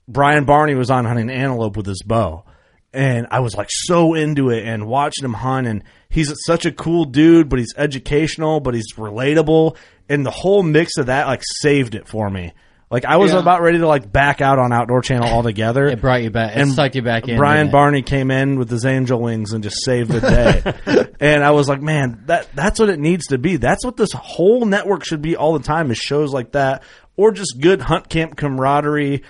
Brian 0.08 0.44
Barney 0.44 0.74
was 0.74 0.90
on 0.90 1.04
hunting 1.04 1.30
antelope 1.30 1.76
with 1.76 1.86
his 1.86 2.02
bow. 2.02 2.44
And 2.92 3.28
I 3.30 3.40
was 3.40 3.54
like 3.54 3.68
so 3.70 4.14
into 4.14 4.50
it 4.50 4.64
and 4.64 4.86
watching 4.86 5.24
him 5.24 5.32
hunt. 5.34 5.66
And 5.66 5.84
he's 6.08 6.32
such 6.44 6.66
a 6.66 6.72
cool 6.72 7.04
dude, 7.04 7.48
but 7.48 7.58
he's 7.58 7.74
educational, 7.76 8.60
but 8.60 8.74
he's 8.74 8.94
relatable. 8.94 9.76
And 10.08 10.26
the 10.26 10.30
whole 10.30 10.62
mix 10.62 10.96
of 10.98 11.06
that 11.06 11.28
like 11.28 11.42
saved 11.60 11.94
it 11.94 12.08
for 12.08 12.28
me. 12.28 12.52
Like 12.90 13.04
I 13.04 13.18
was 13.18 13.30
Yeah. 13.32 13.38
about 13.38 13.62
ready 13.62 13.78
to 13.78 13.86
like 13.86 14.10
back 14.10 14.40
out 14.40 14.58
on 14.58 14.72
Outdoor 14.72 15.00
Channel 15.00 15.28
altogether. 15.32 15.86
It 15.86 16.00
brought 16.00 16.22
you 16.22 16.30
back. 16.30 16.56
It 16.56 16.66
sucked 16.68 16.96
you 16.96 17.02
back 17.02 17.28
in. 17.28 17.36
Brian 17.36 17.66
didn't? 17.66 17.72
Barney 17.72 18.02
came 18.02 18.30
in 18.32 18.58
with 18.58 18.68
his 18.68 18.84
angel 18.84 19.20
wings 19.20 19.52
and 19.52 19.62
just 19.62 19.84
saved 19.84 20.10
the 20.10 20.20
day. 20.20 21.06
and 21.20 21.44
I 21.44 21.52
was 21.52 21.68
like, 21.68 21.80
man, 21.80 22.24
that 22.26 22.48
that's 22.54 22.80
what 22.80 22.88
it 22.88 22.98
needs 22.98 23.26
to 23.28 23.38
be. 23.38 23.56
That's 23.58 23.84
what 23.84 23.96
this 23.96 24.12
whole 24.12 24.66
network 24.66 25.04
should 25.04 25.22
be 25.22 25.36
all 25.36 25.52
the 25.56 25.64
time 25.64 25.90
is 25.92 25.98
shows 25.98 26.32
like 26.32 26.52
that 26.52 26.82
or 27.16 27.30
just 27.30 27.60
good 27.60 27.80
hunt 27.80 28.08
camp 28.08 28.36
camaraderie, 28.36 29.22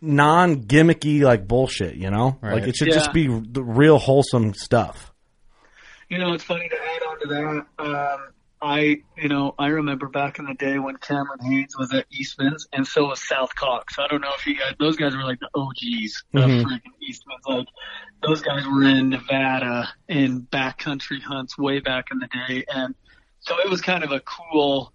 non 0.00 0.62
gimmicky 0.62 1.22
like 1.22 1.48
bullshit, 1.48 1.96
you 1.96 2.10
know? 2.10 2.38
Right. 2.40 2.54
Like 2.54 2.68
it 2.68 2.76
should 2.76 2.88
Yeah. 2.88 2.94
just 2.94 3.12
be 3.12 3.26
the 3.26 3.62
real 3.64 3.98
wholesome 3.98 4.54
stuff. 4.54 5.12
You 6.08 6.18
know, 6.18 6.32
it's 6.34 6.44
funny 6.44 6.68
to 6.68 6.76
add 6.76 7.02
on 7.08 7.20
to 7.20 7.28
that. 7.28 7.84
Um, 7.84 8.20
I, 8.62 8.98
you 9.16 9.28
know, 9.28 9.54
I 9.58 9.68
remember 9.68 10.08
back 10.08 10.38
in 10.38 10.44
the 10.44 10.54
day 10.54 10.78
when 10.78 10.96
Cameron 10.96 11.40
Hanes 11.40 11.74
was 11.78 11.92
at 11.94 12.06
Eastman's, 12.10 12.66
and 12.72 12.86
so 12.86 13.06
was 13.06 13.26
South 13.26 13.54
Cox. 13.54 13.98
I 13.98 14.06
don't 14.06 14.20
know 14.20 14.32
if 14.36 14.46
you 14.46 14.54
guys, 14.56 14.74
those 14.78 14.96
guys 14.96 15.16
were 15.16 15.24
like 15.24 15.40
the 15.40 15.48
OGs 15.54 16.24
of 16.34 16.50
Mhm. 16.50 16.62
freaking 16.64 16.92
Eastman's. 17.00 17.46
Like, 17.46 17.68
those 18.22 18.42
guys 18.42 18.66
were 18.66 18.84
in 18.84 19.08
Nevada 19.08 19.88
in 20.08 20.42
backcountry 20.42 21.22
hunts 21.22 21.56
way 21.56 21.80
back 21.80 22.08
in 22.10 22.18
the 22.18 22.26
day, 22.26 22.64
and 22.72 22.94
so 23.40 23.58
it 23.60 23.70
was 23.70 23.80
kind 23.80 24.04
of 24.04 24.12
a 24.12 24.20
cool, 24.20 24.92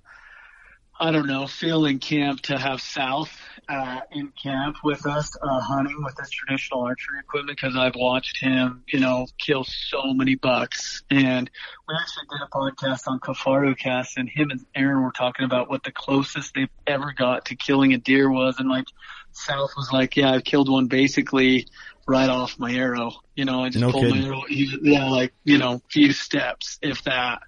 I 0.99 1.11
don't 1.11 1.27
know, 1.27 1.47
feeling 1.47 1.97
camp 1.97 2.41
to 2.41 2.57
have 2.59 2.81
South 2.81 3.35
uh, 3.67 4.01
in 4.11 4.31
camp 4.41 4.77
with 4.83 5.05
us 5.05 5.35
uh, 5.41 5.59
hunting 5.59 6.03
with 6.03 6.15
this 6.15 6.29
traditional 6.29 6.81
archery 6.81 7.19
equipment 7.19 7.57
because 7.59 7.75
I've 7.75 7.95
watched 7.95 8.39
him, 8.41 8.83
you 8.87 8.99
know, 8.99 9.27
kill 9.39 9.63
so 9.63 10.13
many 10.13 10.35
bucks. 10.35 11.03
And 11.09 11.49
we 11.87 11.95
actually 11.99 12.25
did 12.29 12.41
a 12.45 12.49
podcast 12.49 13.07
on 13.07 13.19
Kifaru 13.19 13.77
Cast, 13.77 14.17
and 14.17 14.29
him 14.29 14.51
and 14.51 14.65
Aaron 14.75 15.03
were 15.03 15.11
talking 15.11 15.45
about 15.45 15.69
what 15.69 15.83
the 15.83 15.91
closest 15.91 16.53
they've 16.53 16.69
ever 16.87 17.13
got 17.17 17.45
to 17.45 17.55
killing 17.55 17.93
a 17.93 17.97
deer 17.97 18.29
was, 18.29 18.55
and 18.59 18.69
like 18.69 18.85
South 19.31 19.71
was 19.75 19.89
like, 19.91 20.15
"Yeah, 20.17 20.31
I've 20.31 20.43
killed 20.43 20.69
one 20.69 20.87
basically." 20.87 21.67
Right 22.07 22.29
off 22.29 22.59
my 22.59 22.71
arrow, 22.71 23.13
you 23.35 23.45
know, 23.45 23.63
I 23.63 23.69
just 23.69 23.81
No 23.81 23.91
pulled 23.91 24.05
kidding. 24.05 24.21
my 24.21 24.27
arrow. 24.27 24.43
Yeah, 24.47 25.09
like 25.09 25.33
you 25.43 25.57
know, 25.57 25.81
few 25.89 26.13
steps, 26.13 26.77
if 26.83 27.01
that 27.05 27.39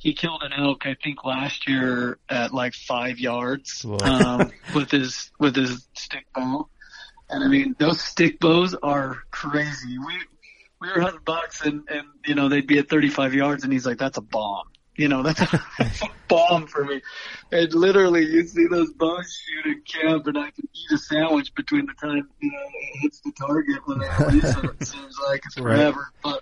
he 0.00 0.14
killed 0.14 0.42
an 0.42 0.52
elk 0.52 0.86
I 0.86 0.96
think 1.02 1.24
last 1.24 1.68
year 1.68 2.18
at 2.28 2.52
like 2.52 2.74
five 2.74 3.18
yards 3.20 3.84
um, 3.84 4.50
with 4.74 4.90
his 4.90 5.30
with 5.38 5.54
his 5.54 5.86
stick 5.94 6.24
bow. 6.34 6.68
And 7.28 7.44
I 7.44 7.48
mean 7.48 7.76
those 7.78 8.00
stick 8.00 8.40
bows 8.40 8.74
are 8.82 9.18
crazy. 9.30 9.98
We 9.98 10.14
we 10.80 10.88
were 10.88 11.00
hunting 11.02 11.20
bucks 11.24 11.60
and 11.60 11.82
and 11.88 12.06
you 12.26 12.34
know 12.34 12.48
they'd 12.48 12.66
be 12.66 12.78
at 12.78 12.88
35 12.88 13.34
yards 13.34 13.62
and 13.62 13.72
he's 13.72 13.86
like 13.86 13.98
that's 13.98 14.16
a 14.18 14.22
bomb. 14.22 14.64
You 14.96 15.08
know 15.08 15.22
that's 15.22 15.40
a, 15.52 15.64
that's 15.78 16.02
a 16.02 16.06
bomb 16.28 16.66
for 16.66 16.84
me. 16.84 17.02
And 17.52 17.72
literally 17.74 18.24
you 18.24 18.46
see 18.46 18.66
those 18.68 18.92
bows 18.94 19.38
shoot 19.46 19.66
in 19.70 19.82
camp 20.00 20.26
and 20.26 20.38
I 20.38 20.50
can 20.50 20.66
eat 20.74 20.94
a 20.94 20.98
sandwich 20.98 21.54
between 21.54 21.84
the 21.86 21.94
time 22.00 22.26
you 22.40 22.50
know 22.50 22.58
it 22.58 23.00
hits 23.02 23.20
the 23.20 23.32
target 23.38 23.80
when 23.84 24.00
I 24.02 24.24
release 24.24 24.56
it. 24.56 24.64
It 24.64 24.86
seems 24.86 25.16
like 25.28 25.42
it's 25.44 25.58
Right. 25.58 25.76
forever, 25.76 26.10
but 26.22 26.40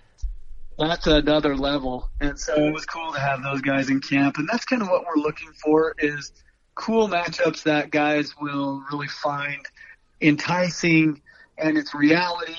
that's 0.87 1.07
another 1.07 1.57
level. 1.57 2.09
And 2.21 2.39
so 2.39 2.55
it 2.55 2.71
was 2.71 2.85
cool 2.85 3.11
to 3.13 3.19
have 3.19 3.43
those 3.43 3.61
guys 3.61 3.89
in 3.89 3.99
camp. 3.99 4.37
And 4.37 4.47
that's 4.47 4.65
kind 4.65 4.81
of 4.81 4.87
what 4.87 5.03
we're 5.05 5.21
looking 5.21 5.51
for 5.53 5.95
is 5.99 6.31
cool 6.73 7.09
matchups 7.09 7.63
that 7.63 7.91
guys 7.91 8.33
will 8.39 8.83
really 8.91 9.09
find 9.09 9.65
enticing 10.21 11.21
and 11.57 11.77
it's 11.77 11.93
reality. 11.93 12.55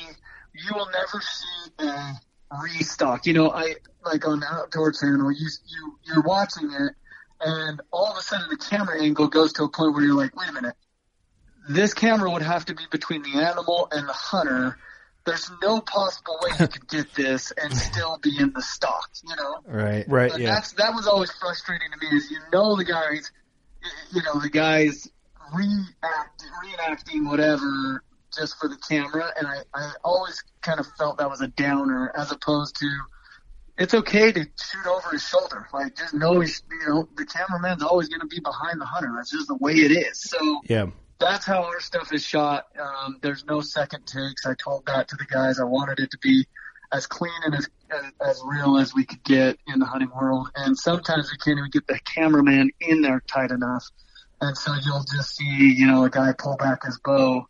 You 0.55 0.75
will 0.75 0.89
never 0.93 1.23
see 1.23 1.89
a 1.89 2.19
restock. 2.63 3.27
You 3.27 3.33
know, 3.33 3.51
I 3.51 3.77
like 4.05 4.27
on 4.27 4.41
the 4.41 4.47
Outdoor 4.47 4.93
Channel, 4.93 5.33
you 5.33 5.49
you 5.67 5.99
you're 6.05 6.23
watching 6.23 6.71
it 6.71 6.93
and 7.41 7.81
all 7.91 8.13
of 8.13 8.19
a 8.19 8.23
sudden 8.23 8.49
the 8.51 8.57
camera 8.57 9.03
angle 9.03 9.29
goes 9.29 9.55
to 9.55 9.65
a 9.65 9.69
point 9.69 9.95
where 9.95 10.05
you're 10.05 10.15
like, 10.17 10.37
wait 10.37 10.49
a 10.49 10.53
minute. 10.53 10.75
This 11.69 11.95
camera 11.95 12.31
would 12.31 12.43
have 12.43 12.67
to 12.67 12.75
be 12.75 12.83
between 12.91 13.23
the 13.23 13.39
animal 13.41 13.89
and 13.91 14.07
the 14.07 14.13
hunter 14.13 14.79
there's 15.27 15.51
no 15.63 15.81
possible 15.81 16.39
way 16.43 16.51
you 16.59 16.69
could 16.69 16.89
get 16.89 17.15
this 17.15 17.53
and 17.61 17.77
still 17.77 18.19
be 18.23 18.37
in 18.39 18.53
the 18.53 18.63
stock, 18.63 19.09
you 19.23 19.37
know? 19.37 19.57
Right. 19.67 20.05
Right. 20.09 20.33
And 20.33 20.43
Yeah. 20.43 20.55
that's 20.55 20.73
that 20.73 20.95
was 20.95 21.07
always 21.07 21.31
frustrating 21.33 21.89
to 21.93 21.99
me 22.11 22.17
is 22.17 22.31
you 22.31 22.39
know 22.53 22.77
the 22.77 22.85
guys 22.85 23.31
you 24.13 24.23
know 24.23 24.41
the 24.41 24.51
guys 24.51 25.09
react 25.55 26.45
reenacting 26.65 27.27
whatever 27.29 28.03
just 28.37 28.57
for 28.59 28.69
the 28.69 28.77
camera 28.89 29.33
and 29.37 29.47
I, 29.47 29.57
I 29.75 29.93
always 30.05 30.43
kind 30.63 30.79
of 30.81 30.87
felt 30.99 31.19
that 31.19 31.29
was 31.29 31.41
a 31.41 31.49
downer 31.49 32.13
as 32.17 32.31
opposed 32.31 32.77
to 32.77 32.89
it's 33.79 33.95
okay 33.95 34.31
to 34.31 34.41
shoot 34.41 34.87
over 34.87 35.11
his 35.11 35.23
shoulder 35.27 35.67
like 35.73 35.97
just 35.97 36.15
know 36.15 36.39
he's 36.41 36.63
you 36.71 36.89
know 36.89 37.09
the 37.17 37.27
cameraman's 37.27 37.83
always 37.83 38.09
going 38.09 38.21
to 38.21 38.27
be 38.27 38.41
behind 38.41 38.81
the 38.81 38.85
hunter 38.85 39.13
that's 39.17 39.31
just 39.33 39.49
the 39.49 39.57
way 39.57 39.73
it 39.73 39.91
is 39.91 40.21
so 40.21 40.61
Yeah. 40.65 40.87
That's 41.21 41.45
how 41.45 41.63
our 41.65 41.81
stuff 41.81 42.13
is 42.13 42.25
shot. 42.25 42.67
Um, 42.81 43.19
there's 43.23 43.45
no 43.45 43.61
second 43.61 44.07
takes. 44.07 44.47
I 44.47 44.55
told 44.55 44.87
that 44.87 45.09
to 45.09 45.17
the 45.17 45.27
guys. 45.27 45.61
I 45.61 45.65
wanted 45.65 46.01
it 46.01 46.11
to 46.13 46.19
be 46.19 46.47
as 46.93 47.07
clean 47.07 47.33
and 47.45 47.55
as, 47.55 47.69
as 47.91 48.13
as 48.21 48.43
real 48.45 48.79
as 48.79 48.95
we 48.95 49.05
could 49.05 49.23
get 49.23 49.59
in 49.69 49.79
the 49.79 49.87
hunting 49.87 50.11
world. 50.15 50.49
And 50.57 50.77
sometimes 50.77 51.31
we 51.31 51.39
can't 51.39 51.59
even 51.59 51.71
get 51.71 51.87
the 51.87 52.01
cameraman 52.05 52.71
in 52.81 53.03
there 53.03 53.23
tight 53.33 53.51
enough. 53.51 53.85
And 54.41 54.57
so 54.57 54.73
you'll 54.85 55.05
just 55.05 55.37
see, 55.37 55.75
you 55.77 55.87
know, 55.87 56.05
a 56.05 56.11
guy 56.11 56.33
pull 56.37 56.57
back 56.57 56.85
his 56.85 56.99
bow, 57.05 57.47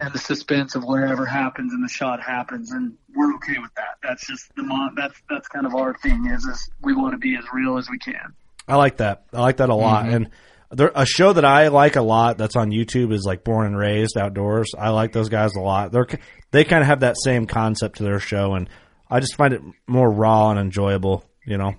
and 0.00 0.12
the 0.12 0.18
suspense 0.18 0.74
of 0.74 0.84
whatever 0.84 1.24
happens 1.24 1.72
and 1.72 1.82
the 1.82 1.88
shot 1.88 2.20
happens, 2.20 2.70
and 2.72 2.94
we're 3.14 3.34
okay 3.36 3.58
with 3.58 3.74
that. 3.76 3.96
That's 4.02 4.26
just 4.26 4.54
the 4.54 4.62
mon- 4.62 4.94
that's 4.94 5.20
that's 5.30 5.48
kind 5.48 5.66
of 5.66 5.74
our 5.74 5.96
thing 5.98 6.26
is 6.26 6.44
is 6.44 6.70
we 6.82 6.94
want 6.94 7.12
to 7.12 7.18
be 7.18 7.36
as 7.36 7.44
real 7.52 7.78
as 7.78 7.88
we 7.88 7.98
can. 7.98 8.34
I 8.68 8.76
like 8.76 8.98
that. 8.98 9.24
I 9.32 9.40
like 9.40 9.58
that 9.58 9.68
a 9.70 9.74
lot. 9.74 10.08
And 10.08 10.30
there, 10.74 10.92
a 10.94 11.06
show 11.06 11.32
that 11.32 11.44
I 11.44 11.68
like 11.68 11.96
a 11.96 12.02
lot 12.02 12.38
that's 12.38 12.56
on 12.56 12.70
YouTube 12.70 13.12
is 13.12 13.24
like 13.24 13.44
Born 13.44 13.66
and 13.66 13.76
Raised 13.76 14.16
Outdoors. 14.16 14.72
I 14.78 14.90
like 14.90 15.12
those 15.12 15.28
guys 15.28 15.54
a 15.54 15.60
lot. 15.60 15.92
They're 15.92 16.06
they 16.50 16.64
kind 16.64 16.82
of 16.82 16.86
have 16.88 17.00
that 17.00 17.16
same 17.22 17.46
concept 17.46 17.96
to 17.96 18.02
their 18.02 18.20
show, 18.20 18.54
and 18.54 18.68
I 19.10 19.20
just 19.20 19.36
find 19.36 19.54
it 19.54 19.62
more 19.86 20.10
raw 20.10 20.50
and 20.50 20.58
enjoyable. 20.58 21.24
You 21.46 21.58
know. 21.58 21.74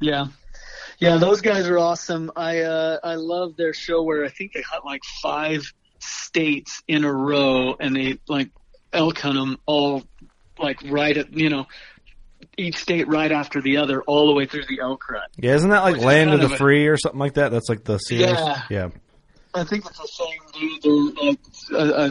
Yeah. 0.00 0.26
Yeah, 0.98 1.16
those 1.16 1.40
guys 1.40 1.68
are 1.68 1.78
awesome. 1.78 2.30
I 2.36 2.60
uh 2.60 2.98
I 3.02 3.16
love 3.16 3.56
their 3.56 3.74
show 3.74 4.02
where 4.02 4.24
I 4.24 4.28
think 4.28 4.52
they 4.52 4.62
hunt 4.62 4.84
like 4.84 5.02
five 5.22 5.72
states 5.98 6.82
in 6.86 7.04
a 7.04 7.12
row 7.12 7.76
and 7.78 7.96
they 7.96 8.18
like 8.28 8.50
elk 8.92 9.18
hunt 9.18 9.34
them 9.34 9.58
all 9.66 10.04
like 10.58 10.78
right 10.88 11.16
at 11.16 11.32
you 11.32 11.50
know 11.50 11.66
each 12.56 12.76
state 12.76 13.08
right 13.08 13.30
after 13.32 13.60
the 13.60 13.76
other 13.78 14.02
all 14.02 14.26
the 14.28 14.34
way 14.34 14.46
through 14.46 14.64
the 14.68 14.80
elk 14.80 15.08
rut. 15.10 15.28
Yeah, 15.36 15.54
isn't 15.54 15.70
that 15.70 15.82
like 15.82 15.94
Which 15.96 16.04
Land 16.04 16.32
of 16.32 16.40
the 16.40 16.46
of 16.46 16.56
Free 16.56 16.86
or 16.88 16.96
something 16.96 17.18
like 17.20 17.34
that? 17.34 17.50
That's 17.50 17.68
like 17.68 17.84
the 17.84 17.98
series. 17.98 18.30
Yeah. 18.30 18.62
Yeah. 18.70 18.88
I 19.56 19.62
think 19.64 19.86
it's 19.86 19.98
the 19.98 20.08
same 20.08 20.80
dude 20.82 20.86
or 20.86 21.24
like 21.28 21.38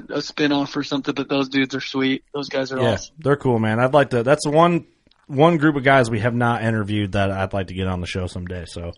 a, 0.09 0.13
a, 0.13 0.17
a 0.17 0.21
spin 0.21 0.53
off 0.53 0.75
or 0.77 0.83
something, 0.83 1.13
but 1.13 1.27
those 1.27 1.49
dudes 1.49 1.75
are 1.75 1.81
sweet. 1.81 2.23
Those 2.33 2.47
guys 2.47 2.71
are 2.71 2.79
Yeah, 2.81 2.93
awesome. 2.93 3.15
they're 3.19 3.35
cool, 3.35 3.59
man. 3.59 3.79
I'd 3.81 3.93
like 3.93 4.11
to. 4.11 4.23
That's 4.23 4.45
the 4.45 4.51
one 4.51 4.85
one 5.27 5.57
group 5.57 5.75
of 5.75 5.83
guys 5.83 6.09
we 6.09 6.19
have 6.19 6.33
not 6.33 6.63
interviewed 6.63 7.13
that 7.13 7.31
I'd 7.31 7.51
like 7.53 7.67
to 7.67 7.73
get 7.73 7.87
on 7.87 7.99
the 8.01 8.07
show 8.07 8.27
someday. 8.27 8.65
So 8.65 8.93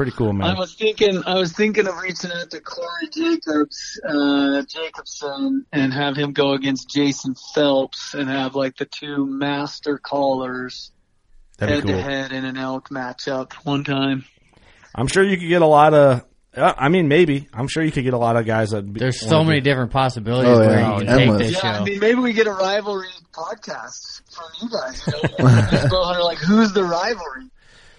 pretty 0.00 0.16
cool, 0.16 0.32
man. 0.32 0.56
I 0.56 0.58
was 0.58 0.74
thinking, 0.74 1.22
I 1.26 1.34
was 1.34 1.52
thinking 1.52 1.86
of 1.86 1.94
reaching 1.98 2.30
out 2.32 2.50
to 2.52 2.60
Corey 2.62 3.08
Jacobs, 3.12 4.00
uh, 4.08 4.62
Jacobsen, 4.62 5.66
and 5.72 5.92
have 5.92 6.16
him 6.16 6.32
go 6.32 6.52
against 6.54 6.88
Jason 6.88 7.34
Phelps, 7.54 8.14
and 8.14 8.30
have 8.30 8.54
like 8.54 8.78
the 8.78 8.86
two 8.86 9.26
master 9.26 9.98
callers 9.98 10.90
That'd 11.58 11.74
head 11.74 11.84
cool. 11.84 11.92
to 11.96 12.02
head 12.02 12.32
in 12.32 12.46
an 12.46 12.56
elk 12.56 12.88
matchup 12.88 13.52
one 13.64 13.84
time. 13.84 14.24
I'm 14.94 15.06
sure 15.06 15.22
you 15.22 15.36
could 15.36 15.48
get 15.48 15.60
a 15.60 15.66
lot 15.66 15.92
of. 15.92 16.24
uh, 16.56 16.72
I 16.78 16.88
mean, 16.88 17.06
maybe. 17.08 17.46
I'm 17.52 17.68
sure 17.68 17.82
you 17.84 17.92
could 17.92 18.04
get 18.04 18.14
a 18.14 18.18
lot 18.18 18.36
of 18.36 18.46
guys 18.46 18.70
that. 18.70 18.92
There's 18.94 19.20
so 19.20 19.44
many 19.44 19.60
different 19.60 19.90
possibilities 19.92 20.50
Oh, 20.50 20.60
where 20.60 20.80
yeah. 20.80 20.92
you 20.98 21.04
can 21.04 21.08
Endless. 21.20 21.38
take 21.42 21.48
this 21.52 21.62
Yeah, 21.62 21.78
I 21.78 21.84
mean, 21.84 21.98
maybe 22.00 22.20
we 22.20 22.32
get 22.32 22.46
a 22.46 22.52
rivalry 22.52 23.08
podcast 23.34 24.22
from 24.34 24.46
you 24.62 24.70
guys. 24.70 25.06
You 25.06 25.12
know, 25.44 25.60
Just 25.70 25.90
go 25.90 26.02
hunter, 26.04 26.22
like 26.22 26.38
who's 26.38 26.72
the 26.72 26.84
rivalry? 26.84 27.49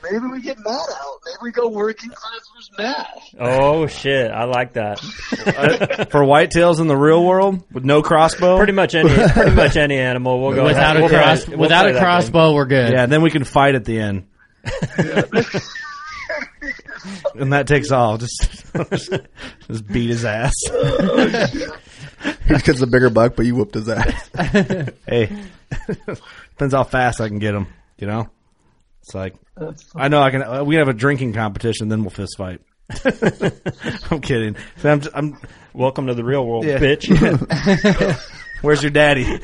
Maybe 0.03 0.26
we 0.26 0.41
get 0.41 0.57
Matt 0.60 0.68
out. 0.73 1.19
Maybe 1.26 1.38
we 1.44 1.52
go 1.52 1.68
working 1.69 2.10
class 2.10 2.41
versus 2.56 2.72
Matt. 2.78 3.07
Oh 3.40 3.88
shit, 3.88 4.32
I 4.32 4.45
like 4.45 4.73
that. 4.73 4.99
Uh, 5.02 6.06
for 6.06 6.22
whitetails 6.22 6.80
in 6.80 6.88
the 6.88 6.98
real 6.98 7.23
world 7.23 7.64
with 7.72 7.84
no 7.86 8.02
crossbow. 8.02 8.57
Pretty 8.57 8.73
much 8.73 8.95
any, 8.95 9.10
pretty 9.32 9.52
much 9.56 9.78
any 9.78 9.98
animal. 9.98 10.41
We'll 10.41 10.56
go 10.56 10.65
Without 10.65 10.98
a 10.98 11.02
we'll 11.02 11.10
cross, 11.10 11.45
play- 11.45 11.56
we'll 11.56 11.61
without 11.61 11.88
a 11.90 11.98
crossbow, 11.99 12.53
we're 12.53 12.65
good. 12.65 12.94
Yeah, 12.94 13.03
and 13.03 13.11
then 13.11 13.22
we 13.22 13.30
can 13.30 13.44
fight 13.44 13.76
at 13.76 13.86
the 13.86 13.99
end. 13.99 14.28
and 17.36 17.53
that 17.53 17.68
takes 17.68 17.91
all. 17.91 18.18
Just, 18.18 18.65
just 19.68 19.88
beat 19.88 20.10
his 20.10 20.26
ass. 20.26 20.53
He 20.68 22.53
gets 22.60 22.80
the 22.80 22.88
bigger 22.88 23.10
buck, 23.10 23.36
but 23.36 23.45
you 23.45 23.56
whooped 23.56 23.73
his 23.76 23.90
ass. 23.90 24.30
hey, 25.07 25.32
depends 25.88 26.73
how 26.73 26.84
fast 26.84 27.22
I 27.22 27.28
can 27.28 27.40
get 27.40 27.56
him. 27.56 27.68
You 27.98 28.07
know, 28.07 28.30
it's 29.02 29.14
like 29.15 29.36
I 29.95 30.07
know 30.07 30.22
I 30.22 30.32
can. 30.32 30.44
uh, 30.44 30.64
We 30.64 30.76
have 30.76 30.88
a 30.88 30.94
drinking 30.94 31.34
competition, 31.34 31.88
then 31.90 32.02
we'll 32.02 32.10
fist 32.11 32.36
fight. 32.38 32.61
I'm 34.11 34.22
kidding. 34.22 34.56
I'm, 34.84 35.02
I'm. 35.14 35.38
Welcome 35.73 36.07
to 36.07 36.14
the 36.14 36.23
real 36.26 36.45
world, 36.45 36.65
Yeah. 36.65 36.80
bitch. 36.80 37.07
Where's 38.61 38.84
your 38.84 38.91
daddy? 38.91 39.40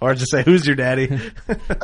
or 0.00 0.14
just 0.14 0.30
say, 0.30 0.42
"Who's 0.42 0.66
your 0.66 0.76
daddy?" 0.76 1.08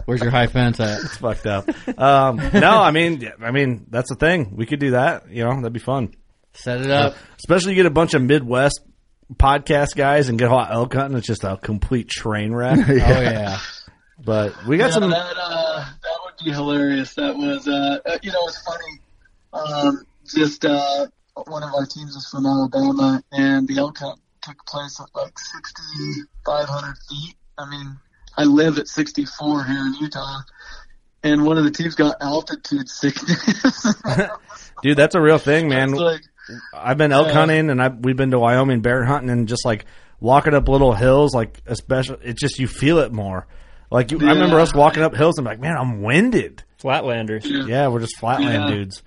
Where's 0.04 0.20
your 0.20 0.30
high 0.30 0.46
fence 0.46 0.78
at? 0.80 1.00
It's 1.00 1.16
fucked 1.16 1.46
up. 1.46 1.68
Um, 1.98 2.36
no, 2.52 2.70
I 2.70 2.90
mean, 2.90 3.32
I 3.42 3.50
mean 3.50 3.86
that's 3.88 4.10
the 4.10 4.16
thing. 4.16 4.54
We 4.54 4.66
could 4.66 4.78
do 4.80 4.90
that. 4.92 5.30
You 5.30 5.44
know, 5.44 5.56
that'd 5.56 5.72
be 5.72 5.80
fun. 5.80 6.14
Set 6.52 6.82
it 6.82 6.90
up. 6.90 7.16
Especially 7.38 7.70
you 7.72 7.76
get 7.76 7.86
a 7.86 7.90
bunch 7.90 8.12
of 8.14 8.22
Midwest 8.22 8.80
podcast 9.34 9.96
guys 9.96 10.28
and 10.28 10.38
get 10.38 10.48
all 10.50 10.64
elk 10.70 10.92
hunting. 10.94 11.16
It's 11.16 11.26
just 11.26 11.42
a 11.44 11.56
complete 11.56 12.08
train 12.08 12.52
wreck. 12.52 12.78
Oh 12.86 12.92
yeah. 12.92 13.58
But 14.24 14.66
we 14.66 14.76
got 14.76 14.90
Yeah, 14.90 14.90
some. 14.92 15.10
that 15.10 15.16
uh, 15.36 15.84
that 15.84 15.86
would 15.86 15.86
be 16.01 16.01
hilarious. 16.50 17.14
That 17.14 17.36
was 17.36 17.68
uh, 17.68 17.98
uh, 18.04 18.18
you 18.22 18.32
know, 18.32 18.46
it's 18.46 18.62
funny. 18.62 19.00
Um, 19.52 20.04
just 20.26 20.64
uh, 20.64 21.06
one 21.46 21.62
of 21.62 21.74
our 21.74 21.86
teams 21.86 22.16
is 22.16 22.26
from 22.28 22.46
Alabama, 22.46 23.22
and 23.32 23.68
the 23.68 23.78
elk 23.78 23.98
hunt 23.98 24.20
took 24.42 24.64
place 24.66 25.00
at 25.00 25.08
like 25.14 25.38
sixty 25.38 26.22
five 26.44 26.68
hundred 26.68 26.96
feet. 27.08 27.34
I 27.58 27.70
mean, 27.70 27.96
I 28.36 28.44
live 28.44 28.78
at 28.78 28.88
sixty 28.88 29.24
four 29.24 29.64
here 29.64 29.80
in 29.80 29.94
Utah, 30.00 30.40
and 31.22 31.44
one 31.44 31.58
of 31.58 31.64
the 31.64 31.70
teams 31.70 31.94
got 31.94 32.16
altitude 32.20 32.88
sickness. 32.88 33.94
Dude, 34.82 34.96
that's 34.96 35.14
a 35.14 35.20
real 35.20 35.38
thing, 35.38 35.68
man. 35.68 35.92
Like, 35.92 36.22
I've 36.74 36.98
been 36.98 37.12
elk 37.12 37.30
hunting 37.30 37.70
and 37.70 37.80
I 37.80 37.88
we've 37.88 38.16
been 38.16 38.32
to 38.32 38.38
Wyoming 38.38 38.80
bear 38.80 39.04
hunting 39.04 39.30
and 39.30 39.48
just 39.48 39.64
like 39.64 39.86
walking 40.20 40.54
up 40.54 40.68
little 40.68 40.92
hills, 40.92 41.34
like 41.34 41.60
especially 41.66 42.18
it's 42.22 42.40
just 42.40 42.58
you 42.58 42.66
feel 42.66 42.98
it 42.98 43.12
more. 43.12 43.46
Like 43.92 44.10
you, 44.10 44.18
I 44.20 44.32
remember 44.32 44.58
us 44.60 44.74
walking 44.74 45.02
up 45.02 45.14
hills 45.14 45.38
and 45.38 45.46
like, 45.46 45.60
man, 45.60 45.76
I'm 45.76 46.02
winded. 46.02 46.64
Flatlanders. 46.82 47.42
Yeah, 47.44 47.88
we're 47.88 48.00
just 48.00 48.16
flatland 48.18 48.68
Yeah. 48.68 48.74
dudes. 48.74 49.02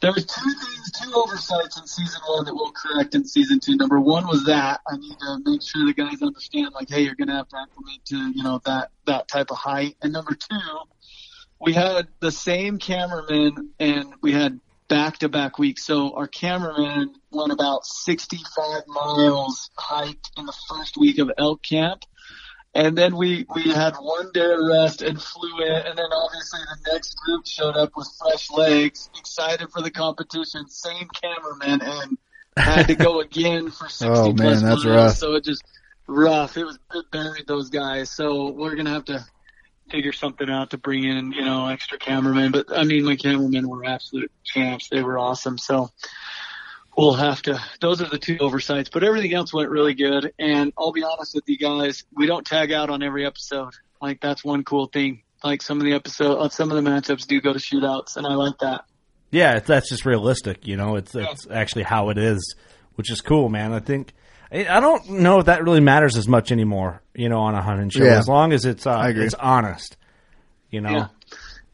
There 0.00 0.12
was 0.12 0.24
two 0.24 0.40
things, 0.50 0.92
two 1.02 1.12
oversights 1.14 1.78
in 1.78 1.86
season 1.86 2.20
one 2.26 2.46
that 2.46 2.54
we'll 2.54 2.72
correct 2.72 3.14
in 3.14 3.26
season 3.26 3.60
two. 3.60 3.76
Number 3.76 4.00
one 4.00 4.26
was 4.26 4.44
that 4.44 4.80
I 4.88 4.96
need 4.96 5.16
to 5.18 5.38
make 5.44 5.60
sure 5.62 5.84
the 5.84 5.92
guys 5.92 6.22
understand, 6.22 6.72
like, 6.74 6.88
hey, 6.88 7.02
you're 7.02 7.14
going 7.14 7.28
to 7.28 7.34
have 7.34 7.48
to 7.48 7.56
acclimate 7.58 8.04
to, 8.06 8.16
you 8.34 8.42
know, 8.42 8.60
that 8.64 8.90
that 9.06 9.28
type 9.28 9.50
of 9.50 9.58
height. 9.58 9.96
And 10.00 10.12
number 10.12 10.34
two, 10.34 10.56
we 11.60 11.74
had 11.74 12.08
the 12.20 12.32
same 12.32 12.78
cameraman, 12.78 13.70
and 13.78 14.14
we 14.22 14.32
had 14.32 14.58
back-to-back 14.88 15.58
weeks. 15.58 15.84
So 15.84 16.14
our 16.16 16.26
cameraman 16.26 17.14
went 17.30 17.52
about 17.52 17.84
65 17.84 18.82
miles 18.88 19.70
hiked 19.76 20.30
in 20.38 20.46
the 20.46 20.56
first 20.68 20.96
week 20.96 21.18
of 21.18 21.30
elk 21.36 21.62
camp. 21.62 22.04
And 22.74 22.96
then 22.96 23.16
we, 23.16 23.46
we 23.54 23.62
had 23.70 23.94
one 23.96 24.30
day 24.32 24.52
of 24.52 24.60
rest 24.68 25.02
and 25.02 25.20
flew 25.20 25.60
in. 25.60 25.72
And 25.86 25.98
then 25.98 26.12
obviously 26.12 26.60
the 26.60 26.92
next 26.92 27.16
group 27.16 27.44
showed 27.46 27.76
up 27.76 27.90
with 27.96 28.08
fresh 28.20 28.48
legs, 28.50 29.10
excited 29.18 29.70
for 29.72 29.82
the 29.82 29.90
competition, 29.90 30.68
same 30.68 31.08
cameraman, 31.20 31.80
and 31.82 32.18
had 32.56 32.86
to 32.86 32.94
go 32.94 33.20
again 33.22 33.70
for 33.70 33.88
60 33.88 34.06
Oh, 34.08 34.26
man, 34.26 34.36
plus 34.36 34.62
that's 34.62 34.84
miles. 34.84 34.86
rough. 34.86 35.16
So 35.16 35.34
it 35.34 35.44
just 35.44 35.64
rough. 36.06 36.56
It 36.56 36.64
was 36.64 36.78
it 36.94 37.10
buried 37.10 37.46
those 37.48 37.70
guys. 37.70 38.08
So 38.10 38.50
we're 38.52 38.74
going 38.76 38.86
to 38.86 38.92
have 38.92 39.04
to 39.06 39.24
figure 39.90 40.12
something 40.12 40.48
out 40.48 40.70
to 40.70 40.78
bring 40.78 41.02
in, 41.02 41.32
you 41.32 41.44
know, 41.44 41.66
extra 41.66 41.98
cameramen. 41.98 42.52
But 42.52 42.66
I 42.72 42.84
mean, 42.84 43.04
my 43.04 43.16
cameramen 43.16 43.68
were 43.68 43.84
absolute 43.84 44.30
champs. 44.44 44.88
They 44.88 45.02
were 45.02 45.18
awesome. 45.18 45.58
So 45.58 45.90
we'll 46.96 47.14
have 47.14 47.42
to, 47.42 47.60
those 47.80 48.00
are 48.02 48.08
the 48.08 48.18
two 48.18 48.36
oversights, 48.40 48.90
but 48.90 49.04
everything 49.04 49.32
else 49.34 49.52
went 49.52 49.70
really 49.70 49.94
good. 49.94 50.32
And 50.38 50.72
I'll 50.78 50.92
be 50.92 51.02
honest 51.02 51.34
with 51.34 51.44
you 51.48 51.56
guys, 51.58 52.04
we 52.14 52.26
don't 52.26 52.46
tag 52.46 52.72
out 52.72 52.90
on 52.90 53.02
every 53.02 53.24
episode. 53.26 53.72
Like 54.02 54.20
that's 54.20 54.44
one 54.44 54.64
cool 54.64 54.86
thing. 54.86 55.22
Like 55.44 55.62
some 55.62 55.78
of 55.78 55.84
the 55.84 55.94
episode, 55.94 56.36
uh, 56.36 56.48
some 56.50 56.70
of 56.70 56.82
the 56.82 56.90
matchups 56.90 57.26
do 57.26 57.40
go 57.40 57.52
to 57.52 57.58
shootouts 57.58 58.16
and 58.16 58.26
I 58.26 58.34
like 58.34 58.58
that. 58.60 58.84
Yeah, 59.30 59.58
that's 59.60 59.88
just 59.88 60.04
realistic. 60.04 60.66
You 60.66 60.76
know, 60.76 60.96
it's 60.96 61.14
it's 61.14 61.46
actually 61.50 61.84
how 61.84 62.10
it 62.10 62.18
is, 62.18 62.56
which 62.96 63.10
is 63.12 63.20
cool, 63.20 63.48
man. 63.48 63.72
I 63.72 63.78
think 63.78 64.12
I 64.52 64.66
I 64.66 64.80
don't 64.80 65.08
know 65.08 65.38
if 65.38 65.46
that 65.46 65.62
really 65.62 65.80
matters 65.80 66.16
as 66.16 66.26
much 66.26 66.50
anymore. 66.50 67.00
You 67.14 67.28
know, 67.28 67.38
on 67.38 67.54
a 67.54 67.62
hunting 67.62 67.90
show, 67.90 68.04
Yeah. 68.04 68.18
as 68.18 68.26
long 68.28 68.52
as 68.52 68.64
it's 68.64 68.86
uh, 68.86 68.90
I 68.90 69.10
agree. 69.10 69.24
it's 69.24 69.34
honest. 69.34 69.96
You 70.70 70.80
know, 70.80 70.90
Yeah. 70.90 71.06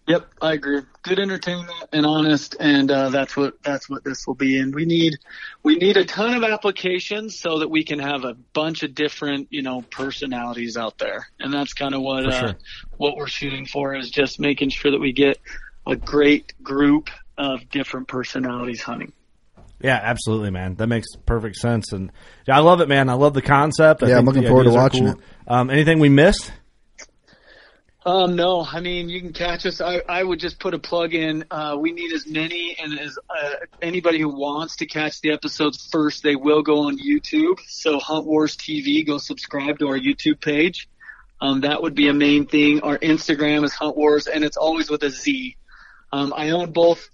Yep, 0.07 0.29
I 0.41 0.53
agree. 0.53 0.83
Good 1.03 1.19
entertainment 1.19 1.73
and 1.93 2.07
honest, 2.07 2.55
and 2.61 2.91
uh, 2.91 3.09
that's 3.09 3.37
what 3.37 3.61
that's 3.65 3.91
what 3.91 4.05
this 4.05 4.25
will 4.25 4.37
be. 4.37 4.59
And 4.61 4.73
we 4.73 4.85
need 4.85 5.19
we 5.65 5.75
need 5.77 5.97
a 5.97 6.05
ton 6.05 6.35
of 6.35 6.45
applications 6.45 7.41
so 7.41 7.59
that 7.59 7.69
we 7.69 7.83
can 7.83 7.99
have 7.99 8.23
a 8.25 8.35
bunch 8.35 8.85
of 8.85 8.95
different 8.95 9.49
you 9.51 9.63
know 9.63 9.83
personalities 9.83 10.77
out 10.77 10.99
there, 10.99 11.27
and 11.41 11.53
that's 11.53 11.73
kind 11.73 11.93
of 11.93 12.03
what 12.03 12.25
uh, 12.25 12.39
sure. 12.39 12.57
what 12.97 13.17
we're 13.17 13.27
shooting 13.27 13.67
for 13.67 13.97
is 13.97 14.09
just 14.09 14.39
making 14.39 14.71
sure 14.71 14.93
that 14.93 15.01
we 15.01 15.13
get 15.13 15.39
a 15.89 15.97
great 15.97 16.53
group 16.63 17.11
of 17.37 17.69
different 17.69 18.07
personalities 18.07 18.83
hunting. 18.83 19.13
Yeah, 19.81 19.99
absolutely, 20.01 20.51
man. 20.51 20.77
That 20.77 20.87
makes 20.87 21.09
perfect 21.27 21.57
sense, 21.57 21.93
and 21.93 22.13
yeah, 22.47 22.57
I 22.57 22.61
love 22.61 22.81
it, 22.81 22.89
man. 22.89 23.09
I 23.09 23.15
love 23.15 23.35
the 23.35 23.43
concept. 23.43 24.05
I 24.05 24.11
Yeah, 24.11 24.19
I'm 24.19 24.25
looking 24.25 24.47
forward 24.47 24.65
to 24.65 24.71
watching 24.71 25.13
cool. 25.15 25.21
Um, 25.49 25.69
anything 25.69 25.99
we 25.99 26.11
missed? 26.11 26.53
Um, 28.07 28.37
no, 28.37 28.65
I 28.65 28.79
mean 28.79 29.09
you 29.09 29.21
can 29.21 29.33
catch 29.33 29.67
us. 29.67 29.81
I, 29.81 30.01
I 30.09 30.23
would 30.23 30.39
just 30.39 30.61
put 30.61 30.75
a 30.75 30.79
plug 30.79 31.13
in. 31.13 31.45
Uh, 31.51 31.77
we 31.77 31.91
need 31.91 32.13
as 32.13 32.25
many 32.25 32.77
and 32.81 32.97
as 33.01 33.19
uh, 33.29 33.55
anybody 33.83 34.21
who 34.21 34.29
wants 34.29 34.77
to 34.77 34.87
catch 34.87 35.21
the 35.23 35.33
episodes 35.33 35.89
first, 35.91 36.23
they 36.23 36.37
will 36.37 36.63
go 36.63 36.87
on 36.87 36.99
YouTube. 36.99 37.59
So 37.67 37.99
Hunt 37.99 38.25
Warz 38.25 38.55
TV, 38.57 39.05
go 39.05 39.19
subscribe 39.19 39.81
to 39.81 39.89
our 39.89 39.99
YouTube 39.99 40.41
page. 40.41 40.89
Um, 41.41 41.63
that 41.63 41.83
would 41.83 41.97
be 41.97 42.07
a 42.07 42.15
main 42.15 42.47
thing. 42.47 42.81
Our 42.83 42.97
Instagram 42.97 43.65
is 43.65 43.73
Hunt 43.73 43.97
Warz, 43.97 44.29
and 44.33 44.45
it's 44.45 44.57
always 44.57 44.89
with 44.89 45.03
a 45.03 45.11
Z. 45.11 45.57
Um, 46.13 46.33
I 46.35 46.51
own 46.51 46.71
both 46.71 47.11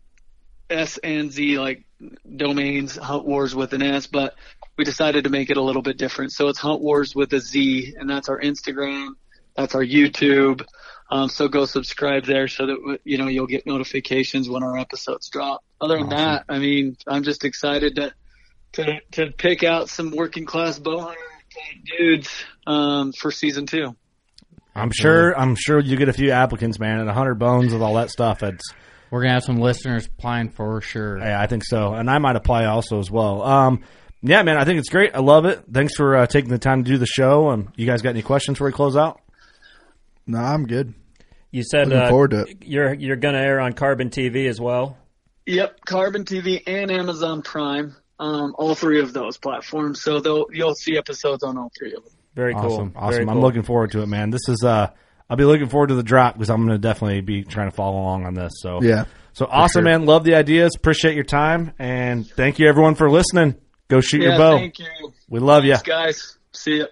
S 0.68 0.98
and 0.98 1.32
Z 1.32 1.58
like 1.58 1.84
domains, 2.36 2.96
Hunt 2.96 3.24
Wars 3.24 3.54
with 3.54 3.72
an 3.72 3.82
S, 3.82 4.08
but 4.08 4.34
we 4.76 4.84
decided 4.84 5.24
to 5.24 5.30
make 5.30 5.48
it 5.48 5.56
a 5.56 5.62
little 5.62 5.80
bit 5.80 5.96
different. 5.96 6.32
So 6.32 6.48
it's 6.48 6.58
Hunt 6.58 6.82
Warz 6.82 7.16
with 7.16 7.32
a 7.32 7.40
Z, 7.40 7.94
and 7.98 8.10
that's 8.10 8.28
our 8.28 8.38
Instagram, 8.38 9.12
that's 9.56 9.74
our 9.74 9.84
YouTube. 9.84 10.62
Um, 11.10 11.28
so 11.28 11.48
go 11.48 11.66
subscribe 11.66 12.24
there 12.24 12.48
so 12.48 12.66
that 12.66 12.98
you 13.04 13.18
know 13.18 13.28
you'll 13.28 13.46
get 13.46 13.66
notifications 13.66 14.48
when 14.48 14.62
our 14.62 14.78
episodes 14.78 15.28
drop. 15.28 15.62
Other 15.80 15.98
than 15.98 16.08
that, 16.10 16.44
I 16.48 16.58
mean, 16.58 16.96
I'm 17.06 17.22
just 17.22 17.44
excited 17.44 17.96
to 17.96 18.14
to 18.72 19.00
to 19.12 19.30
pick 19.32 19.62
out 19.62 19.88
some 19.88 20.10
working 20.10 20.46
class 20.46 20.78
bow 20.78 21.00
hunter 21.00 21.20
dudes 21.98 22.30
um, 22.66 23.12
for 23.12 23.30
season 23.30 23.66
two. 23.66 23.94
I'm 24.74 24.90
sure. 24.90 25.38
I'm 25.38 25.54
sure 25.54 25.80
you 25.80 25.96
get 25.96 26.08
a 26.08 26.14
few 26.14 26.30
applicants, 26.30 26.78
man, 26.78 27.00
and 27.00 27.08
a 27.08 27.12
hundred 27.12 27.34
bones 27.34 27.72
with 27.72 27.82
all 27.82 27.94
that 27.94 28.10
stuff. 28.10 28.42
It's 28.42 28.64
We're 29.10 29.20
gonna 29.22 29.34
have 29.34 29.44
some 29.44 29.58
listeners 29.58 30.06
applying 30.06 30.48
for 30.50 30.80
sure. 30.80 31.18
yeah, 31.18 31.40
I 31.40 31.46
think 31.46 31.64
so, 31.64 31.92
and 31.92 32.08
I 32.08 32.18
might 32.18 32.36
apply 32.36 32.64
also 32.64 32.98
as 32.98 33.10
well. 33.10 33.42
Um, 33.42 33.84
yeah, 34.22 34.42
man, 34.44 34.56
I 34.56 34.64
think 34.64 34.78
it's 34.78 34.88
great. 34.88 35.14
I 35.14 35.18
love 35.18 35.44
it. 35.44 35.64
Thanks 35.70 35.94
for 35.94 36.16
uh, 36.16 36.26
taking 36.26 36.48
the 36.48 36.58
time 36.58 36.84
to 36.84 36.90
do 36.90 36.96
the 36.96 37.06
show. 37.06 37.50
Um, 37.50 37.72
you 37.76 37.86
guys 37.86 38.02
got 38.02 38.10
any 38.10 38.22
questions 38.22 38.54
before 38.54 38.68
we 38.68 38.72
close 38.72 38.96
out? 38.96 39.20
No, 40.26 40.38
I'm 40.38 40.66
good. 40.66 40.94
You 41.50 41.62
said 41.64 41.88
Looking 41.88 42.02
uh, 42.02 42.08
forward 42.08 42.30
to 42.30 42.40
it. 42.44 42.62
you're 42.64 42.94
you're 42.94 43.16
going 43.16 43.34
to 43.34 43.40
air 43.40 43.60
on 43.60 43.74
Carbon 43.74 44.08
TV 44.10 44.48
as 44.48 44.60
well. 44.60 44.96
Yep, 45.46 45.84
Carbon 45.84 46.24
TV 46.24 46.62
and 46.66 46.90
Amazon 46.90 47.42
Prime, 47.42 47.94
um, 48.18 48.54
all 48.58 48.74
three 48.74 49.00
of 49.00 49.12
those 49.12 49.36
platforms. 49.36 50.00
So 50.02 50.20
they'll 50.20 50.46
you'll 50.52 50.74
see 50.74 50.96
episodes 50.96 51.42
on 51.42 51.58
all 51.58 51.70
three 51.78 51.94
of 51.94 52.04
them. 52.04 52.12
Very 52.34 52.54
cool. 52.54 52.72
Awesome, 52.72 52.92
awesome. 52.96 53.10
Very 53.12 53.22
I'm 53.28 53.34
cool. 53.34 53.42
looking 53.42 53.62
forward 53.64 53.90
to 53.92 54.00
it, 54.02 54.06
man. 54.06 54.30
This 54.30 54.48
is 54.48 54.62
uh, 54.64 54.90
I'll 55.28 55.36
be 55.36 55.44
looking 55.44 55.68
forward 55.68 55.88
to 55.88 55.94
the 55.94 56.02
drop 56.02 56.34
because 56.34 56.48
I'm 56.48 56.58
going 56.64 56.76
to 56.76 56.78
definitely 56.78 57.20
be 57.20 57.42
trying 57.44 57.68
to 57.70 57.76
follow 57.76 58.00
along 58.00 58.24
on 58.24 58.34
this. 58.34 58.52
So 58.60 58.80
Yeah, 58.82 59.04
so 59.34 59.46
awesome, 59.50 59.84
sure. 59.84 59.90
man. 59.98 60.06
Love 60.06 60.24
the 60.24 60.36
ideas. 60.36 60.72
Appreciate 60.76 61.14
your 61.16 61.24
time, 61.24 61.72
and 61.78 62.26
thank 62.26 62.58
you 62.58 62.68
everyone 62.68 62.94
for 62.94 63.10
listening. 63.10 63.56
Go 63.88 64.00
shoot 64.00 64.22
yeah, 64.22 64.28
your 64.30 64.38
bow. 64.38 64.56
thank 64.56 64.78
you. 64.78 64.86
We 65.28 65.40
love 65.40 65.64
you. 65.66 65.76
Guys. 65.84 66.38
See 66.52 66.78
ya. 66.78 66.86